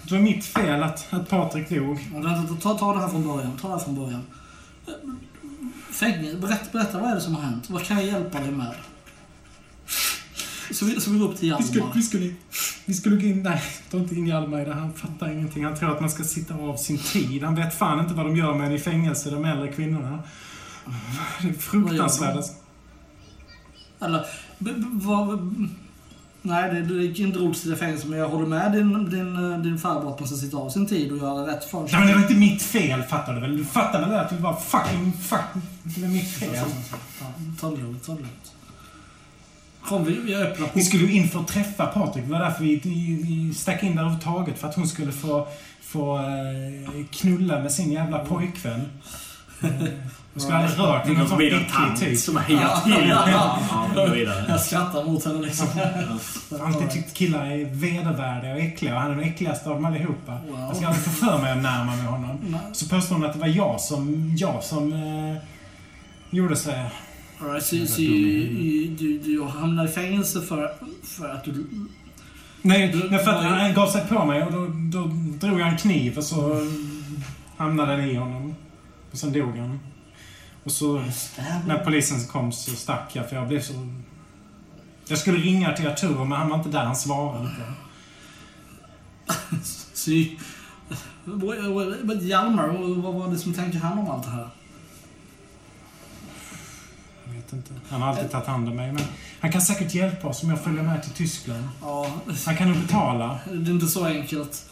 Det 0.03 0.15
var 0.15 0.21
mitt 0.21 0.45
fel 0.45 0.83
att, 0.83 1.13
att 1.13 1.29
Patrik 1.29 1.69
dog. 1.69 2.09
Vänta, 2.13 2.55
ta, 2.61 2.77
ta 2.77 2.93
det 2.93 2.99
här 2.99 3.07
från 3.07 3.27
början. 3.27 3.57
Ta 3.61 3.67
det 3.67 3.73
här 3.73 3.83
från 3.83 3.95
början. 3.95 4.21
Fängelse, 5.91 6.37
berätta, 6.37 6.65
berätta 6.71 6.99
vad 6.99 7.11
är 7.11 7.15
det 7.15 7.21
som 7.21 7.35
har 7.35 7.41
hänt? 7.41 7.69
Vad 7.69 7.83
kan 7.83 7.97
jag 7.97 8.05
hjälpa 8.05 8.39
dig 8.39 8.51
med? 8.51 8.75
Så 10.71 10.85
vi, 10.85 11.01
så 11.01 11.11
vi 11.11 11.19
går 11.19 11.29
upp 11.29 11.37
till 11.37 11.55
Vi 11.57 11.63
skulle, 11.63 11.79
Hjalmar. 11.79 11.95
vi 11.95 12.01
skulle, 12.01 12.33
vi 12.85 12.93
skulle 12.93 13.15
gå 13.15 13.21
in... 13.27 13.43
Nej, 13.43 13.61
ta 13.91 13.97
inte 13.97 14.15
in 14.15 14.27
Hjalmar 14.27 14.61
i 14.61 14.65
det. 14.65 14.73
Han 14.73 14.93
fattar 14.93 15.31
ingenting. 15.31 15.65
Han 15.65 15.75
tror 15.75 15.91
att 15.91 16.01
man 16.01 16.09
ska 16.09 16.23
sitta 16.23 16.55
av 16.55 16.77
sin 16.77 16.97
tid. 16.97 17.43
Han 17.43 17.55
vet 17.55 17.77
fan 17.77 17.99
inte 17.99 18.13
vad 18.13 18.25
de 18.25 18.37
gör 18.37 18.55
med 18.55 18.67
en 18.67 18.73
i 18.73 18.79
fängelse, 18.79 19.29
de 19.29 19.45
äldre 19.45 19.67
kvinnorna. 19.67 20.19
Det 21.41 21.49
är 21.49 21.53
fruktansvärt. 21.53 22.45
Eller, 24.01 24.25
vad... 24.91 25.55
Nej, 26.45 26.73
det, 26.73 26.81
det 26.81 27.03
gick 27.03 27.19
inte 27.19 27.39
roligt 27.39 27.65
i 27.65 27.75
fängelse, 27.75 28.07
men 28.07 28.19
jag 28.19 28.29
håller 28.29 28.45
med 28.45 28.71
din, 28.71 29.09
din, 29.09 29.51
eh, 29.51 29.59
din 29.59 29.77
farbror 29.77 30.13
att 30.13 30.19
man 30.19 30.27
ska 30.29 30.37
sitta 30.37 30.57
av 30.57 30.69
sin 30.69 30.87
tid 30.87 31.11
och 31.11 31.17
göra 31.17 31.47
rätt 31.47 31.63
för 31.65 31.79
Nej, 31.79 31.89
sig. 31.89 31.99
men 31.99 32.07
det 32.07 32.13
var 32.13 32.21
inte 32.21 32.33
mitt 32.33 32.61
fel, 32.61 33.03
fattar 33.03 33.33
du 33.33 33.39
väl? 33.41 33.57
Du 33.57 33.65
fattar 33.65 34.09
väl 34.09 34.19
att 34.19 34.29
det 34.29 34.35
var 34.35 34.55
fucking, 34.55 35.13
fucking... 35.13 35.61
Det 35.83 36.01
var 36.01 36.07
mitt 36.07 36.31
fel. 36.31 36.65
Ta 37.59 37.69
det 37.69 37.77
lugnt, 37.77 38.05
ta 38.05 38.11
det 38.11 38.17
lugnt. 38.17 38.52
Kom, 39.85 40.05
vi, 40.05 40.19
vi 40.19 40.35
öppnar. 40.35 40.69
Vi 40.73 40.83
skulle 40.83 41.03
ju 41.03 41.11
in 41.13 41.29
för 41.29 41.39
att 41.39 41.47
träffa 41.47 41.85
Patrik. 41.85 42.25
Det 42.25 42.31
var 42.31 42.39
därför 42.39 42.63
vi, 42.63 42.81
vi, 42.83 43.53
stack 43.53 43.83
in 43.83 43.95
där 43.95 44.01
överhuvudtaget. 44.01 44.59
För 44.59 44.67
att 44.67 44.75
hon 44.75 44.87
skulle 44.87 45.11
få, 45.11 45.47
få 45.81 46.17
eh, 46.17 47.05
knulla 47.11 47.59
med 47.59 47.71
sin 47.71 47.91
jävla 47.91 48.19
pojkvän. 48.19 48.81
Eh, 49.63 49.69
Jag 50.33 50.41
skulle 50.43 50.57
aldrig 50.57 50.79
rört 50.79 51.09
vid 51.09 51.17
någon 51.17 51.27
sån 51.29 51.41
äcklig 51.41 51.99
typ. 51.99 52.19
som 52.19 52.37
hejar 52.37 52.79
till. 52.83 53.09
Ja. 53.09 53.59
Jag 54.47 54.59
skrattar 54.61 55.03
mot 55.03 55.25
henne 55.25 55.41
liksom. 55.41 55.67
Jag 56.51 56.57
har 56.57 56.65
alltid 56.67 56.91
tyckt 56.91 57.13
killar 57.13 57.45
är 57.45 57.65
vedervärdiga 57.65 58.53
och 58.53 58.59
äckliga 58.59 58.95
och 58.95 59.01
han 59.01 59.11
är 59.11 59.15
den 59.15 59.23
äckligaste 59.23 59.69
av 59.69 59.75
dem 59.75 59.85
allihopa. 59.85 60.31
Wow. 60.31 60.59
Jag 60.59 60.75
ska 60.77 60.87
aldrig 60.87 61.03
få 61.03 61.09
för 61.09 61.37
mig 61.37 61.51
att 61.51 61.57
närma 61.61 61.95
mig 61.95 62.05
honom. 62.05 62.37
Nej. 62.47 62.59
Så 62.73 62.89
påstår 62.89 63.15
hon 63.15 63.25
att 63.25 63.33
det 63.33 63.39
var 63.39 63.47
jag 63.47 63.81
som, 63.81 64.33
jag 64.37 64.63
som 64.63 64.93
eh, 64.93 65.37
gjorde 66.29 66.55
så. 66.55 66.71
Right, 67.51 67.65
så, 67.65 67.87
så 67.87 68.01
du, 68.01 69.19
du, 69.23 69.43
hamnar 69.43 69.85
i 69.85 69.87
fängelse 69.87 70.41
för, 70.41 70.73
för 71.03 71.29
att 71.29 71.43
du... 71.43 71.65
Nej, 72.61 72.95
men 73.09 73.19
för 73.19 73.31
att 73.31 73.43
han 73.43 73.73
gav 73.73 73.87
sig 73.87 74.07
på 74.07 74.25
mig 74.25 74.43
och 74.43 74.51
då, 74.51 74.67
då 74.67 75.11
drog 75.47 75.59
jag 75.59 75.67
en 75.67 75.77
kniv 75.77 76.17
och 76.17 76.23
så 76.23 76.67
hamnade 77.57 77.95
den 77.95 78.09
i 78.09 78.15
honom. 78.15 78.55
Och 79.11 79.17
sen 79.17 79.33
dog 79.33 79.57
han. 79.57 79.79
Och 80.63 80.71
så 80.71 81.03
när 81.67 81.83
polisen 81.83 82.27
kom 82.27 82.51
så 82.51 82.71
stack 82.71 83.15
jag 83.15 83.29
för 83.29 83.35
jag 83.35 83.47
blev 83.47 83.61
så... 83.61 83.73
Jag 85.07 85.17
skulle 85.17 85.37
ringa 85.37 85.73
till 85.73 85.87
Arturo 85.87 86.25
men 86.25 86.37
han 86.37 86.49
var 86.49 86.57
inte 86.57 86.69
där, 86.69 86.85
han 86.85 86.95
svarade 86.95 87.43
inte. 87.43 87.63
Så, 89.93 90.11
Hjalmar, 92.21 92.67
vad 93.01 93.13
var 93.13 93.27
det 93.31 93.37
som 93.37 93.53
tänkte 93.53 93.79
han 93.79 93.99
om 93.99 94.09
allt 94.09 94.23
det 94.23 94.29
här? 94.29 94.47
Vet 97.43 97.53
inte. 97.53 97.73
Han 97.89 98.01
har 98.01 98.09
alltid 98.09 98.31
tagit 98.31 98.47
hand 98.47 98.69
om 98.69 98.75
mig 98.75 98.91
men 98.91 99.03
han 99.39 99.51
kan 99.51 99.61
säkert 99.61 99.93
hjälpa 99.93 100.27
oss 100.27 100.43
om 100.43 100.49
jag 100.49 100.63
följer 100.63 100.83
med 100.83 101.03
till 101.03 101.11
Tyskland. 101.11 101.63
Ja, 101.81 102.07
Han 102.45 102.57
kan 102.57 102.69
nog 102.69 102.77
betala. 102.81 103.39
det 103.45 103.69
är 103.69 103.73
inte 103.73 103.87
så 103.87 104.05
enkelt. 104.05 104.65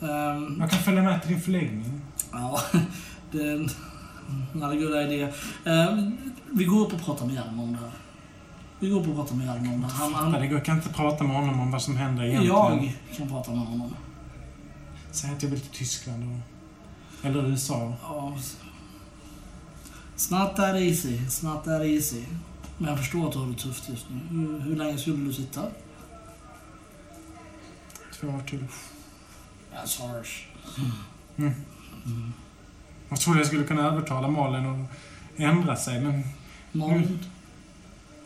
Ehm, 0.00 0.56
Jag 0.60 0.70
kan 0.70 0.78
följa 0.78 1.02
med 1.02 1.22
till 1.22 1.30
din 1.32 1.40
förläggning. 1.40 2.00
ja, 2.32 2.60
det 3.32 3.38
är 3.42 3.52
en 4.52 4.80
good 4.80 4.96
idea. 5.12 5.28
Ehm, 5.64 6.16
vi 6.52 6.64
går 6.64 6.80
upp 6.86 6.92
och 6.92 7.04
pratar 7.04 7.26
med 7.26 7.34
Hjalmar 7.34 7.62
om 7.62 7.72
det 7.72 7.78
här. 7.78 7.90
Vi 8.80 8.88
går 8.90 9.00
upp 9.00 9.08
och 9.08 9.14
pratar 9.14 9.34
med 9.36 9.46
Hjalmar 9.46 9.74
om 9.74 9.80
det 9.80 9.86
här. 9.86 9.94
Han, 9.94 10.14
han, 10.14 10.32
det 10.32 10.46
går, 10.46 10.56
jag 10.58 10.64
kan 10.64 10.76
inte 10.76 10.88
prata 10.88 11.24
med 11.24 11.36
honom 11.36 11.60
om 11.60 11.70
vad 11.70 11.82
som 11.82 11.96
händer 11.96 12.24
egentligen. 12.24 12.56
jag 12.56 13.16
kan 13.16 13.28
prata 13.28 13.50
med 13.50 13.66
honom. 13.66 13.94
Säg 15.10 15.30
att 15.32 15.42
jag 15.42 15.50
vill 15.50 15.60
till 15.60 15.70
Tyskland 15.78 16.22
och... 16.22 17.26
Eller 17.26 17.46
USA. 17.50 17.92
Ja. 18.02 18.36
It's 20.18 20.30
not 20.30 20.56
that 20.56 20.74
easy. 20.76 21.16
It's 21.26 21.42
not 21.44 21.64
that 21.64 21.82
easy. 21.82 22.24
Men 22.78 22.88
jag 22.88 22.98
förstår 22.98 23.26
att 23.26 23.32
du 23.32 23.38
har 23.38 23.46
det 23.46 23.54
tufft 23.54 23.88
just 23.88 24.06
nu. 24.10 24.20
Hur, 24.30 24.58
hur 24.60 24.76
länge 24.76 24.98
skulle 24.98 25.24
du 25.24 25.32
sitta? 25.32 25.62
Två 28.20 28.26
år 28.28 28.42
till. 28.46 28.64
That's 29.74 30.00
harsh. 30.08 30.44
Jag 33.08 33.20
trodde 33.20 33.38
jag 33.38 33.46
skulle 33.46 33.64
kunna 33.64 33.82
övertala 33.86 34.28
Malin 34.28 34.66
att 34.66 34.88
ändra 35.36 35.76
sig, 35.76 36.00
men... 36.00 36.22
Malin? 36.72 37.18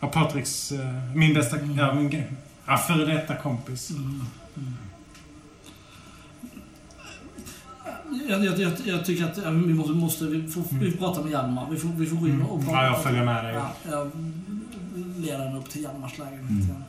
Ja, 0.01 0.09
Patriks... 0.09 0.73
eh, 0.73 1.15
Min 1.15 1.35
bästa... 1.35 1.57
Ja, 1.61 1.95
min... 1.95 2.25
Ja, 2.67 2.77
före 2.77 3.05
detta 3.15 3.37
kompis. 3.37 3.91
Mm. 3.91 4.25
Mm. 4.57 4.75
Jag, 8.29 8.45
jag, 8.45 8.59
jag, 8.61 8.73
jag 8.85 9.05
tycker 9.05 9.25
att 9.25 9.39
vi 9.39 9.75
måste, 9.75 9.93
måste 9.93 10.25
vi, 10.25 10.49
får, 10.49 10.63
vi 10.71 10.91
får 10.91 10.99
prata 10.99 11.23
med 11.23 11.33
Hjalmar. 11.33 11.67
Vi 11.71 11.77
får, 11.79 11.89
vi 11.89 12.07
får 12.07 12.17
gå 12.17 12.29
in 12.29 12.43
och 12.43 12.65
prata. 12.65 12.77
Ja, 12.77 12.85
jag 12.87 13.03
följer 13.03 13.25
med 13.25 13.45
dig. 13.45 13.55
Ja, 13.55 13.73
jag 13.91 14.11
leder 15.17 15.39
henne 15.45 15.59
upp 15.59 15.71
till 15.71 15.83
Hjalmars 15.83 16.19
lägenhet. 16.19 16.51
Mm. 16.51 16.63
igen. 16.63 16.85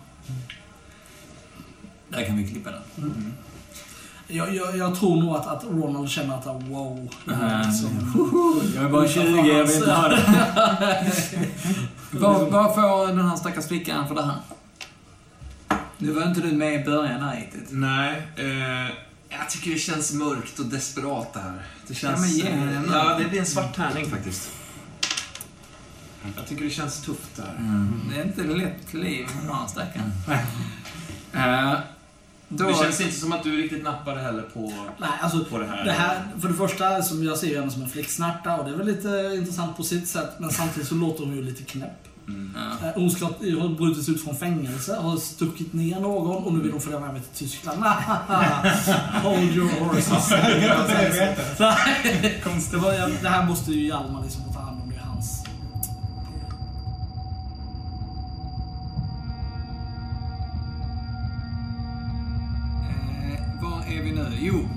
Där 2.09 2.25
kan 2.25 2.37
vi 2.37 2.47
klippa 2.47 2.71
den. 2.71 2.81
Mm. 2.97 3.33
Jag, 4.27 4.55
jag, 4.55 4.77
jag 4.77 4.95
tror 4.99 5.23
nog 5.23 5.35
att, 5.35 5.47
att 5.47 5.63
Ronald 5.63 6.09
känner 6.09 6.35
att 6.35 6.45
wow. 6.45 7.09
Mm. 7.27 7.61
liksom- 7.67 8.71
Jag 8.75 8.83
är 8.83 8.89
bara 8.89 9.07
20, 9.07 9.21
jag 9.21 9.63
vill 9.65 9.75
inte 9.75 9.91
ha 9.91 10.07
det. 10.07 11.11
Vad, 12.19 12.51
vad 12.51 12.75
får 12.75 13.07
den 13.07 13.27
här 13.29 13.35
stackars 13.35 13.67
flickan 13.67 14.07
för 14.07 14.15
det 14.15 14.23
här? 14.23 14.35
Nu 15.97 16.11
var 16.11 16.27
inte 16.27 16.41
du 16.41 16.51
med 16.51 16.81
i 16.81 16.85
början 16.85 17.21
här 17.21 17.35
riktigt. 17.35 17.67
Nej, 17.71 18.27
eh, 18.35 18.93
jag 19.39 19.49
tycker 19.49 19.71
det 19.71 19.77
känns 19.77 20.13
mörkt 20.13 20.59
och 20.59 20.65
desperat 20.65 21.33
det 21.33 21.39
här. 21.39 21.65
Det 21.87 21.93
känns... 21.93 22.37
Ja, 22.37 22.45
men 22.49 22.59
eh, 22.59 22.65
mig 22.65 22.75
en 22.75 22.91
ja, 22.91 23.19
det 23.19 23.25
blir 23.25 23.39
en 23.39 23.45
svart 23.45 23.75
tärning 23.75 24.09
faktiskt. 24.09 24.51
Jag 26.35 26.47
tycker 26.47 26.63
det 26.63 26.69
känns 26.69 27.01
tufft 27.01 27.35
det 27.35 27.41
här. 27.41 27.55
Mm. 27.55 28.01
Det 28.09 28.19
är 28.19 28.25
inte 28.25 28.41
ett 28.41 28.57
lätt 28.57 28.93
liv 28.93 29.27
den 29.41 29.55
här 29.55 29.67
stackaren. 29.67 30.11
Eh, 31.35 31.79
då, 32.47 32.67
Det 32.67 32.73
känns 32.75 33.01
inte 33.01 33.15
som 33.15 33.31
att 33.31 33.43
du 33.43 33.57
riktigt 33.57 33.83
nappade 33.83 34.21
heller 34.21 34.41
på, 34.41 34.73
Nej, 34.97 35.09
alltså 35.21 35.45
på 35.45 35.57
det 35.57 35.65
här. 35.65 35.85
Det 35.85 35.91
här, 35.91 36.27
för 36.41 36.47
det 36.47 36.53
första, 36.53 37.01
som 37.01 37.23
jag 37.23 37.37
ser 37.37 37.47
ju 37.47 37.59
henne 37.59 37.71
som 37.71 37.81
en 37.81 37.89
flicksnärta 37.89 38.55
och 38.55 38.65
det 38.65 38.71
är 38.71 38.77
väl 38.77 38.87
lite 38.87 39.35
intressant 39.39 39.77
på 39.77 39.83
sitt 39.83 40.07
sätt, 40.07 40.29
men 40.37 40.49
samtidigt 40.49 40.89
så 40.89 40.95
låter 40.95 41.25
hon 41.25 41.35
ju 41.35 41.43
lite 41.43 41.63
knäpp. 41.63 42.07
Mm. 42.27 42.55
Eh, 42.55 43.59
har 43.59 43.77
brutits 43.77 44.09
ut 44.09 44.23
från 44.23 44.35
fängelse, 44.35 44.95
har 44.95 45.17
stuckit 45.17 45.73
ner 45.73 45.99
någon 45.99 46.43
och 46.43 46.53
nu 46.53 46.61
vill 46.61 46.71
hon 46.71 46.81
följa 46.81 46.99
med 46.99 47.13
mig 47.13 47.21
till 47.21 47.47
Tyskland. 47.47 47.83
Hold 49.23 49.55
your 49.55 49.69
horses. 49.69 50.29
Nej, 51.59 52.41
det, 52.71 52.77
var, 52.77 53.21
det 53.23 53.29
här 53.29 53.45
måste 53.45 53.71
ju 53.71 53.87
Hjalmar 53.87 54.23
liksom 54.23 54.43
få 54.43 54.53
ta 54.53 54.59
hand 54.59 54.81
om, 54.83 54.89
det 54.89 54.95
är 54.95 54.99
hans. 54.99 55.43
Eh, 62.89 63.61
var 63.61 63.93
är 63.93 64.03
vi 64.03 64.11
nu? 64.11 64.27
Jo, 64.39 64.67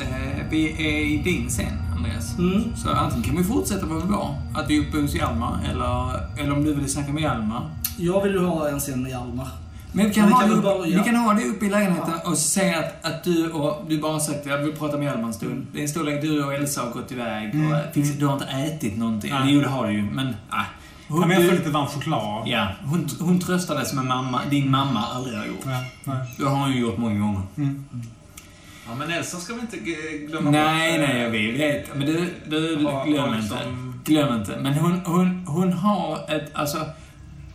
eh, 0.00 0.46
vi 0.50 0.72
är 0.72 1.06
i 1.06 1.22
din 1.22 1.48
scen, 1.48 1.91
Andreas. 2.04 2.38
Mm. 2.38 2.76
Så 2.76 2.90
antingen 2.90 3.22
kan 3.22 3.36
vi 3.36 3.44
fortsätta 3.44 3.86
var 3.86 3.96
vi 3.96 4.12
var, 4.12 4.34
att 4.54 4.70
vi 4.70 4.76
är 4.76 4.88
uppe 4.88 5.00
hos 5.00 5.14
Hjalmar, 5.14 5.58
eller, 5.70 6.10
eller 6.40 6.52
om 6.52 6.64
du 6.64 6.74
vill 6.74 6.92
snacka 6.92 7.12
med 7.12 7.22
Hjalmar. 7.22 7.70
Jag 7.98 8.22
vill 8.22 8.32
ju 8.32 8.44
ha 8.44 8.68
en 8.68 8.80
scen 8.80 9.02
med 9.02 9.10
Hjalmar. 9.10 9.48
Men 9.94 10.06
vi 10.08 10.14
kan, 10.14 10.22
Men 10.24 10.28
vi 10.28 10.34
ha, 10.34 10.40
kan 10.40 10.50
det 10.50 10.68
upp, 10.70 10.86
vi 10.86 11.04
kan 11.04 11.16
ha 11.16 11.34
det 11.34 11.44
uppe 11.44 11.66
i 11.66 11.70
lägenheten 11.70 12.14
och 12.24 12.38
säga 12.38 12.78
att, 12.78 13.04
att 13.04 13.24
du 13.24 13.50
och... 13.50 13.84
Du 13.88 14.00
bara 14.00 14.20
sagt 14.20 14.40
att 14.40 14.46
jag 14.46 14.58
vill 14.58 14.72
prata 14.72 14.96
med 14.96 15.06
Hjalmar 15.06 15.28
en 15.28 15.34
stund. 15.34 15.66
Det 15.72 15.78
är 15.78 15.82
en 15.82 15.88
stor 15.88 16.04
lägenhet, 16.04 16.22
du 16.30 16.44
och 16.44 16.54
Elsa 16.54 16.80
har 16.80 16.90
gått 16.90 17.12
iväg 17.12 17.54
Mm. 17.54 17.72
och 17.72 17.78
fixat, 17.94 18.18
du 18.18 18.26
har 18.26 18.32
inte 18.32 18.46
ätit 18.46 18.98
någonting. 18.98 19.30
Nej. 19.30 19.42
Eller 19.42 19.52
jo, 19.52 19.60
det 19.60 19.68
har 19.68 19.86
du 19.86 19.92
ju, 19.92 20.02
men... 20.02 20.26
Nej. 20.26 20.66
Ja, 21.08 21.26
men 21.26 21.30
jag 21.30 21.48
får 21.50 21.56
lite 21.56 21.70
varm 21.70 21.86
choklad. 21.86 22.42
Ja, 22.48 22.68
hon, 22.84 23.08
hon 23.20 23.40
tröstade 23.40 23.84
som 23.84 23.98
en 23.98 24.06
mamma, 24.08 24.40
din 24.50 24.70
mamma 24.70 25.00
aldrig 25.14 25.38
har 25.38 25.46
gjort. 25.46 25.60
Ja, 25.64 25.80
nej. 26.04 26.16
Det 26.38 26.44
har 26.44 26.56
hon 26.56 26.72
ju 26.72 26.80
gjort 26.80 26.98
många 26.98 27.20
gånger. 27.20 27.42
Mm. 27.56 27.84
Ja, 28.88 28.94
men 28.94 29.10
Elsa 29.10 29.38
ska 29.38 29.54
vi 29.54 29.60
inte 29.60 29.76
glömma 30.26 30.50
Nej, 30.50 30.98
bort. 30.98 31.08
nej, 31.08 31.22
jag 31.22 31.30
vet. 31.30 31.96
Men 31.96 32.06
du, 32.06 32.30
du 32.46 32.76
glöm 32.76 33.34
inte. 33.34 33.56
Glöm 34.04 34.34
inte. 34.40 34.56
Men 34.60 34.74
hon, 34.74 35.00
hon, 35.04 35.44
hon 35.46 35.72
har 35.72 36.30
ett, 36.36 36.50
alltså... 36.54 36.86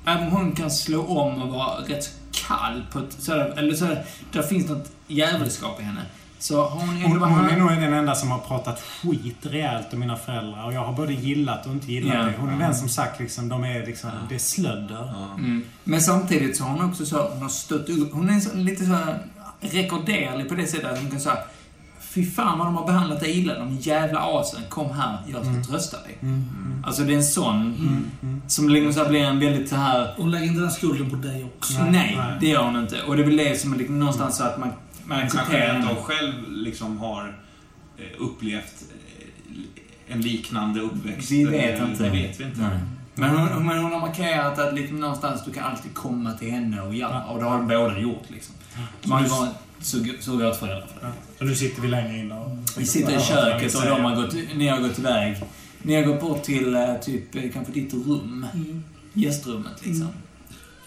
Även 0.05 0.23
om 0.27 0.31
hon 0.31 0.51
kan 0.51 0.71
slå 0.71 1.05
om 1.05 1.41
och 1.41 1.49
vara 1.49 1.77
rätt 1.87 2.03
så 2.03 2.11
kall 2.47 2.83
på 2.91 2.99
ett 2.99 3.11
sådär, 3.19 3.53
eller 3.57 3.75
sådär, 3.75 4.03
där 4.31 4.41
finns 4.41 4.69
något 4.69 4.91
djävulskap 5.07 5.79
i 5.79 5.83
henne. 5.83 6.01
Så 6.39 6.65
hon 6.69 6.87
Hon, 6.89 7.21
hon 7.21 7.49
är 7.49 7.57
nog 7.57 7.69
den 7.69 7.93
enda 7.93 8.15
som 8.15 8.31
har 8.31 8.39
pratat 8.39 8.79
skit 8.81 9.37
rejält 9.41 9.93
om 9.93 9.99
mina 9.99 10.15
föräldrar. 10.17 10.65
Och 10.65 10.73
jag 10.73 10.83
har 10.85 10.93
både 10.93 11.13
gillat 11.13 11.65
och 11.65 11.71
inte 11.71 11.91
gillat 11.91 12.13
Ja. 12.15 12.23
det. 12.23 12.33
Hon 12.39 12.49
är 12.49 12.59
den 12.59 12.75
som 12.75 12.89
sagt 12.89 13.19
liksom, 13.19 13.49
de 13.49 13.63
är 13.63 13.85
liksom, 13.85 14.09
det 14.29 14.35
är 14.35 14.39
slödder. 14.39 15.13
Ja. 15.15 15.33
Mm. 15.37 15.63
Men 15.83 16.01
samtidigt 16.01 16.57
så 16.57 16.63
har 16.63 16.77
hon 16.77 16.89
också 16.89 17.05
så, 17.05 17.29
hon 17.29 17.41
har 17.41 17.49
stött 17.49 17.89
upp, 17.89 18.13
hon 18.13 18.29
är 18.29 18.39
så, 18.39 18.55
lite 18.57 18.85
så 18.85 18.93
här 18.93 19.19
rekorderlig 19.59 20.49
på 20.49 20.55
det 20.55 20.67
sättet 20.67 20.91
att 20.91 20.99
hon 20.99 21.11
kan 21.11 21.19
säga 21.19 21.37
Fy 22.01 22.25
fan 22.25 22.57
vad 22.57 22.67
de 22.67 22.75
har 22.75 22.85
behandlat 22.85 23.19
dig 23.19 23.39
illa, 23.39 23.59
de 23.59 23.77
jävla 23.77 24.19
asen. 24.19 24.61
Kom 24.69 24.91
här, 24.91 25.17
jag 25.31 25.45
ska 25.45 25.71
trösta 25.71 25.97
dig. 26.03 26.17
Alltså 26.83 27.03
det 27.03 27.13
är 27.13 27.17
en 27.17 27.23
sån 27.23 27.75
som 28.47 28.69
liksom 28.69 28.93
så 29.03 29.09
blir 29.09 29.19
en 29.21 29.39
väldigt 29.39 29.69
så 29.69 29.75
här 29.75 30.13
Hon 30.17 30.31
lägger 30.31 30.45
inte 30.47 30.59
den 30.61 30.71
skulden 30.71 31.09
på 31.09 31.15
dig 31.15 31.43
också. 31.57 31.83
Nej, 31.83 31.91
Nej, 31.91 32.37
det 32.39 32.47
gör 32.47 32.63
hon 32.63 32.75
inte. 32.75 33.01
Och 33.03 33.15
det 33.15 33.21
är 33.21 33.25
väl 33.25 33.37
det 33.37 33.61
som 33.61 33.73
är 33.73 33.77
liksom 33.77 33.99
någonstans 33.99 34.37
så 34.37 34.43
att 34.43 34.59
man, 34.59 34.69
man 35.05 35.19
Kanske 35.19 35.39
accepterar 35.39 35.73
henne. 35.73 35.89
av 35.89 35.95
själv 35.95 36.33
liksom 36.51 36.97
har 36.97 37.37
eh, 37.97 38.03
upplevt 38.17 38.83
eh, 38.89 40.13
en 40.15 40.21
liknande 40.21 40.79
uppväxt. 40.81 41.31
Vi 41.31 41.45
vet 41.45 41.81
inte. 41.81 42.03
Det 42.03 42.09
vet 42.09 42.39
vi 42.39 42.43
inte. 42.43 42.59
Nej. 42.61 42.79
Men 43.17 43.29
hon, 43.29 43.65
men 43.65 43.77
hon 43.77 43.91
har 43.91 43.99
markerat 43.99 44.59
att 44.59 44.73
liksom 44.73 44.99
någonstans 44.99 45.41
du 45.45 45.51
kan 45.53 45.63
alltid 45.63 45.93
komma 45.93 46.33
till 46.33 46.51
henne 46.51 46.81
och 46.81 46.95
ja, 46.95 47.23
och 47.29 47.39
det 47.39 47.45
har 47.45 47.57
de 47.57 47.67
båda 47.67 47.99
gjort 47.99 48.23
liksom. 48.27 48.55
De 49.03 49.11
har 49.11 49.19
surro- 49.81 50.19
surrogatföräldrar 50.19 50.87
för 50.87 51.07
det. 51.07 51.11
Så 51.37 51.43
nu 51.45 51.55
sitter 51.55 51.81
vi 51.81 51.87
längre 51.87 52.17
in 52.17 52.31
och... 52.31 52.57
Vi 52.77 52.85
sitter 52.85 53.17
i 53.17 53.21
köket 53.21 53.75
och 53.75 53.81
de 53.85 54.03
har 54.03 54.15
gått, 54.15 54.33
ni 54.55 54.67
har 54.67 54.79
gått 54.81 54.99
iväg. 54.99 55.37
Ni 55.81 55.95
har 55.95 56.03
gått 56.03 56.21
bort 56.21 56.43
till 56.43 56.75
eh, 56.75 56.95
typ 57.01 57.35
eh, 57.35 57.43
kanske 57.53 57.73
ditt 57.73 57.93
rum. 57.93 58.45
Mm. 58.53 58.83
Gästrummet 59.13 59.85
liksom. 59.85 60.07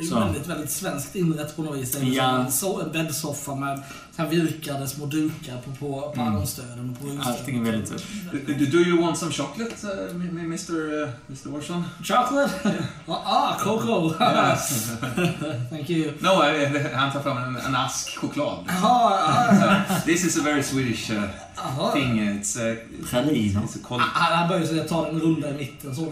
Det 0.00 0.06
är 0.06 0.08
Så. 0.08 0.18
väldigt, 0.20 0.46
väldigt 0.46 0.70
svenskt 0.70 1.16
inrätt 1.16 1.56
på 1.56 1.62
något 1.62 1.78
vis. 1.78 1.92
Det 1.92 1.98
är 1.98 2.04
Ja. 2.04 2.30
en, 2.38 2.46
so- 2.48 2.82
en 2.84 2.92
bäddsoffa 2.92 3.54
med 3.54 3.82
så 4.16 4.22
här 4.22 4.28
virkade 4.28 4.88
små 4.88 5.06
dukar 5.06 5.56
på, 5.64 5.70
på, 5.70 6.12
på 6.14 6.20
Mm. 6.20 6.36
armstöden 6.36 6.90
och 6.90 7.00
på 7.00 7.06
rugstöden. 7.06 7.32
Allting 7.40 7.66
är 7.66 7.72
väldigt... 7.72 7.90
Do, 8.32 8.78
do 8.78 8.78
you 8.78 9.02
want 9.02 9.18
some 9.18 9.32
chocolate, 9.32 9.86
uh, 9.86 10.14
Mr. 10.44 10.72
Uh, 11.02 11.08
Mr. 11.28 11.54
Orson? 11.58 11.84
Chocolate? 12.04 12.52
ah, 13.06 13.12
ah, 13.24 13.56
Coco! 13.64 14.14
Yes. 14.20 14.88
Thank 15.70 15.90
you. 15.90 16.12
no, 16.20 16.44
I, 16.44 16.88
han 16.94 17.12
tar 17.12 17.20
fram 17.22 17.36
en, 17.36 17.56
en 17.56 17.74
ask 17.76 18.18
choklad. 18.18 18.58
Jaha, 18.68 19.18
ah, 19.26 20.00
This 20.04 20.24
is 20.24 20.38
a 20.38 20.42
very 20.44 20.62
Swedish 20.62 21.10
uh, 21.10 21.22
aha. 21.56 21.92
thing. 21.92 22.18
It's, 22.40 22.56
uh, 22.56 22.76
Praliner. 23.10 23.60
it's 23.60 23.76
a 23.76 23.78
called... 23.88 24.02
Han 24.12 24.48
börjar 24.48 24.66
så 24.66 24.88
ta 24.88 25.08
en 25.08 25.20
runda 25.20 25.50
i 25.50 25.52
mitten. 25.54 25.96
Så. 25.96 26.02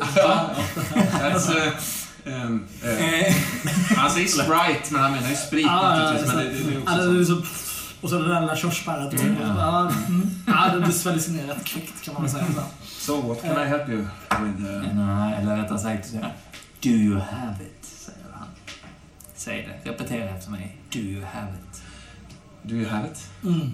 That's, 1.20 1.50
uh, 1.50 1.72
um, 2.32 2.66
uh, 2.84 2.90
Eh, 2.90 3.34
han 3.96 4.10
säger 4.10 4.28
Sprite, 4.28 4.92
men 4.92 5.02
han 5.02 5.12
menar 5.12 5.28
ju 5.28 5.36
sprit 5.36 5.66
Ah, 5.70 5.96
ja, 5.98 6.12
naturligtvis. 6.12 6.30
så- 6.30 6.36
Men 6.36 6.46
det, 6.46 6.52
det, 6.52 6.70
det 6.70 6.74
är 6.74 6.80
också 6.82 6.94
det 6.96 7.02
är 7.02 7.06
så. 7.06 7.12
liksom, 7.12 7.42
och 8.00 8.10
så 8.10 8.18
det 8.18 8.28
där 8.34 8.40
lilla 8.40 8.56
körsbäret. 8.56 9.12
Mm. 9.20 9.36
Ja, 9.58 9.90
mm. 10.08 10.30
ja, 10.46 10.76
det 10.86 10.92
sväljer 10.92 11.30
ner 11.30 11.46
rätt 11.54 11.64
kvickt 11.64 12.04
kan 12.04 12.14
man 12.14 12.22
väl 12.22 12.32
säga. 12.32 12.44
Så. 12.54 12.62
So, 13.06 13.28
what 13.28 13.42
can 13.42 13.62
I 13.66 13.68
help 13.68 13.88
you 13.88 13.98
with? 13.98 14.70
Uh, 14.70 14.94
Nej, 14.94 15.34
eller 15.42 15.56
rättare 15.56 15.78
sagt 15.78 16.12
Do 16.82 16.88
you 16.88 17.14
have 17.20 17.54
it? 17.62 17.84
Säger 17.86 18.18
han. 18.32 18.48
Säg 19.36 19.68
det. 19.84 19.90
Repetera 19.90 20.30
efter 20.30 20.50
mig. 20.50 20.76
Do 20.92 20.98
you 20.98 21.24
have 21.32 21.48
it? 21.52 21.82
do 22.62 22.74
you 22.74 22.88
have 22.88 23.06
it? 23.08 23.26
Mm. 23.44 23.72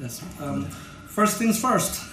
Yes. 0.00 0.22
Um, 0.42 0.66
first 1.14 1.38
things 1.38 1.60
first. 1.62 2.02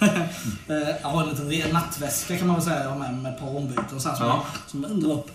Eh, 0.68 0.88
jag 1.02 1.08
har 1.08 1.22
en 1.22 1.48
liten 1.48 1.70
nattväska 1.72 2.38
kan 2.38 2.46
man 2.46 2.56
väl 2.56 2.64
säga 2.64 2.82
jag 2.82 2.90
har 2.90 2.98
med 2.98 3.12
mig 3.12 3.22
med 3.22 3.32
ett 3.34 3.40
par 3.40 3.56
ombyten. 3.56 4.00
Så 4.00 4.08
här, 4.08 4.16
som, 4.16 4.26
Ja. 4.26 4.44
som 4.66 5.00
drar 5.00 5.12
upp, 5.12 5.30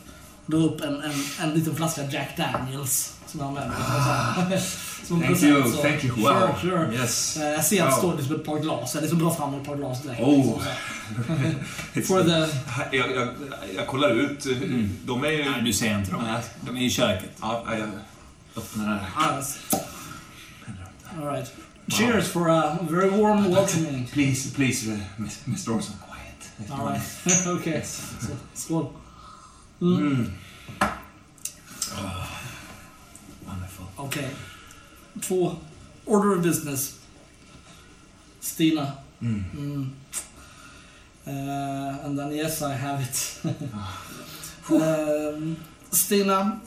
drar 0.46 0.60
upp 0.60 0.82
en, 0.82 1.02
en, 1.02 1.14
en 1.42 1.54
liten 1.54 1.76
flaska 1.76 2.04
Jack 2.12 2.38
Daniels. 2.38 3.14
Som 3.28 3.54
mig. 3.54 3.64
Så 3.88 3.94
här. 3.94 4.60
Som 5.08 5.20
Thank 5.22 5.32
present, 5.32 5.52
you, 5.52 5.72
så- 5.72 5.78
thank 5.82 6.04
you. 6.04 6.16
Sure, 6.16 6.34
Wow. 6.48 6.56
sure. 6.62 6.94
Yes. 6.96 7.38
Eh, 7.38 7.44
Jag 7.44 7.66
ser 7.66 7.84
att 7.84 7.90
det 7.90 7.96
Wow. 7.96 7.98
står 8.00 8.18
liksom 8.18 8.36
ett 8.36 8.46
par 8.46 8.60
glas. 8.60 8.94
Jag 8.96 9.02
liksom 9.02 9.20
drar 9.20 9.32
fram 9.32 9.54
ett 9.54 9.66
par 9.66 9.76
glas 9.76 10.02
direkt. 10.04 10.22
Oh. 10.22 10.62
liksom, 11.94 12.18
så 12.18 12.24
the... 12.30 12.48
jag, 12.98 13.12
jag, 13.16 13.28
jag 13.76 13.88
kollar 13.88 14.10
ut. 14.10 14.46
Mm. 14.46 14.90
De 15.06 15.24
är 15.24 15.30
ju... 15.30 15.50
Nej, 15.52 15.62
du 15.62 15.74
ser 15.74 15.98
inte 16.00 16.12
dem. 16.12 16.24
Nej. 16.24 16.42
De 16.62 16.78
är 16.78 16.82
i 16.82 16.90
köket. 16.90 17.30
Ja, 17.42 17.64
jag 17.72 17.88
öppnar 18.64 18.86
den 18.90 19.00
här. 19.00 19.10
Ah, 19.16 19.38
yes. 19.38 19.58
All 21.18 21.34
right. 21.34 21.52
Cheers 21.88 22.28
for 22.28 22.50
a 22.50 22.78
very 22.90 23.10
warm 23.10 23.44
welcoming. 23.54 24.08
Please, 24.14 24.50
please, 24.56 24.88
uh, 24.92 24.98
Mr. 25.48 25.72
Orson, 25.72 25.96
quiet. 26.08 26.72
All 26.72 26.88
right. 26.90 27.88
Så, 27.88 28.28
Skål. 28.54 28.86
Mm. 29.84 29.98
Mm. 30.00 30.32
Oh, 31.98 32.28
wonderful. 33.48 33.86
Okej. 33.98 34.30
Två. 35.22 35.56
Order 36.06 36.38
of 36.38 36.44
business. 36.44 37.00
Stina. 38.40 38.92
Mm. 39.22 39.44
Mm. 39.56 39.90
Uh, 41.28 42.06
and 42.06 42.20
then 42.20 42.32
yes, 42.32 42.62
I 42.62 42.74
have 42.74 43.02
it. 43.02 43.40
um, 44.72 45.58
Stina. 45.92 46.62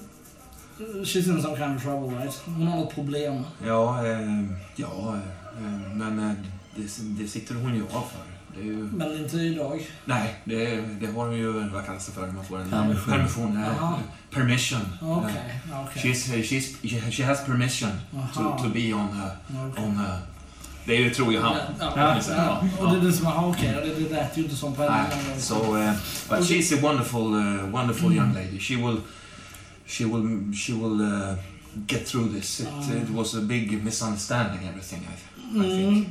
She's 1.05 1.29
in 1.29 1.41
some 1.41 1.57
kind 1.57 1.77
of 1.77 1.83
trouble, 1.83 2.11
right? 2.11 2.35
Hon 2.45 2.67
har 2.67 2.77
något 2.77 2.95
problem. 2.95 3.45
Ja, 3.67 4.07
eh, 4.07 4.45
ja 4.77 5.15
eh, 5.59 5.95
men 5.95 6.19
eh, 6.19 6.37
det, 6.75 6.99
det 7.01 7.29
sitter 7.29 7.55
hon 7.55 7.75
ju 7.75 7.83
av 7.83 7.89
för. 8.13 8.36
Ju, 8.63 8.89
Men 8.93 9.17
inte 9.19 9.37
idag. 9.37 9.87
nej, 10.05 10.35
det, 10.45 10.85
det 11.01 11.07
har 11.07 11.27
hon 11.27 11.37
ju, 11.37 11.53
vad 11.53 11.87
kallas 11.87 12.07
det 12.07 12.13
för, 12.13 12.27
man 12.31 12.45
får 12.45 12.59
en 12.61 12.71
Permission. 12.71 13.13
permission 13.13 13.57
eh, 13.57 13.63
Jaha. 13.63 13.95
permission. 14.31 14.81
Eh, 15.03 15.19
Okej. 15.19 16.03
She's, 16.13 16.43
she's, 16.43 17.11
she 17.11 17.25
has 17.25 17.45
permission 17.47 17.91
to, 18.35 18.41
to 18.63 18.69
be 18.75 18.93
on, 18.95 19.09
uh, 19.09 19.69
Okej. 19.71 19.85
on 19.85 19.91
uh, 19.91 20.17
det 20.87 21.07
är 21.07 21.11
tror 21.11 21.33
ju 21.33 21.41
han. 21.41 21.57
Ja, 21.81 21.93
Ja, 21.97 22.21
ja, 22.37 22.63
Och 22.79 22.91
det 22.93 22.97
är 22.99 23.01
det 23.01 23.13
som, 23.13 23.27
aha, 23.27 23.47
okej, 23.47 23.73
ja, 23.75 23.81
det, 23.81 23.95
det 24.05 24.11
lät 24.11 24.39
ju 24.39 24.43
inte 24.43 24.57
som 24.57 24.75
på 24.75 24.83
en 24.83 24.93
Nej, 24.93 25.41
so, 25.41 25.55
uh, 25.55 25.93
but 26.29 26.39
she's 26.39 26.75
a 26.79 26.79
wonderful, 26.83 27.35
uh, 27.35 27.71
wonderful 27.71 28.13
young 28.13 28.35
lady. 28.35 28.59
She 28.61 28.77
will, 28.77 29.01
she 29.87 30.05
will, 30.05 30.53
she 30.55 30.73
will 30.73 31.01
uh, 31.01 31.35
get 31.87 32.07
through 32.07 32.35
this. 32.35 32.61
It, 32.61 32.69
Ah. 32.73 32.93
it 33.03 33.11
was 33.11 33.35
a 33.35 33.41
big 33.41 33.85
misunderstanding, 33.85 34.69
everything. 34.69 35.01
I, 35.09 35.13
I 35.13 35.36
Mm, 35.55 36.07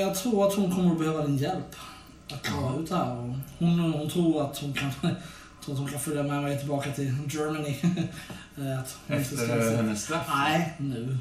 jag 0.00 0.14
tror 0.14 0.46
att 0.48 0.54
hon 0.54 0.74
kommer 0.74 0.92
att 0.92 0.98
behöva 0.98 1.26
din 1.26 1.36
hjälp. 1.36 1.76
Att 2.32 2.42
klara 2.42 2.76
ut 2.76 2.88
det 2.88 2.96
här. 2.96 3.16
Och 3.16 3.34
Hon, 3.58 3.80
hon 3.80 4.10
tror 4.10 4.44
att 4.50 4.58
hon 4.58 4.72
kan 4.72 4.90
tror 5.64 5.74
att 5.74 5.78
hon 5.80 5.88
kan 5.88 6.00
följa 6.00 6.22
med 6.22 6.42
mig 6.42 6.58
tillbaka 6.58 6.92
till 6.92 7.14
Germany. 7.28 7.76
Eh, 8.60 8.78
Efter 9.16 9.36
se- 9.36 9.76
hennes 9.76 10.02
straff. 10.04 10.26
Nej, 10.34 10.72
nu. 10.78 11.18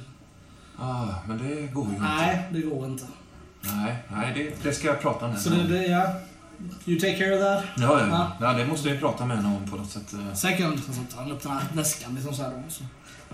Ah, 0.80 1.06
men 1.28 1.38
det 1.38 1.68
går 1.74 1.86
ju 1.86 1.92
inte. 1.92 2.02
Nej, 2.04 2.48
det 2.52 2.62
går 2.62 2.86
inte. 2.86 3.04
Nej, 3.62 3.96
nej 4.12 4.34
det, 4.36 4.64
det 4.70 4.74
ska 4.76 4.88
jag 4.88 5.02
prata 5.02 5.28
med 5.28 5.40
Så 5.42 5.50
henne 5.50 5.64
det, 5.64 5.68
om. 5.68 5.82
det 5.82 5.88
ja. 5.88 6.14
You 6.86 7.00
take 7.00 7.18
care 7.18 7.34
of 7.36 7.42
that. 7.42 7.64
Ja, 7.78 8.00
ja, 8.00 8.08
Ja. 8.08 8.32
ja, 8.48 8.54
det 8.54 8.66
måste 8.68 8.90
jag 8.90 9.00
prata 9.00 9.26
med 9.26 9.38
henne 9.38 9.56
om 9.58 9.70
på 9.72 9.78
något 9.78 9.90
sätt. 9.92 10.14
eh. 10.14 10.34
Second, 10.34 10.80
så 10.84 11.16
tar 11.16 11.22
han 11.24 11.32
upp 11.32 11.44
den 11.44 11.52
här 11.52 11.62
väskan 11.74 12.16
liksom 12.16 12.34
så 12.34 12.44
här 12.44 12.50
då. 12.50 12.64
Så. 12.70 12.84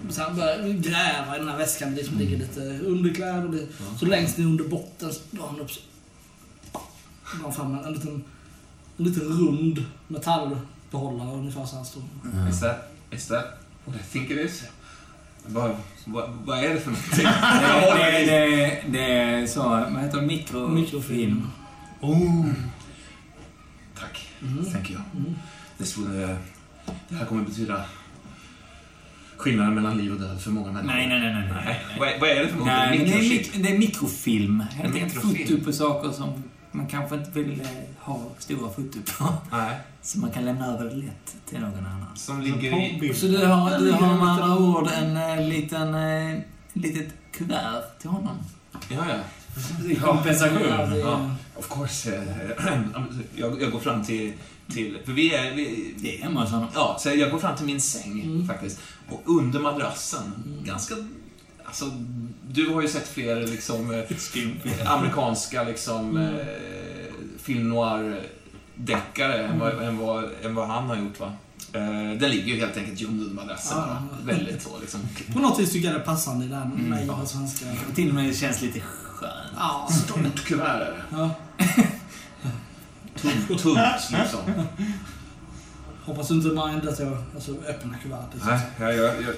Så 0.09 0.21
han 0.21 0.35
börjar 0.35 0.73
gräva 0.73 1.35
i 1.35 1.39
den 1.39 1.49
här 1.49 1.57
väskan. 1.57 1.89
Det 1.91 1.95
liksom 1.95 2.17
ligger 2.17 2.37
lite 2.37 2.59
underkläder. 2.85 3.45
och 3.45 3.51
Det, 3.51 3.67
Så 3.99 4.05
längst 4.05 4.37
ner 4.37 4.45
under 4.45 4.63
botten 4.63 5.13
så 5.13 5.19
drar 5.31 5.47
han 5.47 5.59
upp 5.59 5.71
så. 5.71 5.79
Drar 7.43 7.51
fram 7.51 7.73
en, 7.73 7.85
en 7.85 7.93
liten, 7.93 8.23
en 8.97 9.05
liten 9.05 9.23
rund 9.23 9.85
metallbehållare 10.07 11.31
ungefär 11.37 11.65
så 11.65 11.75
här 11.75 11.83
stor. 11.83 12.03
Is 12.49 12.59
that, 12.59 12.77
is 13.11 13.27
that 13.27 13.45
what 13.85 13.95
I 13.95 13.99
think 14.11 14.29
it 14.31 14.37
is? 14.37 14.63
Vad, 15.45 15.75
vad, 16.05 16.29
vad 16.29 16.59
är 16.63 16.69
det 16.73 16.79
för 16.79 16.91
någonting? 16.91 17.25
Det, 17.97 18.11
det, 18.11 18.25
det, 18.25 18.83
det 18.87 19.11
är 19.13 19.47
så, 19.47 19.61
vad 19.63 20.01
heter 20.01 20.21
det, 20.21 20.27
mikro, 20.27 20.67
Mikrofilm. 20.67 21.47
Oh. 22.01 22.45
Tack. 23.99 24.27
Mm. 24.41 24.65
Thank 24.71 24.89
you. 24.91 24.99
Mm. 25.15 25.35
This 25.77 25.97
will, 25.97 26.07
uh, 26.07 26.35
det 27.09 27.15
här 27.15 27.25
kommer 27.25 27.43
betyda 27.43 27.85
skillnaden 29.43 29.73
mellan 29.75 29.97
liv 29.97 30.11
och 30.13 30.19
död 30.19 30.41
för 30.41 30.51
många 30.51 30.71
människor. 30.71 30.95
Nej, 30.97 31.07
nej, 31.07 31.19
nej, 31.19 31.33
nej. 31.33 31.63
nej. 31.65 31.81
Vad, 31.99 32.07
är- 32.09 32.19
vad 32.19 32.29
är 32.29 32.35
det 32.43 32.47
för 32.47 32.57
någonting? 32.57 32.75
Nej, 32.77 32.97
det, 33.05 33.13
är 33.13 33.29
mik- 33.29 33.63
det 33.63 33.69
är 33.75 33.77
mikrofilm. 33.77 34.59
Helt 34.71 34.95
enkelt 34.95 35.13
foto 35.23 35.63
på 35.65 35.71
saker 35.73 36.11
som 36.11 36.43
man 36.71 36.87
kanske 36.87 37.15
inte 37.15 37.31
vill 37.31 37.61
eh, 37.61 37.67
ha 37.99 38.21
stora 38.39 38.69
foto 38.69 38.97
på. 39.17 39.33
Nej. 39.51 39.77
Så 40.01 40.19
man 40.19 40.31
kan 40.31 40.45
lämna 40.45 40.65
över 40.67 40.85
det 40.85 40.95
lätt 40.95 41.35
till 41.49 41.59
någon 41.59 41.85
annan. 41.85 42.15
Som 42.15 42.41
ligger 42.41 43.03
i... 43.03 43.13
Så 43.13 43.25
du 43.25 43.45
har, 43.45 43.79
du 43.79 43.91
har 43.91 44.15
med 44.17 44.27
andra 44.27 44.57
ord 44.57 44.89
en 45.01 45.17
eh, 45.17 45.47
liten, 45.47 45.95
eh, 45.95 46.39
litet 46.73 47.07
kuvert 47.31 47.99
till 47.99 48.09
honom. 48.09 48.35
Ja, 48.89 49.05
ja. 49.09 49.15
I 49.91 49.95
kompensation. 49.95 50.61
Ja. 50.99 51.29
Of 51.55 51.69
course. 51.69 52.09
jag, 53.35 53.61
jag 53.61 53.71
går 53.71 53.79
fram 53.79 54.03
till... 54.03 54.33
till 54.71 54.97
för 55.05 55.11
vi 55.11 55.33
är... 55.33 55.55
Vi, 55.55 55.93
Det 55.97 56.17
är 56.17 56.23
hemma 56.23 56.45
honom. 56.45 56.67
ja, 56.73 56.97
så 56.99 57.09
jag 57.09 57.31
går 57.31 57.39
fram 57.39 57.55
till 57.55 57.65
min 57.65 57.81
säng 57.81 58.21
Mm. 58.21 58.47
faktiskt. 58.47 58.79
Och 59.09 59.21
under 59.25 59.59
madrassen, 59.59 60.21
ganska... 60.65 60.95
Alltså, 61.65 61.85
du 62.49 62.69
har 62.69 62.81
ju 62.81 62.87
sett 62.87 63.07
fler 63.07 63.47
liksom, 63.47 63.91
eh, 63.93 64.03
amerikanska 64.91 65.63
liksom, 65.63 66.09
Mm. 66.17 66.35
eh, 66.39 66.45
film 67.41 67.69
noir-deckare 67.69 69.47
än, 69.47 69.59
vad, 69.59 69.83
än, 69.83 69.97
vad, 69.97 70.29
än 70.43 70.55
vad 70.55 70.67
han 70.67 70.83
har 70.87 70.95
gjort. 70.95 71.19
va? 71.19 71.33
Eh, 71.73 72.17
den 72.19 72.29
ligger 72.29 72.53
ju 72.53 72.59
helt 72.59 72.77
enkelt 72.77 73.01
gömd 73.01 73.21
under 73.21 73.35
madrassen. 73.35 73.77
Va? 73.77 74.03
Väldigt 74.23 74.61
så 74.61 74.79
liksom. 74.81 74.99
På 75.33 75.39
något 75.39 75.59
vis 75.59 75.71
tycker 75.71 75.87
jag 75.87 75.95
det 75.95 76.01
är 76.01 76.05
passande 76.05 76.45
i 76.45 76.49
här 76.55 76.65
med 76.65 76.79
mig 76.89 77.05
ja. 77.07 77.25
svenska. 77.25 77.65
Till 77.95 78.09
och 78.09 78.15
med 78.15 78.35
känns 78.37 78.61
lite 78.61 78.79
skönt. 78.79 79.33
Ja, 79.57 79.89
Stort 80.05 80.43
kuvert 80.45 80.65
är 80.65 80.79
det. 80.79 81.03
ja. 81.17 81.29
Tunt, 83.47 83.61
tunt 83.61 83.77
liksom. 84.11 84.39
Hoppas 86.05 86.27
du 86.27 86.33
inte 86.33 86.47
mind 86.47 86.89
att 86.89 86.99
jag 86.99 87.17
alltså, 87.35 87.51
öppnar 87.51 87.97
kuvertet. 88.03 88.41
Nej, 88.45 88.59
jag, 88.79 88.95
jag, 88.95 89.05
jag, 89.23 89.33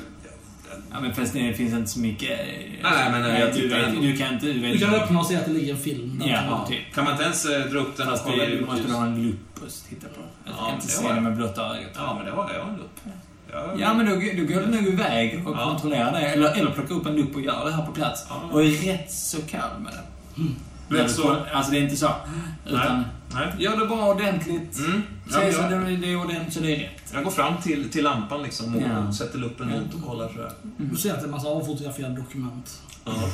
Ja, 0.91 0.99
men 1.01 1.13
fast 1.13 1.33
det 1.33 1.53
finns 1.53 1.73
inte 1.73 1.89
så 1.89 1.99
mycket... 1.99 2.29
eh, 2.39 2.45
nej, 2.83 3.11
men, 3.11 3.25
eh, 3.25 3.39
jag 3.39 3.53
du, 3.53 3.67
vet, 3.67 3.87
ändå. 3.87 4.01
du 4.01 4.17
kan 4.17 4.33
inte... 4.33 4.45
Du, 4.45 4.59
vet, 4.59 4.73
Du 4.73 4.79
kan 4.85 4.95
öppna 4.95 5.19
och 5.19 5.25
se 5.25 5.35
att 5.35 5.45
det 5.45 5.51
ligger 5.51 5.73
en 5.73 5.79
film. 5.79 6.19
där. 6.19 6.27
Ja, 6.29 6.41
Ja. 6.49 6.65
typ. 6.69 6.95
Kan 6.95 7.03
man 7.03 7.13
inte 7.13 7.23
ens 7.23 7.45
eh, 7.45 7.65
dra 7.65 7.79
upp 7.79 7.97
den 7.97 8.09
och 8.09 8.19
kolla 8.23 8.45
du 8.45 8.65
måste 8.65 8.91
ha 8.93 9.05
en 9.05 9.27
lupp 9.27 9.37
och 9.63 9.67
titta 9.89 10.07
på. 10.07 10.21
Jag 10.45 10.53
Ja, 10.57 10.65
kan 10.65 10.75
inte 10.75 10.87
se 10.87 11.13
det 11.13 11.21
med 11.21 11.35
blotta 11.35 11.61
ögat. 11.77 11.91
Ja, 11.95 12.13
men 12.17 12.25
det 12.25 12.31
har 12.31 12.49
jag. 12.49 12.55
Jag 12.59 12.63
har 12.63 12.69
en 12.71 12.77
lupp. 12.77 12.99
Ja, 13.51 13.73
Ja, 13.79 13.93
men 13.93 14.05
då, 14.05 14.11
då 14.11 14.53
går 14.53 14.61
du 14.61 14.67
nog 14.81 14.87
iväg 14.93 15.47
och 15.47 15.55
Ja. 15.55 15.63
kontrollerar 15.69 16.11
det. 16.11 16.19
Eller, 16.27 16.51
eller 16.51 16.71
plockar 16.71 16.95
upp 16.95 17.05
en 17.05 17.15
lupp 17.15 17.35
och 17.35 17.41
gör 17.41 17.65
det 17.65 17.71
här 17.71 17.85
på 17.85 17.91
plats. 17.91 18.25
Ja. 18.29 18.41
Och 18.51 18.63
är 18.63 18.71
rätt 18.93 19.11
så 19.11 19.37
kall 19.41 19.79
med 19.79 19.93
det. 19.93 19.99
Rätt 19.99 21.01
När 21.01 21.03
du 21.03 21.09
så- 21.09 21.37
Alltså 21.53 21.71
det 21.71 21.77
är 21.77 21.81
inte 21.81 21.95
så. 21.95 22.09
Utan 22.67 22.95
Nej. 22.97 23.05
Gör 23.59 23.79
det 23.79 23.85
bara 23.85 24.11
ordentligt. 24.11 24.77
Mm. 24.79 25.01
Ja, 25.31 25.51
så 25.53 25.61
jag, 25.61 25.71
det, 25.71 25.97
det 25.97 26.11
är 26.11 26.15
ordentligt 26.25 26.53
så 26.53 26.59
det 26.59 26.75
är 26.75 26.79
rätt. 26.79 27.13
jag 27.13 27.23
går 27.23 27.31
fram 27.31 27.53
till, 27.61 27.89
till 27.89 28.03
lampan 28.03 28.43
liksom 28.43 28.75
och 28.75 28.81
Ja. 28.81 29.13
sätter 29.13 29.39
luppen 29.39 29.69
mot 29.69 29.93
och 29.93 30.03
kollar 30.09 30.29
sådär. 30.29 30.51
Du 30.77 30.97
ser 30.97 31.09
att 31.13 31.15
det 31.19 31.21
är 31.23 31.25
en 31.25 31.31
massa 31.31 31.47
avfotograferade 31.47 32.15
dokument. 32.15 32.81
Ja. 33.05 33.29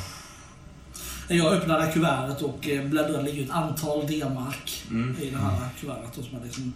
Jag 1.28 1.52
öppnade 1.52 1.92
kuvertet 1.92 2.42
och 2.42 2.68
eh, 2.68 2.84
bläddrade. 2.88 3.18
Det 3.18 3.22
ligger 3.22 3.44
ett 3.44 3.50
antal 3.50 4.06
D-mark 4.06 4.84
Mm. 4.90 5.16
i 5.20 5.30
det 5.30 5.36
här 5.36 5.68
kuvertet. 5.80 6.18
Och 6.18 6.24
som 6.24 6.34
jag 6.38 6.44
liksom 6.44 6.72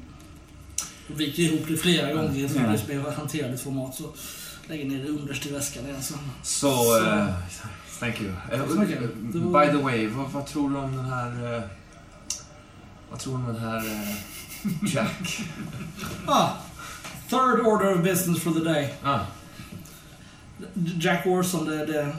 viker 1.07 1.43
ihop 1.43 1.63
det 1.69 1.77
flera 1.77 2.13
gånger 2.15 2.51
Ja. 2.65 2.71
liksom 2.73 2.97
mer 2.97 3.11
hanterligt 3.11 3.63
format. 3.63 3.95
Så 3.95 4.05
lägger 4.69 4.85
ner 4.85 5.05
det 5.05 5.09
underst 5.11 5.47
i 5.47 5.53
väskan 5.53 5.85
igen 5.87 6.03
sen. 6.03 6.19
Så, 6.43 6.69
thank 8.01 8.21
you. 8.21 8.33
Eh, 8.53 8.69
så 8.69 8.75
mycket. 8.81 9.01
Det 9.33 9.39
var- 9.39 9.67
By 9.67 9.73
the 9.73 9.83
way, 9.85 10.07
vad, 10.07 10.31
vad 10.31 10.47
tror 10.47 10.71
du 10.71 10.77
om 10.77 10.97
den 10.97 11.05
här... 11.05 11.57
eh, 11.57 11.63
vad 13.11 13.19
tror 13.19 13.39
du 13.39 13.45
om 13.45 13.47
den 13.47 13.63
här 13.63 13.77
eh, 13.77 14.95
Jack? 14.95 15.39
Ah, 16.27 16.49
third 17.29 17.67
order 17.67 17.95
of 17.99 18.05
business 18.05 18.43
for 18.43 18.51
the 18.51 18.61
day. 18.61 18.95
Ah, 19.05 19.19
Jack 21.01 21.27
Orson, 21.27 21.65
det, 21.65 21.87
det, 21.87 22.13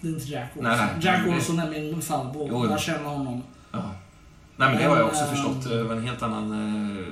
det 0.00 0.08
är 0.08 0.12
inte 0.12 0.26
Jack 0.26 0.50
Orson. 0.56 0.64
Nej, 0.64 0.76
nej. 0.76 0.88
Jack 1.00 1.26
Orson 1.26 1.58
är 1.58 1.70
min 1.70 2.02
farbror. 2.02 2.48
Jo, 2.50 2.64
jo. 2.64 2.70
Jag 2.70 2.80
känner 2.80 3.04
honom. 3.08 3.42
ja. 3.72 3.90
Nej, 4.56 4.68
men 4.68 4.78
det 4.78 4.84
har 4.88 4.96
jag 4.96 5.06
också 5.06 5.24
Men, 5.24 5.30
förstått. 5.34 5.64
Det 5.70 5.82
var 5.82 5.94
en 5.94 6.02
helt 6.06 6.22
annan 6.22 6.52
eh, 6.98 7.04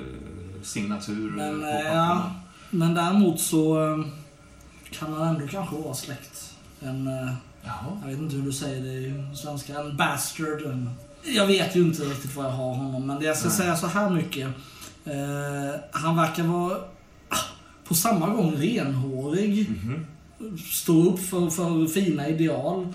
signatur 0.63 1.29
Men, 1.31 1.61
på 1.61 1.67
eh, 1.67 1.93
ja. 1.93 2.31
Men 2.69 2.93
däremot 2.93 3.39
så 3.41 3.91
eh, 3.91 4.05
kan 4.91 5.13
han 5.13 5.27
ändå 5.27 5.47
kanske 5.47 5.75
vara 5.75 5.93
släkt. 5.93 6.55
En, 6.81 7.07
eh, 7.07 7.33
Jaha. 7.63 7.97
jag 8.01 8.07
vet 8.09 8.19
inte 8.19 8.35
hur 8.35 8.43
du 8.43 8.51
säger 8.53 8.81
det 8.83 8.93
i 8.93 9.35
svenska, 9.35 9.79
en 9.79 9.97
bastard. 9.97 10.61
En, 10.65 10.89
jag 11.35 11.47
vet 11.47 11.75
ju 11.75 11.81
inte 11.81 12.03
riktigt 12.03 12.35
vad 12.35 12.45
jag 12.45 12.51
har 12.51 12.73
honom, 12.73 13.07
men 13.07 13.21
jag 13.21 13.37
ska 13.37 13.47
Nej. 13.47 13.57
säga 13.57 13.75
så 13.75 13.87
här 13.87 14.09
mycket. 14.09 14.47
Eh, 15.05 15.79
han 15.91 16.15
verkar 16.15 16.43
vara 16.43 16.77
ah, 17.29 17.35
på 17.87 17.95
samma 17.95 18.29
gång 18.29 18.55
renhårig, 18.57 19.69
Mhm. 19.69 20.05
stå 20.71 21.09
upp 21.09 21.19
för, 21.19 21.49
för 21.49 21.87
fina 21.93 22.27
ideal. 22.27 22.93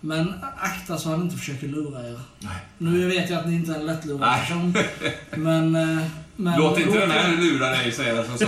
Men 0.00 0.34
akta 0.58 0.98
så 0.98 1.10
han 1.10 1.22
inte 1.22 1.36
försöker 1.36 1.68
lura 1.68 2.08
er. 2.08 2.20
Nej. 2.38 2.56
Nu 2.78 3.06
vet 3.08 3.30
jag 3.30 3.40
att 3.40 3.48
ni 3.48 3.54
inte 3.54 3.72
är 3.72 3.78
en 3.80 3.86
lättlurad 3.86 4.34
person. 4.40 4.74
Men... 5.36 5.74
eh, 5.74 6.06
men 6.42 6.58
Låt 6.60 6.78
inte 6.78 6.98
den 6.98 7.10
här 7.10 7.36
lura 7.36 7.68
dig, 7.70 7.92
säger 7.92 8.14
jag, 8.16 8.38
så, 8.38 8.46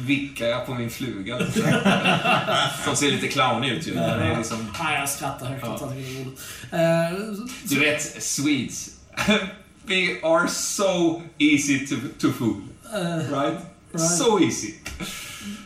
vickar 0.00 0.46
jag 0.46 0.66
på 0.66 0.74
min 0.74 0.90
fluga. 0.90 1.38
Som 2.84 2.96
ser 2.96 3.10
lite 3.10 3.28
clownig 3.28 3.68
ut 3.72 3.86
ju. 3.86 3.94
Den 3.94 4.20
är 4.20 4.36
liksom, 4.36 4.66
Nej, 4.82 4.98
jag 5.00 5.08
skrattar 5.08 5.46
högt. 5.46 5.62
Ja. 5.62 5.78
Jag 5.80 5.90
tycker 5.90 6.02
det 6.02 6.20
är 6.20 6.24
roligt. 6.24 6.40
Eh, 7.40 7.44
du 7.64 7.80
vet, 7.80 8.22
Swedes. 8.22 8.90
We 9.84 10.20
are 10.22 10.48
so 10.48 11.22
easy 11.38 11.86
to, 11.86 11.94
to 12.20 12.32
fool. 12.32 12.60
eh, 12.94 13.16
Right? 13.16 13.58
Right. 13.92 14.10
So 14.18 14.40
easy. 14.40 14.74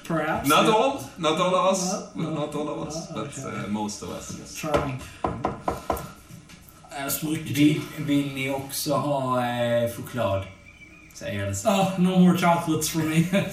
perhaps. 0.09 0.49
Not 0.49 0.65
yeah. 0.67 0.75
all, 0.75 1.01
not 1.17 1.41
all 1.41 1.55
of 1.55 1.73
us, 1.73 1.95
No, 2.15 2.23
no. 2.23 2.31
not 2.31 2.55
all 2.55 2.69
of 2.69 2.89
us, 2.89 3.11
No, 3.11 3.17
but 3.17 3.39
okay. 3.39 3.65
uh, 3.65 3.69
most 3.69 4.03
of 4.03 4.09
us. 4.11 4.37
Yes. 4.41 4.65
Så 7.21 7.27
mycket 7.27 7.57
Vill, 7.59 7.81
vill 7.99 8.35
ni 8.35 8.51
också 8.51 8.95
ha 8.95 9.47
eh, 9.47 9.91
choklad? 9.97 10.45
Säger 11.15 11.47
Elsa. 11.47 11.71
Ah, 11.71 11.93
no 11.99 12.19
more 12.19 12.39
chocolates 12.39 12.91
for 12.91 12.99
me. 12.99 13.25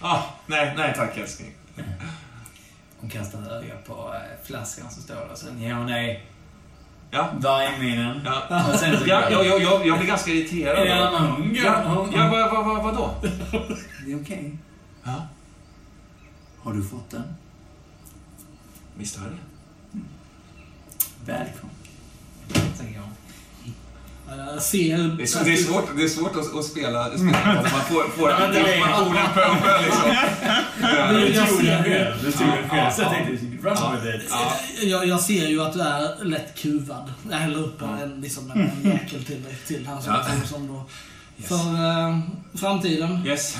Ah, 0.00 0.22
nej, 0.46 0.74
nej 0.76 0.92
tack 0.96 1.16
älskling. 1.16 1.52
Hon 3.00 3.10
kastar 3.10 3.42
ett 3.42 3.48
öga 3.48 3.74
på 3.86 4.14
eh, 4.14 4.46
flaskan 4.46 4.90
som 4.90 5.02
står 5.02 5.14
där. 5.14 5.34
Sen 5.34 5.58
ger 5.62 5.74
hon 5.74 5.86
dig 5.86 6.26
Ja. 7.10 7.28
vargminnen. 7.38 8.20
Ja. 8.24 8.42
Och 8.68 9.08
Ja, 9.08 9.30
jag, 9.30 9.46
jag, 9.46 9.62
jag, 9.62 9.86
jag 9.86 9.98
blir 9.98 10.08
ganska 10.08 10.30
irriterad. 10.30 10.86
Ja, 10.86 11.18
hon 11.18 11.54
Ja, 11.54 11.82
hon- 11.86 12.12
ja 12.12 12.28
vad, 12.30 12.50
vad, 12.50 12.64
vad, 12.66 12.84
vadå? 12.84 13.14
Det 14.06 14.12
är 14.12 14.22
okej. 14.22 14.58
Ja. 15.04 15.26
Har 16.62 16.72
du 16.72 16.84
fått 16.84 17.10
den? 17.10 17.24
Visst 18.96 19.16
har 19.16 19.24
jag 19.24 19.32
det. 19.34 19.40
Välkommen. 21.32 21.74
Jag 24.36 24.62
ser... 24.62 24.98
Det 25.16 25.22
är, 25.22 25.26
så, 25.26 25.44
det 25.44 25.52
är 25.52 25.56
svårt, 25.56 25.96
det 25.96 26.02
är 26.02 26.08
svårt 26.08 26.36
att, 26.36 26.56
att 26.58 26.64
spela, 26.64 27.08
spela 27.10 27.54
man 27.54 27.64
får, 27.64 28.10
får 28.10 28.28
det 28.52 28.76
informationen 28.76 29.26
på 29.34 29.40
en 29.40 29.62
själv 29.62 29.84
liksom. 29.84 30.10
Jag 30.80 31.48
ser 31.48 31.62
den 31.62 31.82
det. 31.82 31.90
själv. 31.90 32.24
Du. 32.24 32.32
Så 32.32 32.42
jag 32.42 32.92
ja. 32.98 33.10
tänkte, 33.10 33.32
run 33.68 33.76
with 33.94 34.16
it. 34.16 34.30
Ja. 34.30 34.52
Jag, 34.82 35.06
jag 35.06 35.20
ser 35.20 35.48
ju 35.48 35.62
att 35.62 35.72
du 35.72 35.80
är 35.80 36.24
lätt 36.24 36.58
kuvad. 36.58 37.12
Jag 37.30 37.36
häller 37.36 37.58
upp 37.58 37.82
en, 37.82 38.20
liksom 38.20 38.50
en, 38.50 38.60
en 38.60 38.90
jäkel 38.90 39.24
till 39.24 39.42
dig. 39.42 39.56
Till 39.66 39.88
Ja. 40.06 40.24
som, 40.24 40.48
som 40.48 40.68
då... 40.68 40.86
Yes. 41.38 41.48
För 41.48 42.08
eh, 42.08 42.18
framtiden. 42.54 43.26
Yes. 43.26 43.56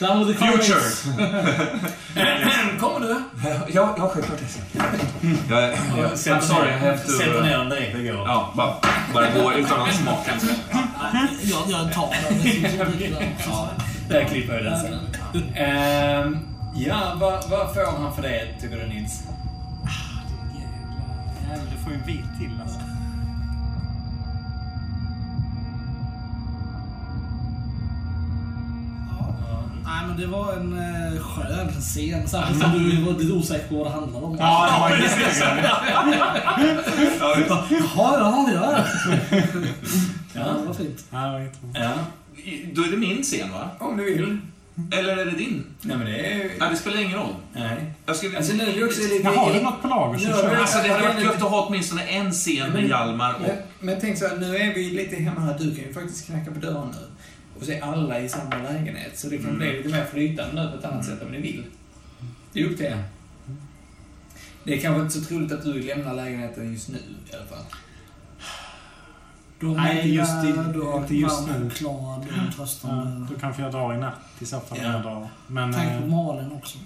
Down 0.00 0.26
with 0.26 0.40
the 0.40 0.46
comics. 0.46 0.66
Future! 0.66 0.80
Kommer 2.80 3.00
du? 3.00 3.22
Ja, 3.74 3.94
ja 3.98 4.08
självklart. 4.08 4.40
Jag, 5.50 5.62
jag, 5.62 6.12
I'm 6.12 6.40
sorry, 6.40 6.68
I 6.68 6.72
have 6.72 6.98
to... 6.98 7.08
Sätter 7.12 7.42
ner 7.42 7.58
den 7.58 7.68
direkt 7.68 7.94
och 7.94 8.02
går. 8.02 8.28
Ja, 8.28 8.52
bara, 8.56 8.74
bara 9.14 9.30
gå 9.30 9.52
utan 9.52 9.80
att 9.82 9.94
smaka. 9.94 10.32
Jag, 11.42 11.62
jag 11.68 11.92
tar 11.92 12.10
den. 12.10 13.34
Ja, 13.46 13.68
där 14.08 14.24
klipper 14.24 14.54
jag 14.54 14.64
den 14.64 14.80
sen. 14.80 14.98
Ehm, 15.56 16.38
ja, 16.74 17.16
vad, 17.20 17.50
vad 17.50 17.74
får 17.74 18.00
han 18.02 18.14
för 18.14 18.22
det, 18.22 18.48
tycker 18.60 18.76
du 18.76 18.86
Nils? 18.86 19.22
Jävlar, 21.48 21.66
du 21.76 21.82
får 21.82 21.92
ju 21.92 21.98
en 21.98 22.06
bit 22.06 22.38
till 22.38 22.60
alltså. 22.62 22.78
Nej 29.92 30.06
men 30.08 30.16
det 30.20 30.26
var 30.26 30.52
en 30.52 30.72
eh, 30.72 31.22
skön 31.22 31.68
scen. 31.80 32.28
Särskilt 32.28 32.60
som 32.60 32.72
du 32.72 33.02
var 33.02 33.12
lite 33.18 33.32
osäker 33.32 33.68
på 33.68 33.74
vad 33.76 33.86
det 33.86 33.90
handlade 33.90 34.26
om. 34.26 34.36
Ja, 34.38 34.68
det 34.72 34.80
var 34.80 35.02
jättekul. 35.02 35.64
Ja, 37.20 37.34
visst. 37.38 37.50
Jaha, 37.96 38.18
ja, 38.18 38.48
ja. 38.54 38.78
Ja. 39.32 39.38
Ja, 40.34 40.52
det 40.60 40.66
var 40.66 40.74
fint. 40.74 41.04
Ja, 41.10 41.18
det 41.18 41.32
var 41.32 41.40
jättebra. 41.40 41.82
Ja, 41.82 41.90
Då 42.74 42.82
är 42.82 42.90
det 42.90 42.96
min 42.96 43.22
scen, 43.22 43.50
va? 43.52 43.70
om 43.78 43.96
du 43.96 44.04
vill. 44.04 44.38
Eller 44.92 45.16
är 45.16 45.24
det 45.24 45.30
din? 45.30 45.64
Nej, 45.80 45.96
men 45.96 46.06
det 46.06 46.16
är. 46.32 46.38
Nej, 46.60 46.70
det 46.70 46.76
spelar 46.76 47.00
ingen 47.00 47.18
roll. 47.18 47.34
Nej. 47.52 47.92
Jag 48.06 48.16
skulle... 48.16 48.36
Alltså 48.36 48.52
nu 48.52 48.62
är 48.64 48.76
det 48.76 48.84
också 48.84 49.00
lite... 49.00 49.24
Men 49.24 49.36
har 49.38 49.52
du 49.54 49.60
något 49.60 49.82
på 49.82 49.88
lager 49.88 50.18
så 50.18 50.28
Ja, 50.30 50.36
kör. 50.36 50.48
men- 50.50 50.60
Alltså, 50.60 50.78
det 50.82 50.88
hade 50.92 51.08
varit 51.08 51.24
gött 51.24 51.34
att 51.34 51.50
ha 51.50 51.66
åtminstone 51.66 52.02
en 52.02 52.32
scen 52.32 52.70
med 52.72 52.88
Hjalmar 52.88 53.34
Men, 53.40 53.50
och... 53.50 53.56
men 53.80 53.96
tänk 54.00 54.18
så 54.18 54.28
här, 54.28 54.36
nu 54.36 54.56
är 54.56 54.74
vi 54.74 54.90
lite 54.90 55.16
hemma 55.16 55.40
här. 55.40 55.58
Du 55.58 55.74
kan 55.74 55.84
ju 55.84 55.92
faktiskt 55.94 56.26
knacka 56.26 56.50
på 56.50 56.58
dörren 56.58 56.88
nu. 57.00 57.06
Och 57.62 57.66
se 57.66 57.80
alla 57.80 58.20
i 58.20 58.28
samma 58.28 58.56
lägenhet. 58.62 59.18
Så 59.18 59.28
det 59.28 59.36
kan 59.36 59.46
Mm. 59.46 59.58
bli 59.58 59.76
lite 59.76 59.88
mer 59.88 60.04
flytande 60.04 60.62
nu 60.64 60.70
på 60.70 60.76
ett 60.78 60.84
annat 60.84 61.04
sätt 61.06 61.22
om 61.22 61.28
ni 61.32 61.40
vill. 61.40 61.64
Det 62.52 62.60
är 62.60 62.64
upp 62.70 62.76
till 62.76 62.86
er. 62.86 63.04
Det 64.64 64.74
är 64.74 64.80
kanske 64.80 65.02
inte 65.02 65.14
så 65.14 65.24
troligt 65.24 65.52
att 65.52 65.62
du 65.64 65.82
lämnar 65.82 66.14
lägenheten 66.14 66.72
just 66.72 66.88
nu 66.88 66.98
i 67.30 67.34
alla 67.34 67.44
fall. 67.46 67.64
Har 69.60 69.74
Nej, 69.76 70.14
just 70.14 70.44
i- 70.44 70.48
inte 70.48 71.14
just 71.14 71.46
nu. 71.46 71.54
har 71.86 72.24
Ja, 72.82 73.26
då 73.30 73.38
kanske 73.40 73.62
jag 73.62 73.72
drar 73.72 73.94
i 73.94 73.98
natt 73.98 74.14
i 74.38 74.46
så 74.46 74.60
fall. 74.60 74.78
Ja. 74.82 75.28
Men... 75.46 75.72
Tänk 75.72 75.98
på 75.98 76.04
eh, 76.04 76.10
Malin 76.10 76.52
också. 76.52 76.78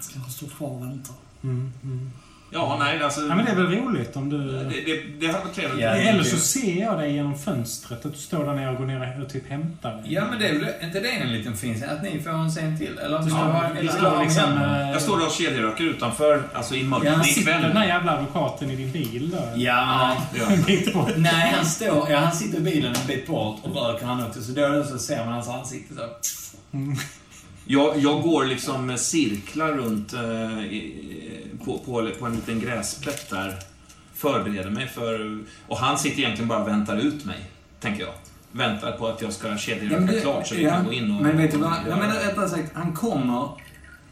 Ska 0.00 0.14
kanske 0.14 0.32
stå 0.32 0.46
kvar 0.46 0.68
och 0.68 0.82
vänta. 0.82 1.12
Mm, 1.42 1.72
mm. 1.84 2.10
Ja, 2.54 2.76
nej, 2.80 3.02
alltså... 3.02 3.20
Ja, 3.20 3.34
men 3.34 3.44
det 3.44 3.50
är 3.50 3.54
väl 3.56 3.66
roligt 3.66 4.16
om 4.16 4.28
du... 4.30 4.38
det, 4.38 4.62
det, 4.86 5.02
det 5.20 5.26
hade 5.26 5.38
varit 5.44 5.54
trevligt. 5.54 5.80
Ja. 5.82 5.88
Eller 5.88 6.22
så 6.24 6.36
ser 6.36 6.80
jag 6.80 6.98
dig 6.98 7.12
genom 7.14 7.38
fönstret, 7.38 8.06
att 8.06 8.12
du 8.12 8.18
står 8.18 8.44
där 8.44 8.52
nere 8.54 8.70
och 8.70 8.76
går 8.76 8.84
ner 8.84 9.22
och 9.24 9.32
typ 9.32 9.48
hämtar. 9.50 10.02
Ja, 10.06 10.24
men 10.30 10.38
det 10.38 10.48
är 10.48 10.52
väl 10.58 10.68
inte 10.82 11.00
det 11.00 11.08
en 11.08 11.32
liten 11.32 11.56
fin 11.56 11.74
scen? 11.74 11.90
Att 11.90 12.02
ni 12.02 12.20
får 12.22 12.30
en 12.30 12.50
scen 12.50 12.78
till? 12.78 12.98
Eller 12.98 13.18
om 13.18 13.28
Ja, 13.28 13.34
ha 13.34 13.64
en... 13.64 13.76
Eller 13.76 13.92
står 13.92 14.24
liksom... 14.24 14.52
eh, 14.62 14.90
Jag 14.90 15.02
står 15.02 15.18
där 15.18 15.26
och 15.26 15.32
kedjeröker 15.32 15.84
utanför, 15.84 16.42
alltså 16.54 16.74
i 16.74 16.80
Ja, 16.82 16.86
mörkret. 16.88 17.12
han 17.12 17.22
det 17.22 17.28
är 17.30 17.32
Sitter 17.34 17.60
den 17.60 17.74
där 17.74 17.84
jävla 17.84 18.12
advokaten 18.18 18.70
i 18.70 18.76
din 18.76 18.92
bil 18.92 19.30
då? 19.30 19.48
Ja, 19.56 20.16
Ja. 20.34 20.46
En 20.50 20.62
bit 20.62 20.92
bort. 20.94 21.10
Nej, 21.16 21.52
han 21.56 21.66
står... 21.66 22.10
Ja, 22.10 22.18
han 22.18 22.32
sitter 22.32 22.58
i 22.58 22.60
bilen 22.60 22.94
en 23.00 23.06
bit 23.06 23.26
bort 23.26 23.58
och 23.62 23.76
röker 23.76 24.06
han 24.06 24.26
också. 24.26 24.42
Så 24.42 24.52
då 24.52 24.84
så 24.84 24.98
ser 24.98 25.24
man 25.24 25.34
hans 25.34 25.48
ansikte 25.48 25.94
så. 25.94 26.02
Jag, 27.66 27.98
jag 27.98 28.22
går 28.22 28.44
liksom 28.44 28.98
cirklar 28.98 29.68
runt 29.72 30.12
eh, 30.12 30.64
i- 30.64 31.08
på, 31.64 31.78
på, 31.78 32.10
på 32.18 32.26
en 32.26 32.34
liten 32.34 32.60
gräsplätt 32.60 33.30
där. 33.30 33.56
Förbereder 34.14 34.70
mig 34.70 34.88
för... 34.88 35.38
Och 35.68 35.78
han 35.78 35.98
sitter 35.98 36.18
egentligen 36.18 36.48
bara 36.48 36.58
och 36.62 36.68
väntar 36.68 36.96
ut 36.96 37.24
mig, 37.24 37.38
tänker 37.80 38.02
jag. 38.02 38.12
Väntar 38.52 38.92
på 38.92 39.08
att 39.08 39.22
jag 39.22 39.32
ska 39.32 39.56
kedjeröka 39.56 40.20
klart 40.20 40.46
så 40.46 40.54
vi 40.54 40.64
kan 40.64 40.84
gå 40.84 40.92
in 40.92 41.16
och... 41.16 41.22
Men 41.22 41.36
vet 41.36 41.50
du 41.52 41.58
vad? 41.58 41.72
Jag 41.88 41.98
menar 41.98 42.14
rättare 42.14 42.48
sagt, 42.48 42.70
han 42.74 42.92
kommer 42.92 43.48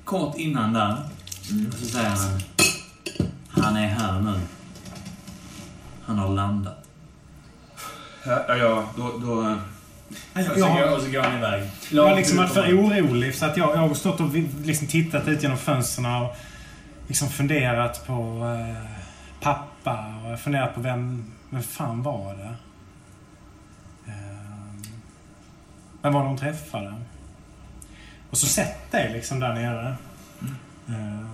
kort 0.05 0.37
innan 0.39 0.73
där. 0.73 0.97
Mm. 1.51 1.67
Och 1.69 1.75
så 1.79 1.85
säger 1.85 2.09
han... 2.09 2.41
Han 3.49 3.77
är 3.77 3.87
här 3.89 4.21
nu. 4.21 4.41
Han 6.05 6.19
har 6.19 6.35
landat. 6.35 6.85
Ja, 8.25 8.45
ja, 8.49 8.57
ja 8.57 8.85
då... 8.97 9.19
då 9.19 9.57
Jag, 10.35 10.91
Och 10.91 10.97
och 10.97 11.03
så 11.03 11.11
går 11.11 11.23
han 11.23 11.39
iväg. 11.39 11.71
jag 11.91 12.09
har 12.09 12.17
liksom 12.17 12.37
varit 12.37 12.53
för 12.53 12.79
orolig 12.79 13.35
så 13.35 13.47
att 13.47 13.57
jag, 13.57 13.71
jag 13.71 13.77
har 13.77 13.95
stått 13.95 14.21
och 14.21 14.37
vi- 14.37 14.49
liksom 14.65 14.87
tittat 14.87 15.29
ut 15.29 15.43
genom 15.43 15.59
fönstren 15.59 16.07
och 16.07 16.37
liksom 17.11 17.29
funderat 17.29 18.07
på 18.07 18.13
eh, 18.59 18.91
pappa 19.41 20.15
och 20.25 20.31
jag 20.31 20.41
funderat 20.41 20.75
på 20.75 20.81
vem, 20.81 21.33
vem 21.51 21.63
fan 21.63 22.03
var 22.03 22.35
det? 22.35 22.55
Eh, 24.13 24.91
vem 26.03 26.13
var 26.13 26.23
det 26.23 26.29
hon 26.29 26.39
träffade? 26.39 26.95
Och 28.31 28.39
så 28.39 28.47
sätt 28.47 28.91
dig 28.91 29.13
liksom 29.13 29.41
där 29.41 29.55
nere. 29.55 29.95
Eh, 30.89 31.27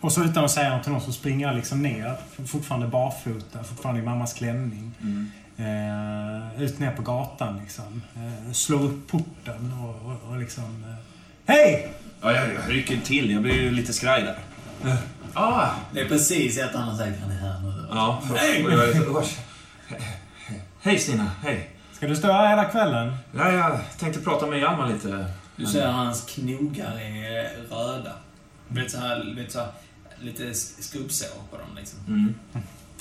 och 0.00 0.12
så 0.12 0.24
utan 0.24 0.44
att 0.44 0.50
säga 0.50 0.70
något 0.70 0.82
till 0.82 0.92
någon 0.92 1.00
så 1.00 1.12
springer 1.12 1.46
jag 1.46 1.56
liksom 1.56 1.82
ner, 1.82 2.16
fortfarande 2.46 2.86
barfota, 2.86 3.64
fortfarande 3.64 4.00
i 4.00 4.04
mammas 4.04 4.32
klänning. 4.32 4.92
mm. 5.00 5.30
Eh, 5.56 6.62
ut 6.62 6.78
ner 6.78 6.90
på 6.90 7.02
gatan 7.02 7.58
liksom. 7.58 8.02
Eh, 8.16 8.52
slår 8.52 8.82
upp 8.82 9.08
porten 9.08 9.72
och, 9.82 10.10
och, 10.10 10.30
och 10.30 10.38
liksom... 10.38 10.84
Eh, 10.84 10.94
Hej! 11.46 11.92
Ja, 12.20 12.32
jag, 12.32 12.54
jag 12.54 12.74
rycker 12.74 13.00
till. 13.00 13.30
Jag 13.30 13.42
blir 13.42 13.54
ju 13.54 13.70
lite 13.70 13.92
skraj 13.92 14.22
där. 14.22 14.38
Ah! 15.34 15.68
Det 15.92 16.00
är 16.00 16.08
precis 16.08 16.58
ett 16.58 16.74
har 16.74 16.96
sagt. 16.96 17.20
Han 17.20 17.30
är 17.30 17.38
här 17.38 17.60
nu. 17.60 17.86
Ja. 17.90 18.22
"Vars- 19.12 19.38
Hej 20.80 20.98
Stina, 20.98 21.30
hej. 21.42 21.70
Ska 21.92 22.06
du 22.06 22.16
stå 22.16 22.32
här 22.32 22.48
hela 22.50 22.64
kvällen? 22.64 23.16
Ja, 23.36 23.52
jag 23.52 23.78
tänkte 23.98 24.20
prata 24.20 24.46
med 24.46 24.58
Hjalmar 24.60 24.88
lite. 24.88 25.26
Du 25.56 25.66
ser 25.66 25.86
hans 25.86 26.24
knogar 26.34 26.98
är 27.00 27.50
röda. 27.70 28.12
Du 28.68 28.82
vet 28.82 28.90
så 28.92 28.98
här, 28.98 29.34
vet 29.36 29.52
så 29.52 29.58
här, 29.58 29.68
lite 30.20 30.54
skrubbsår 30.54 31.42
på 31.50 31.56
dem 31.56 31.66
liksom. 31.76 31.98
Mm. 32.08 32.34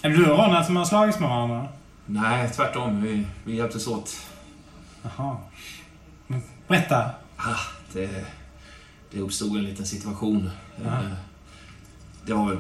Är 0.01 0.09
det 0.09 0.15
du 0.15 0.31
och 0.31 0.37
Ronald 0.39 0.65
som 0.65 0.75
har 0.75 0.85
slagits 0.85 1.19
med 1.19 1.29
varandra? 1.29 1.67
Nej, 2.05 2.49
tvärtom. 2.55 3.01
Vi, 3.01 3.27
vi 3.45 3.55
hjälptes 3.55 3.87
åt. 3.87 4.17
Jaha. 5.03 5.37
Berätta. 6.67 7.09
Ah, 7.37 7.55
det, 7.93 8.09
det 9.11 9.19
uppstod 9.19 9.57
en 9.57 9.63
liten 9.63 9.85
situation. 9.85 10.49
Ja. 10.85 10.91
Det 12.27 12.33
var 12.33 12.49
väl 12.49 12.57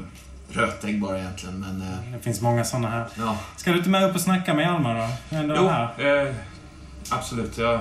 rötägg 0.51 1.01
bara 1.01 1.19
egentligen, 1.19 1.59
men... 1.59 1.81
eh, 1.81 2.11
Det 2.13 2.19
finns 2.23 2.41
många 2.41 2.63
såna 2.63 2.89
här. 2.89 3.05
Ja. 3.17 3.37
Ska 3.57 3.71
du 3.71 3.77
inte 3.77 3.89
med 3.89 4.03
upp 4.09 4.15
och 4.15 4.21
snacka 4.21 4.53
med 4.53 4.65
Hjalmar 4.65 4.95
då? 5.29 5.35
Ändå 5.37 5.55
Jo, 5.57 5.67
här. 5.67 6.25
eh, 6.27 6.33
absolut. 7.09 7.57
Jag, 7.57 7.79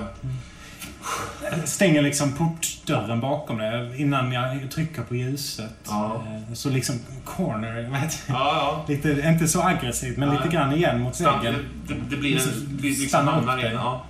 Stänger 1.65 2.01
liksom 2.01 2.33
portdörren 2.33 3.19
bakom 3.21 3.57
dig 3.57 4.01
innan 4.01 4.31
jag 4.31 4.71
trycker 4.71 5.01
på 5.03 5.15
ljuset. 5.15 5.73
Ja. 5.87 6.23
Eh, 6.47 6.53
Så 6.53 6.69
liksom 6.69 6.99
corner, 7.25 7.89
vad 7.89 7.99
heter 7.99 8.17
ja, 8.27 8.33
ja. 8.55 8.85
Lite, 8.93 9.09
inte 9.27 9.47
så 9.47 9.61
aggressivt, 9.61 10.17
men 10.17 10.29
lite 10.35 10.47
grann 10.47 10.73
igen 10.73 11.01
mot 11.01 11.15
Stan, 11.15 11.39
väggen. 11.43 11.65
det, 11.87 11.93
det, 11.93 11.99
det 12.09 12.17
blir 12.17 12.35
en... 12.41 12.77
Vi 12.81 12.89
liksom 12.89 13.27
upp 13.27 13.33
hamnar 13.33 13.65
in. 13.65 13.71
Ja. 13.73 14.03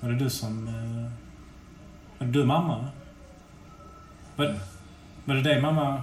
Var 0.00 0.10
det 0.10 0.16
du 0.18 0.30
som... 0.30 0.68
eh, 0.68 1.10
Var 2.18 2.26
det 2.26 2.32
du 2.32 2.44
mamma? 2.44 2.88
Var, 4.36 4.54
var 5.24 5.34
det 5.34 5.42
dig 5.42 5.62
mamma 5.62 6.02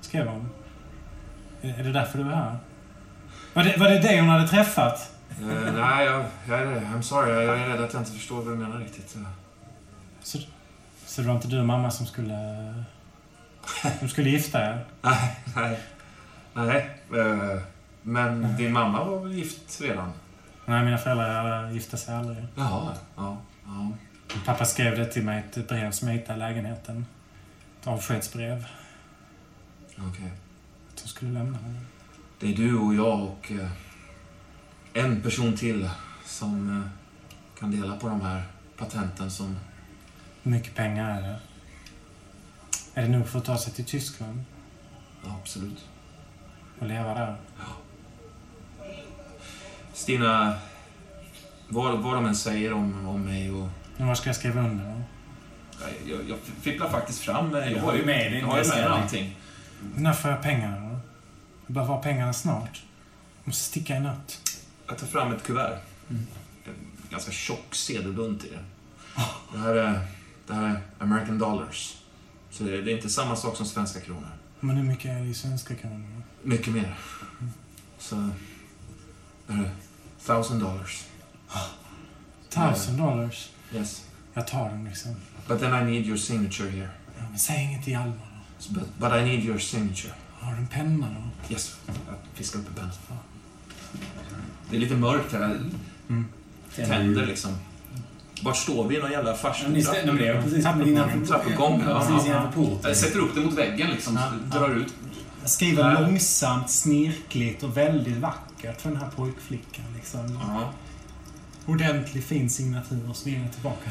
skrev 0.00 0.28
om? 0.28 0.48
Är 1.62 1.84
det 1.84 1.92
därför 1.92 2.18
du 2.18 2.24
är 2.24 2.34
här? 2.34 2.56
Var 3.54 3.64
det, 3.64 3.76
var 3.76 3.88
det 3.88 3.98
dig 3.98 4.20
hon 4.20 4.28
hade 4.28 4.48
träffat? 4.48 5.12
Eh, 5.40 5.74
nej, 5.74 6.06
jag, 6.06 6.24
jag 6.48 6.60
är 6.60 6.80
I'm 6.80 7.02
sorry. 7.02 7.32
Jag, 7.32 7.44
jag 7.44 7.60
är 7.60 7.68
rädd 7.68 7.80
att 7.80 7.92
jag 7.92 8.02
inte 8.02 8.12
förstår 8.12 8.42
vad 8.42 8.54
du 8.54 8.56
menar 8.56 8.78
riktigt. 8.78 9.16
Så, 10.22 10.38
så 11.06 11.20
det 11.20 11.28
var 11.28 11.34
inte 11.34 11.48
du 11.48 11.58
och 11.58 11.66
mamma 11.66 11.90
som 11.90 12.06
skulle... 12.06 12.34
Som 13.98 14.08
skulle 14.08 14.30
gifta 14.30 14.60
er? 14.60 14.84
Nej, 15.02 15.36
nej. 15.56 15.78
Nej. 16.54 17.00
eh, 17.20 17.60
men 18.02 18.56
din 18.56 18.72
mamma 18.72 19.04
var 19.04 19.18
väl 19.18 19.32
gift 19.32 19.80
redan? 19.80 20.12
Nej, 20.66 20.84
mina 20.84 20.98
föräldrar 20.98 21.70
gifte 21.70 21.96
sig 21.96 22.14
aldrig. 22.14 22.46
Jaha, 22.56 22.94
ja. 23.16 23.36
ja. 23.64 23.92
Pappa 24.44 24.64
skrev 24.64 24.96
det 24.96 25.06
till 25.06 25.24
mig, 25.24 25.44
ett 25.50 25.68
brev 25.68 25.90
som 25.90 26.08
jag 26.08 26.14
hittade 26.14 26.38
i 26.38 26.38
lägenheten. 26.38 27.06
Ett 27.82 27.88
avskedsbrev. 27.88 28.66
Okej. 29.96 30.32
Att 30.92 31.00
hon 31.00 31.08
skulle 31.08 31.32
lämna 31.32 31.58
honom. 31.58 31.86
Det 32.38 32.52
är 32.52 32.56
du 32.56 32.78
och 32.78 32.94
jag 32.94 33.20
och 33.22 33.52
eh, 33.52 33.70
en 34.92 35.22
person 35.22 35.56
till 35.56 35.90
som 36.24 36.80
eh, 36.80 36.88
kan 37.60 37.70
dela 37.70 37.96
på 37.96 38.08
de 38.08 38.20
här 38.20 38.42
patenten 38.76 39.30
som... 39.30 39.56
Hur 40.42 40.50
mycket 40.50 40.74
pengar 40.74 41.18
är 41.18 41.22
det? 41.22 41.40
Är 42.94 43.02
det 43.02 43.08
nog 43.08 43.28
för 43.28 43.38
att 43.38 43.44
ta 43.44 43.58
sig 43.58 43.72
till 43.72 43.84
Tyskland 43.84 44.44
Ja, 45.24 45.38
absolut. 45.42 45.88
och 46.78 46.86
leva 46.86 47.14
där? 47.14 47.36
Stina, 49.92 50.58
vad, 51.68 51.98
vad 51.98 52.14
de 52.14 52.26
än 52.26 52.36
säger 52.36 52.72
om, 52.72 53.08
om 53.08 53.24
mig 53.24 53.50
och... 53.50 53.68
Men 53.96 54.06
var 54.06 54.14
ska 54.14 54.28
jag 54.28 54.36
skriva 54.36 54.60
under 54.60 54.84
då? 54.84 55.02
Jag, 56.06 56.28
jag, 56.28 56.38
fipplar 56.60 56.90
faktiskt 56.90 57.20
fram... 57.20 57.54
eh, 57.54 57.72
Jag 57.72 57.82
har 57.82 57.94
ju 57.96 58.04
med 58.04 58.32
din 58.32 58.40
jag 58.40 58.46
har 58.46 58.62
ju 58.62 58.68
med 58.68 58.86
allting. 58.86 59.36
När 59.96 60.12
får 60.12 60.30
jag 60.30 60.42
pengarna 60.42 60.76
då? 60.88 60.98
Jag 61.66 61.74
behöver 61.74 61.94
ha 61.94 62.02
pengarna 62.02 62.32
snart. 62.32 62.82
Jag 63.42 63.48
måste 63.48 63.64
sticka 63.64 63.96
i 63.96 64.00
natt. 64.00 64.56
Jag 64.86 64.98
tar 64.98 65.06
fram 65.06 65.32
ett 65.32 65.42
kuvert. 65.42 65.78
Mm. 66.10 66.26
En 66.64 66.74
ganska 67.10 67.32
tjock 67.32 67.74
sedelbunt 67.74 68.44
i 68.44 68.48
det. 68.48 68.58
Det 69.52 69.58
här 69.58 69.74
är, 69.74 70.06
det 70.46 70.54
här 70.54 70.64
är 70.64 70.80
American 70.98 71.38
dollars. 71.38 71.96
Så 72.50 72.64
det 72.64 72.76
är, 72.78 72.82
det 72.82 72.92
är 72.92 72.96
inte 72.96 73.08
samma 73.10 73.36
sak 73.36 73.56
som 73.56 73.66
svenska 73.66 74.00
kronor. 74.00 74.28
Men 74.60 74.76
hur 74.76 74.84
mycket 74.84 75.04
är 75.04 75.20
det 75.20 75.26
i 75.28 75.34
svenska 75.34 75.74
kronor? 75.74 76.22
Mycket 76.42 76.74
mer. 76.74 76.98
Så... 77.98 78.30
Det 79.46 79.52
här 79.52 79.64
är 79.64 79.70
thousand 80.26 80.60
dollars. 80.60 81.04
Thousand 82.48 82.98
dollars. 82.98 83.50
Yes. 83.74 84.04
Jag 84.34 84.46
tar 84.46 84.68
dem 84.70 84.86
liksom. 84.86 85.10
But 85.48 85.60
then 85.60 85.74
I 85.88 85.90
need 85.92 86.06
your 86.06 86.16
signature 86.18 86.70
here. 86.70 86.88
Ja, 87.18 87.24
men 87.30 87.38
säg 87.38 87.62
inget 87.64 87.84
till 87.84 87.92
Hjalmar 87.92 88.12
då. 88.14 88.74
But, 88.80 88.88
but 88.98 89.12
I 89.12 89.22
need 89.24 89.44
your 89.44 89.58
signature. 89.58 90.12
Har 90.40 90.52
du 90.52 90.58
en 90.58 90.66
penna 90.66 91.06
då? 91.16 91.52
Yes. 91.54 91.76
Jag 91.86 92.14
fiskar 92.34 92.58
upp 92.58 92.68
en 92.68 92.74
penna. 92.74 92.90
Det 94.70 94.76
är 94.76 94.80
lite 94.80 94.94
mörkt 94.96 95.32
här. 95.32 95.60
Tänder 96.76 97.26
liksom. 97.26 97.50
Vart 98.42 98.56
står 98.56 98.88
vi? 98.88 98.96
I 98.96 99.00
någon 99.00 99.10
jävla 99.12 99.30
Ja, 99.30 99.36
farstu 99.36 99.68
ni 99.68 99.80
stä- 99.82 100.06
de 100.06 100.12
blev 100.16 100.42
precis 100.42 100.66
innanför 100.66 101.26
Trappuppgång, 101.26 101.82
ja. 101.88 102.00
Precis 102.08 102.26
innanför 102.26 102.52
porten. 102.52 102.78
Jag 102.82 102.96
sätter 102.96 103.18
upp 103.18 103.34
det 103.34 103.40
mot 103.40 103.54
väggen 103.58 103.90
liksom. 103.90 104.18
Ja, 104.50 104.58
Drar 104.58 104.70
ut. 104.74 104.94
Jag 105.40 105.50
skriver 105.50 105.90
Ja. 105.90 106.00
långsamt, 106.00 106.70
snirkligt 106.70 107.62
och 107.62 107.76
väldigt 107.76 108.16
vackert 108.16 108.80
för 108.80 108.88
den 108.90 108.98
här 108.98 109.10
pojkflickan. 109.16 109.84
Liksom. 109.96 110.38
Ja. 110.48 110.72
Ordentlig 111.66 112.24
fin 112.24 112.50
signatur 112.50 113.10
och 113.10 113.16
så 113.16 113.28
ger 113.28 113.40
jag 113.40 113.52
tillbaka. 113.52 113.90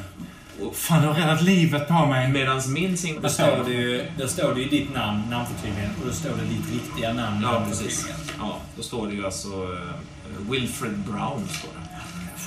Och- 0.62 0.76
Fan, 0.76 1.02
du 1.02 1.08
har 1.08 1.14
räddat 1.16 1.42
livet 1.44 1.88
på 1.88 2.06
mig. 2.06 2.32
Medans 2.32 2.68
min 2.68 2.98
signatur... 2.98 3.30
står 3.30 3.64
det 3.66 3.72
ju, 3.72 4.06
där 4.18 4.28
står 4.28 4.54
det 4.56 4.62
ju 4.62 4.70
ditt 4.70 4.94
namn, 4.94 5.22
namnförtydligande, 5.30 5.96
och 6.02 6.08
då 6.08 6.14
står 6.14 6.30
det 6.30 6.44
ditt 6.44 6.72
riktiga 6.74 7.14
namn, 7.14 7.42
Ja, 7.44 7.52
namnförtydligande. 7.52 8.24
Ja, 8.40 8.58
då 8.78 8.84
står 8.84 9.08
det 9.08 9.14
ju 9.14 9.26
alltså... 9.26 9.48
eh, 9.50 10.50
Wilfred 10.52 10.98
Brown 11.00 11.48
står 11.50 11.70
det. 11.70 11.82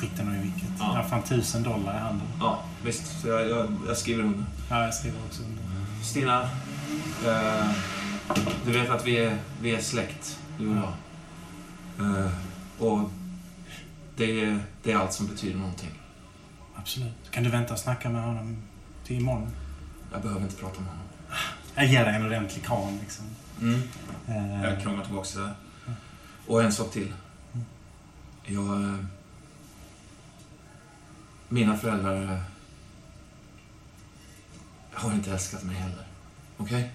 Skiten 0.00 0.34
i 0.34 0.42
vilket. 0.42 0.68
Ja. 0.78 0.84
Jag 0.94 1.02
har 1.02 1.08
fan 1.08 1.22
tusen 1.22 1.62
dollar 1.62 1.94
i 1.96 1.98
handen. 1.98 2.26
Ja, 2.40 2.62
visst. 2.84 3.20
Så 3.22 3.28
jag, 3.28 3.50
jag, 3.50 3.66
jag 3.88 3.96
skriver 3.96 4.22
under. 4.24 4.44
Ja, 4.70 4.84
jag 4.84 4.94
skriver 4.94 5.16
också 5.28 5.42
under. 5.42 5.64
Stina, 6.04 6.42
eh, 7.26 7.70
du 8.66 8.72
vet 8.72 8.90
att 8.90 9.06
vi 9.06 9.16
är, 9.18 9.36
vi 9.62 9.74
är 9.74 9.80
släkt, 9.80 10.38
du 10.58 10.68
och 10.68 10.76
jag. 10.76 10.92
Eh, 12.06 12.30
och 12.78 13.10
det 14.16 14.40
är, 14.44 14.60
det 14.82 14.92
är 14.92 14.96
allt 14.96 15.12
som 15.12 15.26
betyder 15.26 15.58
någonting. 15.58 15.90
Absolut. 16.74 17.30
Kan 17.30 17.42
du 17.44 17.50
vänta 17.50 17.72
och 17.72 17.78
snacka 17.78 18.08
med 18.10 18.22
honom 18.22 18.56
till 19.04 19.16
imorgon? 19.16 19.50
Jag 20.12 20.22
behöver 20.22 20.42
inte 20.42 20.56
prata 20.56 20.80
med 20.80 20.88
honom. 20.90 21.04
Jag 21.74 21.86
ger 21.86 22.04
dig 22.04 22.14
en 22.14 22.26
ordentlig 22.26 22.64
kram 22.64 22.98
liksom. 23.02 23.24
Mm. 23.60 23.82
Eh, 24.28 24.64
Jag 24.64 24.82
kramar 24.82 25.04
tillbaka 25.04 25.38
det. 25.40 25.54
Och 26.46 26.62
en 26.62 26.72
sak 26.72 26.90
till. 26.92 27.12
Jag... 28.44 28.82
eh, 28.82 28.96
Mina 31.48 31.76
föräldrar 31.76 32.22
eh, 32.32 32.38
har 34.92 35.12
inte 35.12 35.32
älskat 35.32 35.62
mig 35.62 35.76
heller. 35.76 36.06
Okej? 36.56 36.90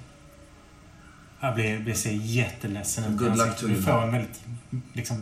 Jag 1.41 1.55
blir, 1.55 1.79
blir 1.79 1.93
ser 1.93 2.11
jätteledsen 2.11 3.17
Good 3.17 3.37
luck 3.37 3.57
to 3.57 3.67
Du 3.67 3.73
you. 3.73 3.81
får 3.81 4.01
en 4.03 4.11
väldigt 4.11 4.41
liksom, 4.93 5.17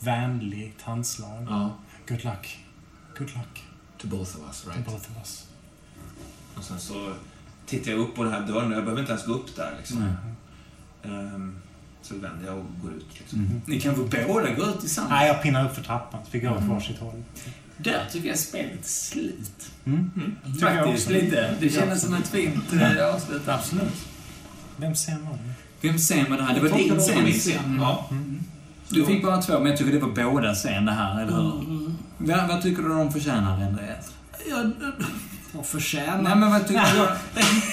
vänligt 0.00 0.82
handslag. 0.82 1.46
Ja. 1.50 1.76
Good 2.08 2.24
luck. 2.24 2.58
Good 3.18 3.28
luck 3.30 3.62
To 3.98 4.06
both 4.06 4.36
of 4.36 4.46
us, 4.48 4.62
to 4.62 4.70
right? 4.70 4.84
both 4.86 4.96
of 5.10 5.16
us. 5.18 5.46
Och 6.54 6.64
sen 6.64 6.80
så 6.80 7.12
tittar 7.66 7.90
jag 7.90 8.00
upp 8.00 8.14
på 8.14 8.24
den 8.24 8.32
här 8.32 8.40
dörren. 8.46 8.70
Jag 8.72 8.82
behöver 8.84 9.00
inte 9.00 9.12
ens 9.12 9.26
gå 9.26 9.32
upp 9.32 9.56
där 9.56 9.74
liksom. 9.78 9.96
Mm. 10.02 10.14
Ehm, 11.34 11.58
så 12.02 12.14
vänder 12.16 12.46
jag 12.46 12.58
och 12.58 12.66
går 12.82 12.92
ut. 12.92 13.06
Liksom. 13.18 13.38
Mm. 13.38 13.60
Ni 13.66 13.80
kan 13.80 13.94
få 13.94 14.08
båda 14.26 14.54
gå 14.54 14.62
ut 14.66 14.80
tillsammans. 14.80 15.10
Nej, 15.10 15.28
jag 15.28 15.42
pinnar 15.42 15.64
upp 15.64 15.74
för 15.74 15.82
trappan 15.82 16.20
så 16.24 16.28
vi 16.30 16.40
går 16.40 16.50
åt 16.50 16.56
Mm. 16.58 16.68
varsitt 16.74 16.98
håll. 16.98 17.22
Där 17.76 18.06
tycker 18.12 18.28
jag 18.28 18.38
spelet 18.38 18.78
är 18.84 18.88
slut. 18.88 19.70
Mm. 19.84 20.10
Jag 20.44 20.60
Faktiskt 20.60 21.06
också. 21.06 21.10
lite. 21.24 21.54
Det 21.60 21.68
kändes 21.70 22.02
som 22.02 22.14
ett 22.14 22.28
fint 22.28 22.72
eh, 22.72 23.14
avslut. 23.14 23.48
Absolut. 23.48 24.06
Vem 24.76 24.94
ser 24.94 25.12
man? 25.18 25.38
Vem 25.80 25.98
scen 25.98 26.30
var 26.30 26.36
det 26.36 26.42
här? 26.42 26.54
Det 26.54 26.60
var 26.60 26.78
din 26.78 26.98
scen. 27.00 27.24
Min 27.24 27.32
scen. 27.32 27.64
Mm. 27.64 27.80
Ja. 27.80 28.08
Du 28.88 29.06
fick 29.06 29.22
bara 29.22 29.42
två, 29.42 29.58
men 29.58 29.66
jag 29.66 29.78
tycker 29.78 29.92
det 29.92 29.98
var 29.98 30.30
båda 30.32 30.54
scen 30.54 30.84
det 30.84 30.92
här, 30.92 31.22
eller 31.22 31.32
hur? 31.32 31.52
Mm. 31.60 31.96
Vad, 32.18 32.48
vad 32.48 32.62
tycker 32.62 32.82
du 32.82 32.88
de 32.88 33.12
förtjänar, 33.12 33.52
Andreas? 33.66 34.12
Jag, 34.50 34.70
jag 35.52 35.66
förtjänar. 35.66 36.22
Nej, 36.22 36.36
men 36.36 36.50
vad 36.50 36.66
tycker 36.68 36.84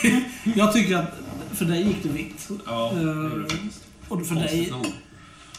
du? 0.02 0.23
Jag 0.56 0.73
tycker 0.73 0.98
att 0.98 1.14
för 1.53 1.65
dig 1.65 1.88
gick 1.88 2.03
det 2.03 2.10
vitt. 2.10 2.49
Ja, 2.65 2.91
det 2.95 3.02
gjorde 3.02 3.30
det 3.30 3.44
Eh, 3.44 3.49
faktiskt. 3.49 3.82
Och 4.07 4.26
för 4.27 4.36
dig, 4.36 4.73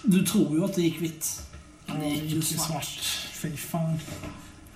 du 0.03 0.27
tror 0.27 0.57
ju 0.57 0.65
att 0.65 0.75
det 0.75 0.83
gick 0.83 1.01
vitt. 1.03 1.43
Men 1.87 2.01
det 2.01 2.09
gick 2.09 2.23
ju 2.23 2.29
gick 2.29 2.35
ju 2.53 2.59
svart. 2.59 2.69
svart. 2.69 3.29
Fy 3.33 3.57
fan. 3.57 3.99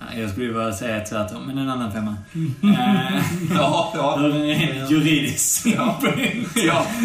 Ja, 0.09 0.19
Jag 0.19 0.29
skulle 0.29 0.45
ju 0.45 0.53
bara 0.53 0.73
säga 0.73 1.05
tvärtom, 1.05 1.43
men 1.47 1.57
en 1.57 1.69
annan 1.69 1.91
femma. 1.91 2.15
Mm. 2.33 2.53
Eh, 2.63 3.23
Ja, 3.55 3.93
ja. 3.95 4.19
Ur 4.19 4.35
en 4.35 4.89
juridisk 4.89 5.39
synpunkt. 5.63 6.57
ja. 6.67 6.85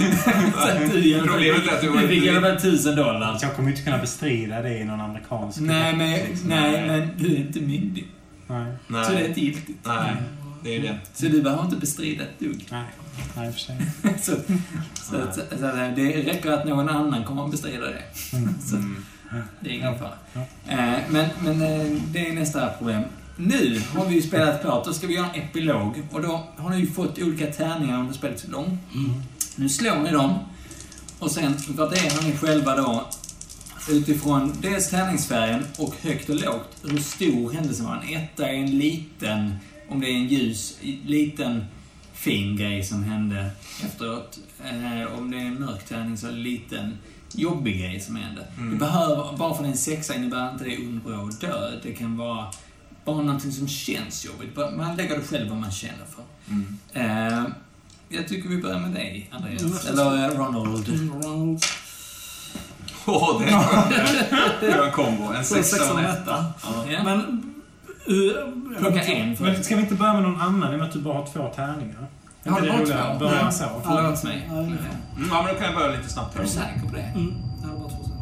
Så 0.56 1.27
Problemet 1.27 1.66
är 1.68 1.74
att 1.74 1.81
du 1.81 1.89
var 1.89 2.01
Du 2.02 2.09
fick 2.09 2.24
i 2.24 2.31
alla 2.31 2.40
fall 2.40 2.60
tusen 2.60 2.97
dollar. 2.97 3.39
Jag 3.43 3.56
kommer 3.56 3.70
inte 3.70 3.82
kunna 3.82 3.98
bestrida 3.98 4.62
det 4.62 4.78
i 4.78 4.85
någon 4.85 5.01
amerikansk... 5.01 5.60
Nej, 5.60 5.97
men, 5.97 6.10
liksom. 6.12 6.48
nej, 6.48 6.86
men 6.86 7.10
du 7.18 7.32
är 7.35 7.39
inte 7.39 7.60
myndig. 7.60 8.06
Nej. 8.47 9.05
Så 9.05 9.12
det 9.12 9.18
är 9.20 9.28
inte 9.28 9.40
giltigt. 9.40 9.78
nej, 9.86 10.12
det 10.62 10.77
är 10.77 10.82
det. 10.82 10.98
Så 11.14 11.27
du 11.27 11.43
behöver 11.43 11.64
inte 11.64 11.77
bestrida 11.77 12.24
ett 12.24 12.39
dugg. 12.39 12.66
Nej. 12.70 12.85
Nej, 13.36 13.52
för 13.52 13.60
sig. 13.60 13.77
Så, 14.23 14.32
så, 14.94 15.16
så, 15.59 15.66
att 15.66 15.97
det 15.97 16.23
räcker 16.23 16.51
att 16.52 16.64
någon 16.66 16.89
annan 16.89 17.24
kommer 17.24 17.44
att 17.44 17.51
bestrida 17.51 17.86
det. 17.86 18.02
Så 18.64 18.77
Mm. 18.77 19.05
Det 19.61 19.70
är 19.70 19.74
ingen 19.74 19.98
fara. 19.98 20.12
Eh, 20.69 20.98
men 21.09 21.28
men 21.40 21.62
eh, 21.62 22.03
det 22.12 22.28
är 22.28 22.32
nästa 22.32 22.69
problem. 22.69 23.03
Nu 23.36 23.82
har 23.94 24.07
vi 24.07 24.15
ju 24.15 24.23
spelat 24.23 24.61
klart, 24.61 24.85
då 24.85 24.93
ska 24.93 25.07
vi 25.07 25.15
göra 25.15 25.31
en 25.35 25.43
epilog. 25.43 26.03
Och 26.11 26.23
då 26.23 26.47
har 26.57 26.70
ni 26.70 26.81
ju 26.81 26.86
fått 26.86 27.19
olika 27.19 27.47
tärningar 27.47 28.01
under 28.01 28.15
spelets 28.15 28.44
gång. 28.44 28.78
Nu 29.57 29.69
slår 29.69 29.97
ni 29.97 30.11
dem. 30.11 30.39
Och 31.19 31.31
sen 31.31 31.55
värderar 31.69 32.24
ni 32.24 32.36
själva 32.36 32.77
då 32.77 33.07
utifrån 33.90 34.53
dels 34.62 34.90
tärningsfärgen 34.90 35.65
och 35.78 35.94
högt 36.03 36.28
och 36.28 36.35
lågt, 36.35 36.77
hur 36.82 36.98
stor 36.98 37.53
händelsen 37.53 37.86
var. 37.86 37.97
En 37.97 38.23
etta 38.23 38.48
är 38.48 38.55
en 38.55 38.78
liten, 38.78 39.55
om 39.89 40.01
det 40.01 40.07
är 40.07 40.15
en 40.15 40.28
ljus, 40.28 40.78
liten 41.05 41.65
fin 42.12 42.57
grej 42.57 42.85
som 42.85 43.05
hände 43.05 43.51
efteråt. 43.85 44.39
Eh, 44.65 45.19
om 45.19 45.31
det 45.31 45.36
är 45.36 45.47
en 45.47 45.61
mörk 45.61 45.89
tärning 45.89 46.16
så 46.16 46.27
är 46.27 46.31
det 46.31 46.36
en 46.36 46.43
liten 46.43 46.98
jobbig 47.32 47.78
grej 47.81 48.01
som 48.01 48.16
hände. 48.16 48.47
Mm. 48.57 48.70
Det 48.70 48.77
behöver, 48.77 49.36
bara 49.36 49.55
för 49.55 49.62
det 49.62 49.69
är 49.69 49.73
en 49.73 49.78
sexa 49.78 50.15
innebär 50.15 50.53
inte 50.53 50.65
det 50.65 51.15
och 51.15 51.35
död. 51.35 51.81
Det 51.82 51.93
kan 51.93 52.16
vara 52.16 52.47
bara 53.05 53.23
någonting 53.23 53.53
som 53.53 53.69
känns 53.69 54.24
jobbigt. 54.24 54.57
Man 54.57 54.97
lägger 54.97 55.19
det 55.19 55.24
själv 55.24 55.48
vad 55.48 55.59
man 55.59 55.70
känner 55.70 56.05
för. 56.15 56.24
Mm. 56.48 56.78
Eh, 56.93 57.44
jag 58.09 58.28
tycker 58.28 58.48
vi 58.48 58.62
börjar 58.62 58.78
med 58.78 58.90
dig, 58.90 59.31
Andreas. 59.32 59.62
Mm. 59.62 59.77
Eller 59.89 60.31
eh, 60.31 60.39
Ronald. 60.39 60.89
Mm. 60.89 61.59
Åh, 63.07 63.43
det 63.43 63.51
är 63.51 64.61
det 64.61 64.66
är 64.66 64.86
en 64.86 64.93
kombo. 64.93 65.32
En 65.32 65.44
sexa 65.44 65.93
och 65.93 66.01
en 66.01 66.07
etta. 66.07 66.44
Ja. 66.90 67.03
Men... 67.05 67.53
Uh, 68.11 68.78
Plocka 68.78 69.03
en 69.03 69.36
Men 69.40 69.65
ska 69.65 69.77
vi 69.77 69.82
inte 69.82 69.94
börja 69.94 70.12
med 70.12 70.23
någon 70.23 70.40
annan 70.40 70.73
i 70.73 70.74
och 70.74 70.78
med 70.78 70.89
att 70.89 70.93
du 70.93 71.01
bara 71.01 71.15
har 71.15 71.27
två 71.27 71.53
tärningar? 71.57 72.07
Är 72.47 72.51
Har 72.51 72.60
det 72.60 72.66
roligare? 72.68 73.18
Börja 73.18 73.40
Ja. 73.43 73.51
så. 73.51 73.64
Förlåt 73.85 74.24
mig. 74.24 74.47
Ja. 74.48 74.59
Mm, 74.59 74.78
ja, 75.31 75.43
men 75.43 75.55
då 75.55 75.60
kan 75.60 75.66
jag 75.66 75.74
börja 75.74 75.97
lite 75.97 76.09
snabbt 76.09 76.36
Är 76.36 76.43
du 76.43 76.48
säker 76.48 76.81
på 76.89 76.94
det? 76.97 77.02
Mm. 77.02 77.35
Jag 77.62 77.68
har 77.68 77.77
bara 77.78 77.89
två 77.90 78.05
sen. 78.05 78.12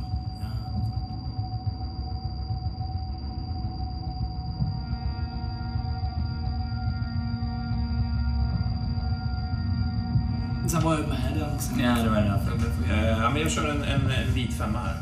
Sen 10.68 10.82
var 10.82 10.94
jag 10.98 11.08
med 11.08 11.32
den 11.34 11.54
också. 11.54 11.70
Ja, 11.78 11.96
det 12.04 12.08
var 12.10 12.16
jag 12.16 12.58
blev 12.58 12.98
Eh. 12.98 13.08
Ja, 13.22 13.30
men 13.30 13.42
jag 13.42 13.50
kör 13.50 13.68
en, 13.68 13.82
en, 13.84 14.10
en 14.10 14.34
vit 14.34 14.54
femma 14.54 14.78
här. 14.78 14.96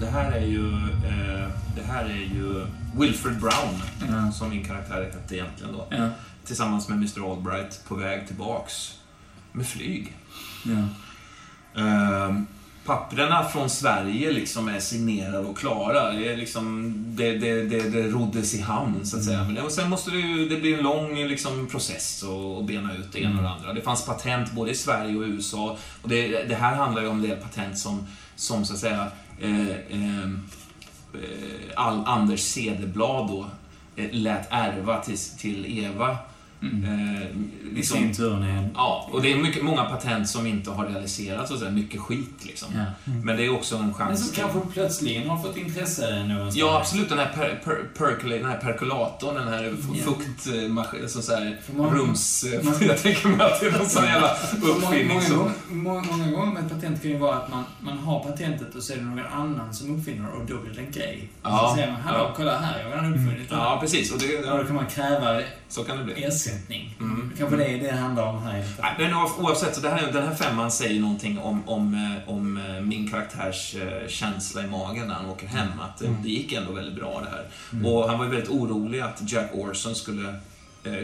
Det 0.00 0.06
här 0.06 0.32
är 0.32 0.46
ju, 0.46 0.72
eh, 0.84 1.48
det 1.76 1.82
här 1.92 2.04
är 2.04 2.34
ju 2.34 2.66
Wilfred 2.98 3.40
Brown, 3.40 3.82
Ja. 4.10 4.32
som 4.32 4.50
min 4.50 4.64
karaktär 4.64 5.10
hette 5.12 5.34
egentligen 5.36 5.72
då. 5.72 5.86
Ja. 5.90 6.08
Tillsammans 6.46 6.88
med 6.88 6.96
Mr. 6.98 7.32
Albright 7.32 7.84
på 7.88 7.94
väg 7.94 8.26
tillbaks 8.26 8.98
med 9.52 9.66
flyg. 9.66 10.16
Ja. 10.64 10.88
Eh, 11.82 12.40
papperna 12.86 13.44
från 13.44 13.70
Sverige 13.70 14.32
liksom 14.32 14.68
är 14.68 14.80
signerade 14.80 15.38
och 15.38 15.58
klara. 15.58 16.12
Det, 16.12 16.32
är 16.32 16.36
liksom, 16.36 16.94
det, 17.08 17.38
det, 17.38 17.62
det, 17.62 17.90
det 17.90 18.02
roddes 18.08 18.54
i 18.54 18.60
hamn, 18.60 19.06
så 19.06 19.16
att 19.16 19.24
säga. 19.24 19.44
Men 19.44 19.54
det, 19.54 19.62
och 19.62 19.72
sen 19.72 19.90
måste 19.90 20.10
det 20.10 20.18
ju, 20.18 20.48
det 20.48 20.56
bli 20.56 20.74
en 20.74 20.82
lång 20.82 21.16
liksom, 21.16 21.66
process 21.66 22.22
och, 22.22 22.56
och 22.56 22.64
bena 22.64 22.94
ut 22.94 23.12
det 23.12 23.20
ena 23.20 23.36
och 23.36 23.42
det 23.42 23.50
andra. 23.50 23.72
Det 23.72 23.82
fanns 23.82 24.06
patent 24.06 24.52
både 24.52 24.70
i 24.70 24.74
Sverige 24.74 25.16
och 25.16 25.22
USA. 25.22 25.78
Och 26.02 26.08
det, 26.08 26.42
det 26.42 26.54
här 26.54 26.74
handlar 26.74 27.02
ju 27.02 27.08
om 27.08 27.22
det 27.22 27.36
patent 27.36 27.78
som, 27.78 28.06
som 28.36 28.64
så 28.64 28.72
att 28.72 28.80
säga, 28.80 29.10
eh, 29.40 29.68
eh, 29.68 30.24
eh, 31.14 31.76
all, 31.76 32.04
Anders 32.06 32.40
Cederblad 32.40 33.28
då 33.28 33.46
eh, 33.96 34.08
lät 34.12 34.46
ärva 34.50 35.02
till, 35.02 35.18
till 35.18 35.78
Eva. 35.84 36.16
Mm. 36.62 36.84
Eh, 36.84 37.22
I 37.22 37.74
liksom, 37.74 37.96
sin 37.98 38.14
tur 38.14 38.36
när 38.36 38.68
Ja, 38.74 39.08
och 39.12 39.22
det 39.22 39.32
är 39.32 39.36
mycket, 39.36 39.64
många 39.64 39.84
patent 39.84 40.28
som 40.28 40.46
inte 40.46 40.70
har 40.70 40.86
realiserats 40.86 41.50
och 41.50 41.58
så, 41.58 41.70
mycket 41.70 42.00
skit 42.00 42.44
liksom. 42.44 42.68
Ja. 42.74 43.12
Men 43.24 43.36
det 43.36 43.44
är 43.46 43.54
också 43.54 43.76
en 43.76 43.82
Men 43.82 43.94
chans. 43.94 44.26
som 44.26 44.36
kanske 44.36 44.60
plötsligen 44.72 45.28
har 45.30 45.42
fått 45.42 45.56
intresse 45.56 46.22
någonstans. 46.24 46.56
Ja, 46.56 46.78
absolut. 46.80 47.08
Den 47.08 47.18
här, 47.18 47.32
per, 47.34 47.60
per, 47.64 47.74
percolate, 47.98 48.38
den 48.38 48.50
här 48.50 48.58
perkolatorn, 48.58 49.34
den 49.34 49.48
här 49.48 49.64
Ja. 49.94 50.04
fuktmaskinen, 50.04 51.08
så, 51.08 51.22
så 51.22 51.32
här, 51.34 51.60
många- 51.74 51.94
rums... 51.94 52.44
Jag 52.80 53.02
tänker 53.02 53.28
mig 53.28 53.46
att 53.46 53.60
det 53.60 53.66
är 53.66 53.72
någon 53.78 53.86
sån 53.86 54.04
jävla 54.04 54.30
uppfinning 54.62 55.20
Många, 55.68 56.02
många, 56.02 56.02
många, 56.16 56.30
gånger 56.32 56.52
med 56.52 56.66
ett 56.66 56.72
patent 56.72 57.02
kan 57.02 57.10
ju 57.10 57.18
vara 57.18 57.36
att 57.36 57.50
man, 57.50 57.64
man 57.80 57.98
har 57.98 58.20
patentet 58.24 58.74
och 58.74 58.82
så 58.82 58.92
är 58.92 58.96
det 58.96 59.02
någon 59.02 59.26
annan 59.26 59.74
som 59.74 59.98
uppfinner 59.98 60.26
det 60.28 60.32
och 60.32 60.46
då 60.46 60.56
blir 60.58 60.72
det 60.74 60.80
en 60.80 60.92
grej. 60.92 61.28
Ja. 61.42 61.68
Så 61.70 61.74
säger 61.76 61.92
man, 61.92 62.00
hallå, 62.00 62.18
Ja. 62.18 62.32
kolla 62.36 62.58
här, 62.58 62.78
jag 62.78 62.84
har 62.88 62.96
redan 62.96 63.12
uppfunnit 63.14 63.48
det. 63.50 63.54
Ja, 63.56 63.78
precis. 63.80 64.10
Och 64.10 64.16
Och 64.16 64.22
då 64.46 64.56
det, 64.58 64.64
kan 64.66 64.74
man 64.76 64.86
kräva 64.86 65.40
så 65.68 65.84
kan 65.84 65.98
det 65.98 66.04
bli. 66.04 66.14
Ersättning. 66.46 66.96
Mm. 67.00 67.32
Kanske 67.38 67.56
det 67.56 67.64
är 67.64 67.78
det 67.78 67.86
det 67.86 67.96
handlar 67.96 68.26
om 68.26 68.42
här. 68.42 68.64
Nej, 68.80 68.94
Men 68.98 69.14
oavsett, 69.14 69.74
så 69.74 69.80
det 69.80 69.90
här, 69.90 70.12
den 70.12 70.28
här 70.28 70.34
femman 70.34 70.70
säger 70.70 71.00
någonting 71.00 71.38
om, 71.38 71.68
om, 71.68 71.94
eh, 71.94 72.32
om 72.32 72.56
eh, 72.56 72.80
min 72.80 73.10
karaktärs 73.10 73.74
eh, 73.74 74.08
känsla 74.08 74.62
i 74.62 74.66
magen 74.66 75.08
när 75.08 75.14
han 75.14 75.26
åker 75.26 75.46
hem. 75.46 75.68
Att 75.80 76.02
eh, 76.02 76.10
det 76.22 76.28
gick 76.28 76.52
ändå 76.52 76.72
väldigt 76.72 76.94
bra 76.94 77.22
det 77.24 77.30
här. 77.30 77.46
Och 77.90 78.08
han 78.08 78.18
var 78.18 78.24
ju 78.24 78.30
väldigt 78.30 78.50
orolig 78.50 79.00
att 79.00 79.32
Jack 79.32 79.50
Orson 79.54 79.94
skulle 79.94 80.34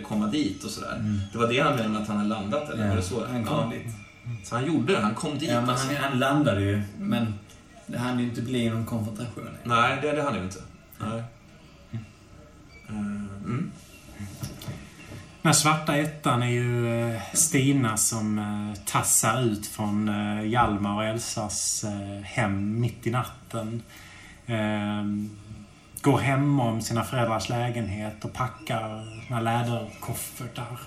komma 0.08 0.26
dit 0.26 0.64
och 0.64 0.70
sådär. 0.70 0.96
Mm. 0.96 1.20
Det 1.32 1.38
var 1.38 1.48
det 1.48 1.60
han 1.60 1.72
menade 1.72 1.88
med 1.88 2.02
att 2.02 2.08
han 2.08 2.16
hade 2.16 2.28
landat, 2.28 2.70
eller 2.70 2.88
var 2.88 2.96
det 2.96 3.02
så? 3.02 3.26
Han 3.26 3.44
kom 3.44 3.72
ja. 3.72 3.78
dit. 3.78 3.94
Så 4.44 4.54
han 4.54 4.66
gjorde 4.66 4.92
det, 4.92 5.00
han 5.00 5.14
kom 5.14 5.38
dit. 5.38 5.50
Ja, 5.50 5.60
men 5.60 5.70
alltså. 5.70 5.86
han, 5.86 5.96
han 5.96 6.18
landade 6.18 6.60
ju. 6.60 6.82
Men 6.98 7.34
det 7.86 7.98
hann 7.98 8.18
ju 8.18 8.24
inte 8.24 8.42
bli 8.42 8.70
någon 8.70 8.86
konfrontation. 8.86 9.48
Nej, 9.64 9.98
det, 10.02 10.12
det 10.12 10.22
hann 10.22 10.34
ju 10.34 10.42
inte. 10.42 10.58
Nej. 11.00 11.22
Mm. 12.88 13.72
Den 15.42 15.48
här 15.48 15.54
svarta 15.54 15.96
ettan 15.96 16.42
är 16.42 16.50
ju 16.50 17.00
eh, 17.10 17.20
Stina 17.32 17.96
som 17.96 18.38
eh, 18.38 18.84
tassar 18.84 19.42
ut 19.42 19.66
från 19.66 20.08
eh, 20.08 20.46
Hjalmar 20.46 20.96
och 20.96 21.04
Elsas 21.04 21.84
hem 22.22 22.80
mitt 22.80 23.06
i 23.06 23.10
natten. 23.10 23.82
Ehm, 24.46 25.30
går 26.00 26.18
hem 26.18 26.60
om 26.60 26.82
sina 26.82 27.04
föräldrars 27.04 27.48
lägenhet 27.48 28.24
och 28.24 28.32
packar 28.32 29.04
sina 29.26 29.40
läderkoffertar. 29.40 30.80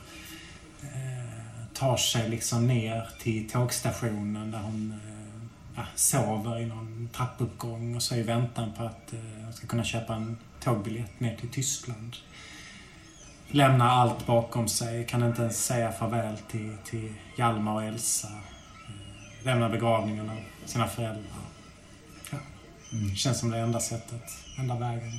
Ehm, 0.82 1.68
tar 1.74 1.98
sig 1.98 2.30
liksom 2.30 2.68
ner 2.68 3.10
till 3.20 3.50
tågstationen 3.50 4.52
där 4.52 4.60
hon 4.60 5.00
ja, 5.76 5.84
sover 5.96 6.60
i 6.60 6.66
någon 6.66 7.10
trappuppgång 7.14 7.96
och 7.96 8.04
så 8.04 8.16
i 8.16 8.24
väntan 8.24 8.74
på 8.78 8.84
att 8.84 9.14
hon 9.44 9.54
ska 9.54 9.68
kunna 9.68 9.84
köpa 9.84 10.16
en 10.16 10.38
tågbiljett 10.60 11.20
ner 11.20 11.36
till 11.36 11.50
Tyskland 11.50 12.16
lämnar 13.52 13.88
allt 13.88 14.26
bakom 14.26 14.68
sig. 14.68 15.08
Kan 15.08 15.24
inte 15.24 15.42
ens 15.42 15.66
säga 15.66 15.92
farväl 15.92 16.38
till, 16.52 16.78
till 16.86 17.14
Hjalmar 17.38 17.74
och 17.74 17.84
Elsa. 17.84 18.28
Eh, 18.28 19.46
Lämnar 19.46 19.70
begravningen 19.70 20.30
av 20.30 20.38
sina 20.66 20.88
föräldrar. 20.88 21.24
Ja. 22.32 22.38
Känns 23.16 23.40
som 23.40 23.52
det 23.52 23.58
enda 23.58 23.80
sättet. 23.80 24.24
Enda 24.58 24.76
vägen. 24.76 25.12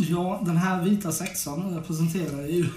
Ja, 0.00 0.42
den 0.44 0.56
här 0.56 0.82
vita 0.82 1.12
sexan 1.12 1.74
representerar 1.74 2.42
ju 2.42 2.62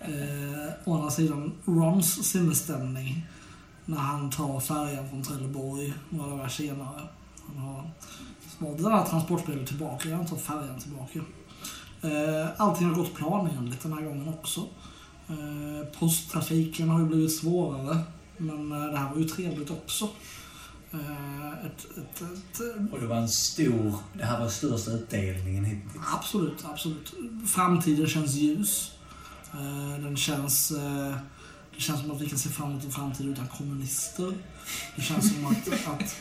eh, 0.00 0.72
å 0.84 0.94
andra 0.94 1.10
sidan 1.10 1.52
Rons 1.64 2.30
sinnesstämning 2.30 3.26
när 3.84 3.96
han 3.96 4.30
tar 4.30 4.60
färjan 4.60 5.08
från 5.08 5.22
Trelleborg 5.22 5.94
några 6.10 6.30
dagar 6.30 6.48
senare. 6.48 7.00
Han 7.46 7.58
har 7.58 7.90
smart 8.60 8.78
det 8.78 8.82
där 8.82 9.04
transportspelet 9.04 9.66
tillbaka, 9.66 10.16
han 10.16 10.26
tar 10.26 10.36
färjan 10.36 10.80
tillbaka. 10.80 11.20
Eh, 12.02 12.48
allting 12.56 12.86
har 12.86 12.94
gått 12.94 13.14
planenligt 13.14 13.82
den 13.82 13.92
här 13.92 14.02
gången 14.02 14.28
också. 14.28 14.60
Eh, 15.28 15.98
posttrafiken 15.98 16.88
har 16.88 17.00
ju 17.00 17.06
blivit 17.06 17.36
svårare, 17.36 17.98
men 18.36 18.72
eh, 18.72 18.92
det 18.92 18.96
här 18.98 19.10
var 19.10 19.18
ju 19.18 19.28
trevligt 19.28 19.70
också. 19.70 20.08
Ett, 21.64 21.98
ett, 21.98 22.22
ett, 22.22 22.60
Och 22.92 23.00
det 23.00 23.06
var 23.06 23.16
en 23.16 23.28
stor... 23.28 23.94
Det 24.12 24.24
här 24.24 24.40
var 24.40 24.48
största 24.48 24.90
utdelningen 24.90 25.64
hittills. 25.64 26.04
absolut, 26.14 26.64
absolut. 26.64 27.14
Framtiden 27.46 28.06
känns 28.06 28.34
ljus. 28.34 28.92
Den 29.98 30.16
känns... 30.16 30.68
Det 31.76 31.80
känns 31.80 32.00
som 32.00 32.10
att 32.10 32.20
vi 32.20 32.28
kan 32.28 32.38
se 32.38 32.48
fram 32.48 32.70
emot 32.70 32.84
en 32.84 32.90
framtid 32.90 33.26
utan 33.26 33.48
kommunister. 33.48 34.32
Det 34.96 35.02
känns 35.02 35.34
som 35.34 35.46
att, 35.46 35.68
att 35.86 36.16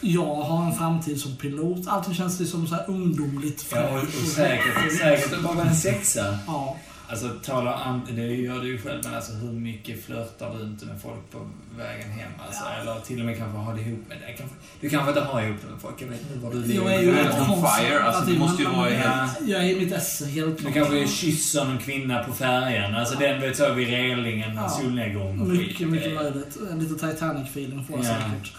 jag 0.00 0.34
har 0.34 0.66
en 0.66 0.72
framtid 0.74 1.20
som 1.20 1.36
pilot. 1.36 1.86
Allting 1.88 2.14
känns 2.14 2.40
liksom 2.40 2.66
så 2.66 2.74
här 2.74 2.84
ungdomligt 2.88 3.66
Ja, 3.72 3.76
fräscht. 3.76 4.32
säkert, 4.34 4.98
säkert 4.98 5.42
bara 5.42 5.62
en 5.62 5.74
sexa. 5.76 6.38
Ja. 6.46 6.76
Alltså, 7.08 7.28
tala 7.44 7.74
an, 7.74 8.00
det 8.10 8.22
gör 8.26 8.60
du 8.60 8.68
ju 8.68 8.78
själv, 8.82 9.00
men 9.04 9.14
alltså 9.14 9.32
hur 9.32 9.52
mycket 9.52 10.04
flörtar 10.04 10.54
du 10.58 10.64
inte 10.64 10.86
med 10.86 11.00
folk 11.02 11.30
på 11.30 11.38
vägen 11.78 12.10
hem? 12.10 12.30
Alltså, 12.46 12.62
Eller 12.80 13.00
till 13.00 13.20
och 13.20 13.26
med 13.26 13.38
kanske 13.38 13.58
har 13.58 13.74
det 13.74 13.80
ihop 13.80 14.08
med 14.08 14.18
det. 14.26 14.32
Kanske, 14.32 14.56
du 14.80 14.88
kanske 14.90 15.08
inte 15.08 15.20
har 15.20 15.42
ihop 15.42 15.56
det 15.64 15.70
med 15.72 15.80
folk, 15.80 15.94
jag 16.02 16.08
vet 16.08 16.20
inte 16.20 16.38
vad 16.38 16.52
du 16.52 16.58
vill. 16.62 16.76
Jag 16.76 16.94
är 16.94 17.00
ju 17.00 17.06
Du 17.06 17.12
rätt 17.12 17.40
on 17.40 17.46
fire, 17.78 18.02
alltså, 18.02 18.30
det 18.32 18.38
måste 18.38 18.62
ju 18.62 18.68
vara 18.68 18.90
helt- 18.90 19.48
Jag 19.48 19.60
är 19.64 19.68
i 19.70 19.76
mitt 19.80 19.92
esse, 19.92 20.26
helt 20.26 20.58
Du 20.66 20.72
kanske 20.72 21.08
kysser 21.08 21.64
en 21.70 21.78
kvinna 21.78 22.24
på 22.24 22.32
färjan. 22.32 22.94
Alltså 22.94 23.18
den 23.18 23.40
vet 23.40 23.56
så 23.56 23.72
vid 23.74 23.88
relingen, 23.88 24.56
Ja. 24.56 24.68
solnedgång 24.68 25.40
och 25.40 25.48
Mycket, 25.48 25.88
mycket 25.88 26.14
möjligt. 26.14 26.58
En 26.70 26.78
liten 26.78 26.98
Titanic-feeling 27.10 27.84
får 27.86 27.96
jag 27.96 28.04
Ja. 28.06 28.08
säkert. 28.14 28.52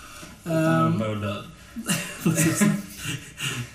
Utan 0.46 0.86
Ehm, 0.86 1.00
de 1.00 1.22
död. 1.22 1.44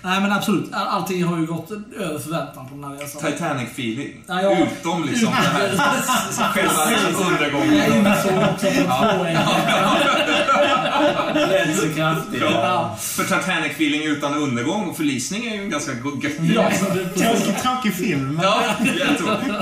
Nej 0.01 0.21
men 0.21 0.31
absolut, 0.31 0.73
All- 0.73 0.87
allting 0.87 1.23
har 1.23 1.37
ju 1.37 1.45
gått 1.45 1.71
över 1.99 2.19
förväntan 2.19 2.67
på 2.69 2.75
den 2.75 2.83
här 2.83 2.91
resan. 2.97 3.21
Titanic-feeling. 3.21 4.23
Ja, 4.27 4.41
jag- 4.41 4.59
Utom 4.59 5.03
liksom 5.03 5.29
det 5.29 5.35
här 5.35 5.69
själva 6.53 6.91
Jag 6.91 7.31
undergången. 7.31 7.73
insåg 7.93 8.37
också 8.53 8.67
att 8.67 8.75
de 8.75 8.83
två 8.83 9.23
är... 11.03 11.47
Rätt 11.47 11.77
så 11.79 11.95
kraftigt. 11.95 12.41
Ja. 12.41 12.95
För 12.99 13.23
Titanic-feeling 13.23 14.03
utan 14.03 14.33
undergång 14.33 14.89
och 14.89 14.97
förlisning 14.97 15.45
är 15.47 15.55
ju 15.55 15.61
en 15.63 15.69
ganska 15.69 15.91
göttig 15.93 16.51
Ja, 16.55 16.71
men 16.87 16.97
det, 16.97 17.09
Tråkig, 17.09 17.61
tråkig 17.61 17.93
film. 17.93 18.33
men- 18.35 18.43
Ja, 18.43 18.63
jättetråkigt. 18.85 19.53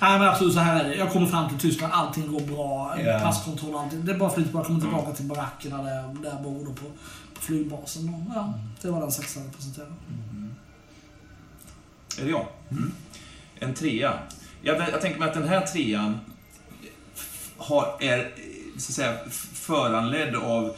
Nej 0.00 0.18
men 0.18 0.22
absolut, 0.28 0.54
så 0.54 0.60
här 0.60 0.84
är 0.84 0.88
det. 0.88 0.94
Jag 0.94 1.10
kommer 1.12 1.26
fram 1.26 1.48
till 1.48 1.58
Tyskland, 1.58 1.92
allting 1.92 2.32
går 2.32 2.40
bra. 2.40 2.94
Ja. 3.04 3.20
Passkontroll, 3.22 3.76
allting. 3.76 4.04
Det 4.04 4.12
är 4.12 4.18
bara 4.18 4.30
flyt 4.30 4.52
bara 4.52 4.64
komma 4.64 4.80
tillbaka 4.80 5.12
till 5.12 5.24
barackerna 5.24 5.82
där, 5.82 6.22
där 6.22 6.30
jag 6.30 6.42
bor 6.42 6.64
då 6.66 6.72
på, 6.72 6.84
på 7.34 7.40
flygbasen. 7.42 8.08
Och, 8.14 8.32
ja, 8.36 8.54
det 8.82 8.90
var 8.90 9.00
den 9.00 9.12
sexan 9.12 9.42
jag 9.44 9.56
presenterade. 9.56 9.92
Är 12.20 12.24
det 12.24 12.30
jag? 12.30 12.46
Mm. 12.70 12.92
En 13.58 13.74
trea. 13.74 14.12
Jag, 14.62 14.76
jag 14.92 15.00
tänker 15.00 15.18
mig 15.18 15.28
att 15.28 15.34
den 15.34 15.48
här 15.48 15.60
trean 15.60 16.20
har, 17.56 17.96
är 18.00 18.30
så 18.78 18.90
att 18.90 18.94
säga, 18.94 19.14
föranledd 19.70 20.34
av 20.34 20.76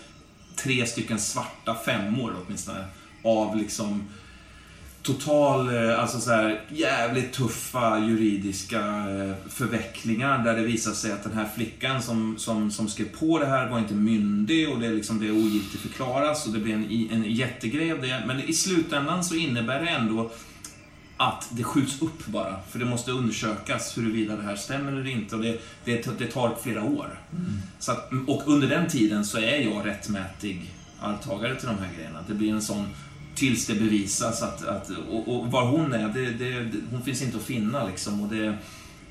tre 0.57 0.87
stycken 0.87 1.19
svarta 1.19 1.75
femmor 1.75 2.35
åtminstone. 2.47 2.85
Av 3.23 3.57
liksom 3.57 4.09
total, 5.03 5.75
eh, 5.75 6.01
alltså 6.01 6.21
så 6.21 6.31
här, 6.31 6.61
jävligt 6.69 7.33
tuffa 7.33 7.99
juridiska 7.99 8.79
eh, 8.79 9.35
förvecklingar 9.49 10.45
där 10.45 10.57
det 10.57 10.63
visar 10.63 10.93
sig 10.93 11.13
att 11.13 11.23
den 11.23 11.33
här 11.33 11.49
flickan 11.57 12.03
som, 12.03 12.39
som, 12.39 12.71
som 12.71 12.89
skrev 12.89 13.17
på 13.19 13.39
det 13.39 13.47
här 13.47 13.71
var 13.71 13.79
inte 13.79 13.95
myndig 13.95 14.69
och 14.69 14.81
det, 14.81 14.87
är 14.87 14.95
liksom, 14.95 15.21
det 15.21 15.31
ogiltigförklaras 15.31 16.47
och 16.47 16.53
det 16.53 16.59
blir 16.59 16.75
en, 16.75 17.09
en 17.11 17.25
jättegrej 17.25 17.93
av 17.93 18.01
det. 18.01 18.23
Men 18.27 18.41
i 18.41 18.53
slutändan 18.53 19.25
så 19.25 19.35
innebär 19.35 19.81
det 19.81 19.89
ändå 19.89 20.31
att 21.23 21.49
det 21.51 21.63
skjuts 21.65 22.03
upp 22.03 22.27
bara. 22.27 22.57
För 22.71 22.79
det 22.79 22.85
måste 22.85 23.11
undersökas 23.11 23.99
huruvida 23.99 24.37
det 24.37 24.43
här 24.43 24.57
stämmer 24.57 24.93
eller 24.93 25.11
inte. 25.11 25.37
Och 25.37 25.43
det, 25.43 25.63
det, 25.85 26.19
det 26.19 26.27
tar 26.27 26.57
flera 26.63 26.83
år. 26.85 27.19
Så 27.79 27.93
att, 27.93 28.11
och 28.27 28.43
under 28.47 28.69
den 28.69 28.89
tiden 28.89 29.25
så 29.25 29.39
är 29.39 29.57
jag 29.57 29.87
rättmätig 29.87 30.71
arvtagare 31.01 31.57
till 31.57 31.69
de 31.69 31.79
här 31.79 31.95
grejerna. 31.97 32.19
Det 32.29 32.35
blir 32.35 32.53
en 32.53 32.63
sån 32.63 32.87
tills 33.35 33.67
det 33.67 33.75
bevisas 33.75 34.43
att, 34.43 34.65
att 34.65 34.91
och, 35.11 35.29
och 35.29 35.51
var 35.51 35.65
hon 35.67 35.93
är, 35.93 36.09
det, 36.09 36.31
det, 36.31 36.71
hon 36.91 37.03
finns 37.03 37.23
inte 37.23 37.37
att 37.37 37.43
finna 37.43 37.87
liksom. 37.87 38.23
Och 38.23 38.29
det, 38.29 38.59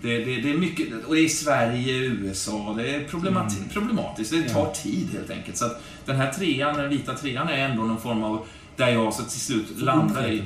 det, 0.02 0.26
det, 0.26 0.42
det 0.42 0.52
är 0.52 0.58
mycket, 0.58 1.06
och 1.06 1.16
det 1.16 1.22
är 1.22 1.30
Sverige, 1.30 1.98
USA, 1.98 2.74
det 2.78 2.96
är 2.96 3.08
problemati- 3.08 3.70
problematiskt. 3.74 4.32
Det 4.32 4.50
tar 4.50 4.74
tid 4.74 5.10
helt 5.14 5.30
enkelt. 5.30 5.58
Så 5.58 5.66
att 5.66 5.84
den 6.06 6.16
här 6.16 6.34
trean, 6.34 6.78
den 6.78 6.90
vita 6.90 7.14
trean, 7.14 7.48
är 7.50 7.58
ändå 7.58 7.84
någon 7.84 8.02
form 8.02 8.24
av 8.24 8.46
där 8.76 8.90
jag 8.90 9.14
så 9.14 9.24
till 9.24 9.42
slut 9.42 9.80
landar 9.80 10.32
i 10.32 10.44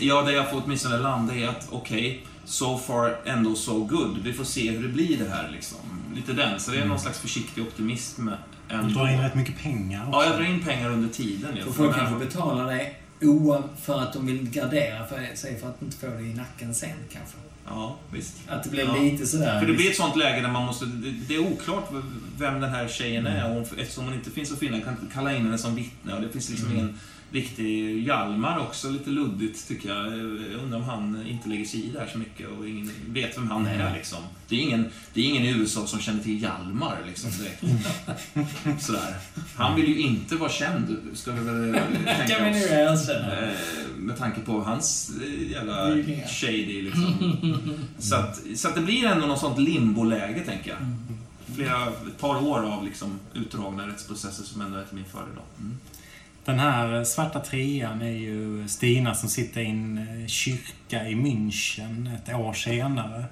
Ja, 0.00 0.22
där 0.22 0.32
jag 0.32 0.50
får 0.50 0.62
åtminstone 0.64 0.98
landa 0.98 1.34
i 1.34 1.44
att 1.46 1.68
okej, 1.70 2.26
so 2.44 2.78
far 2.78 3.16
ändå 3.24 3.54
so 3.54 3.84
good. 3.84 4.18
Vi 4.22 4.32
får 4.32 4.44
se 4.44 4.70
hur 4.70 4.82
det 4.82 4.88
blir 4.88 5.18
det 5.18 5.30
här 5.30 5.50
liksom. 5.52 5.78
Lite 6.14 6.32
den. 6.32 6.60
Så 6.60 6.70
det 6.70 6.78
är 6.78 6.86
någon 6.86 6.98
slags 7.00 7.18
försiktig 7.18 7.64
optimism. 7.64 8.26
Du 8.68 8.74
ändå. 8.74 8.88
drar 8.98 9.08
in 9.08 9.20
rätt 9.20 9.34
mycket 9.34 9.58
pengar 9.58 10.06
också. 10.08 10.20
Ja, 10.20 10.24
jag 10.26 10.36
drar 10.36 10.44
in 10.44 10.64
pengar 10.64 10.90
under 10.90 11.08
tiden. 11.08 11.58
För 11.64 11.72
folk 11.72 11.96
kanske 11.96 12.24
betalar 12.24 12.66
dig 12.66 13.00
för 13.82 14.00
att 14.02 14.12
de 14.12 14.26
vill 14.26 14.50
gardera 14.50 15.06
för 15.06 15.36
sig 15.36 15.60
för 15.60 15.68
att 15.68 15.82
inte 15.82 15.96
få 15.96 16.06
det 16.06 16.22
i 16.22 16.34
nacken 16.34 16.74
sen 16.74 16.90
kanske. 17.12 17.36
Ja, 17.66 17.96
visst. 18.12 18.34
Att 18.48 18.64
det 18.64 18.70
blir 18.70 18.84
Ja. 18.84 18.96
lite 18.96 19.26
sådär... 19.26 19.60
För 19.60 19.66
det 19.66 19.72
blir 19.72 19.90
ett 19.90 19.96
sånt 19.96 20.16
läge 20.16 20.40
där 20.42 20.48
man 20.48 20.66
måste... 20.66 20.84
Det, 20.86 21.10
det 21.10 21.34
är 21.34 21.38
oklart 21.52 21.88
vem 22.38 22.60
den 22.60 22.70
här 22.70 22.88
tjejen 22.88 23.26
är. 23.26 23.48
Och 23.48 23.54
hon, 23.54 23.62
eftersom 23.78 24.04
hon 24.04 24.14
inte 24.14 24.30
finns 24.30 24.52
att 24.52 24.58
finna 24.58 24.80
kan 24.80 24.92
inte 25.00 25.14
kalla 25.14 25.36
in 25.36 25.44
henne 25.44 25.58
som 25.58 25.74
vittne. 25.74 26.14
Och 26.14 26.20
det 26.22 26.28
finns 26.28 26.50
liksom 26.50 26.72
ingen 26.72 26.98
riktig... 27.32 28.02
Hjalmar 28.06 28.58
också, 28.58 28.90
lite 28.90 29.10
luddigt 29.10 29.68
tycker 29.68 29.88
jag. 29.88 30.06
Jag 30.52 30.62
undrar 30.62 30.78
om 30.78 30.84
han 30.84 31.26
inte 31.26 31.48
lägger 31.48 31.64
sig 31.64 31.80
i 31.84 31.90
det 31.90 31.98
här 32.00 32.06
så 32.06 32.18
mycket 32.18 32.48
och 32.58 32.68
ingen 32.68 32.90
vet 33.08 33.36
vem 33.38 33.50
han 33.50 33.66
är 33.66 33.94
liksom. 33.94 34.18
Det 34.48 34.56
är 34.56 34.60
ingen, 34.60 34.88
det 35.14 35.20
är 35.20 35.24
ingen 35.24 35.42
i 35.44 35.50
USA 35.50 35.86
som 35.86 36.00
känner 36.00 36.22
till 36.22 36.42
Hjalmar 36.42 36.98
liksom 37.06 37.30
direkt. 37.30 37.64
Sådär. 38.84 39.14
Han 39.56 39.76
vill 39.76 39.88
ju 39.88 39.98
inte 40.00 40.36
vara 40.36 40.50
känd, 40.50 40.96
ska 41.14 41.32
vi 41.32 41.40
väl 41.40 41.72
tänka 42.04 42.26
kan 42.36 42.44
vi 42.44 42.50
nu 42.50 42.88
oss. 42.88 43.08
erkänna. 43.08 43.40
Eh, 43.46 43.52
Med 43.96 44.18
tanke 44.18 44.40
på 44.40 44.62
hans 44.62 45.12
eh, 45.22 45.50
jävla 45.50 45.88
shady 46.28 46.82
liksom. 46.82 47.14
Så 47.98 48.16
att, 48.16 48.40
så 48.56 48.68
att 48.68 48.74
det 48.74 48.80
blir 48.80 49.04
ändå 49.04 49.26
något 49.26 49.40
sånt 49.40 49.58
limboläge, 49.58 50.40
tänker 50.46 50.70
jag. 50.70 50.78
Flera, 51.56 51.86
ett 51.88 52.18
par 52.18 52.46
år 52.46 52.62
av 52.72 52.84
liksom 52.84 53.20
utdragna 53.34 53.86
rättsprocesser 53.88 54.44
som 54.44 54.60
ändå 54.60 54.78
är 54.78 54.84
till 54.84 54.96
min 54.96 55.04
fördel. 55.04 55.28
Mm. 55.60 55.78
Den 56.44 56.58
här 56.58 57.04
svarta 57.04 57.40
trean 57.40 58.02
är 58.02 58.10
ju 58.10 58.68
Stina 58.68 59.14
som 59.14 59.28
sitter 59.28 59.60
i 59.60 59.66
en 59.66 59.98
eh, 59.98 60.26
kyrka 60.26 61.08
i 61.08 61.14
München 61.14 62.10
ett 62.14 62.34
år 62.34 62.52
senare. 62.52 63.24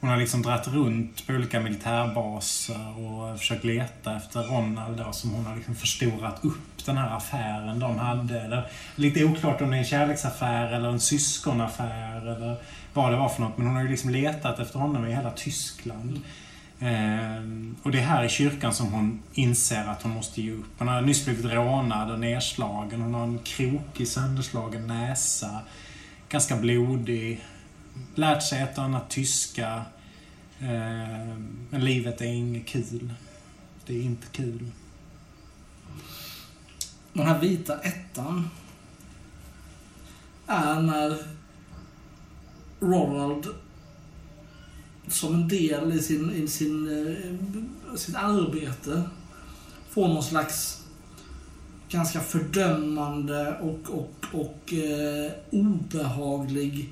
Hon 0.00 0.10
har 0.10 0.16
liksom 0.16 0.42
dratt 0.42 0.68
runt 0.68 1.26
på 1.26 1.32
olika 1.32 1.60
militärbaser 1.60 2.98
och 2.98 3.38
försökt 3.38 3.64
leta 3.64 4.16
efter 4.16 4.42
Ronald 4.42 4.98
då, 4.98 5.12
som 5.12 5.30
hon 5.30 5.46
har 5.46 5.56
liksom 5.56 5.74
förstorat 5.74 6.44
upp 6.44 6.86
den 6.86 6.96
här 6.96 7.16
affären 7.16 7.78
de 7.78 7.98
hade. 7.98 8.48
Det 8.48 8.56
är 8.56 8.66
lite 8.94 9.24
oklart 9.24 9.60
om 9.60 9.70
det 9.70 9.76
är 9.76 9.78
en 9.78 9.84
kärleksaffär 9.84 10.72
eller 10.72 10.88
en 10.88 11.00
syskonaffär 11.00 12.20
eller 12.20 12.56
vad 12.94 13.12
det 13.12 13.16
var 13.16 13.28
för 13.28 13.42
något. 13.42 13.58
Men 13.58 13.66
hon 13.66 13.76
har 13.76 13.82
ju 13.82 13.88
liksom 13.88 14.10
letat 14.10 14.58
efter 14.58 14.78
honom 14.78 15.06
i 15.06 15.14
hela 15.14 15.30
Tyskland. 15.30 16.20
Ehm, 16.80 17.76
och 17.82 17.90
det 17.90 17.98
är 17.98 18.02
här 18.02 18.24
i 18.24 18.28
kyrkan 18.28 18.74
som 18.74 18.92
hon 18.92 19.22
inser 19.34 19.84
att 19.86 20.02
hon 20.02 20.12
måste 20.12 20.42
ge 20.42 20.52
upp. 20.52 20.66
Hon 20.78 20.88
har 20.88 21.02
nyss 21.02 21.24
blivit 21.24 21.44
rånad 21.44 22.10
och 22.10 22.20
nedslagen. 22.20 23.00
Hon 23.00 23.14
har 23.14 23.24
en 23.24 23.38
krokig, 23.38 24.08
sönderslagen 24.08 24.86
näsa. 24.86 25.60
Ganska 26.28 26.56
blodig. 26.56 27.44
Lärt 28.14 28.42
sig 28.42 28.62
ett 28.62 28.78
och 28.78 28.84
annat 28.84 29.10
tyska. 29.10 29.82
Ehm, 30.60 31.66
men 31.70 31.84
livet 31.84 32.20
är 32.20 32.26
inget 32.26 32.66
kul. 32.66 33.14
Det 33.86 33.96
är 33.96 34.02
inte 34.02 34.26
kul. 34.32 34.70
Den 37.12 37.26
här 37.26 37.38
vita 37.38 37.80
ettan 37.80 38.50
är 40.46 40.80
när 40.80 41.16
Ronald 42.80 43.46
som 45.08 45.34
en 45.34 45.48
del 45.48 45.92
i 45.92 46.02
sin, 46.02 46.32
i 46.32 46.48
sin, 46.48 46.88
eh, 46.88 47.96
sitt 47.96 48.16
arbete 48.16 49.02
får 49.90 50.08
någon 50.08 50.22
slags 50.22 50.82
ganska 51.88 52.20
fördömande 52.20 53.58
och, 53.60 53.90
och, 53.90 54.26
och 54.32 54.72
eh, 54.72 55.32
obehaglig 55.50 56.90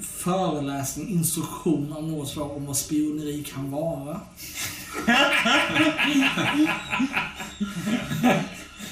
föreläsning, 0.00 1.08
instruktion 1.08 1.92
av 1.92 2.08
något 2.08 2.28
slag 2.28 2.56
om 2.56 2.66
vad 2.66 2.76
spioneri 2.76 3.44
kan 3.44 3.70
vara. 3.70 4.20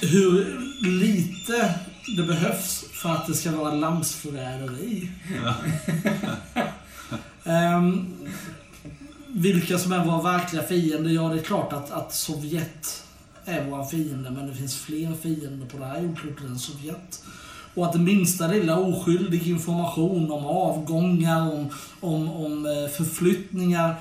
hur 0.01 0.61
lite 1.01 1.75
det 2.17 2.23
behövs 2.23 2.85
för 2.93 3.11
att 3.11 3.27
det 3.27 3.35
ska 3.35 3.51
vara 3.51 3.75
landsförräderi. 3.75 5.11
Um, 7.45 8.17
vilka 9.29 9.79
som 9.79 9.93
är 9.93 10.05
våra 10.05 10.23
verkliga 10.23 10.63
fiender? 10.63 11.11
Ja, 11.11 11.29
det 11.29 11.39
är 11.41 11.43
klart 11.43 11.73
att, 11.73 11.91
att 11.91 12.15
Sovjet 12.15 13.05
är 13.45 13.65
våra 13.65 13.85
fiender, 13.85 14.31
men 14.31 14.47
det 14.47 14.55
finns 14.55 14.77
fler 14.77 15.15
fiender 15.15 15.67
på 15.67 15.79
det 15.79 15.85
här 15.85 16.01
jordklotet 16.01 16.45
än 16.45 16.59
Sovjet. 16.59 17.25
Och 17.75 17.87
att 17.87 17.93
det 17.93 17.99
minsta 17.99 18.49
lilla 18.49 18.79
oskyldig 18.79 19.49
information 19.49 20.31
om 20.31 20.47
avgångar, 20.47 21.53
om, 21.53 21.69
om, 22.01 22.31
om 22.31 22.67
eh, 22.67 22.91
förflyttningar 22.97 23.95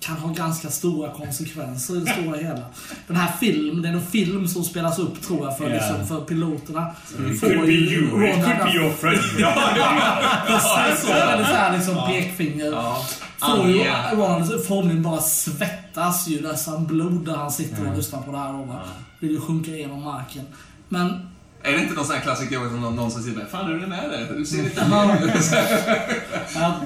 kan 0.00 0.16
ha 0.16 0.32
ganska 0.32 0.68
stora 0.70 1.10
konsekvenser 1.12 1.96
i 1.96 2.00
det 2.00 2.12
stora 2.12 2.36
hela. 2.40 2.60
Den 3.06 3.16
här 3.16 3.32
filmen, 3.40 3.82
det 3.82 3.88
är 3.88 3.92
en 3.92 4.06
film 4.06 4.48
som 4.48 4.64
spelas 4.64 4.98
upp 4.98 5.22
tror 5.22 5.46
jag 5.46 5.58
för, 5.58 5.68
Ja. 5.70 5.74
liksom, 5.74 6.06
för 6.06 6.20
piloterna. 6.24 6.86
It 7.32 7.40
Får 7.40 7.46
could 7.48 7.60
be 7.66 7.72
ju 7.72 7.94
you, 7.94 8.28
it 8.28 8.34
could 8.44 8.58
be 8.64 8.72
your 8.78 8.90
friend. 8.92 9.20
Precis 10.46 11.06
så. 11.06 11.12
Eller 11.12 11.44
så 11.44 11.54
här 11.54 11.76
liksom 11.76 11.96
pekfinger. 12.06 12.66
Ja. 12.72 13.04
Får 13.38 13.68
ju. 13.68 13.84
Ronald 14.12 14.64
förmodligen 14.66 15.02
bara 15.02 15.20
svettas 15.20 16.28
ju 16.28 16.40
nästan 16.42 16.86
blod 16.86 17.24
där 17.26 17.36
han 17.36 17.50
sitter 17.50 17.90
och 17.90 17.96
lyssnar 17.96 18.22
på 18.22 18.32
det 18.32 18.38
här 18.38 18.54
och 18.60 18.66
bara 18.66 18.82
vill 19.18 19.30
ju 19.30 19.40
sjunka 19.40 19.70
igenom 19.70 20.02
marken. 20.02 20.44
Men 20.88 21.29
Är 21.62 21.72
det 21.72 21.82
inte 21.82 21.94
någon 21.94 22.04
sån 22.04 22.14
här 22.16 22.22
klassiker 22.22 22.56
som 22.56 22.80
någon, 22.80 22.96
någon 22.96 23.10
som 23.10 23.22
säger 23.22 23.46
Fan, 23.46 23.66
hur 23.66 23.76
är 23.76 23.80
det 23.80 23.86
med 23.86 24.10
dig? 24.10 24.26
Du 24.36 24.46
ser 24.46 24.62
lite 24.62 24.80
Ja. 26.54 26.80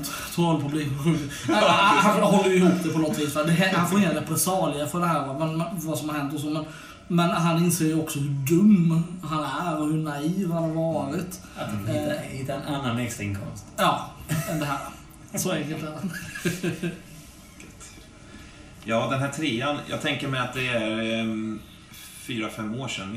ny 0.73 0.81
ut." 0.83 0.89
jag 1.49 1.59
tror 1.59 1.69
han. 1.69 1.97
Han, 1.97 2.13
han 2.13 2.23
håller 2.23 2.51
ju 2.51 2.57
ihop 2.57 2.73
det 2.83 2.89
på 2.89 2.99
något 2.99 3.19
vis. 3.19 3.35
Här- 3.35 3.75
han 3.75 3.89
får 3.91 3.99
inga 3.99 4.15
repressalier 4.15 4.87
för 4.87 5.01
det 5.01 5.07
här, 5.07 5.27
va? 5.27 5.47
Men, 5.47 5.63
vad 5.73 5.99
som 5.99 6.09
har 6.09 6.19
hänt 6.19 6.35
och 6.35 6.41
så. 6.41 6.51
Men, 6.51 6.65
men 7.09 7.31
han 7.31 7.65
inser 7.65 7.85
ju 7.85 8.01
också 8.01 8.19
hur 8.19 8.29
dum 8.31 9.05
han 9.23 9.45
är 9.69 9.79
och 9.81 9.87
hur 9.87 9.99
naiv 9.99 10.53
han 10.53 10.63
har 10.63 10.71
varit. 10.71 11.41
Att 11.57 11.71
hitta, 11.89 12.21
hitta 12.21 12.55
en 12.55 12.75
annan 12.75 12.99
extra 12.99 13.25
inkomst. 13.25 13.65
Ja, 13.77 14.11
än 14.51 14.59
det 14.59 14.67
här. 14.67 14.79
Så 15.39 15.53
enkelt 15.53 15.83
är 15.83 15.87
det. 16.81 16.91
Ja, 18.85 19.09
den 19.11 19.21
här 19.21 19.29
trean, 19.29 19.77
jag 19.91 20.01
tänker 20.03 20.29
mig 20.29 20.41
att 20.41 20.53
det 20.55 20.69
är 20.69 21.21
um, 21.21 21.61
fyra, 22.27 22.49
fem 22.51 22.75
år 22.75 22.89
sedan. 22.89 23.13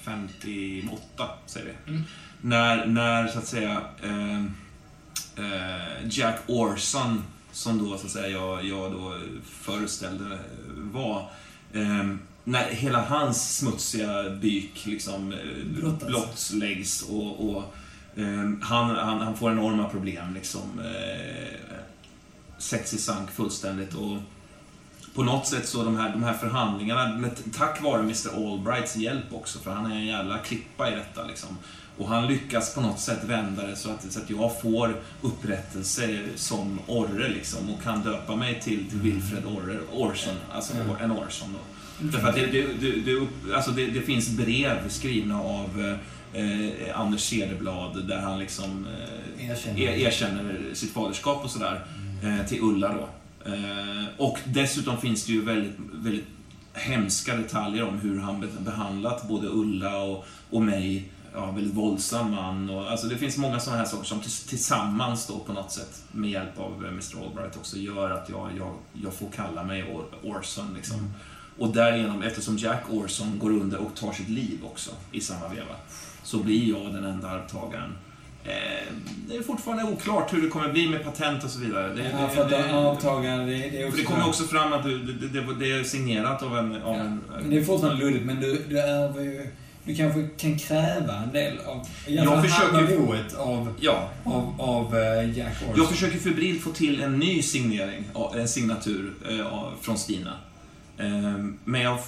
1958, 0.00 1.28
säger 1.46 1.66
vi. 1.66 1.92
Mm. 1.92 2.02
När, 2.40 2.86
när, 2.86 3.28
så 3.28 3.38
att 3.38 3.46
säga, 3.46 3.82
ehm, 4.02 4.52
eh, 5.36 6.08
Jack 6.10 6.40
Orson, 6.46 7.24
som 7.52 7.78
då, 7.78 7.98
så 7.98 8.06
att 8.06 8.12
säga, 8.12 8.28
jag, 8.28 8.64
jag 8.64 8.92
då 8.92 9.18
föreställde 9.44 10.38
var, 10.76 11.30
ehm, 11.74 12.20
när 12.44 12.64
hela 12.70 13.04
hans 13.04 13.56
smutsiga 13.56 14.30
byk 14.30 14.86
liksom 14.86 15.32
eh, 15.32 15.38
Blottas. 15.64 16.08
blottläggs 16.08 17.02
och, 17.02 17.50
och 17.50 17.74
ehm, 18.16 18.60
han, 18.62 18.90
han, 18.90 19.20
han 19.20 19.36
får 19.36 19.52
enorma 19.52 19.88
problem 19.88 20.34
liksom. 20.34 20.80
Eh, 20.80 21.58
sex 22.58 22.94
i 22.94 22.98
sank 22.98 23.30
fullständigt 23.30 23.94
och 23.94 24.16
på 25.14 25.22
något 25.22 25.46
sätt 25.46 25.68
så 25.68 25.84
de 25.84 25.96
här, 25.96 26.10
de 26.10 26.22
här 26.22 26.34
förhandlingarna, 26.34 27.08
med, 27.08 27.30
tack 27.56 27.82
vare 27.82 28.00
Mr 28.00 28.52
Albrights 28.52 28.96
hjälp 28.96 29.32
också, 29.32 29.58
för 29.58 29.70
han 29.70 29.92
är 29.92 29.96
en 29.96 30.06
jävla 30.06 30.38
klippa 30.38 30.92
i 30.92 30.94
detta 30.94 31.26
liksom. 31.26 31.48
Och 31.98 32.08
han 32.08 32.26
lyckas 32.26 32.74
på 32.74 32.80
något 32.80 33.00
sätt 33.00 33.24
vända 33.24 33.66
det 33.66 33.76
så 33.76 33.90
att, 33.90 34.12
så 34.12 34.20
att 34.20 34.30
jag 34.30 34.60
får 34.60 34.96
upprättelse 35.22 36.18
som 36.36 36.80
Orre 36.86 37.28
liksom 37.28 37.70
och 37.70 37.82
kan 37.82 38.02
döpa 38.02 38.36
mig 38.36 38.60
till, 38.60 38.90
till 38.90 38.98
Wilfred 38.98 39.44
Orre, 39.46 39.78
Orson, 39.92 40.34
alltså 40.52 40.72
en 41.00 41.12
Orson 41.12 41.52
då. 41.52 41.58
Därför 42.02 42.28
att 42.28 42.34
det, 42.34 42.46
det, 42.46 42.90
det, 43.04 43.28
alltså 43.54 43.70
det, 43.70 44.00
finns 44.00 44.30
brev 44.30 44.88
skrivna 44.88 45.40
av 45.40 45.96
eh, 46.32 47.00
Anders 47.00 47.20
Cederblad 47.20 48.08
där 48.08 48.20
han 48.20 48.38
liksom 48.38 48.86
eh, 49.38 49.50
Erkänner. 49.50 49.80
er, 49.80 50.06
erkänner 50.06 50.60
sitt 50.72 50.92
faderskap 50.92 51.44
och 51.44 51.50
sådär 51.50 51.84
eh, 52.22 52.46
till 52.46 52.58
Ulla 52.62 52.88
då. 52.92 53.08
Eh, 53.46 54.04
och 54.18 54.38
dessutom 54.44 54.98
finns 54.98 55.24
det 55.26 55.32
ju 55.32 55.44
väldigt, 55.44 55.72
väldigt 55.92 56.24
hemska 56.74 57.36
detaljer 57.36 57.88
om 57.88 57.98
hur 57.98 58.20
han 58.20 58.40
be- 58.40 58.46
behandlat 58.58 59.28
både 59.28 59.48
Ulla 59.48 60.02
och, 60.02 60.24
och 60.50 60.62
mig. 60.62 61.12
Ja, 61.34 61.50
väldigt 61.50 61.74
våldsam 61.74 62.30
man. 62.30 62.70
Och, 62.70 62.90
alltså 62.90 63.06
det 63.06 63.16
finns 63.16 63.36
många 63.36 63.60
sådana 63.60 63.78
här 63.82 63.88
saker 63.88 64.04
som 64.04 64.20
tills- 64.20 64.44
tillsammans 64.46 65.26
då 65.26 65.38
på 65.38 65.52
något 65.52 65.72
sätt 65.72 66.02
med 66.12 66.30
hjälp 66.30 66.58
av 66.58 66.72
eh, 66.84 66.88
Mr 66.90 67.24
Albright 67.26 67.56
också 67.56 67.76
gör 67.76 68.10
att 68.10 68.28
jag, 68.28 68.50
jag, 68.58 68.74
jag 69.02 69.14
får 69.14 69.30
kalla 69.30 69.64
mig 69.64 69.82
Or- 69.82 70.30
Orson. 70.38 70.74
Liksom. 70.76 71.12
Och 71.58 71.68
därigenom, 71.74 72.22
eftersom 72.22 72.58
Jack 72.58 72.84
Orson 72.90 73.38
går 73.38 73.50
under 73.50 73.78
och 73.78 73.94
tar 73.94 74.12
sitt 74.12 74.28
liv 74.28 74.58
också 74.64 74.90
i 75.12 75.20
samma 75.20 75.48
veva, 75.48 75.74
så 76.22 76.38
blir 76.38 76.68
jag 76.68 76.94
den 76.94 77.04
enda 77.04 77.30
arvtagaren. 77.30 77.90
Eh, 78.44 78.52
det 79.28 79.36
är 79.36 79.42
fortfarande 79.42 79.84
oklart 79.84 80.32
hur 80.32 80.42
det 80.42 80.48
kommer 80.48 80.68
bli 80.72 80.88
med 80.88 81.04
patent 81.04 81.44
och 81.44 81.50
så 81.50 81.58
vidare. 81.60 81.94
Det, 81.94 82.02
Ja, 82.20 82.28
för 82.28 82.42
att 82.44 82.50
det, 82.50 82.74
avtagande, 82.74 83.44
det, 83.46 83.58
det 83.70 83.82
är 83.82 83.90
för 83.90 83.98
det 83.98 84.04
kommer 84.04 84.28
också 84.28 84.44
fram 84.44 84.72
att 84.72 84.84
du, 84.84 84.98
det, 84.98 85.28
det, 85.40 85.54
det 85.60 85.72
är 85.72 85.84
signerat 85.84 86.42
av 86.42 86.58
en... 86.58 86.82
Av 86.82 86.96
Ja, 86.96 87.36
en 87.38 87.50
det 87.50 87.56
är 87.58 87.64
fortfarande 87.64 88.04
luddigt, 88.04 88.24
men 88.24 88.40
du, 88.40 88.64
du 88.68 88.78
är 88.78 89.20
ju... 89.20 89.46
Du 89.84 89.94
kanske 89.96 90.28
kan 90.36 90.58
kräva 90.58 91.14
en 91.16 91.32
del 91.32 91.58
av... 91.66 91.86
Jag 92.06 92.42
försöker- 92.44 92.86
behovet 92.86 93.34
av, 93.36 93.74
ja, 93.80 94.08
av, 94.24 94.54
av 94.58 94.96
eh, 94.98 95.38
Jack 95.38 95.52
Orson. 95.62 95.74
jag 95.76 95.88
försöker 95.88 96.18
febrilt 96.18 96.62
få 96.62 96.70
till 96.70 97.00
en 97.02 97.18
ny 97.18 97.42
signering, 97.42 98.04
en 98.36 98.48
signatur 98.48 99.12
eh, 99.30 99.46
av- 99.46 99.72
från 99.80 99.98
Stina. 99.98 100.32
Eh, 101.00 101.44
Men 101.64 101.80
jag, 101.80 101.98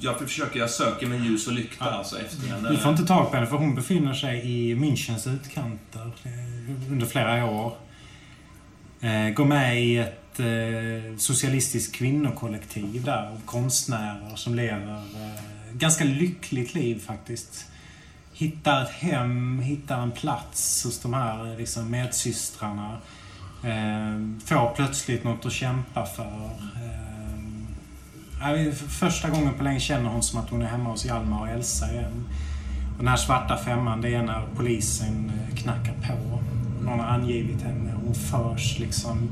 jag 0.00 0.18
försöker, 0.18 0.58
jag 0.60 0.70
söker 0.70 1.06
med 1.06 1.24
ljus 1.24 1.46
och 1.46 1.52
lykta 1.52 1.84
Ja. 1.84 1.90
alltså 1.90 2.18
efter 2.20 2.48
henne. 2.48 2.70
Vi 2.70 2.76
får 2.76 2.92
inte 2.92 3.04
tag 3.06 3.30
på 3.30 3.36
henne 3.36 3.46
för 3.46 3.56
hon 3.56 3.74
befinner 3.74 4.14
sig 4.14 4.40
i 4.40 4.74
Münchens 4.74 5.28
utkanter 5.34 6.10
eh, 6.24 6.90
under 6.92 7.06
flera 7.06 7.44
år. 7.44 7.72
Eh, 9.00 9.28
Går 9.34 9.44
med 9.44 9.82
i 9.84 9.96
ett 9.96 10.40
eh, 10.40 11.16
socialistiskt 11.18 11.94
kvinnokollektiv 11.94 13.04
där 13.04 13.26
av 13.26 13.40
konstnärer 13.44 14.36
som 14.36 14.54
lever 14.54 15.02
ganska 15.72 16.04
lyckligt 16.04 16.74
liv 16.74 16.98
faktiskt. 17.06 17.66
Hittar 18.32 18.82
ett 18.82 18.90
hem, 18.90 19.58
hittar 19.60 20.02
en 20.02 20.10
plats 20.10 20.84
hos 20.84 20.98
de 21.00 21.14
här 21.14 21.58
liksom, 21.58 21.90
medsystrarna. 21.90 22.98
Eh, 23.64 24.44
får 24.46 24.74
plötsligt 24.74 25.24
något 25.24 25.46
att 25.46 25.52
kämpa 25.52 26.06
för. 26.06 26.50
Ja, 28.42 28.72
för 28.72 28.88
första 28.88 29.30
gången 29.30 29.54
på 29.54 29.64
länge 29.64 29.80
känner 29.80 30.10
hon 30.10 30.22
som 30.22 30.40
att 30.40 30.50
hon 30.50 30.62
är 30.62 30.66
hemma 30.66 30.90
hos 30.90 31.04
Hjalmar 31.04 31.40
och 31.40 31.48
Elsa 31.48 31.92
igen. 31.92 32.28
Och 32.92 32.98
den 32.98 33.08
här 33.08 33.16
svarta 33.16 33.56
femman, 33.56 34.00
det 34.00 34.14
är 34.14 34.22
när 34.22 34.46
polisen 34.56 35.32
eh, 35.34 35.56
knackar 35.56 35.92
på. 35.92 36.40
Någon 36.84 37.00
har 37.00 37.06
angivit 37.06 37.62
henne. 37.62 37.94
Hon 38.04 38.14
förs 38.14 38.78
liksom 38.78 39.30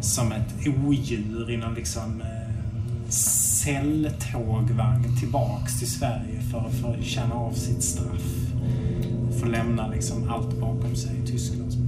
som 0.00 0.32
ett 0.32 0.54
odjur 0.66 1.50
i 1.50 1.56
någon 1.56 1.74
liksom 1.74 2.20
eh, 2.20 3.10
celltågvagn 3.62 5.16
tillbaks 5.20 5.78
till 5.78 5.90
Sverige 5.90 6.42
för, 6.50 6.70
för 6.70 6.94
att 6.94 7.04
känna 7.04 7.34
av 7.34 7.52
sitt 7.52 7.82
straff. 7.82 8.52
Få 9.40 9.46
lämna 9.46 9.88
liksom 9.88 10.30
allt 10.30 10.60
bakom 10.60 10.96
sig 10.96 11.20
i 11.24 11.26
Tyskland 11.26 11.87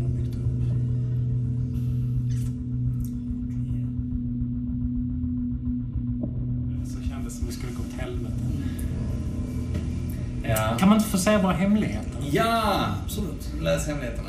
Ja. 10.51 10.77
Kan 10.78 10.89
man 10.89 10.98
inte 10.98 11.10
få 11.10 11.18
säga 11.18 11.39
våra 11.39 11.52
hemligheter? 11.52 12.10
Ja, 12.31 12.86
absolut. 13.05 13.48
Läs 13.60 13.86
hemligheterna. 13.86 14.28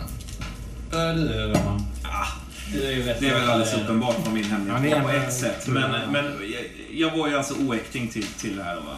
Börjar 0.92 1.14
du, 1.14 1.24
Roman? 1.48 1.86
Ah, 2.04 2.28
Du 2.74 2.88
är 2.88 2.92
ju 2.92 3.04
rätt 3.04 3.20
Det 3.20 3.28
är 3.30 3.34
väl 3.40 3.50
alldeles 3.50 3.74
eh, 3.74 3.84
uppenbart 3.84 4.16
från 4.24 4.34
min 4.34 4.44
hemlighet 4.44 4.98
Ja, 4.98 5.04
på 5.04 5.10
ett 5.10 5.34
sätt. 5.34 5.68
Men, 5.68 5.92
men 6.12 6.26
jag, 6.26 6.64
jag 7.10 7.18
var 7.18 7.28
ju 7.28 7.38
alltså 7.38 7.54
oäkting 7.54 8.08
till, 8.08 8.24
till 8.28 8.56
det 8.58 8.64
här 8.64 8.76
då, 8.76 8.82
va? 8.82 8.98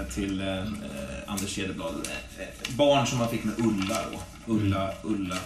Eh, 0.00 0.06
Till 0.14 0.40
eh, 0.48 0.56
Anders 1.26 1.54
Cederblad. 1.54 1.92
Eh, 2.38 2.42
eh, 2.42 2.76
Barn 2.76 3.06
som 3.06 3.18
han 3.20 3.28
fick 3.28 3.44
med 3.44 3.54
Ulla 3.58 3.96
då. 4.12 4.52
Ulla, 4.52 4.90
Ulla. 5.02 5.36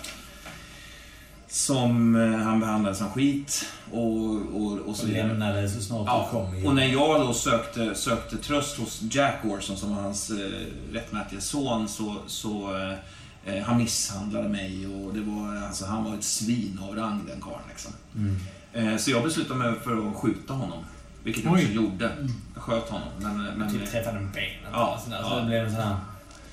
Som 1.55 2.17
eh, 2.17 2.39
han 2.39 2.61
behandlade 2.61 2.97
som 2.97 3.11
skit 3.11 3.67
och, 3.93 4.27
och, 4.31 4.73
och 4.87 4.97
så 4.97 5.03
Och 5.07 5.13
lämnade 5.13 5.69
så 5.71 5.81
snart 5.81 6.07
Ja, 6.07 6.29
kom. 6.31 6.67
och 6.67 6.75
när 6.75 6.87
jag 6.87 7.21
då 7.21 7.35
sökte, 7.35 7.95
sökte 7.95 8.37
tröst 8.37 8.79
hos 8.79 9.01
Jack 9.11 9.45
Orson 9.45 9.77
som 9.77 9.97
var 9.97 10.03
hans 10.03 10.31
eh, 10.31 10.37
rättmätige 10.93 11.41
son 11.41 11.89
så, 11.89 12.17
så 12.27 12.77
eh, 12.77 13.55
eh, 13.55 13.63
han 13.65 13.77
misshandlade 13.79 14.49
mig 14.49 14.87
och 14.87 15.15
det 15.15 15.21
var, 15.21 15.57
alltså, 15.67 15.87
han 15.87 16.05
var 16.05 16.15
ett 16.15 16.25
svin 16.25 16.81
av 16.89 16.97
rang 16.97 17.21
den 17.29 17.41
karln 17.41 17.63
liksom. 17.69 17.93
Mm. 18.17 18.37
Eh, 18.93 18.99
så 18.99 19.11
jag 19.11 19.23
beslutade 19.23 19.59
mig 19.59 19.73
för 19.85 20.09
att 20.09 20.17
skjuta 20.17 20.53
honom. 20.53 20.85
Vilket 21.25 21.45
jag 21.45 21.53
också 21.53 21.67
Oj. 21.67 21.75
gjorde. 21.75 22.11
Jag 22.55 22.63
sköt 22.63 22.89
honom. 22.91 23.09
Men, 23.21 23.45
men 23.45 23.73
Typ 23.73 23.91
träffade 23.91 24.21
med 24.21 24.31
benet. 24.33 24.51
Ja, 24.73 25.01
sådär. 25.05 25.19
ja. 25.23 25.37
Det 25.41 25.47
blev 25.47 25.65
en 25.65 25.71
sån 25.73 25.81
här... 25.81 25.97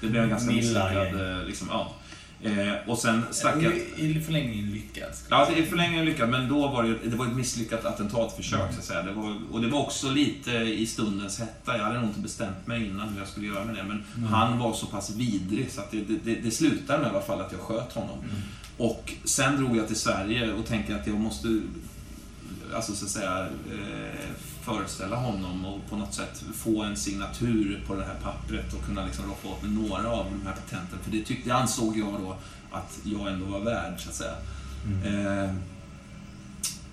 det 0.02 0.08
blev 0.08 0.24
en 0.24 0.30
ganska 0.30 0.52
misslyckad... 0.52 1.38
eh, 1.40 1.46
Liksom, 1.46 1.68
ja. 1.72 1.92
Eh, 2.44 2.90
och 2.90 2.98
sen 2.98 3.24
stack 3.32 3.56
jag... 3.62 3.74
I 3.74 4.18
i 4.18 4.22
förlängningen 4.22 4.72
lyckad. 4.72 5.10
Ja, 5.30 5.48
det 5.56 5.62
är 5.62 5.66
förlängningen 5.66 6.06
lyckat, 6.06 6.30
men 6.30 6.50
då 6.50 6.68
var 6.68 6.84
det, 6.84 6.98
det 7.04 7.16
var 7.16 7.26
ett 7.26 7.36
misslyckat 7.36 7.86
attentatförsök, 7.86 8.74
så 8.74 8.80
att 8.80 8.86
säga. 8.86 9.02
Det 9.02 9.12
var, 9.12 9.38
och 9.52 9.62
det 9.62 9.68
var 9.68 9.80
också 9.80 10.10
lite 10.10 10.52
i 10.52 10.88
stundens 10.88 11.40
hetta. 11.40 11.78
Jag 11.78 11.84
hade 11.84 12.00
nog 12.00 12.10
inte 12.10 12.20
bestämt 12.20 12.68
mig 12.68 12.86
innan 12.86 13.10
hur 13.10 13.20
jag 13.20 13.28
skulle 13.28 13.48
göra 13.48 13.66
med 13.66 13.76
det, 13.76 13.84
men 13.84 14.04
han 14.26 14.60
var 14.60 14.74
så 14.74 14.86
pass 14.86 15.16
vidrig 15.16 15.72
så 15.72 15.82
att 15.82 15.92
det, 15.92 16.02
det, 16.24 16.36
det, 16.36 16.52
slutade 16.52 17.00
med 17.00 17.08
i 17.08 17.10
alla 17.10 17.22
fall 17.22 17.42
att 17.42 17.52
jag 17.52 17.62
sköt 17.62 17.94
honom. 17.94 18.18
Och 18.78 19.14
sen 19.24 19.58
drog 19.58 19.78
jag 19.78 19.88
till 19.88 19.96
Sverige 19.96 20.54
och 20.54 20.66
tänkte 20.66 20.96
att 20.96 21.08
jag 21.08 21.20
måste, 21.20 21.62
alltså 22.76 22.96
så 22.96 23.06
att 23.06 23.12
säga, 23.12 23.48
eh, 23.72 24.30
föreställa 24.74 25.16
honom 25.16 25.66
och 25.66 25.90
på 25.90 25.96
något 25.96 26.14
sätt 26.14 26.44
få 26.54 26.84
en 26.84 26.98
signatur 26.98 27.84
på 27.88 27.96
det 27.96 28.04
här 28.04 28.16
pappret 28.24 28.74
och 28.74 28.86
kunna 28.86 29.06
liksom 29.06 29.26
roffa 29.26 29.48
åt 29.48 29.64
mig 29.64 29.72
några 29.72 30.10
av 30.12 30.26
de 30.26 30.48
här 30.48 30.56
patenten. 30.56 31.00
För 31.04 31.12
det, 31.12 31.24
tyckte, 31.24 31.50
det 31.50 31.56
ansåg 31.56 31.98
jag 31.98 32.14
då 32.14 32.36
att 32.72 33.00
jag 33.04 33.28
ändå 33.32 33.46
var 33.46 33.60
värd, 33.60 34.02
så 34.02 34.10
att 34.10 34.16
säga. 34.16 34.36
Eh, 35.06 35.50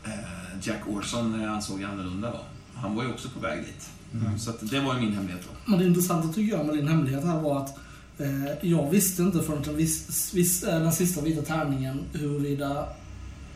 eh, 0.04 0.58
Jack 0.62 0.88
Orson 0.88 1.40
eh, 1.42 1.52
ansåg 1.52 1.82
annorlunda 1.82 2.30
då. 2.30 2.40
Han 2.74 2.94
var 2.94 3.04
ju 3.04 3.10
också 3.10 3.28
på 3.28 3.40
väg 3.40 3.64
dit. 3.64 3.90
Så 4.38 4.50
att 4.50 4.70
det 4.70 4.80
var 4.80 4.94
ju 4.94 5.00
min 5.00 5.12
hemlighet 5.12 5.42
då. 5.42 5.70
Men 5.70 5.78
det 5.78 5.86
intressanta 5.86 6.28
tycker 6.28 6.56
jag 6.56 6.66
med 6.66 6.74
din 6.74 6.88
hemlighet 6.88 7.24
här 7.24 7.40
var 7.40 7.62
att 7.62 7.78
eh, 8.18 8.70
jag 8.70 8.90
visste 8.90 9.22
inte 9.22 9.42
förrän 9.42 9.62
den, 9.62 9.76
vis, 9.76 10.34
vis, 10.34 10.62
eh, 10.62 10.80
den 10.80 10.92
sista 10.92 11.20
vita 11.20 11.42
tärningen 11.42 12.00
huruvida 12.12 12.88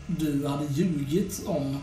du 0.07 0.47
hade 0.47 0.65
ljugit 0.65 1.41
om 1.45 1.77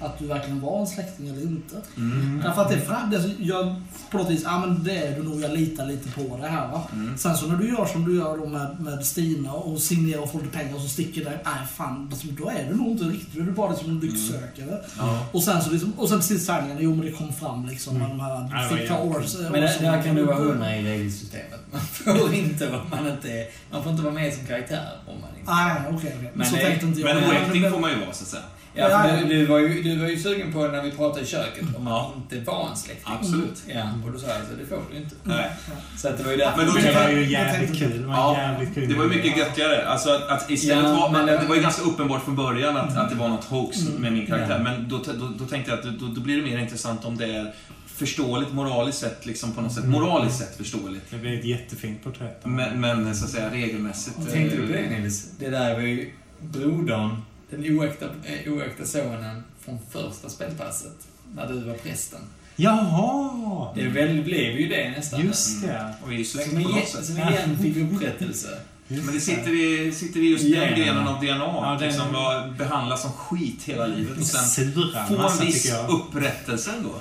att 0.00 0.18
du 0.18 0.26
verkligen 0.26 0.60
var 0.60 0.80
en 0.80 0.86
släkting 0.86 1.28
eller 1.28 1.42
inte. 1.42 1.76
Mm. 1.96 2.40
Därför 2.44 2.62
att 2.62 2.70
det 2.70 2.80
fram, 2.80 3.14
alltså, 3.14 3.28
jag, 3.38 3.74
på 4.10 4.18
något 4.18 4.30
vis, 4.30 4.42
ja 4.44 4.58
men 4.58 4.84
det 4.84 4.96
är 4.96 5.16
du 5.16 5.22
nog, 5.22 5.40
jag 5.40 5.50
litar 5.50 5.86
lite 5.86 6.10
på 6.10 6.36
det 6.42 6.48
här 6.48 6.68
va. 6.68 6.82
Mm. 6.92 7.18
Sen 7.18 7.36
så 7.36 7.46
när 7.46 7.56
du 7.56 7.68
gör 7.68 7.86
som 7.86 8.04
du 8.04 8.16
gör 8.16 8.38
då 8.38 8.46
med, 8.46 8.80
med 8.80 9.06
Stina 9.06 9.52
och 9.52 9.78
signerar 9.80 10.22
och 10.22 10.32
får 10.32 10.38
lite 10.40 10.58
pengar 10.58 10.74
och 10.74 10.80
så 10.80 10.88
sticker 10.88 11.24
där, 11.24 11.40
nej 11.44 11.66
fan, 11.74 12.08
liksom, 12.10 12.36
då 12.40 12.48
är 12.48 12.68
du 12.70 12.76
nog 12.76 12.86
inte 12.86 13.04
riktigt, 13.04 13.34
då 13.34 13.40
är 13.40 13.46
du 13.46 13.52
bara 13.52 13.70
liksom 13.70 13.90
en 13.90 14.00
lycksökare. 14.00 14.80
Ja. 14.98 15.26
Och 15.32 15.42
sen 15.42 15.62
så 15.62 15.70
liksom, 15.70 15.92
och 15.96 16.08
sen 16.08 16.18
till 16.20 16.28
sist 16.28 16.46
tärningen, 16.46 16.76
jo 16.80 16.94
men 16.94 17.06
det 17.06 17.12
kom 17.12 17.32
fram 17.32 17.66
liksom 17.66 17.98
med 17.98 18.08
de 18.10 18.20
här, 18.20 18.68
det 18.70 18.76
fick 18.78 18.88
ta 18.88 18.98
års... 18.98 19.34
Men 19.38 19.52
där, 19.52 19.80
där 19.80 20.02
kan 20.02 20.14
du 20.14 20.22
vara 20.24 20.36
hundra 20.36 20.76
i 20.76 20.82
regelsystemet. 20.84 21.60
Man 21.72 21.80
får 21.80 22.34
inte 22.34 22.70
vara, 22.70 22.82
man 22.90 23.08
inte, 23.08 23.46
man 23.70 23.82
får 23.82 23.92
inte 23.92 24.02
vara 24.04 24.14
med 24.14 24.34
som 24.34 24.46
karaktär 24.46 24.88
om 25.06 25.20
man 25.20 25.30
inte... 25.40 25.52
Nej, 25.52 25.82
okej, 25.96 26.14
okej. 26.18 26.30
Men 26.34 26.46
Så 26.46 26.56
det- 26.56 26.62
tänkte 26.62 26.86
inte 26.86 27.00
jag. 27.00 27.14
Men 27.14 27.22
Men- 27.28 27.30
oäkting 27.30 27.70
får 27.70 27.78
man 27.80 27.90
ju 27.90 27.96
vara, 28.00 28.12
så 28.12 28.22
att 28.24 28.28
säga. 28.28 28.42
Ja, 28.76 28.90
Ja, 29.08 29.16
du, 29.22 29.28
du, 29.28 29.46
var 29.46 29.58
ju, 29.58 29.82
du 29.82 29.96
var 29.98 30.08
ju 30.08 30.18
sugen 30.18 30.52
på 30.52 30.66
när 30.68 30.82
vi 30.82 30.90
pratade 30.90 31.22
i 31.24 31.26
köket 31.26 31.64
om 31.76 31.84
man 31.84 32.10
inte 32.16 32.50
var 32.50 32.68
en 32.70 32.76
släkting. 32.76 33.14
Absolut. 33.20 33.62
Ja, 33.66 33.82
och 34.06 34.12
då 34.12 34.18
sa 34.18 34.26
jag 34.26 34.36
alltså, 34.36 34.52
det 34.60 34.66
får 34.66 34.82
du 34.90 34.96
inte. 34.96 35.14
Nej. 35.22 35.50
Så 35.96 36.08
att 36.08 36.18
det 36.18 36.24
var 36.24 36.30
ju 36.30 36.36
därför... 36.36 36.56
Men 36.56 36.66
då 36.66 36.72
Det 36.72 36.92
var 36.94 37.08
ju 37.08 37.24
jävligt 37.30 37.78
kul. 37.78 38.00
Det 38.02 38.06
var 38.06 38.14
Ja, 38.14 38.36
jävligt 38.38 38.74
kul. 38.74 38.88
Det 38.88 38.94
var 38.94 39.04
ju 39.04 39.10
mycket 39.10 39.36
göttigare. 39.36 39.88
Alltså 39.88 40.10
att, 40.10 40.28
att 40.28 40.50
istället 40.50 40.84
Ja, 40.84 40.92
var, 40.92 41.10
men 41.10 41.26
men 41.26 41.40
det- 41.40 41.46
var 41.48 41.56
ju 41.56 41.62
ganska 41.62 41.82
uppenbart 41.82 42.24
från 42.24 42.36
början 42.36 42.76
att, 42.76 42.96
att 42.96 43.10
det 43.10 43.16
var 43.16 43.28
något 43.28 43.44
hoax 43.44 43.80
Mm. 43.80 44.02
med 44.02 44.12
min 44.12 44.26
karaktär. 44.26 44.56
Ja. 44.58 44.62
Men 44.62 44.88
då, 44.88 45.02
då, 45.18 45.26
då 45.38 45.44
tänkte 45.44 45.70
jag 45.70 45.78
att 45.78 45.98
då, 46.00 46.06
då 46.06 46.20
blir 46.20 46.36
det 46.36 46.42
mer 46.42 46.58
intressant 46.58 47.04
om 47.04 47.16
det 47.16 47.26
är 47.36 47.54
förståeligt, 47.86 48.52
moraliskt 48.52 48.98
sett, 48.98 49.26
liksom 49.26 49.52
på 49.52 49.60
något 49.60 49.72
sätt. 49.72 49.84
Moraliskt 49.84 50.38
sett 50.38 50.56
förståeligt. 50.56 51.04
Det 51.10 51.16
blev 51.16 51.38
ett 51.38 51.44
jättefint 51.44 52.04
porträtt. 52.04 52.40
Men, 52.44 52.80
men 52.80 53.14
så 53.16 53.24
att 53.24 53.30
säga 53.30 53.50
regelmässigt. 53.50 54.16
Tänkte 54.32 54.56
du 54.56 54.66
på 54.66 54.72
eh, 54.74 54.90
det 54.90 54.98
Nils? 54.98 55.30
Det 55.38 55.50
där 55.50 55.74
var 55.74 55.80
ju 55.80 56.10
brodern, 56.40 57.16
den 57.50 57.78
oäkta, 57.78 58.04
eh, 58.24 58.52
oäkta 58.52 58.84
sonen 58.84 59.44
från 59.64 59.78
första 59.92 60.28
spelpasset. 60.28 60.96
När 61.36 61.46
du 61.48 61.60
var 61.60 61.74
prästen. 61.74 62.20
Jaha! 62.56 63.68
Det 63.74 63.88
väl, 63.88 64.22
blev 64.22 64.60
ju 64.60 64.68
det 64.68 64.90
nästan. 64.90 65.20
Just 65.26 65.62
det. 65.62 65.94
Och 66.04 66.12
vi 66.12 66.24
släkt 66.24 66.50
Som, 66.50 66.62
på 66.64 66.70
igen, 66.70 66.86
som 67.02 67.16
igen 67.18 67.58
fick 67.62 67.76
upprättelse. 67.76 68.48
Just 68.88 69.04
Men 69.06 69.14
det 69.14 69.20
sitter 69.20 69.50
i, 69.50 69.92
sitter 69.92 70.20
i 70.20 70.30
just 70.30 70.42
den 70.44 70.52
Generna. 70.52 70.76
grenen 70.76 71.08
av 71.08 71.20
DNA. 71.20 71.34
Ja, 71.38 71.76
det- 71.80 71.86
liksom, 71.86 72.12
var 72.12 72.50
behandlas 72.58 73.02
som 73.02 73.12
skit 73.12 73.62
hela 73.64 73.86
livet. 73.86 74.18
Och 74.18 74.24
sen 74.26 74.44
Sura 74.44 75.06
få 75.06 75.12
massa 75.16 75.40
en 75.42 75.46
viss 75.46 75.72
upprättelse 75.88 76.70
ändå. 76.76 76.94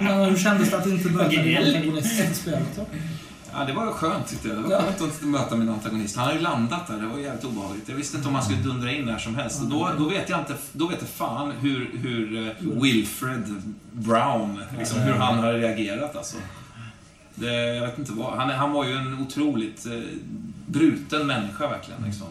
Men 0.00 0.30
hur 0.30 0.36
kändes 0.38 0.70
det 0.70 0.76
att 0.78 0.86
inte 0.86 1.08
möta 1.08 1.30
Gnällig. 1.32 1.76
antagonist 1.76 2.20
i 2.30 2.34
spelet 2.34 2.62
då? 2.76 2.86
Ja, 3.58 3.64
det 3.64 3.72
var 3.72 3.92
skönt 3.92 4.28
tyckte 4.28 4.48
jag. 4.48 4.56
Det 4.56 4.62
var 4.62 4.82
skönt 4.82 5.02
att 5.02 5.22
möta 5.22 5.56
min 5.56 5.68
antagonist. 5.68 6.16
Han 6.16 6.26
har 6.26 6.34
ju 6.34 6.40
landat 6.40 6.86
där, 6.86 6.96
det 7.00 7.06
var 7.06 7.18
jävligt 7.18 7.44
obehagligt. 7.44 7.88
Jag 7.88 7.96
visste 7.96 8.16
inte 8.16 8.28
om 8.28 8.34
han 8.34 8.44
skulle 8.44 8.62
dundra 8.62 8.92
in 8.92 9.04
när 9.04 9.18
som 9.18 9.34
helst. 9.34 9.62
Och 9.62 9.68
då, 9.68 9.90
då 9.98 10.08
vet 10.08 10.28
jag 10.28 10.38
inte, 10.40 10.54
då 10.72 10.86
vet 10.86 10.98
jag 11.00 11.08
fan 11.08 11.50
hur, 11.50 11.90
hur 11.92 12.46
eh, 12.46 12.52
Wilfred 12.82 13.62
Brown, 13.92 14.62
liksom 14.78 15.00
hur 15.00 15.12
han 15.12 15.38
har 15.38 15.52
reagerat 15.52 16.16
alltså. 16.16 16.36
Det, 17.34 17.54
jag 17.54 17.86
vet 17.86 17.98
inte 17.98 18.12
vad. 18.12 18.38
Han, 18.38 18.50
han 18.50 18.72
var 18.72 18.84
ju 18.84 18.92
en 18.92 19.18
otroligt 19.20 19.86
eh, 19.86 20.00
bruten 20.66 21.26
människa 21.26 21.68
verkligen. 21.68 22.02
Liksom. 22.04 22.26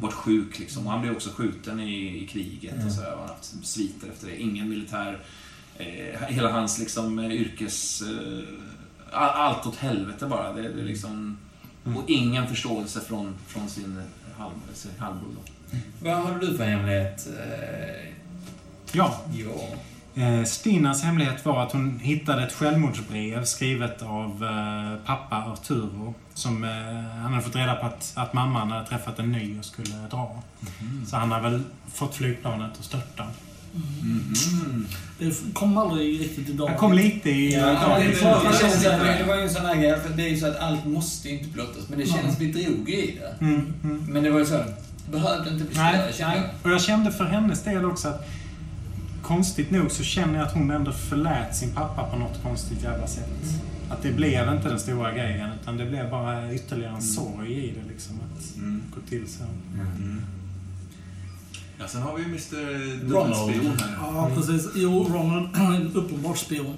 Vart 0.00 0.12
sjuk 0.12 0.58
liksom. 0.58 0.86
Och 0.86 0.92
han 0.92 1.00
blev 1.00 1.12
också 1.12 1.30
skjuten 1.30 1.80
i, 1.80 2.22
i 2.22 2.26
kriget 2.26 2.86
och 2.86 2.92
så. 2.92 3.00
här. 3.00 3.10
Han 3.10 3.18
har 3.18 3.28
haft 3.28 3.66
sviter 3.66 4.08
efter 4.08 4.26
det. 4.26 4.40
Ingen 4.40 4.68
militär... 4.68 5.18
Eh, 5.78 6.28
hela 6.28 6.52
hans 6.52 6.78
liksom 6.78 7.18
eh, 7.18 7.32
yrkes... 7.32 8.02
Eh, 8.02 8.44
allt 9.12 9.66
åt 9.66 9.76
helvete 9.76 10.26
bara. 10.26 10.52
Det, 10.52 10.62
det 10.62 10.80
är 10.80 10.84
liksom... 10.84 11.38
Och 11.84 12.10
ingen 12.10 12.46
förståelse 12.46 13.00
från, 13.00 13.34
från 13.46 13.68
sin, 13.68 14.02
halv, 14.38 14.52
sin 14.74 14.90
halvbror. 14.98 15.36
Vad 16.02 16.14
har 16.14 16.38
du 16.38 16.56
för 16.56 16.64
hemlighet? 16.64 17.28
Eh, 17.38 18.12
Ja. 18.92 19.20
ja. 19.32 20.22
Eh, 20.22 20.44
Stinas 20.44 21.02
hemlighet 21.02 21.44
var 21.44 21.62
att 21.62 21.72
hon 21.72 21.98
hittade 21.98 22.42
ett 22.42 22.52
självmordsbrev 22.52 23.44
skrivet 23.44 24.02
av 24.02 24.44
eh, 24.44 25.06
pappa 25.06 25.36
Arturo. 25.36 26.14
Som 26.34 26.62
han 27.22 27.32
hade 27.32 27.42
fått 27.42 27.56
reda 27.56 27.74
på 27.74 27.86
att, 27.86 28.12
att 28.16 28.32
mamman 28.32 28.70
hade 28.70 28.86
träffat 28.86 29.18
en 29.18 29.32
ny 29.32 29.58
och 29.58 29.64
skulle 29.64 29.94
dra. 30.10 30.42
Så 31.06 31.16
han 31.16 31.30
har 31.32 31.40
väl 31.40 31.62
fått 31.92 32.14
flygplanet 32.14 32.78
att 32.78 32.84
störta. 32.84 33.26
Mhm. 33.74 34.86
Det 35.18 35.34
kom 35.54 35.78
aldrig 35.78 36.20
riktigt 36.20 36.48
idag. 36.48 36.68
Han 36.68 36.76
kom 36.78 36.92
lite 36.92 37.30
i... 37.30 37.54
Ja, 37.54 37.58
Ja, 37.60 37.98
det, 37.98 38.04
det- 38.04 38.10
det, 38.10 38.14
det- 38.14 38.88
det, 38.90 39.04
det- 39.04 39.18
det 39.18 39.24
var 39.28 39.36
ju 39.36 39.42
en 39.42 39.50
sån 39.50 39.66
här 39.66 39.76
grej, 39.76 40.00
för 40.00 40.16
det 40.16 40.22
är 40.22 40.28
ju 40.28 40.36
så 40.36 40.46
att 40.46 40.56
allt 40.58 40.84
måste 40.86 41.28
inte 41.30 41.48
blottas, 41.48 41.88
men 41.88 41.98
det 41.98 42.06
känns, 42.06 42.40
vi 42.40 42.52
drog 42.52 42.90
i 42.90 43.18
det. 43.20 43.44
Mm, 43.44 43.72
mm. 43.84 44.06
Men 44.08 44.22
det 44.24 44.30
var 44.30 44.38
ju 44.38 44.46
så, 44.46 44.52
det 44.56 45.12
behövde 45.12 45.50
inte 45.50 45.64
bli 45.64 45.74
större, 45.74 45.84
Nej, 45.92 46.12
kände 46.12 46.34
nej. 46.36 46.42
jag. 46.62 46.66
Och 46.66 46.70
jag 46.74 46.82
kände 46.82 47.12
för 47.12 47.24
hennes 47.24 47.62
del 47.62 47.84
också 47.84 48.08
att 48.08 48.28
konstigt 49.22 49.70
nog 49.70 49.90
så 49.90 50.02
känner 50.02 50.38
jag 50.38 50.46
att 50.46 50.54
hon 50.54 50.70
ändå 50.70 50.92
förlät 50.92 51.56
sin 51.56 51.70
pappa 51.74 52.04
på 52.10 52.16
något 52.18 52.42
konstigt 52.42 52.82
jävla 52.82 53.06
sätt. 53.06 53.30
Att 53.90 54.02
det 54.02 54.12
blev 54.12 54.52
inte 54.52 54.68
den 54.68 54.80
stora 54.80 55.12
grejen, 55.12 55.50
utan 55.62 55.76
det 55.76 55.86
blev 55.86 56.10
bara 56.10 56.52
ytterligare 56.54 56.94
en 56.96 57.02
sorg 57.02 57.52
i 57.52 57.66
det 57.82 57.92
liksom. 57.92 58.16
Att 58.16 58.56
Mm. 58.56 58.82
gå 58.94 59.00
till 59.08 59.28
så. 59.28 59.42
Mm. 59.74 60.22
Ja, 61.80 61.88
sen 61.88 62.02
har 62.02 62.16
vi 62.16 62.22
ju 62.22 62.28
Mr 62.28 63.10
Ronald. 63.12 63.52
Dubbelspion 63.52 63.78
här. 63.80 63.96
Ja, 64.02 64.30
precis. 64.36 64.68
Jo, 64.74 65.06
Ronald, 65.12 65.48
en 65.56 65.92
uppenbar 65.94 66.34
spion, 66.34 66.76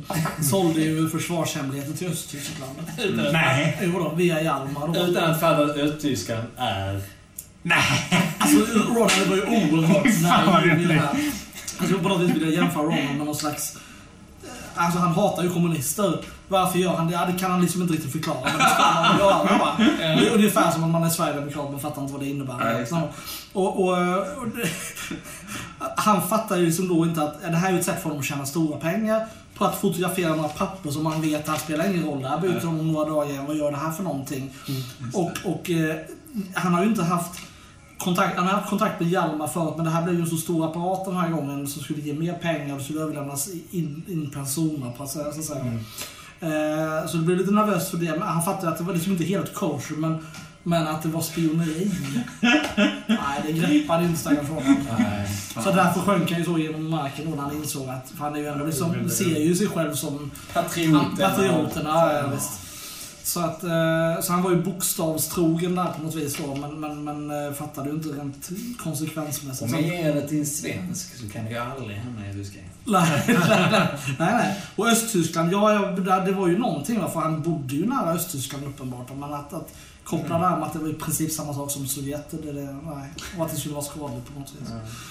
sålde 0.50 0.80
ju 0.80 1.08
försvarshemligheter 1.08 1.92
till 1.92 2.08
Östtyskland. 2.08 2.72
Nej! 3.32 3.78
Jo 3.82 3.98
då, 3.98 4.14
via 4.16 4.42
Hjalmar. 4.42 5.08
Utan 5.08 5.30
att 5.30 5.40
fatta 5.40 5.62
att 5.64 5.76
Östtyskland 5.76 6.44
är... 6.56 7.00
Nej! 7.62 7.82
Alltså, 8.38 8.78
Ronald 8.78 9.28
var 9.28 9.36
ju 9.36 9.42
oerhört 9.42 10.22
naiv 10.22 10.66
i 10.66 10.68
det 10.68 10.74
roligt. 10.76 11.00
här. 11.02 11.32
Alltså, 11.78 11.98
på 11.98 12.08
något 12.08 12.20
vis 12.22 12.30
vill 12.36 12.42
jag 12.42 12.52
jämföra 12.52 12.82
Ronald 12.82 13.16
med 13.16 13.26
någon 13.26 13.34
slags... 13.36 13.78
Alltså 14.74 14.98
han 14.98 15.12
hatar 15.12 15.42
ju 15.42 15.50
kommunister. 15.50 16.20
Varför 16.48 16.78
gör 16.78 16.94
han 16.94 17.06
det? 17.06 17.12
Ja, 17.12 17.26
det 17.32 17.38
kan 17.38 17.50
han 17.50 17.60
liksom 17.60 17.82
inte 17.82 17.94
riktigt 17.94 18.12
förklara. 18.12 18.38
Men 18.44 18.58
det 18.58 18.68
ska 18.68 18.82
man 18.82 19.18
göra 19.18 19.58
va? 19.58 19.76
Det 19.98 20.28
är 20.28 20.34
ungefär 20.34 20.70
som 20.70 20.82
om 20.82 20.90
man 20.90 21.04
är 21.04 21.08
sverigedemokrat 21.08 21.70
men 21.70 21.80
fattar 21.80 22.02
inte 22.02 22.12
vad 22.12 22.22
det 22.22 22.28
innebär. 22.28 22.58
Det. 22.58 23.08
och, 23.52 23.80
och, 23.80 23.98
och 24.38 24.48
det, 24.54 24.68
han 25.96 26.28
fattar 26.28 26.56
ju 26.56 26.66
liksom 26.66 26.88
då 26.88 27.06
inte 27.06 27.22
att 27.22 27.36
ja, 27.42 27.48
det 27.48 27.56
här 27.56 27.72
är 27.72 27.78
ett 27.78 27.84
sätt 27.84 27.96
för 27.96 28.02
honom 28.02 28.18
att 28.18 28.24
tjäna 28.24 28.46
stora 28.46 28.78
pengar 28.78 29.26
på 29.54 29.64
att 29.64 29.80
fotografera 29.80 30.34
några 30.34 30.48
papper 30.48 30.90
som 30.90 31.04
man 31.04 31.22
vet 31.22 31.48
att 31.48 31.60
spelar 31.60 31.90
ingen 31.90 32.04
roll. 32.04 32.22
Det 32.22 32.28
här 32.28 32.38
byter 32.38 32.60
de 32.60 32.80
om 32.80 32.92
några 32.92 33.10
dagar 33.10 33.30
igen. 33.30 33.46
Vad 33.46 33.56
gör 33.56 33.70
det 33.70 33.76
här 33.76 33.90
för 33.92 34.02
någonting? 34.02 34.54
Och, 35.12 35.30
och 35.44 35.70
eh, 35.70 35.96
han 36.54 36.74
har 36.74 36.82
ju 36.82 36.88
inte 36.88 37.02
haft 37.02 37.40
kontakt, 38.04 38.36
han 38.36 38.46
har 38.46 38.52
haft 38.54 38.70
kontakt 38.70 39.00
med 39.00 39.08
Hjalmar 39.08 39.46
förut, 39.46 39.74
men 39.76 39.84
det 39.84 39.90
här 39.90 40.02
blev 40.02 40.14
ju 40.14 40.20
en 40.20 40.26
så 40.26 40.36
stor 40.36 40.66
apparat 40.66 41.04
den 41.04 41.16
här 41.16 41.30
gången 41.30 41.66
som 41.66 41.82
skulle 41.82 42.00
ge 42.00 42.14
mer 42.14 42.32
pengar 42.32 42.72
och 42.72 42.78
det 42.78 42.84
skulle 42.84 43.00
överlämnas 43.00 43.48
in, 43.70 44.02
in 44.08 44.30
persona 44.30 44.90
på 44.96 45.02
att 45.02 45.10
säga. 45.10 45.32
Så, 45.32 45.40
att 45.40 45.44
säga. 45.44 45.64
Eh, 46.40 47.06
så 47.06 47.16
det 47.16 47.22
blev 47.22 47.38
lite 47.38 47.50
nervöst 47.50 47.90
för 47.90 47.96
det. 47.96 48.10
Men 48.10 48.22
han 48.22 48.42
fattade 48.42 48.72
att 48.72 48.78
det 48.78 48.84
var 48.84 48.94
liksom 48.94 49.12
inte 49.12 49.24
helt 49.24 49.54
kosher, 49.54 49.96
men, 49.96 50.26
men 50.62 50.86
att 50.86 51.02
det 51.02 51.08
var 51.08 51.20
spioneri. 51.20 51.90
Nej, 53.06 53.42
det 53.46 53.52
greppade 53.52 54.04
inte 54.04 54.20
stackars 54.20 54.48
honom. 54.48 54.76
Så 55.64 55.70
därför 55.70 56.00
sjönk 56.00 56.30
han 56.30 56.38
ju 56.38 56.44
så 56.44 56.58
genom 56.58 56.90
marken 56.90 57.30
då 57.30 57.36
när 57.36 57.42
han 57.42 57.56
insåg 57.56 57.88
att, 57.88 58.10
för 58.10 58.24
han 58.24 58.34
är 58.34 58.38
ju 58.38 58.46
ändå 58.46 58.66
liksom, 58.66 59.10
ser 59.10 59.40
ju 59.40 59.54
sig 59.54 59.66
själv 59.66 59.94
som. 59.94 60.30
Patrioterna, 61.18 61.90
ja, 61.90 62.12
ja, 62.12 62.26
visst. 62.34 62.61
Så, 63.24 63.40
att, 63.40 63.62
eh, 63.64 64.20
så 64.22 64.32
han 64.32 64.42
var 64.42 64.50
ju 64.50 64.62
bokstavstrogen 64.62 65.74
där 65.74 65.84
på 65.96 66.02
något 66.02 66.14
vis 66.14 66.36
då, 66.36 66.54
men, 66.54 66.80
men, 66.80 67.04
men 67.04 67.46
eh, 67.46 67.52
fattade 67.52 67.88
ju 67.88 67.94
inte 67.94 68.08
rent 68.08 68.50
konsekvensmässigt. 68.78 69.62
Om 69.62 69.68
Så- 69.68 69.76
jag 69.76 69.82
ger 69.84 70.14
det 70.14 70.28
till 70.28 70.38
en 70.38 70.46
svensk 70.46 71.16
så 71.16 71.28
kan 71.28 71.44
det 71.44 71.50
ju 71.50 71.56
aldrig 71.56 71.96
hamna 71.98 72.30
i 72.30 72.32
ryska. 72.32 72.58
Nej, 72.84 73.24
nej, 74.18 74.34
nej. 74.34 74.56
Och 74.76 74.88
Östtyskland, 74.88 75.52
ja, 75.52 75.70
det 76.26 76.32
var 76.32 76.48
ju 76.48 76.58
någonting 76.58 77.00
för 77.12 77.20
han 77.20 77.42
bodde 77.42 77.74
ju 77.74 77.86
nära 77.86 78.12
Östtyskland 78.12 78.64
uppenbart. 78.66 79.10
Men 79.16 79.34
att, 79.34 79.52
att 79.52 79.74
koppla 80.04 80.38
det 80.38 80.46
här 80.48 80.56
med 80.56 80.66
att 80.66 80.72
det 80.72 80.78
var 80.78 80.88
i 80.88 80.94
princip 80.94 81.32
samma 81.32 81.54
sak 81.54 81.70
som 81.70 81.86
Sovjet, 81.86 82.30
det, 82.30 82.52
det, 82.52 82.62
nej. 82.62 83.08
Och 83.38 83.44
att 83.44 83.50
det 83.52 83.56
skulle 83.56 83.74
vara 83.74 83.84
skadligt 83.84 84.34
på 84.34 84.40
något 84.40 84.52
vis. 84.60 84.68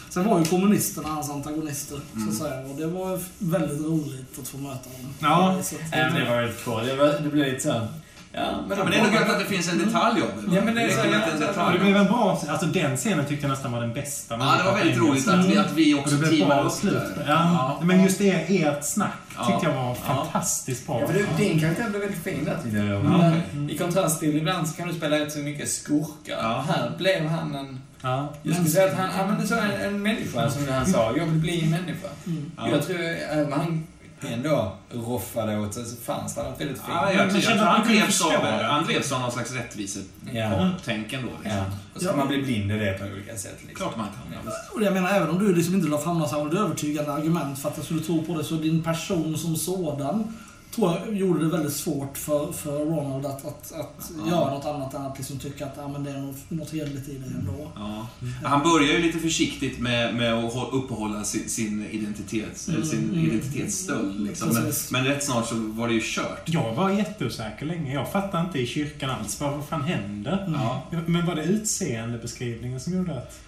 Sen 0.09 0.23
var 0.29 0.39
ju 0.39 0.45
kommunisterna 0.45 1.07
hans 1.09 1.29
antagonister, 1.29 1.99
så 2.25 2.29
att 2.29 2.35
säga. 2.35 2.65
Och 2.69 2.75
det 2.77 2.87
var 2.87 3.19
väldigt 3.39 3.81
roligt 3.85 4.39
att 4.41 4.47
få 4.47 4.57
möta 4.57 4.89
dem. 4.89 5.13
Ja. 5.19 5.55
Det 5.91 6.25
var 6.29 6.35
väldigt 6.35 6.63
kul. 6.63 6.85
Det, 6.87 6.95
var, 6.95 7.19
det 7.23 7.29
blev 7.29 7.45
lite 7.53 7.61
så... 7.63 7.87
Ja, 8.33 8.41
men, 8.67 8.77
Ja, 8.77 8.83
men 8.83 8.91
det 8.91 8.97
är 8.99 9.03
nog 9.03 9.13
gött 9.13 9.29
att 9.29 9.39
det 9.39 9.45
finns 9.45 9.69
en 9.71 9.77
detalj 9.77 10.21
av 10.21 10.27
det. 10.49 10.55
Ja, 10.55 10.61
men 10.65 10.75
det 10.75 10.81
är 10.81 10.89
så- 10.89 10.95
det 11.03 11.07
en 11.07 11.41
ja, 11.41 11.47
detalj. 11.47 11.77
det 11.77 11.83
blev 11.83 11.97
en 11.97 12.05
bra... 12.05 12.41
Alltså 12.49 12.65
den 12.65 12.97
scenen 12.97 13.25
tyckte 13.25 13.45
jag 13.47 13.51
nästan 13.51 13.71
var 13.71 13.79
den 13.81 13.93
bästa. 13.93 14.37
Ja, 14.39 14.55
det 14.57 14.63
var 14.71 14.77
väldigt 14.77 14.97
roligt 14.97 15.27
att 15.27 15.45
vi, 15.45 15.57
att 15.57 15.71
vi 15.73 15.93
Och 15.93 15.99
också 15.99 16.15
det 16.15 16.19
blev 16.19 16.29
teamade 16.39 16.61
bra 16.61 16.69
upp 16.69 16.75
slut. 16.75 16.93
där. 16.93 17.25
Ja, 17.27 17.79
men 17.83 18.03
just 18.03 18.17
det, 18.17 18.31
ert 18.63 18.83
snack 18.83 19.11
Ja. 19.37 19.45
tyckte 19.45 19.65
jag 19.65 19.73
var 19.75 19.89
Ja. 19.89 19.95
fantastiskt 19.95 20.87
bra. 20.87 21.01
Ja, 21.01 21.07
för 21.07 21.13
du, 21.13 21.25
din 21.37 21.59
karaktär 21.59 21.89
blev 21.89 22.01
väldigt 22.01 22.23
fin 22.23 22.45
där 22.45 22.57
tyckte 22.63 22.77
jag. 22.79 23.03
Men 23.03 23.69
I 23.69 23.77
kontrast 23.77 24.19
till 24.19 24.37
ibland 24.37 24.67
så 24.67 24.75
kan 24.77 24.87
du 24.87 24.93
spela 24.93 25.19
rätt 25.19 25.31
så 25.31 25.39
mycket 25.39 25.69
skurkar. 25.71 26.37
Ja. 26.41 26.65
Här 26.69 26.91
blev 26.97 27.27
han 27.27 27.55
en... 27.55 27.79
Ja. 28.01 28.33
Jag 28.43 28.55
skulle 28.55 28.69
säga 28.69 28.91
att 28.91 28.97
han, 28.97 29.09
han 29.09 29.27
men 29.29 29.41
du 29.41 29.47
sa 29.47 29.55
en, 29.57 29.81
en 29.81 30.01
människa, 30.01 30.49
som 30.49 30.67
han 30.69 30.85
sa. 30.85 31.13
Jag 31.17 31.25
vill 31.25 31.39
bli 31.39 31.63
en 31.63 31.69
människa. 31.69 32.07
Mm. 32.27 32.51
Ja. 32.57 32.69
Jag 32.69 32.85
tror, 32.87 32.97
om 33.45 33.51
han 33.51 33.87
ändå 34.27 34.77
roffade 34.91 35.59
åt 35.59 35.73
sig, 35.73 35.85
så 35.85 35.95
fanns 35.95 36.35
det 36.35 36.43
något 36.43 36.61
väldigt 36.61 36.77
fint. 36.77 36.89
Ja, 36.89 37.13
jag, 37.13 37.31
jag, 37.31 37.43
tror 37.43 37.53
att 37.53 37.59
han 37.59 37.87
drevs 37.87 38.21
av, 38.21 38.31
han 38.61 38.85
drevs 38.85 39.11
av 39.11 39.21
någon 39.21 39.31
slags 39.31 39.51
rättvisetänken 39.51 41.21
då. 41.21 41.29
Liksom. 41.43 41.57
Ja. 41.57 41.65
Och 41.93 42.01
så 42.01 42.07
kan 42.07 42.15
Ja. 42.17 42.25
man 42.25 42.27
bli 42.27 42.41
blind 42.41 42.71
i 42.71 42.75
det 42.79 42.99
på 42.99 43.05
olika 43.05 43.37
sätt. 43.37 43.57
Liksom. 43.67 43.75
Klart 43.75 43.97
man 43.97 44.07
kan. 44.07 44.43
Ja. 44.45 44.51
Och 44.75 44.81
jag 44.81 44.93
menar, 44.93 45.09
även 45.09 45.29
om 45.29 45.39
du 45.39 45.55
liksom 45.55 45.75
inte 45.75 45.87
la 45.87 45.97
fram 45.97 46.17
några 46.17 46.29
särskilt 46.29 46.53
övertygande 46.53 47.13
argument 47.13 47.59
för 47.59 47.69
att 47.69 47.77
jag 47.77 47.85
skulle 47.85 48.01
tro 48.01 48.25
på 48.25 48.37
det, 48.37 48.43
så 48.43 48.55
din 48.55 48.83
person 48.83 49.37
som 49.37 49.55
sådan 49.55 50.33
tror 50.75 50.91
jag 51.05 51.17
gjorde 51.17 51.43
det 51.43 51.49
väldigt 51.51 51.73
svårt 51.73 52.17
för, 52.17 52.51
för 52.51 52.79
Ronald 52.85 53.25
att, 53.25 53.45
att, 53.45 53.71
att 53.73 54.11
Ja. 54.25 54.29
göra 54.31 54.53
något 54.53 54.65
annat 54.65 54.93
än 54.93 55.01
att 55.01 55.17
liksom 55.17 55.39
tycka 55.39 55.65
att 55.65 55.73
ja, 55.77 55.87
men 55.87 56.03
det 56.03 56.11
är 56.11 56.17
något, 56.17 56.35
något 56.49 56.71
hederligt 56.73 57.09
i 57.09 57.17
det 57.17 57.25
ändå. 57.39 57.71
Ja. 57.75 58.07
Han 58.43 58.63
börjar 58.63 58.93
ju 58.93 59.01
lite 59.01 59.19
försiktigt 59.19 59.79
med, 59.79 60.15
med 60.15 60.33
att 60.33 60.53
hå- 60.53 60.71
uppehålla 60.71 61.23
sin, 61.23 61.49
sin, 61.49 61.85
identitet, 61.91 62.67
eller 62.69 62.83
sin 62.85 62.99
Mm, 62.99 63.13
mm. 63.13 63.25
identitetsstöld. 63.31 64.19
Liksom. 64.21 64.49
Men, 64.53 64.71
men 64.91 65.05
rätt 65.05 65.23
snart 65.23 65.47
så 65.47 65.55
var 65.55 65.87
det 65.87 65.93
ju 65.93 66.01
kört. 66.03 66.41
Jag 66.45 66.75
var 66.75 66.89
jätteosäker 66.89 67.65
länge. 67.65 67.93
Jag 67.93 68.11
fattade 68.11 68.43
inte 68.43 68.59
i 68.59 68.67
kyrkan 68.67 69.09
alls. 69.09 69.39
Vad 69.41 69.51
vad 69.51 69.65
fan 69.65 69.81
händer? 69.83 70.49
Ja. 70.53 70.81
Men 71.05 71.25
var 71.25 71.35
det 71.35 71.43
utseendebeskrivningen 71.43 72.79
som 72.79 72.93
gjorde 72.93 73.17
att... 73.17 73.39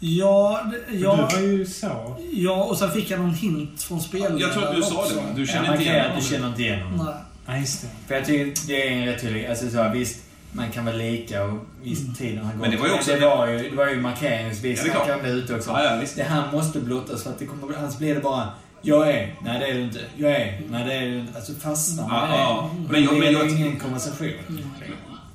Ja, 0.00 0.60
det- 0.70 0.96
ja, 0.96 1.28
Du 1.30 1.36
var 1.36 1.42
ju 1.42 1.66
så... 1.66 2.16
ja, 2.32 2.64
och 2.64 2.78
sen 2.78 2.90
fick 2.90 3.10
jag 3.10 3.20
någon 3.20 3.34
hint 3.34 3.82
från 3.82 4.00
spelledaren 4.00 4.38
Jag 4.38 4.52
tror 4.52 4.64
att 4.68 4.76
du 4.76 4.82
sa 4.82 4.98
också. 5.02 5.14
det, 5.14 5.20
va? 5.20 5.26
Du 5.34 5.40
Ja, 5.40 5.46
känner 5.46 5.62
man 5.68 5.72
inte 5.76 5.84
igen 5.84 5.96
att 6.00 6.04
du 6.06 6.08
honom. 6.10 6.22
känner 6.22 6.48
inte 6.48 6.62
igen 6.62 6.80
honom. 6.82 7.06
Nej. 7.06 7.14
Ja, 7.46 7.56
just 7.60 7.82
det. 7.82 7.88
För 8.08 8.14
jag 8.14 8.24
tycker 8.24 8.66
det 8.66 8.88
är 8.88 8.92
en 8.92 9.06
rätt 9.06 9.20
tydlig... 9.20 9.46
Alltså 9.46 9.70
så, 9.70 9.76
här, 9.76 9.92
visst, 9.92 10.18
man 10.52 10.70
kan 10.70 10.84
väl 10.84 10.98
lika 10.98 11.44
och 11.44 11.58
visst 11.82 12.02
Mm. 12.02 12.14
tiden 12.14 12.44
har 12.44 12.52
gått. 12.52 12.60
Men 12.60 12.70
det 12.70 12.76
var 12.76 12.86
ju 12.86 12.92
också- 12.92 13.10
det 13.12 13.20
var 13.26 13.46
ju, 13.46 13.70
det 13.70 13.76
var 13.76 13.86
ju 13.88 14.00
markeringsvis. 14.00 14.78
Ja, 14.78 14.84
det 14.84 14.90
klart. 14.90 15.06
kan 15.06 15.20
bli 15.22 15.30
ute 15.30 15.54
också. 15.54 15.70
Ja, 15.70 15.84
ja, 15.84 15.96
visst. 16.00 16.16
Det 16.16 16.22
här 16.22 16.52
måste 16.52 16.78
blottas 16.80 17.22
för 17.22 17.30
att 17.30 17.38
det 17.38 17.46
kommer... 17.46 17.76
Annars 17.78 17.98
blir 17.98 18.14
det 18.14 18.20
bara... 18.20 18.48
Jag 18.82 19.10
är. 19.10 19.34
Nej, 19.44 19.58
det 19.60 19.66
är 19.66 19.74
du 19.74 19.80
inte. 19.80 20.00
Jag 20.16 20.32
är. 20.32 20.60
Nej, 20.70 20.84
det 20.86 20.92
är 20.94 21.00
du 21.06 21.18
inte. 21.18 21.36
Alltså 21.38 21.52
fastnar 21.54 22.08
man 22.08 22.30
Ja, 22.30 22.36
det. 22.36 22.42
ja. 22.42 22.70
Men 22.74 22.86
Men 22.92 23.02
jag, 23.04 23.14
det 23.14 23.18
men 23.20 23.32
jag, 23.32 23.48
ju 23.50 23.56
ingen 23.56 23.80
konversation. 23.80 24.28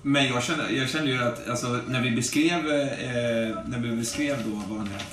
Men 0.01 0.25
jag 0.27 0.43
kände, 0.43 0.71
jag 0.71 0.89
kände 0.89 1.11
ju 1.11 1.23
att 1.23 1.49
alltså, 1.49 1.79
när 1.87 2.01
vi 2.01 2.11
beskrev, 2.11 2.71
eh, 2.71 3.57
när 3.65 3.79
vi 3.79 3.95
beskrev 3.95 4.37
då 4.45 4.49
vad 4.69 4.77
han 4.77 4.87
hette, 4.87 5.05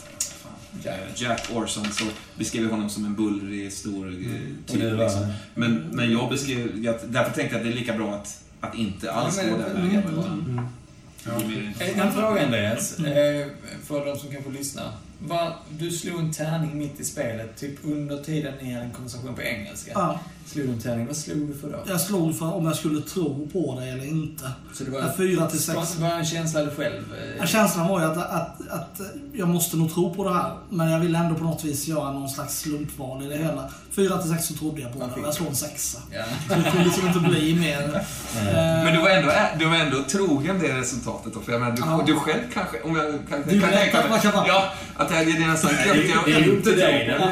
Jack. 0.83 0.99
Jack 1.15 1.49
Orson, 1.55 1.93
så 1.93 2.05
beskrev 2.35 2.63
vi 2.63 2.71
honom 2.71 2.91
som 2.91 3.05
en 3.05 3.15
bullrig, 3.15 3.73
stor 3.73 4.09
eh, 4.09 4.15
Och 4.67 4.73
typ. 4.73 4.99
Liksom. 4.99 5.33
Men, 5.55 5.89
men 5.93 6.13
jag 6.13 6.31
beskrev, 6.31 6.85
jag, 6.85 6.95
därför 7.05 7.33
tänkte 7.33 7.57
jag 7.57 7.57
att 7.57 7.67
det 7.67 7.73
är 7.73 7.81
lika 7.81 7.93
bra 7.93 8.15
att, 8.15 8.45
att 8.61 8.75
inte 8.75 9.13
alls 9.13 9.37
gå 9.37 9.43
den 9.43 9.89
vägen. 9.89 10.03
mm. 10.09 10.67
Mm. 11.37 11.73
En 12.01 12.13
fråga 12.13 12.45
Andreas, 12.45 12.99
eh, 12.99 13.47
för 13.85 14.07
de 14.07 14.19
som 14.19 14.31
kanske 14.31 14.51
lyssnar. 14.51 14.93
Du 15.71 15.91
slog 15.91 16.21
en 16.21 16.33
tärning 16.33 16.79
mitt 16.79 17.01
i 17.01 17.05
spelet, 17.05 17.57
typ 17.57 17.79
under 17.85 18.23
tiden 18.23 18.55
ni 18.63 18.73
hade 18.73 18.85
en 18.85 18.93
konversation 18.93 19.35
på 19.35 19.43
engelska. 19.43 19.91
Ja, 19.95 20.21
Slog 20.53 20.67
du 20.67 20.73
en 20.73 20.81
tärning, 20.81 21.07
vad 21.07 21.17
slog 21.17 21.49
du 21.49 21.55
för 21.55 21.69
då? 21.69 21.79
jag 21.87 22.01
slog 22.01 22.39
för 22.39 22.55
om 22.55 22.67
jag 22.67 22.77
skulle 22.77 23.01
tro 23.03 23.49
på 23.53 23.81
det 23.81 23.87
eller 23.87 24.05
inte. 24.07 24.51
Så 24.75 24.85
det 24.85 24.91
var, 24.91 25.13
fyra 25.17 25.47
till 25.47 25.59
sex. 25.63 25.97
Var 25.99 26.09
en 26.09 26.25
känsla 26.25 26.63
du 26.65 26.71
själv... 26.71 26.95
eh, 27.15 27.37
Ja, 27.41 27.47
Känslan 27.47 27.89
var 27.89 28.01
ju 28.01 28.07
att, 28.07 28.17
att, 28.17 28.69
att 28.71 29.01
jag 29.33 29.49
måste 29.49 29.77
nog 29.77 29.95
tro 29.95 30.15
på 30.15 30.25
det 30.25 30.35
här. 30.35 30.53
Men 30.71 30.91
jag 30.91 31.01
ville 31.01 31.19
ändå 31.19 31.35
på 31.35 31.45
något 31.45 31.65
vis 31.65 31.89
göra 31.89 32.13
någon 32.13 32.29
slags 32.29 32.59
slumpval 32.59 33.23
i 33.23 33.27
det 33.29 33.37
hela. 33.37 33.71
Fyra 33.91 34.19
till 34.19 34.31
sex 34.31 34.47
så 34.47 34.55
trodde 34.55 34.81
jag 34.81 34.93
på 34.93 34.99
det 34.99 35.21
jag 35.23 35.35
slog 35.35 35.49
en 35.49 35.55
sexa. 35.57 35.99
Ja. 36.13 36.25
Så 36.49 36.55
det 36.55 36.71
kunde 36.71 36.85
liksom 36.85 37.07
inte 37.07 37.19
bli 37.21 37.55
mer. 37.55 37.83
Eh, 38.37 38.53
Men 38.55 38.95
du 38.95 39.01
var, 39.01 39.09
ändå, 39.11 39.33
du 39.59 39.65
var 39.65 39.77
ändå 39.77 40.03
trogen 40.11 40.59
det 40.59 40.77
resultatet 40.81 41.35
då, 41.35 41.41
för 41.41 41.53
jag 41.53 41.61
menar, 41.61 41.77
du, 41.77 41.83
Ja. 41.83 42.03
du 42.07 42.15
själv 42.15 42.41
kanske, 42.55 42.81
om 42.83 42.97
jag 42.97 43.05
kan, 43.29 43.43
Du 43.49 43.61
kan 43.61 43.71
tänka 43.71 44.09
mig, 44.09 44.21
ja, 44.25 44.65
att 44.97 45.09
det 45.09 45.15
är 45.17 45.49
nästan 45.51 45.71
det- 45.71 45.87
jag 45.87 46.29
inte 46.49 46.71
dig. 46.71 47.11
en 47.11 47.29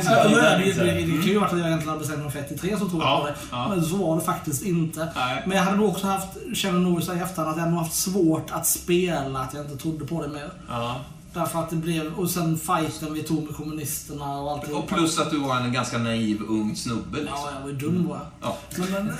det, 1.11 1.17
kan 1.23 1.23
ju 1.33 1.39
varit 1.39 1.53
att 1.53 1.59
jag 1.59 1.67
egentligen 1.69 1.89
hade 1.89 1.99
bestämt 2.01 2.23
mig 2.23 2.31
för 2.33 2.39
1 2.39 2.49
till 2.49 2.59
3 2.59 2.77
som 2.79 2.91
tog 2.91 3.03
Ja, 3.07 3.29
ja. 3.51 3.69
Men 3.69 3.85
så 3.85 3.97
var 3.97 4.17
det 4.17 4.23
faktiskt 4.23 4.63
inte. 4.63 5.09
Nej. 5.17 5.43
Men 5.47 5.57
jag 5.57 5.65
hade 5.65 5.77
nog 5.77 5.89
också 5.89 6.07
haft, 6.07 6.29
känner 6.55 6.79
nog 6.79 7.01
i 7.01 7.03
efterhand, 7.03 7.51
att 7.51 7.59
jag 7.59 7.71
nog 7.71 7.79
haft 7.79 7.95
svårt 7.95 8.51
att 8.51 8.67
spela 8.67 9.39
att 9.41 9.55
jag 9.55 9.65
inte 9.65 9.77
trodde 9.77 10.07
på 10.07 10.23
det 10.23 10.29
mer. 10.29 10.51
Ja. 10.69 10.97
Därför 11.37 11.59
att 11.59 11.71
det 11.71 11.77
blev, 11.77 12.15
och 12.19 12.31
sen 12.31 12.59
fighten 12.59 13.15
vi 13.15 13.23
tog 13.23 13.45
med 13.47 13.57
kommunisterna 13.57 14.39
och 14.39 14.51
allt 14.53 14.69
Och 14.69 14.87
plus 14.89 15.19
att 15.19 15.31
du 15.31 15.39
var 15.39 15.57
en 15.57 15.73
ganska 15.73 15.99
naiv 15.99 16.41
ung 16.49 16.77
snubbe 16.77 17.19
liksom. 17.19 17.37
Ja, 17.45 17.51
jag 17.55 17.61
var 17.63 17.69
ju 17.69 17.77
dum 17.77 18.09
var 18.09 18.17
jag. 18.17 18.27
Ja. 18.51 18.57
Men, 18.77 18.93
men, 18.93 19.07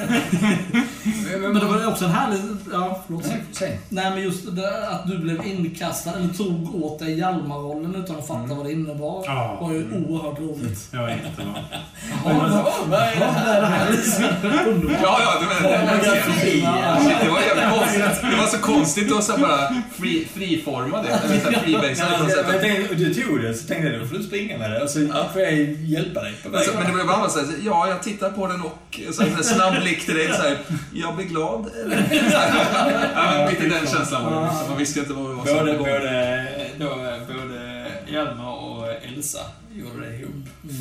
Men- 1.33 1.53
men 1.53 1.55
det 1.55 1.67
var 1.67 1.87
också 1.87 2.05
en 2.05 2.11
härlig... 2.11 2.41
Ja, 2.73 3.03
förlåt. 3.07 3.25
Nej, 3.27 3.45
Säg. 3.53 3.81
Nej 3.89 4.11
men 4.11 4.23
just 4.23 4.57
det, 4.57 4.89
att 4.91 5.07
du 5.07 5.19
blev 5.19 5.47
inkastad, 5.47 6.11
eller 6.13 6.29
tog 6.35 6.85
åt 6.85 6.99
dig 6.99 7.19
Hjalmar-rollen 7.19 7.95
utan 7.95 8.17
att 8.19 8.27
fatta 8.27 8.55
vad 8.55 8.67
det 8.67 8.73
innebar. 8.73 9.23
Ja. 9.27 9.59
var 9.61 9.73
ju 9.73 10.05
oerhört 10.07 10.39
roligt. 10.39 10.89
Var 10.95 11.09
jättebra. 11.09 11.55
Vad 12.25 12.35
vad 12.91 13.01
är 13.01 13.17
det 13.21 13.25
här? 13.27 13.57
är 13.57 13.61
det 13.61 13.67
här? 13.67 14.69
Underbart. 14.69 14.99
Ja, 15.03 15.19
ja, 15.21 15.41
det 15.41 15.47
var 15.47 15.71
det. 15.71 17.31
Var 17.31 17.41
jävligt 17.41 17.79
konstigt. 17.79 18.31
Det 18.31 18.37
var 18.37 18.47
så 18.47 18.59
konstigt 18.59 19.13
att 19.17 19.25
så 19.25 19.33
bara 19.39 19.83
fri, 19.99 20.29
friforma 20.35 21.03
det. 21.03 21.09
Eller 21.09 21.95
så 21.95 22.03
här 22.03 22.06
Ja, 22.13 22.29
sätt. 22.29 22.61
tänkte, 22.61 22.91
och 22.91 22.97
du 22.97 23.15
tog 23.15 23.43
det, 23.43 23.55
så 23.55 23.67
tänkte 23.67 23.89
jag 23.89 24.01
då 24.01 24.07
får 24.07 24.17
du 24.17 24.23
springa 24.23 24.59
med 24.59 24.71
det 24.71 24.83
och 24.83 24.91
så 24.91 24.99
får 25.33 25.43
jag 25.43 25.53
hjälpa 25.73 26.23
dig 26.23 26.35
på 26.43 26.49
Men, 26.49 26.61
så, 26.61 26.67
vägen. 26.71 26.75
men 26.83 26.87
det 26.87 26.95
blev 26.95 27.07
bara 27.07 27.29
så 27.29 27.39
här, 27.39 27.49
ja, 27.65 27.89
jag 27.89 28.03
tittar 28.03 28.31
på 28.31 28.47
den 28.47 28.61
och 28.61 29.01
så 29.13 29.23
här, 29.23 29.31
en 29.39 29.45
snabb 29.45 29.83
blick 29.83 30.05
till 30.07 30.15
dig 30.15 30.27
så 30.27 30.43
här, 30.43 30.59
jag 30.95 31.17
blir 31.17 31.27
glad. 31.27 31.71
Eller? 31.85 31.97
Så 32.31 32.37
ja, 33.15 33.49
lite 33.51 33.63
den 33.63 33.87
känslan 33.87 34.25
var 34.25 34.41
det. 34.41 34.49
Liksom. 34.49 34.69
Man 34.69 34.79
visste 34.79 35.01
inte 35.01 35.13
vad 35.13 35.31
det 35.31 35.35
var 35.35 35.47
som 35.47 35.57
Både, 35.57 35.73
var 35.73 35.79
både, 35.79 36.57
då, 36.79 36.89
både 37.35 37.87
Hjalmar 38.13 38.53
och 38.53 38.87
Elsa 39.17 39.39
gjorde 39.73 40.07
det 40.07 40.17
ihop. 40.17 40.35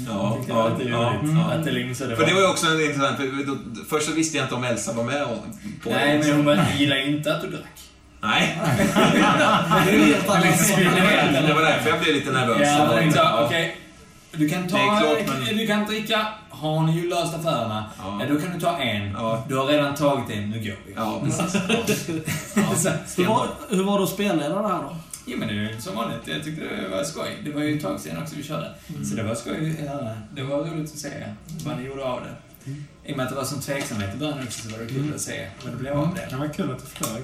Ja, 0.07 0.37
jag 0.47 0.57
ja, 0.57 0.67
att 0.67 0.79
det 0.79 0.83
ja, 0.83 1.13
ja. 1.23 1.51
Att 1.51 1.65
det 1.65 1.71
liksom 1.71 2.09
så 2.09 2.15
För 2.15 2.25
det 2.25 2.33
var 2.33 2.41
ju 2.41 2.47
också 2.47 2.67
en 2.67 2.81
intressant, 2.81 3.17
för 3.17 3.45
då, 3.45 3.57
först 3.89 4.07
så 4.07 4.13
visste 4.13 4.37
jag 4.37 4.45
inte 4.45 4.55
om 4.55 4.63
Elsa 4.63 4.93
var 4.93 5.03
med 5.03 5.23
på 5.83 5.89
Nej, 5.89 6.21
det. 6.23 6.33
men 6.33 6.57
hon 6.57 6.65
gillar 6.77 7.07
inte 7.07 7.35
att 7.35 7.41
du 7.41 7.49
drack. 7.49 7.81
Nej, 8.21 8.57
Det 9.85 9.91
helt 9.91 10.29
annat. 10.29 10.43
det 11.47 11.53
var 11.53 11.61
därför 11.61 11.89
jag 11.89 11.99
blev 11.99 12.15
lite 12.15 12.31
nervös. 12.31 12.59
Ja, 12.61 13.01
Ja. 13.15 13.43
okej. 13.45 13.77
Du 14.31 14.49
kan 14.49 14.67
ta... 14.67 14.77
Klart, 14.77 15.17
men- 15.47 15.57
Du 15.57 15.67
kan 15.67 15.85
dricka. 15.85 16.27
Har 16.49 16.83
ni 16.83 16.99
ju 17.01 17.09
löst 17.09 17.33
affärerna? 17.35 17.85
Ja. 17.97 18.17
Ja. 18.21 18.33
då 18.33 18.41
kan 18.41 18.53
du 18.53 18.59
ta 18.59 18.77
en. 18.77 19.11
Ja. 19.11 19.45
Du 19.49 19.57
har 19.57 19.65
redan 19.65 19.95
tagit 19.95 20.29
en, 20.37 20.49
nu 20.49 20.57
går 20.57 20.75
vi. 20.87 20.93
Ja, 20.95 21.21
precis. 21.25 21.51
Så- 22.83 23.21
Hur 23.21 23.27
var, 23.27 23.47
hur 23.69 23.83
var 23.83 23.97
det 23.97 24.03
att 24.03 24.09
spelleda 24.09 24.61
det 24.61 24.67
här 24.67 24.77
då? 24.83 24.95
Ja, 25.25 25.37
men 25.37 25.47
det 25.47 25.53
är 25.53 25.79
som 25.79 25.95
vanligt. 25.95 26.19
Jag 26.25 26.43
tyckte 26.43 26.61
det 26.63 26.89
var 26.97 27.03
skoj. 27.03 27.37
Det 27.45 27.51
var 27.51 27.61
ju 27.61 27.75
ett 27.77 27.83
tag 27.83 27.99
sedan 27.99 28.21
också 28.23 28.35
vi 28.35 28.43
körde. 28.43 28.71
Så 29.09 29.15
det 29.15 29.23
var 29.23 29.35
skoj. 29.35 29.75
Ja, 29.85 30.11
det 30.35 30.41
var 30.43 30.57
roligt 30.57 30.91
att 30.93 30.99
se 30.99 31.09
vad 31.65 31.77
ni 31.77 31.83
gjorde 31.87 32.03
av 32.03 32.19
det. 32.23 32.35
I 33.09 33.13
och 33.13 33.17
med 33.17 33.23
att 33.23 33.29
det 33.29 33.35
var 33.35 33.43
sån 33.43 33.61
tveksamhet 33.61 34.15
i 34.15 34.17
början 34.17 34.39
också 34.43 34.61
så 34.61 34.69
var 34.77 34.79
det 34.79 34.89
kul 34.93 35.11
att 35.15 35.21
se 35.21 35.47
vad 35.63 35.73
det 35.73 35.77
blev 35.77 35.99
av 35.99 36.15
det. 36.15 36.27
Det 36.29 36.35
var 36.35 36.47
kul 36.47 36.71
att 36.71 36.79
det 36.79 36.85
flög. 37.05 37.23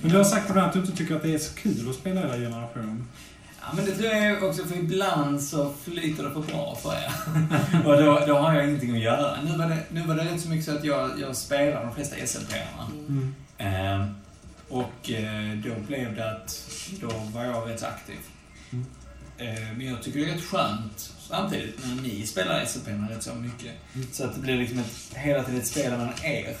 Men 0.00 0.10
du 0.10 0.16
har 0.16 0.24
sagt 0.24 0.50
ibland 0.50 0.66
att 0.66 0.72
du 0.72 0.78
inte 0.78 0.96
tycker 0.96 1.16
att 1.16 1.22
det 1.22 1.34
är 1.34 1.38
så 1.38 1.54
kul 1.54 1.88
att 1.88 1.94
spela 1.94 2.20
hela 2.20 2.36
generation. 2.36 3.08
Ja, 3.60 3.66
men 3.76 3.84
det 3.84 3.92
tror 3.92 4.12
jag 4.12 4.42
också, 4.42 4.64
för 4.64 4.76
ibland 4.76 5.42
så 5.42 5.72
flyter 5.84 6.24
det 6.24 6.30
för 6.30 6.40
bra 6.40 6.78
för 6.82 6.92
er. 6.92 7.12
och 7.86 8.02
då, 8.02 8.24
då 8.26 8.38
har 8.38 8.54
jag 8.54 8.68
ingenting 8.68 8.96
att 8.96 9.02
göra. 9.02 9.42
Nu 9.42 9.56
var 9.56 9.68
det, 9.68 9.78
nu 9.90 10.02
var 10.02 10.14
det 10.14 10.24
rätt 10.24 10.40
så 10.40 10.48
mycket 10.48 10.64
så 10.64 10.76
att 10.76 10.84
jag, 10.84 11.10
jag 11.20 11.36
spelar 11.36 11.84
de 11.84 11.94
flesta 11.94 12.16
SLP-arna. 12.26 12.90
Mm. 13.08 13.34
Ehm, 13.58 14.14
och 14.68 15.10
eh, 15.10 15.58
då 15.64 15.74
blev 15.86 16.16
det 16.16 16.30
att 16.30 16.70
då 17.00 17.08
var 17.08 17.44
jag 17.44 17.70
rätt 17.70 17.82
aktiv. 17.82 18.18
Mm. 18.72 18.86
Ehm, 19.38 19.76
men 19.76 19.86
jag 19.86 20.02
tycker 20.02 20.20
det 20.20 20.30
är 20.30 20.34
rätt 20.34 20.44
skönt 20.44 21.12
samtidigt 21.28 21.86
när 21.86 22.02
ni 22.02 22.26
spelar 22.26 22.64
SLP 22.64 22.88
rätt 22.88 23.22
så 23.22 23.34
mycket. 23.34 23.72
Så 24.12 24.24
att 24.24 24.34
det 24.34 24.40
blir 24.40 24.56
liksom 24.56 24.78
ett, 24.78 25.14
hela 25.14 25.42
tiden 25.42 25.60
ett 25.60 25.66
spel 25.66 25.90
mellan 25.90 26.12
er. 26.22 26.56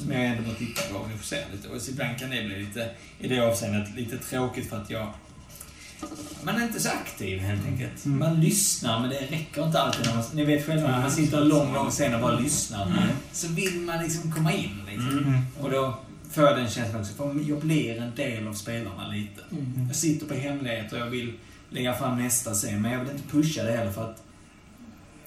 Som 0.00 0.12
jag 0.12 0.24
ändå 0.24 0.42
må 0.48 0.54
titta 0.54 0.82
på 0.82 1.06
ni 1.06 1.18
får 1.18 1.24
se 1.24 1.44
lite. 1.52 1.68
Och 1.68 1.88
ibland 1.88 2.18
kan 2.18 2.30
det 2.30 2.44
bli 2.44 2.58
lite, 2.58 2.90
i 3.18 3.28
det 3.28 3.40
avseendet, 3.40 3.94
lite 3.96 4.18
tråkigt 4.18 4.68
för 4.68 4.76
att 4.76 4.90
jag 4.90 5.12
man 6.42 6.56
är 6.56 6.62
inte 6.62 6.80
så 6.80 6.88
aktiv 6.88 7.38
helt 7.38 7.66
enkelt. 7.66 8.04
Mm. 8.04 8.18
Man 8.18 8.40
lyssnar, 8.40 9.00
men 9.00 9.10
det 9.10 9.16
räcker 9.16 9.66
inte 9.66 9.80
alltid. 9.80 10.06
När 10.06 10.14
man, 10.14 10.24
ni 10.34 10.44
vet 10.44 10.66
själva, 10.66 10.90
när 10.90 11.00
man 11.00 11.10
sitter 11.10 11.44
lång, 11.44 11.74
lång 11.74 11.90
scen 11.90 12.14
och 12.14 12.20
bara 12.20 12.38
lyssnar. 12.38 12.92
Så 13.32 13.48
vill 13.48 13.80
man 13.80 14.02
liksom 14.02 14.32
komma 14.32 14.52
in 14.52 14.82
liksom. 14.86 15.18
Mm. 15.18 15.40
Och 15.60 15.70
då 15.70 15.98
får 16.30 16.44
jag 16.44 16.56
den 16.56 16.68
känslan 16.68 17.00
också, 17.00 17.14
för 17.14 17.48
jag 17.48 17.60
blir 17.60 17.98
en 17.98 18.14
del 18.14 18.48
av 18.48 18.54
spelarna 18.54 19.08
lite. 19.08 19.42
Mm. 19.52 19.86
Jag 19.86 19.96
sitter 19.96 20.26
på 20.26 20.34
hemlighet 20.34 20.92
och 20.92 20.98
jag 20.98 21.06
vill 21.06 21.32
lägga 21.70 21.94
fram 21.94 22.18
nästa 22.18 22.54
scen, 22.54 22.82
men 22.82 22.92
jag 22.92 23.00
vill 23.00 23.10
inte 23.10 23.28
pusha 23.28 23.62
det 23.62 23.72
heller 23.72 23.92
för 23.92 24.10
att 24.10 24.22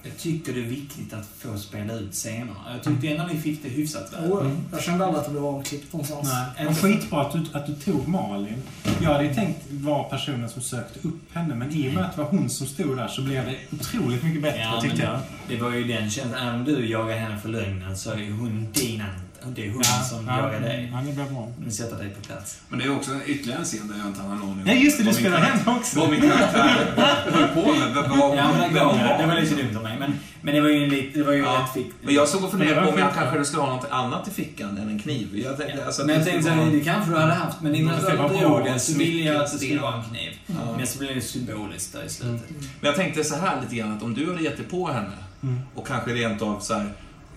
jag 0.04 0.18
tycker 0.18 0.52
det 0.52 0.60
är 0.60 0.64
viktigt 0.64 1.12
att 1.12 1.26
få 1.38 1.58
spela 1.58 1.94
ut 1.94 2.12
scenerna. 2.12 2.56
Jag 2.72 2.82
tyckte 2.82 3.08
ändå 3.08 3.24
ni 3.32 3.40
fick 3.40 3.62
det 3.62 3.68
hyfsat 3.68 4.12
väl. 4.12 4.32
Oh, 4.32 4.50
jag 4.72 4.82
kände 4.82 5.04
aldrig 5.04 5.20
att 5.20 5.26
det 5.26 5.30
blev 5.32 5.44
avklippt 5.44 5.92
någonstans. 5.92 6.28
Nej, 6.56 6.64
men 6.64 6.74
skitbra 6.74 7.20
att 7.20 7.32
du, 7.32 7.44
att 7.52 7.66
du 7.66 7.74
tog 7.74 8.08
Malin. 8.08 8.62
Jag 9.02 9.10
hade 9.12 9.24
ju 9.24 9.34
tänkt 9.34 9.58
vara 9.70 10.04
personen 10.04 10.48
som 10.48 10.62
sökte 10.62 11.08
upp 11.08 11.34
henne, 11.34 11.54
men 11.54 11.72
i 11.72 11.88
och 11.88 11.94
med 11.94 12.04
att 12.04 12.16
det 12.16 12.22
var 12.22 12.28
hon 12.30 12.50
som 12.50 12.66
stod 12.66 12.96
där 12.96 13.08
så 13.08 13.22
blev 13.22 13.44
det 13.46 13.56
otroligt 13.72 14.22
mycket 14.22 14.42
bättre, 14.42 14.60
Ja, 14.60 14.80
tyckte 14.80 14.96
men 14.96 15.06
jag. 15.06 15.20
Det 15.48 15.56
var 15.62 15.70
ju 15.74 15.84
den 15.84 16.10
känslan. 16.10 16.48
Även 16.48 16.54
om 16.54 16.64
du 16.64 16.86
jagar 16.86 17.16
henne 17.16 17.38
för 17.38 17.48
lögnen 17.48 17.96
så 17.96 18.10
är 18.10 18.18
ju 18.18 18.32
hon 18.32 18.68
din. 18.72 19.02
Det 19.54 19.66
är 19.66 19.70
hon 19.72 19.84
som 19.84 20.26
jagar 20.26 20.60
dig. 20.60 20.90
Ja, 20.92 20.98
det 21.06 21.12
blev 21.12 21.32
bra. 21.32 21.48
Nu 21.64 21.70
sätter 21.70 21.96
dig 21.96 22.10
på 22.10 22.20
plats. 22.20 22.58
Men 22.68 22.78
det 22.78 22.84
är 22.84 22.96
också 22.96 23.10
ytterligare 23.26 23.58
en 23.58 23.64
scen 23.64 23.88
där 23.88 23.98
jag 23.98 24.06
inte 24.06 24.20
har 24.20 24.34
någon 24.34 24.62
Ja, 24.66 24.72
just 24.72 24.98
det, 24.98 25.04
du 25.04 25.12
spelar 25.12 25.38
henne 25.40 25.78
också. 25.78 26.00
Vad 26.00 26.10
min 26.10 26.20
karaktär 26.20 26.94
höll 27.32 27.48
på 27.48 27.72
med. 27.72 27.94
Vad, 27.94 28.08
vad, 28.18 28.36
Ja, 28.38 28.48
men 28.52 28.60
det, 28.60 28.74
vem 28.80 28.88
hon 28.88 28.98
var, 28.98 29.18
det 29.18 29.26
var 29.26 29.34
var. 29.34 29.40
lite 29.40 29.54
dumt 29.54 29.76
av 29.76 29.82
mig. 29.82 29.96
Men, 29.98 30.12
men 30.42 30.54
det 30.54 30.60
var 30.60 30.68
ju 30.68 30.84
en 30.84 30.88
lit, 30.90 31.14
det 31.14 31.22
var 31.22 31.32
ju 31.32 31.38
Ja. 31.38 31.62
rätt 31.66 31.74
fick. 31.74 31.92
Men 32.02 32.14
jag 32.14 32.28
stod 32.28 32.44
och 32.44 32.50
funderade 32.50 32.86
på 32.86 32.92
om 32.92 32.98
jag 32.98 33.06
var 33.06 33.12
kanske 33.12 33.44
skulle 33.44 33.62
ha 33.62 33.76
något 33.76 33.86
annat 33.90 34.28
i 34.28 34.30
fickan 34.30 34.78
än 34.78 34.88
en 34.88 34.98
kniv. 34.98 35.28
Jag 35.38 35.56
tänkte, 35.58 35.86
alltså, 35.86 36.06
men 36.06 36.14
jag 36.14 36.24
det 36.24 36.30
tänkte 36.30 36.50
vara- 36.50 36.66
det 36.70 36.80
kanske 36.80 37.10
du 37.10 37.16
hade 37.16 37.32
haft. 37.34 37.60
Men 37.60 37.74
innan 37.74 37.94
Det 38.00 38.10
du 38.10 38.16
var 38.16 38.28
bra. 38.28 38.64
det 38.72 38.78
så 38.80 38.98
ville 38.98 39.22
jag 39.32 39.44
att 39.44 39.52
det 39.52 39.58
skulle 39.58 39.80
vara 39.80 39.94
en 39.96 40.02
kniv. 40.02 40.30
Ja. 40.46 40.54
Men 40.76 40.86
så 40.86 40.98
blev 40.98 41.14
det 41.14 41.20
symboliskt 41.20 41.92
där 41.92 42.02
i 42.04 42.08
slutet. 42.08 42.50
Men 42.50 42.60
jag 42.88 42.96
tänkte 42.96 43.24
så 43.24 43.36
här 43.36 43.60
lite 43.62 43.76
grann 43.76 43.92
att 43.96 44.02
om 44.02 44.14
du 44.14 44.26
hade 44.30 44.42
gett 44.44 44.56
dig 44.56 44.66
på 44.66 44.88
henne 44.92 45.12
Mm. 45.42 45.60
och 45.74 45.86
kanske 45.86 46.10
rent 46.14 46.42
av 46.42 46.60
så 46.60 46.74
här, 46.74 46.92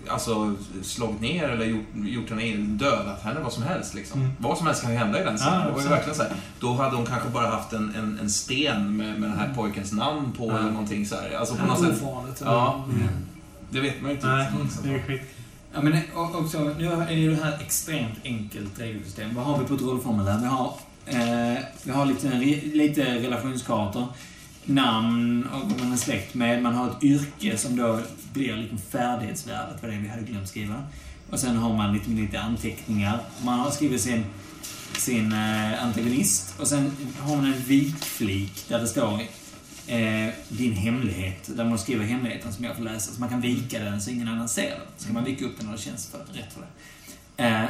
alltså 0.08 0.54
slagit 0.82 1.20
ner 1.20 1.48
eller 1.48 1.66
gjort, 1.66 1.86
gjort 1.94 2.30
henne 2.30 2.56
dödat 2.56 3.22
henne, 3.22 3.40
vad 3.40 3.52
som 3.52 3.62
helst 3.62 3.94
liksom. 3.94 4.20
Mm. 4.20 4.32
Vad 4.38 4.58
som 4.58 4.66
helst 4.66 4.82
kan 4.82 4.92
ju 4.92 4.98
hända 4.98 5.20
i 5.20 5.24
den 5.24 5.36
scenen. 5.38 5.54
Ja, 5.60 5.64
det 5.66 5.72
var 5.72 5.80
ju 5.80 5.86
absolut. 5.86 5.92
verkligen 5.98 6.16
så 6.16 6.22
här. 6.22 6.32
Då 6.60 6.72
hade 6.74 6.96
hon 6.96 7.06
kanske 7.06 7.28
bara 7.28 7.46
haft 7.46 7.72
en, 7.72 7.94
en, 7.94 8.18
en 8.22 8.30
sten 8.30 8.96
med, 8.96 9.20
med 9.20 9.30
den 9.30 9.38
här 9.38 9.54
pojkens 9.54 9.92
namn 9.92 10.32
på 10.32 10.46
Ja. 10.48 10.58
eller 10.58 10.70
någonting 10.70 11.06
så 11.06 11.14
här. 11.14 11.36
Alltså 11.38 11.54
på 11.54 11.62
Mm. 11.62 11.74
något 11.74 11.84
sätt. 11.94 12.02
Ofarligt. 12.02 12.40
Ja. 12.44 12.84
Mm. 12.94 13.08
Det 13.70 13.80
vet 13.80 14.00
man 14.00 14.10
ju 14.10 14.16
inte 14.16 14.28
Nej, 14.28 14.48
liksom. 14.62 14.82
det 14.82 14.94
är 14.94 15.02
skit. 15.02 15.22
Ja, 15.74 15.80
men 15.82 16.00
också, 16.14 16.58
nu 16.78 16.86
är 16.92 17.10
ju 17.12 17.34
det 17.36 17.44
här 17.44 17.58
extremt 17.60 18.18
enkelt 18.24 18.78
regelsystem. 18.80 19.34
Vad 19.34 19.44
har 19.44 19.58
vi 19.58 19.64
på 19.64 19.74
ett 19.74 19.80
rollformulär? 19.82 20.38
Vi 20.38 20.46
har, 20.46 20.74
eh, 21.06 21.58
vi 21.82 21.90
har 21.92 22.06
lite, 22.06 22.28
lite 22.76 23.04
relationskartor. 23.04 24.06
Namn 24.68 25.46
och 25.46 25.70
vad 25.70 25.80
man 25.80 25.92
är 25.92 25.96
släkt 25.96 26.34
med. 26.34 26.62
Man 26.62 26.74
har 26.74 26.90
ett 26.90 27.02
yrke 27.02 27.58
som 27.58 27.76
då 27.76 28.00
blir 28.32 28.56
liksom 28.56 28.78
färdighetsvärdet, 28.78 29.82
vad 29.82 29.90
det 29.90 29.96
är 29.96 30.00
vi 30.00 30.08
hade 30.08 30.22
glömt 30.22 30.48
skriva. 30.48 30.82
Och 31.30 31.38
sen 31.38 31.56
har 31.56 31.76
man 31.76 31.94
lite, 31.94 32.10
lite 32.10 32.40
anteckningar. 32.40 33.20
Man 33.44 33.58
har 33.58 33.70
skrivit 33.70 34.00
sin, 34.00 34.24
sin 34.96 35.32
eh, 35.32 35.84
antagonist. 35.84 36.54
Och 36.60 36.68
sen 36.68 36.92
har 37.18 37.36
man 37.36 37.44
en 37.44 37.62
vikflik 37.62 38.64
där 38.68 38.80
det 38.80 38.86
står 38.86 39.20
eh, 39.86 40.34
din 40.48 40.72
hemlighet. 40.72 41.56
Där 41.56 41.64
man 41.64 41.78
skriver 41.78 42.04
hemligheten 42.04 42.52
som 42.52 42.64
jag 42.64 42.76
får 42.76 42.82
läsa. 42.82 43.12
Så 43.12 43.20
man 43.20 43.28
kan 43.28 43.40
vika 43.40 43.78
den 43.78 44.00
så 44.00 44.10
ingen 44.10 44.28
annan 44.28 44.48
ser 44.48 44.70
den. 44.70 44.86
Så 44.96 45.04
kan 45.04 45.14
man 45.14 45.24
vika 45.24 45.44
upp 45.44 45.56
den 45.58 45.66
när 45.66 45.72
det 45.72 45.82
känns 45.82 46.10
för, 46.10 46.18
rätt 46.18 46.52
för 46.52 46.60
det. 46.60 47.44
Eh, 47.44 47.68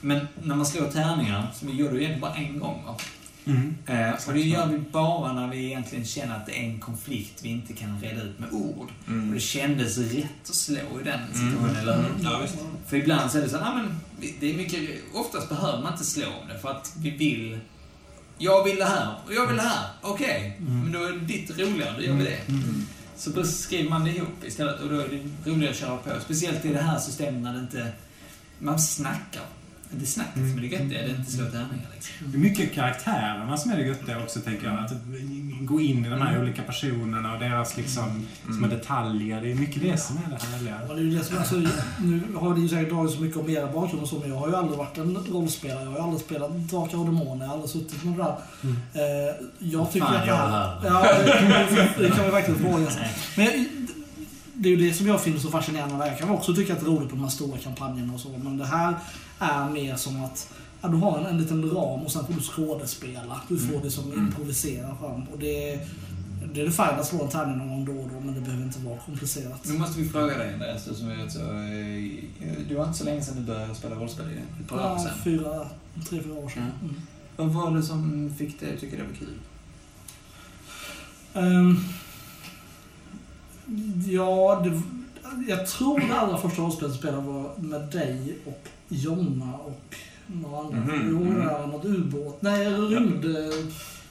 men 0.00 0.28
när 0.42 0.54
man 0.54 0.66
slår 0.66 0.88
tärningar, 0.88 1.46
som 1.54 1.68
vi 1.68 1.74
gjorde 1.74 1.92
ju 1.92 1.98
egentligen 1.98 2.20
bara 2.20 2.34
en 2.34 2.58
gång 2.58 2.82
va? 2.86 2.96
Mm. 3.46 3.74
Eh, 3.86 4.10
och 4.26 4.32
det 4.34 4.40
gör 4.40 4.66
vi 4.66 4.78
bara 4.78 5.32
när 5.32 5.48
vi 5.48 5.64
egentligen 5.66 6.04
känner 6.04 6.36
att 6.36 6.46
det 6.46 6.52
är 6.52 6.62
en 6.64 6.80
konflikt 6.80 7.40
vi 7.42 7.48
inte 7.48 7.72
kan 7.72 8.00
reda 8.00 8.22
ut 8.22 8.38
med 8.38 8.52
ord. 8.52 8.90
Och 9.04 9.08
Mm. 9.08 9.34
det 9.34 9.40
kändes 9.40 9.98
rätt 9.98 10.48
att 10.48 10.54
slå 10.54 11.00
i 11.00 11.04
den 11.04 11.20
situationen, 11.32 11.76
eller 11.76 11.96
hur? 11.96 12.08
Ja. 12.24 12.40
För 12.86 12.96
ibland 12.96 13.30
så 13.30 13.38
är 13.38 13.42
det 13.42 13.48
så 13.48 13.56
ah, 13.58 13.74
men 13.74 14.00
vi- 14.20 14.34
det 14.40 14.50
är 14.52 14.56
mycket, 14.56 14.80
oftast 15.14 15.48
behöver 15.48 15.82
man 15.82 15.92
inte 15.92 16.04
slå 16.04 16.26
om 16.26 16.48
det 16.48 16.58
för 16.58 16.70
att 16.70 16.92
vi 16.98 17.10
vill 17.10 17.58
jag 18.38 18.64
vill 18.64 18.76
det 18.76 18.84
här 18.84 19.14
och 19.26 19.34
jag 19.34 19.46
vill 19.46 19.56
det 19.56 19.62
här. 19.62 19.86
Okej, 20.02 20.56
men 20.60 20.92
då 20.92 21.02
är 21.04 21.12
det 21.12 21.18
ditt 21.20 21.50
roligare, 21.58 21.94
då 21.96 22.02
gör 22.02 22.14
vi 22.14 22.24
det. 22.24 22.38
Så 23.16 23.30
då 23.30 23.44
skriver 23.44 23.90
man 23.90 24.04
det 24.04 24.10
ihop 24.10 24.44
istället 24.46 24.80
och 24.80 24.88
då 24.88 24.98
är 24.98 25.08
det 25.08 25.50
roligare 25.50 25.70
att 25.72 25.78
köra 25.78 25.96
på. 25.96 26.10
Speciellt 26.24 26.64
i 26.64 26.68
det 26.72 26.82
här 26.82 26.98
systemet 26.98 27.42
när 27.42 27.52
det 27.52 27.58
inte... 27.60 27.92
Man 28.58 28.78
snackar. 28.78 29.42
Det 29.96 30.04
är 30.04 30.06
snacket 30.06 30.34
som 30.34 30.58
är 30.58 30.60
det 30.60 30.66
göttiga, 30.66 31.02
det 31.02 31.10
är 31.10 31.16
inte 31.16 31.32
slå 31.32 31.44
tärningar 31.44 31.88
liksom. 31.94 32.14
Det 32.32 32.36
är 32.36 32.40
mycket 32.40 32.74
karaktärerna 32.74 33.56
som 33.56 33.70
är 33.70 33.76
det 33.76 33.82
göttiga 33.82 34.18
också, 34.18 34.40
tänker 34.40 34.66
jag. 34.66 34.78
Att 34.78 34.92
gå 35.60 35.80
in 35.80 36.06
i 36.06 36.08
de 36.08 36.22
här 36.22 36.42
olika 36.42 36.62
personerna 36.62 37.32
och 37.34 37.40
deras 37.40 37.76
liksom, 37.76 38.26
små 38.58 38.66
detaljer. 38.66 39.40
Det 39.40 39.50
är 39.50 39.54
mycket 39.54 39.82
det 39.82 39.96
som 39.96 40.16
är 40.16 40.30
det 40.30 40.44
härliga. 40.44 40.78
Ja, 40.88 40.94
det 40.94 41.00
är 41.00 41.04
det 41.04 41.24
som, 41.24 41.38
alltså, 41.38 41.54
nu 42.00 42.22
har 42.36 42.54
det 42.54 42.60
ju 42.60 42.68
säkert 42.68 42.88
dragit 42.88 43.12
så 43.12 43.20
mycket 43.20 43.36
om 43.36 43.50
era 43.50 43.72
bakgrund 43.72 44.02
och 44.02 44.08
så, 44.08 44.18
men 44.18 44.28
jag 44.28 44.36
har 44.36 44.48
ju 44.48 44.56
aldrig 44.56 44.78
varit 44.78 44.98
en 44.98 45.16
rollspelare. 45.16 45.82
Jag 45.82 45.90
har 45.90 45.98
ju 45.98 46.04
aldrig 46.04 46.20
spelat 46.20 46.50
Drakar 46.50 46.98
och 46.98 47.06
Demoner. 47.06 47.40
Jag 47.40 47.48
har 47.48 47.54
aldrig 47.54 47.70
suttit 47.70 48.04
med 48.04 48.14
det 48.14 48.22
där. 48.22 48.36
Eh, 48.94 49.34
jag 49.58 49.92
tycker 49.92 50.06
fan 50.06 50.16
att 50.16 50.26
här... 50.26 50.80
det 50.80 50.88
Ja, 50.88 51.02
det 51.98 52.08
kan, 52.08 52.24
vi 52.24 52.30
verkligen 52.30 52.60
fråga 52.60 52.90
sig. 52.90 53.10
Men 53.36 53.44
jag, 53.46 53.66
det 54.54 54.68
är 54.68 54.76
ju 54.76 54.88
det 54.88 54.94
som 54.94 55.06
jag 55.06 55.20
finner 55.20 55.38
så 55.38 55.50
fascinerande. 55.50 56.06
Jag 56.06 56.18
kan 56.18 56.30
också 56.30 56.54
tycka 56.54 56.72
att 56.72 56.80
det 56.80 56.86
är 56.86 56.90
roligt 56.90 57.08
på 57.08 57.16
de 57.16 57.22
här 57.22 57.30
stora 57.30 57.58
kampanjerna 57.58 58.14
och 58.14 58.20
så, 58.20 58.28
men 58.28 58.58
det 58.58 58.66
här 58.66 58.94
är 59.42 59.70
mer 59.70 59.96
som 59.96 60.24
att 60.24 60.52
ja, 60.82 60.88
du 60.88 60.96
har 60.96 61.18
en, 61.18 61.26
en 61.26 61.38
liten 61.38 61.70
ram 61.70 62.00
och 62.00 62.12
sen 62.12 62.26
får 62.26 62.34
du 62.34 62.40
skådespela. 62.40 63.40
Du 63.48 63.58
får 63.58 63.80
det 63.82 63.90
som 63.90 64.12
improvisera 64.12 64.96
fram. 64.96 65.22
Och 65.32 65.38
det, 65.38 65.80
det 66.54 66.60
är 66.60 66.64
det 66.64 66.70
fint 66.72 66.88
att 67.00 67.06
slå 67.06 67.22
en 67.22 67.28
tärning 67.30 67.58
någon 67.58 67.68
gång 67.68 67.84
då 67.84 68.02
och 68.02 68.08
då, 68.14 68.20
men 68.20 68.34
det 68.34 68.40
behöver 68.40 68.64
inte 68.64 68.78
vara 68.78 68.98
komplicerat. 68.98 69.60
Nu 69.64 69.78
måste 69.78 70.00
vi 70.00 70.08
fråga 70.08 70.38
dig 70.38 70.52
Andreas, 70.52 70.84
du 70.84 70.94
som 70.94 71.10
är 71.10 71.28
så... 71.28 71.38
Du 72.68 72.74
var 72.74 72.84
inte 72.86 72.98
så 72.98 73.04
länge 73.04 73.22
sedan 73.22 73.36
du 73.36 73.42
började 73.42 73.74
spela 73.74 73.94
rollspel, 73.94 74.26
ett 74.60 74.68
par 74.68 74.76
år 74.76 74.82
Ja, 74.82 74.98
sedan. 74.98 75.12
fyra, 75.24 75.66
tre, 76.08 76.22
fyra 76.22 76.34
år 76.34 76.48
sedan. 76.48 76.62
Ja. 76.80 76.86
Mm. 76.88 77.02
Vad 77.36 77.48
var 77.48 77.76
det 77.76 77.82
som 77.82 78.30
fick 78.38 78.60
dig 78.60 78.74
att 78.74 78.80
tycka 78.80 78.96
det 78.96 79.02
var 79.02 79.14
kul? 79.14 79.34
Ehm, 81.34 81.76
ja, 84.10 84.62
det, 84.64 84.82
jag 85.48 85.66
tror 85.66 86.00
det 86.00 86.14
allra 86.18 86.38
första 86.38 86.62
rollspelet 86.62 86.90
jag 86.92 86.98
spelade 86.98 87.22
var 87.22 87.50
med 87.56 87.80
dig 87.80 88.36
och 88.46 88.68
Jonna 88.92 89.54
och 89.54 89.94
några 90.26 90.58
andra. 90.60 90.76
Mhm, 90.78 91.08
Jo, 91.10 91.18
mhm. 91.18 91.34
det 91.34 91.44
där, 91.44 91.66
något 91.66 91.84
ubåt. 91.84 92.42
Nej, 92.42 92.66
rymd... 92.68 93.24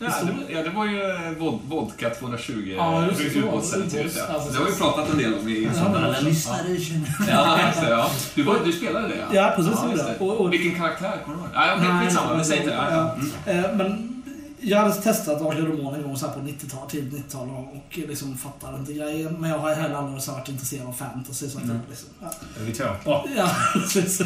Ja, 0.03 0.07
det, 0.47 0.53
ja, 0.53 0.63
det 0.63 0.69
var 0.69 0.85
ju 0.85 1.01
eh, 1.01 1.31
vod, 1.39 1.59
Vodka 1.67 2.09
220. 2.09 2.73
Ja, 2.77 3.05
just 3.07 3.19
var 3.35 3.41
det. 3.41 3.47
ubåtsäventyret, 3.47 4.15
ja. 4.17 4.23
Det 4.51 4.57
har 4.57 4.65
vi 4.65 4.71
pratat 4.77 5.11
en 5.11 5.17
del 5.17 5.33
om 5.33 5.47
i 5.49 5.69
lyssnare 6.21 6.77
känner... 6.79 7.09
Ja, 7.29 7.59
det. 7.81 7.89
Ja. 7.89 8.09
Du, 8.35 8.43
var, 8.43 8.55
du 8.65 8.71
spelade 8.71 9.07
det, 9.07 9.15
ja? 9.15 9.25
Ja, 9.33 9.53
precis, 9.55 9.73
Ja, 9.97 10.03
det. 10.03 10.19
Och- 10.19 10.37
och- 10.41 10.53
Vilken 10.53 10.79
karaktär? 10.81 11.11
Kommer 11.25 11.37
du 11.37 11.43
ihåg? 11.43 11.49
Ja, 11.53 12.01
skitsamma. 12.01 12.37
Vi 12.37 12.43
säger 12.43 12.61
inte 12.61 12.75
det. 12.75 13.51
Mm. 13.51 13.65
Eh, 13.65 13.75
Men 13.77 14.20
jag 14.63 14.77
hade 14.77 14.93
testat 14.93 15.39
Demoner 15.39 15.97
en 15.97 16.03
gång 16.03 16.17
så 16.17 16.27
på 16.27 16.39
90-tal, 16.39 16.89
tidigt 16.89 17.13
90-tal 17.13 17.49
och 17.49 17.97
liksom 17.97 18.37
fattade 18.37 18.77
inte 18.77 18.93
grejen. 18.93 19.35
Men 19.39 19.49
jag 19.49 19.57
har 19.59 19.73
heller 19.73 19.95
aldrig 19.95 20.27
varit 20.27 20.49
intresserad 20.49 20.87
av 20.87 20.93
fantasy. 20.93 21.49
Så 21.49 21.57
att 21.57 21.63
Mm. 21.63 21.77
det 21.77 21.89
liksom, 21.89 22.09
ja. 22.21 22.27
Är 22.61 22.65
vi 22.65 22.71
två? 22.73 22.83
Bra. 23.03 23.25
Ja, 23.37 23.49
precis. 23.73 24.21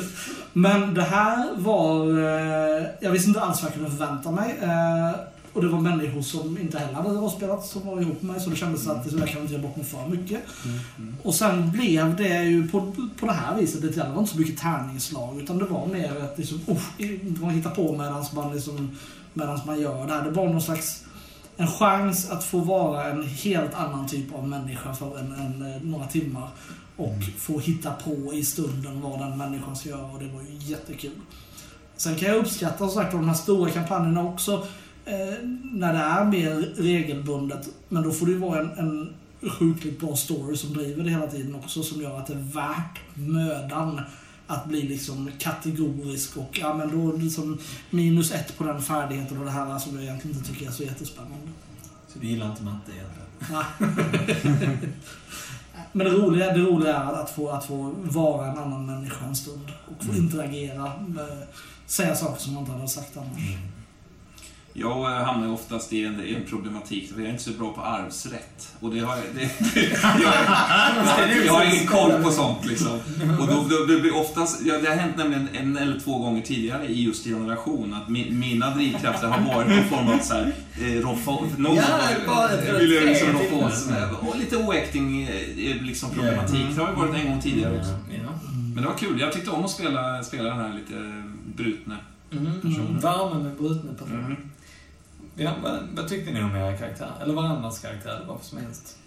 Men 0.53 0.93
det 0.93 1.03
här 1.03 1.47
var... 1.57 2.05
Eh, 2.19 2.85
jag 3.01 3.11
visste 3.11 3.27
inte 3.27 3.41
alls 3.41 3.61
vad 3.63 3.71
jag 3.71 3.75
kunde 3.75 3.89
förvänta 3.91 4.31
mig. 4.31 4.55
Eh, 4.61 5.19
och 5.53 5.61
det 5.61 5.67
var 5.67 5.81
människor 5.81 6.21
som 6.21 6.57
inte 6.57 6.79
heller 6.79 6.93
hade 6.93 7.09
rollspelat 7.09 7.65
som 7.65 7.87
var 7.87 8.01
ihop 8.01 8.21
med 8.21 8.31
mig. 8.31 8.41
Så 8.43 8.49
det 8.49 8.55
kändes 8.55 8.87
att 8.87 9.03
det 9.09 9.17
där 9.17 9.27
kan 9.27 9.35
jag 9.35 9.43
inte 9.43 9.53
göra 9.53 9.63
bort 9.63 9.75
mig 9.75 9.85
för 9.85 10.07
mycket. 10.07 10.41
Och 11.23 11.35
sen 11.35 11.71
blev 11.71 12.15
det 12.15 12.43
ju 12.43 12.67
på, 12.67 12.93
på 13.19 13.25
det 13.25 13.31
här 13.31 13.55
viset 13.55 13.81
lite 13.83 13.95
grann. 13.95 14.07
Det 14.09 14.13
var 14.13 14.21
inte 14.21 14.33
så 14.33 14.39
mycket 14.39 14.59
tärningsslag. 14.61 15.39
Utan 15.41 15.57
det 15.57 15.65
var 15.65 15.87
mer 15.87 16.23
att 16.23 16.37
liksom, 16.37 16.59
oh, 16.67 16.81
man 17.41 17.49
hittar 17.49 17.69
på 17.69 17.91
medan 17.97 18.25
man, 18.35 18.53
liksom, 18.53 18.97
medans 19.35 19.65
man 19.65 19.81
gör 19.81 20.07
det 20.07 20.13
här. 20.13 20.23
Det 20.23 20.31
var 20.31 20.45
någon 20.45 20.61
slags... 20.61 21.01
En 21.57 21.67
chans 21.67 22.31
att 22.31 22.43
få 22.43 22.59
vara 22.59 23.09
en 23.09 23.23
helt 23.23 23.73
annan 23.73 24.07
typ 24.07 24.35
av 24.35 24.47
människa 24.47 24.93
för 24.93 25.19
en, 25.19 25.31
en, 25.31 25.79
några 25.83 26.07
timmar. 26.07 26.49
Och 26.97 27.23
få 27.37 27.59
hitta 27.59 27.91
på 27.91 28.33
i 28.33 28.45
stunden 28.45 29.01
vad 29.01 29.19
den 29.19 29.37
människan 29.37 29.75
ska 29.75 29.89
göra 29.89 30.05
och 30.05 30.19
det 30.19 30.27
var 30.27 30.41
ju 30.41 30.57
jättekul. 30.57 31.11
Sen 31.97 32.15
kan 32.15 32.29
jag 32.29 32.37
uppskatta 32.37 32.77
som 32.77 32.89
sagt 32.89 33.11
de 33.11 33.27
här 33.27 33.35
stora 33.35 33.71
kampanjerna 33.71 34.23
också. 34.23 34.67
Eh, 35.05 35.47
när 35.63 35.93
det 35.93 35.99
är 35.99 36.25
mer 36.25 36.73
regelbundet. 36.77 37.69
Men 37.89 38.03
då 38.03 38.11
får 38.11 38.25
det 38.25 38.31
ju 38.31 38.37
vara 38.37 38.59
en, 38.59 38.71
en 38.77 39.13
sjukligt 39.49 39.99
bra 39.99 40.15
story 40.15 40.57
som 40.57 40.73
driver 40.73 41.03
det 41.03 41.09
hela 41.09 41.27
tiden 41.27 41.55
också. 41.55 41.83
Som 41.83 42.01
gör 42.01 42.19
att 42.19 42.27
det 42.27 42.33
är 42.33 42.53
värt 42.53 42.99
mödan 43.13 44.01
att 44.47 44.65
bli 44.65 44.81
liksom 44.81 45.31
kategorisk 45.39 46.37
och 46.37 46.59
ja 46.61 46.73
men 46.73 46.91
då 46.91 47.17
liksom 47.17 47.57
minus 47.89 48.31
ett 48.31 48.57
på 48.57 48.63
den 48.63 48.81
färdigheten 48.81 49.37
och 49.37 49.45
det 49.45 49.51
här 49.51 49.79
som 49.79 49.95
jag 49.95 50.03
egentligen 50.03 50.37
inte 50.37 50.49
tycker 50.49 50.67
är 50.67 50.71
så 50.71 50.83
jättespännande. 50.83 51.51
Så 52.07 52.19
du 52.19 52.27
gillar 52.27 52.49
inte 52.49 52.63
matte 52.63 52.91
egentligen? 52.91 53.25
Men 55.91 56.07
det 56.07 56.13
roliga, 56.13 56.53
det 56.53 56.59
roliga 56.59 56.95
är 56.95 57.13
att 57.13 57.29
få, 57.29 57.49
att 57.49 57.65
få 57.65 57.93
vara 57.97 58.51
en 58.51 58.57
annan 58.57 58.85
människa 58.85 59.25
en 59.25 59.35
stund. 59.35 59.71
Och 59.87 60.05
få 60.05 60.15
interagera. 60.15 60.91
Med, 61.07 61.47
säga 61.85 62.15
saker 62.15 62.41
som 62.41 62.53
man 62.53 62.63
inte 62.63 62.75
hade 62.75 62.87
sagt 62.87 63.17
annars. 63.17 63.57
Jag 64.77 65.11
eh, 65.11 65.25
hamnar 65.25 65.53
oftast 65.53 65.93
i 65.93 66.05
en, 66.05 66.23
i 66.25 66.33
en 66.33 66.43
problematik, 66.49 67.13
för 67.13 67.19
jag 67.19 67.27
är 67.27 67.31
inte 67.31 67.43
så 67.43 67.51
bra 67.51 67.73
på 67.73 67.81
arvsrätt. 67.81 68.73
Och 68.79 68.93
det 68.95 68.99
har, 68.99 69.15
det, 69.15 69.41
jag, 70.21 71.45
jag 71.45 71.53
har 71.53 71.63
ingen 71.73 71.87
koll 71.87 72.23
på 72.23 72.31
sånt 72.31 72.65
liksom. 72.65 72.99
Och 73.39 73.47
då, 73.47 73.65
då, 73.69 73.85
det 73.85 74.01
blir 74.01 74.15
oftast, 74.15 74.61
ja, 74.65 74.77
det 74.77 74.89
har 74.89 74.95
hänt 74.95 75.17
nämligen 75.17 75.49
en 75.53 75.77
eller 75.77 75.99
två 75.99 76.17
gånger 76.19 76.41
tidigare 76.41 76.85
i 76.85 77.03
just 77.03 77.25
generation 77.25 77.93
att 77.93 78.09
mi, 78.09 78.31
mina 78.31 78.69
drivkrafter 78.75 79.27
har 79.27 79.55
varit 79.55 79.69
någon 79.69 79.83
form 79.83 80.07
av 80.07 80.19
så 80.19 80.33
här, 80.33 80.53
eh, 80.81 81.01
roffo, 81.01 81.45
någon 81.57 81.75
Ja, 81.75 81.81
gång 81.81 82.35
bara 82.35 82.49
ett 82.49 82.81
vill 82.81 82.91
jag 82.91 83.03
liksom 83.03 83.27
roffa 83.27 83.55
åt 83.55 83.89
med. 83.89 84.09
Och 84.21 84.37
lite 84.39 84.57
oäkting 84.57 85.23
eh, 85.23 85.81
liksom 85.81 86.09
problematik. 86.09 86.75
Det 86.75 86.81
har 86.81 86.89
ju 86.89 86.95
varit 86.95 87.15
en 87.15 87.31
gång 87.31 87.41
tidigare 87.41 87.79
också. 87.79 87.91
Men 88.73 88.83
det 88.83 88.89
var 88.89 88.97
kul. 88.97 89.19
Jag 89.19 89.33
tyckte 89.33 89.51
om 89.51 89.65
att 89.65 89.71
spela, 89.71 90.23
spela 90.23 90.49
den 90.49 90.57
här 90.57 90.73
lite 90.73 91.23
brutna. 91.55 91.97
Mm. 92.31 92.99
Värme 92.99 93.43
med 93.43 93.55
brutna 93.57 93.93
personer. 93.93 94.19
Mm. 94.19 94.37
Ja, 95.35 95.51
vad, 95.63 95.79
vad 95.95 96.07
tyckte 96.07 96.31
ni 96.31 96.43
om 96.43 96.55
era 96.55 96.77
karaktär? 96.77 97.11
Eller 97.23 97.33
varandras 97.33 97.79
karaktär, 97.79 98.25
vad 98.27 98.41
som 98.43 98.57
helst? 98.57 98.97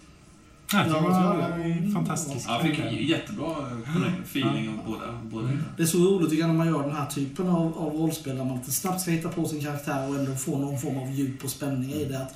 Ja, 0.71 0.83
det 0.83 0.89
var 0.89 1.93
fantastiskt. 1.93 2.45
Ja, 2.47 2.53
jag 2.53 2.75
fick 2.75 3.09
jättebra 3.09 3.49
eh, 3.51 4.13
feeling 4.23 4.69
av 4.69 4.85
båda. 4.85 5.19
båda. 5.23 5.47
Det 5.77 5.83
är 5.83 5.87
så 5.87 5.97
roligt 5.97 6.29
tycker 6.29 6.41
jag 6.41 6.47
när 6.49 6.55
man 6.57 6.67
gör 6.67 6.81
den 6.83 6.95
här 6.95 7.05
typen 7.05 7.49
av, 7.49 7.77
av 7.77 7.93
rollspel 7.93 8.37
där 8.37 8.43
man 8.43 8.57
lite 8.57 8.71
snabbt 8.71 9.01
ska 9.01 9.11
hitta 9.11 9.29
på 9.29 9.45
sin 9.47 9.61
karaktär 9.63 10.09
och 10.09 10.15
ändå 10.15 10.35
få 10.35 10.57
någon 10.57 10.79
form 10.79 10.97
av 10.97 11.11
djup 11.11 11.43
och 11.43 11.49
spänning 11.49 11.91
i 11.93 12.05
det. 12.05 12.19
Att 12.19 12.35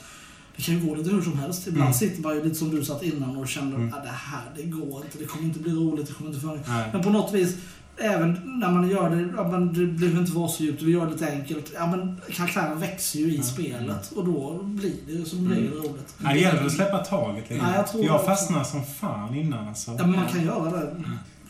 det 0.55 0.61
kan 0.63 0.75
ju 0.79 0.87
gå 0.87 0.95
lite 0.95 1.09
hur 1.09 1.21
som 1.21 1.39
helst. 1.39 1.67
Ibland 1.67 1.81
Mm. 1.87 1.93
sitter 1.93 2.21
man 2.21 2.35
ju 2.35 2.43
lite 2.43 2.55
som 2.55 2.75
du 2.75 2.85
satt 2.85 3.03
innan 3.03 3.37
och 3.37 3.47
kände 3.47 3.75
Mm. 3.75 3.93
att 3.93 4.03
det 4.03 4.09
här, 4.09 4.41
det 4.55 4.63
går 4.63 5.05
inte, 5.05 5.17
det 5.17 5.25
kommer 5.25 5.45
inte 5.45 5.59
bli 5.59 5.71
roligt, 5.71 6.07
det 6.07 6.13
kommer 6.13 6.29
inte 6.29 6.41
funka. 6.41 6.85
Men 6.93 7.01
på 7.03 7.09
något 7.09 7.33
vis, 7.33 7.57
även 7.97 8.59
när 8.59 8.71
man 8.71 8.89
gör 8.89 9.09
det, 9.09 9.27
ja, 9.37 9.47
men 9.47 9.73
det 9.73 9.85
behöver 9.85 10.19
inte 10.19 10.31
vara 10.31 10.47
så 10.47 10.63
djupt, 10.63 10.81
vi 10.81 10.91
gör 10.91 11.05
det 11.05 11.11
lite 11.11 11.31
enkelt. 11.31 11.71
Ja, 11.75 11.87
men 11.87 12.21
karaktären 12.31 12.79
växer 12.79 13.19
ju 13.19 13.25
i 13.25 13.29
Mm. 13.35 13.43
spelet 13.43 14.11
och 14.11 14.25
då 14.25 14.59
blir 14.63 14.93
det 15.07 15.11
ju 15.11 15.25
som 15.25 15.49
regel 15.49 15.71
roligt. 15.73 16.15
Ja, 16.23 16.29
det 16.29 16.39
gäller 16.39 16.65
att 16.65 16.71
släppa 16.71 16.97
taget 16.97 17.49
lite. 17.49 17.63
Ja, 17.65 17.75
jag 17.75 17.87
tror 17.87 18.05
jag 18.05 18.25
fastnade 18.25 18.65
som 18.65 18.85
fan 18.85 19.35
innan 19.35 19.67
alltså. 19.67 19.91
Ja, 19.91 19.97
men 20.07 20.11
man 20.15 20.25
kan 20.27 20.45
göra 20.45 20.69
det. 20.71 20.95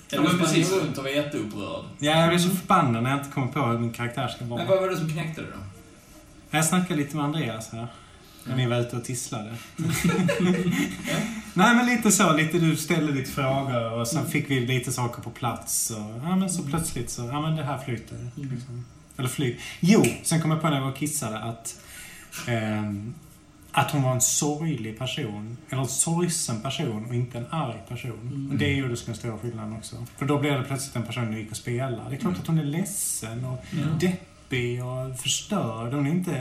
Ja, 0.10 0.22
men 0.22 0.40
precis. 0.40 0.72
runt 0.72 0.98
och 0.98 1.04
var 1.04 1.12
jätteupprörd. 1.12 1.86
Ja, 2.00 2.12
jag 2.20 2.30
blev 2.30 2.40
så 2.40 2.50
förbannad 2.50 3.04
när 3.04 3.10
jag 3.10 3.20
inte 3.20 3.32
kom 3.32 3.52
på 3.52 3.60
hur 3.60 3.80
min 3.80 3.94
karaktär 3.94 4.28
ska 4.28 4.46
vara. 4.46 4.60
Men 4.60 4.68
vad 4.70 4.82
var 4.82 4.90
det 4.90 4.98
som 4.98 5.10
knäckte 5.10 5.42
det 5.42 5.48
då? 5.48 5.64
Jag 6.58 6.66
snackade 6.66 6.96
lite 7.00 7.16
med 7.16 7.26
Andreas 7.26 7.70
här. 7.72 7.88
När 8.44 8.56
ni 8.56 8.68
var 8.68 8.80
ute 8.80 8.98
och 8.98 9.04
tisslade. 9.04 9.56
Nej, 11.54 11.76
men 11.76 11.86
lite 11.86 12.12
så. 12.12 12.34
Lite 12.34 12.60
du 12.60 12.76
ställde 12.76 13.14
lite 13.14 13.32
frågor 13.32 13.92
och 13.92 14.08
sen 14.08 14.26
fick 14.26 14.50
vi 14.50 14.60
lite 14.60 14.92
saker 14.92 15.22
på 15.22 15.30
plats. 15.30 15.92
Och, 15.92 16.24
ja, 16.24 16.36
men 16.36 16.50
så 16.50 16.64
plötsligt 16.64 17.10
så, 17.10 17.22
ja 17.22 17.42
men 17.42 17.56
det 17.56 17.64
här 17.64 17.78
flyter. 17.78 18.30
Liksom. 18.36 18.86
Eller 19.18 19.30
flyg. 19.30 19.60
Jo, 19.80 20.04
sen 20.24 20.42
kom 20.42 20.52
jag 20.52 20.62
på 20.62 20.70
när 20.70 20.76
jag 20.76 20.84
var 20.84 20.92
och 20.92 20.98
kissade 20.98 21.40
att 21.40 21.80
ehm, 22.48 23.14
att 23.72 23.92
hon 23.92 24.04
var 24.04 24.12
en 24.12 24.22
sorglig 24.22 25.00
person. 25.00 25.58
Eller 25.70 25.82
en 25.82 25.88
sorgsen 25.88 26.62
person 26.62 27.06
och 27.06 27.16
inte 27.16 27.38
en 27.38 27.46
arg 27.50 27.82
person. 27.88 28.20
Mm. 28.22 28.52
Och 28.52 28.58
det 28.58 28.74
gjorde 28.74 28.96
den 29.06 29.16
stora 29.16 29.38
skillnaden 29.38 29.74
också. 29.74 29.96
För 30.18 30.26
då 30.26 30.40
blev 30.40 30.60
det 30.60 30.64
plötsligt 30.64 30.96
en 30.96 31.04
person 31.04 31.32
du 31.32 31.40
gick 31.40 31.52
och 31.52 31.58
spelade. 31.58 32.10
Det 32.10 32.16
är 32.16 32.20
klart 32.20 32.40
att 32.40 32.48
hon 32.48 32.60
är 32.60 32.64
ledsen 32.64 33.46
och 33.46 33.66
deppig 34.00 34.33
och 34.82 35.20
förstörd. 35.20 35.94
Hon 35.94 36.08
är 36.08 36.12
inte... 36.12 36.32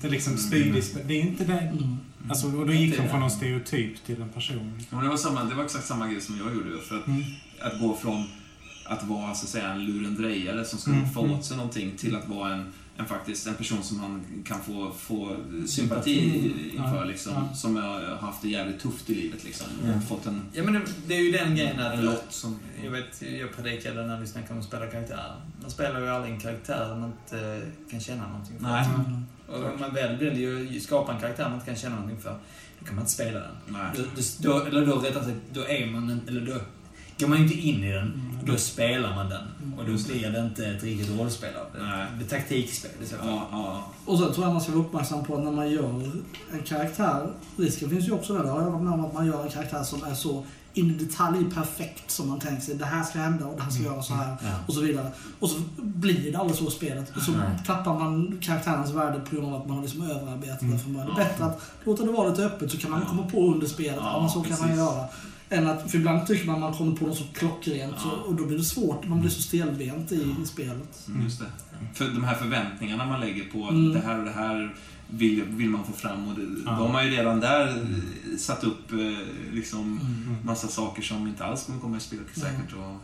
det 0.00 0.06
är 0.06 0.10
liksom 0.10 0.36
spydig. 0.38 0.82
Det 1.06 1.14
är 1.14 1.20
inte 1.20 1.44
det. 1.44 1.58
Mm. 1.58 1.96
Alltså, 2.28 2.46
och 2.46 2.66
då 2.66 2.72
gick 2.72 2.98
hon 2.98 3.08
från 3.08 3.20
någon 3.20 3.30
stereotyp 3.30 4.04
till 4.06 4.22
en 4.22 4.28
person. 4.28 4.82
Ja, 4.90 4.98
det, 4.98 5.08
var 5.08 5.16
samma, 5.16 5.44
det 5.44 5.54
var 5.54 5.64
exakt 5.64 5.86
samma 5.86 6.08
grej 6.08 6.20
som 6.20 6.38
jag 6.38 6.54
gjorde. 6.54 6.82
För 6.88 6.98
att, 6.98 7.06
Mm. 7.06 7.22
att 7.60 7.80
gå 7.80 7.96
från 7.96 8.24
att 8.84 9.04
vara 9.04 9.34
så 9.34 9.44
att 9.44 9.50
säga, 9.50 9.68
en 9.68 9.84
lurendrejare 9.84 10.64
som 10.64 10.78
ska 10.78 10.90
Mm, 10.90 11.10
få 11.10 11.24
mm. 11.24 11.38
åt 11.38 11.44
sig 11.44 11.56
någonting 11.56 11.92
till 11.96 12.16
att 12.16 12.28
vara 12.28 12.54
en, 12.54 12.72
en, 12.96 13.06
faktiskt, 13.06 13.46
en 13.46 13.54
person 13.54 13.82
som 13.82 14.00
man 14.00 14.24
kan 14.44 14.60
få, 14.60 14.92
få 14.98 15.36
sympati 15.66 16.50
inför. 16.76 16.96
Ja, 16.96 17.04
Liksom, 17.04 17.32
ja. 17.32 17.54
Som 17.54 17.76
har 17.76 18.16
haft 18.16 18.42
det 18.42 18.48
jävligt 18.48 18.80
tufft 18.80 19.10
i 19.10 19.14
livet. 19.14 19.44
Liksom, 19.44 19.66
Ja. 19.86 20.00
fått 20.00 20.26
en, 20.26 20.42
Ja, 20.52 20.62
men 20.62 20.74
det, 20.74 20.80
det 21.06 21.14
är 21.14 21.22
ju 21.22 21.32
den 21.32 21.56
grejen 21.56 21.78
en 21.78 21.86
att... 21.98 22.04
lott 22.04 22.26
som... 22.28 22.58
Jag 22.84 22.90
vet, 22.90 23.22
jag 23.40 23.52
predikade 23.56 24.06
när 24.06 24.20
vi 24.20 24.26
snackade 24.26 24.52
om 24.54 24.58
att 24.60 24.64
spela 24.64 24.86
karaktär. 24.86 25.34
Man 25.62 25.70
spelar 25.70 26.00
ju 26.00 26.08
aldrig 26.08 26.34
en 26.34 26.40
karaktär 26.40 26.96
man 27.00 27.12
inte 27.12 27.60
kan 27.90 28.00
känna 28.00 28.28
någonting 28.28 28.58
för. 28.58 28.66
Nej. 28.66 28.86
Mm. 28.94 29.24
Och 29.48 29.72
om 29.74 29.80
man 29.80 29.94
väl 29.94 30.16
vill 30.16 30.36
ju 30.40 30.80
skapa 30.80 31.12
en 31.14 31.20
karaktär 31.20 31.44
man 31.44 31.54
inte 31.54 31.66
kan 31.66 31.76
känna 31.76 31.94
någonting 31.94 32.20
för, 32.20 32.38
då 32.80 32.86
kan 32.86 32.94
man 32.94 33.02
inte 33.02 33.12
spela 33.12 33.38
den. 33.40 33.56
Nej. 33.68 33.82
Då, 33.96 34.02
då, 34.02 34.58
då, 34.58 34.64
eller 34.66 34.86
då 34.86 34.96
rättare 34.96 35.24
sagt, 35.24 35.36
då 35.52 35.68
är 35.68 35.86
man 35.86 36.20
eller 36.28 36.40
då 36.40 36.60
går 37.18 37.28
man 37.28 37.38
ju 37.38 37.44
inte 37.44 37.58
in 37.58 37.84
i 37.84 37.92
den, 37.92 38.02
Mm. 38.02 38.38
då 38.52 38.56
spelar 38.56 39.14
man 39.14 39.28
den. 39.28 39.42
Och 39.78 39.84
då 39.84 39.90
blir 40.12 40.30
det 40.30 40.40
inte 40.40 40.66
ett 40.66 40.82
riktigt 40.82 41.18
rollspel 41.18 41.54
av 41.56 41.66
det. 41.80 41.82
Nej. 41.86 42.06
Det 42.18 42.24
är 42.24 42.38
taktikspel 42.38 42.90
i 43.02 43.06
så 43.06 43.16
fall. 43.16 43.26
Ja, 43.28 43.48
ja. 43.52 43.84
Och 44.04 44.18
sen 44.18 44.32
tror 44.32 44.44
jag 44.46 44.52
man 44.52 44.62
ska 44.62 44.72
vara 44.72 44.82
uppmärksam 44.84 45.24
på 45.24 45.36
att 45.36 45.44
när 45.44 45.50
man 45.52 45.70
gör 45.70 45.84
en 46.52 46.62
karaktär, 46.66 47.30
risken 47.56 47.90
finns 47.90 48.08
ju 48.08 48.12
också 48.12 48.34
där, 48.34 48.42
det 48.44 48.50
har 48.50 48.62
jag 48.62 48.70
varit 48.70 48.82
med 48.84 48.92
om, 48.92 49.04
att 49.04 49.14
man 49.14 49.26
gör 49.26 49.42
en 49.44 49.50
karaktär 49.50 49.82
som 49.82 50.04
är 50.04 50.14
så 50.14 50.44
in 50.76 50.90
i 50.90 51.04
detalj 51.04 51.44
perfekt 51.54 52.10
som 52.10 52.28
man 52.28 52.40
tänker 52.40 52.62
sig. 52.62 52.74
Det 52.74 52.84
här 52.84 53.04
ska 53.04 53.18
hända 53.18 53.46
och 53.46 53.56
det 53.56 53.62
här 53.62 53.70
ska 53.70 53.82
göra 53.82 54.02
så 54.02 54.14
här 54.14 54.36
Ja. 54.42 54.48
och 54.66 54.74
så 54.74 54.80
vidare. 54.80 55.10
Och 55.40 55.50
så 55.50 55.60
blir 55.78 56.32
det 56.32 56.38
aldrig 56.38 56.58
så 56.58 56.66
i 56.68 56.70
spelet. 56.70 57.12
Och 57.16 57.22
så 57.22 57.32
Nej. 57.32 57.48
tappar 57.66 57.98
man 57.98 58.38
karaktärens 58.42 58.90
värde 58.90 59.20
på 59.20 59.36
grund 59.36 59.48
av 59.48 59.60
att 59.60 59.66
man 59.66 59.76
har 59.76 59.82
liksom 59.82 60.02
överarbetat 60.10 60.62
Mm. 60.62 60.74
det 60.76 60.82
från 60.82 60.92
början. 60.94 61.10
Det 61.16 61.22
är 61.22 61.28
bättre 61.28 61.44
att 61.44 61.60
låta 61.84 62.02
det 62.04 62.12
vara 62.12 62.28
lite 62.28 62.44
öppet 62.46 62.70
så 62.70 62.78
kan 62.78 62.90
man 62.90 63.06
komma 63.06 63.22
på 63.30 63.46
under 63.52 63.66
spelet. 63.66 63.96
Ja, 64.00 64.30
så 64.34 64.42
kan 64.42 64.58
man 64.60 64.76
göra. 64.76 65.04
Än 65.54 65.66
att, 65.66 65.90
för 65.90 65.98
ibland 65.98 66.26
tycker 66.26 66.46
man 66.46 66.54
att 66.54 66.60
man 66.60 66.74
kommer 66.74 66.96
på 66.96 67.06
något 67.06 67.16
så 67.18 67.24
klockrent 67.34 67.94
Ja. 68.04 68.10
och 68.26 68.34
då 68.34 68.46
blir 68.46 68.58
det 68.58 68.64
svårt. 68.64 69.08
Man 69.08 69.20
blir 69.20 69.30
så 69.30 69.42
stelbent 69.42 70.12
i, 70.12 70.34
i 70.42 70.46
spelet. 70.46 71.04
Mm, 71.08 71.22
Just 71.24 71.38
det. 71.40 71.46
För 71.94 72.04
de 72.08 72.24
här 72.24 72.34
förväntningarna 72.34 73.04
man 73.06 73.20
lägger 73.20 73.44
på 73.44 73.64
att 73.64 73.70
Mm. 73.70 73.92
det 73.92 74.00
här 74.00 74.18
och 74.18 74.24
det 74.24 74.30
här 74.32 74.74
vill, 75.08 75.42
vill 75.44 75.70
man 75.70 75.84
få 75.84 75.92
fram. 75.92 76.28
Och 76.28 76.34
det, 76.34 76.46
Ja. 76.66 76.70
De 76.72 76.90
har 76.94 77.02
ju 77.02 77.10
redan 77.10 77.40
där 77.40 77.68
eh, 77.68 78.36
satt 78.38 78.64
upp 78.64 78.92
eh, 78.92 78.98
liksom 79.52 79.80
Mm. 80.02 80.36
massa 80.44 80.68
saker 80.68 81.02
som 81.02 81.26
inte 81.28 81.44
alls 81.44 81.64
kommer 81.66 81.80
komma 81.80 81.96
i 81.96 82.00
spelet 82.00 82.26
säkert. 82.34 82.72
Och, 82.72 83.00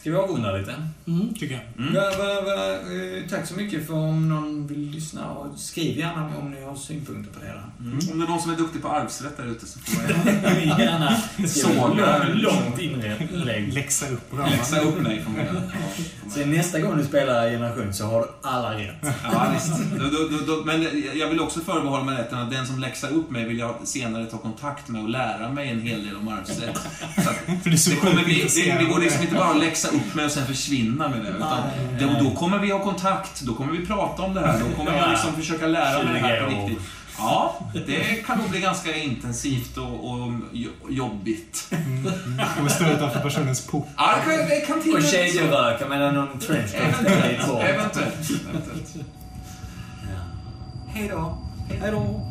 Ska 0.00 0.10
vi 0.10 0.16
avrunda 0.16 0.52
lite? 0.56 0.74
Mm. 1.06 1.34
Tycker 1.34 1.54
jag. 1.54 1.86
mm. 1.88 1.94
Va, 1.94 2.00
va, 2.18 2.40
va, 2.40 2.72
eh, 2.74 3.28
tack 3.30 3.46
så 3.46 3.54
mycket 3.54 3.86
för 3.86 3.94
om 3.94 4.28
någon 4.28 4.66
vill 4.66 4.90
lyssna 4.90 5.30
och 5.30 5.58
skriv 5.58 5.98
gärna 5.98 6.30
om 6.38 6.50
ni 6.50 6.62
har 6.64 6.74
synpunkter 6.76 7.32
på 7.34 7.40
det 7.40 7.46
hela. 7.46 7.62
Mm. 7.80 7.98
Om 8.12 8.18
det 8.18 8.24
är 8.24 8.28
någon 8.28 8.40
som 8.40 8.50
är 8.52 8.56
duktig 8.56 8.82
på 8.82 8.88
arvsrätt 8.88 9.36
där 9.36 9.46
ute 9.46 9.66
så 9.66 9.78
får 9.78 10.02
man 10.02 10.78
gärna 10.78 11.16
Såga. 11.48 12.24
långt, 12.28 12.42
långt 12.42 12.80
inlägg. 12.80 13.72
Läxa 13.72 14.08
upp 14.08 14.30
bra. 14.30 14.46
läxa 14.46 14.80
upp 14.80 15.00
mig 15.00 15.22
från 15.22 15.34
början. 15.34 15.62
Så 16.34 16.46
nästa 16.46 16.80
gång 16.80 16.98
du 16.98 17.04
spelar 17.04 17.50
Generation 17.50 17.94
så 17.94 18.04
har 18.06 18.20
du 18.20 18.26
alla 18.48 18.78
rätt. 18.78 18.94
Ja, 19.32 19.52
visst. 19.54 19.72
Men 20.64 20.82
jag 21.18 21.28
vill 21.28 21.40
också 21.40 21.60
förbehålla 21.60 22.04
mig 22.04 22.18
rätten 22.18 22.38
att 22.38 22.50
den 22.50 22.66
som 22.66 22.78
läxar 22.78 23.10
upp 23.12 23.30
mig 23.30 23.44
vill 23.48 23.58
jag 23.58 23.74
senare 23.84 24.26
ta 24.26 24.38
kontakt 24.38 24.88
med 24.88 25.02
och 25.02 25.08
lära 25.08 25.50
mig 25.52 25.68
en 25.68 25.80
hel 25.80 26.04
del 26.06 26.16
om 26.16 26.28
arvsrätt. 26.28 26.78
Så 27.24 27.30
att 27.30 27.36
För 27.62 27.70
det 27.70 27.76
är 27.76 27.76
så 27.76 27.90
det, 27.90 27.96
kommer 27.96 28.24
bli, 28.24 28.46
det, 28.56 28.78
det 28.78 28.84
går 28.84 29.00
liksom 29.00 29.22
inte 29.22 29.34
bara 29.34 29.50
att 29.50 29.58
läxa 29.58 29.89
upp 29.92 30.14
mig 30.14 30.24
och 30.24 30.30
sen 30.30 30.46
försvinna 30.46 31.08
med 31.08 31.20
det. 31.24 31.28
Utan 31.28 31.60
Nej. 31.92 32.08
då, 32.18 32.24
då 32.24 32.30
kommer 32.36 32.58
vi 32.58 32.70
ha 32.70 32.78
kontakt, 32.84 33.40
då 33.40 33.54
kommer 33.54 33.72
vi 33.72 33.86
prata 33.86 34.22
om 34.22 34.34
det 34.34 34.40
här, 34.40 34.60
då 34.60 34.76
kommer 34.76 34.96
jag 34.98 35.10
liksom 35.10 35.32
försöka 35.34 35.66
lära 35.66 36.02
mig 36.04 36.12
det 36.12 36.18
här 36.28 36.44
på 36.44 36.50
20 36.50 36.56
år. 36.62 36.68
riktigt. 36.68 36.84
Ja, 37.18 37.58
det 37.86 38.26
kan 38.26 38.38
nog 38.38 38.50
bli 38.50 38.60
ganska 38.60 38.96
intensivt 38.96 39.76
och, 39.76 40.10
och 40.10 40.32
jo- 40.52 40.70
jobbigt. 40.88 41.66
kommer 42.56 42.68
stå 42.70 42.84
utanför 42.84 43.20
personens 43.20 43.66
port. 43.66 43.88
Ja, 43.96 44.14
det 44.26 44.36
kan, 44.36 44.48
det 44.48 44.60
kan 44.66 44.82
till 44.82 44.94
Och 44.94 45.02
kedjeröka 45.02 45.88
medan 45.88 46.14
någon 46.14 46.38
trenchcoat. 46.38 47.62
Eventuellt. 47.62 48.30
Hej 50.88 51.08
då. 51.08 51.38
Hej 51.80 51.90
då! 51.90 52.29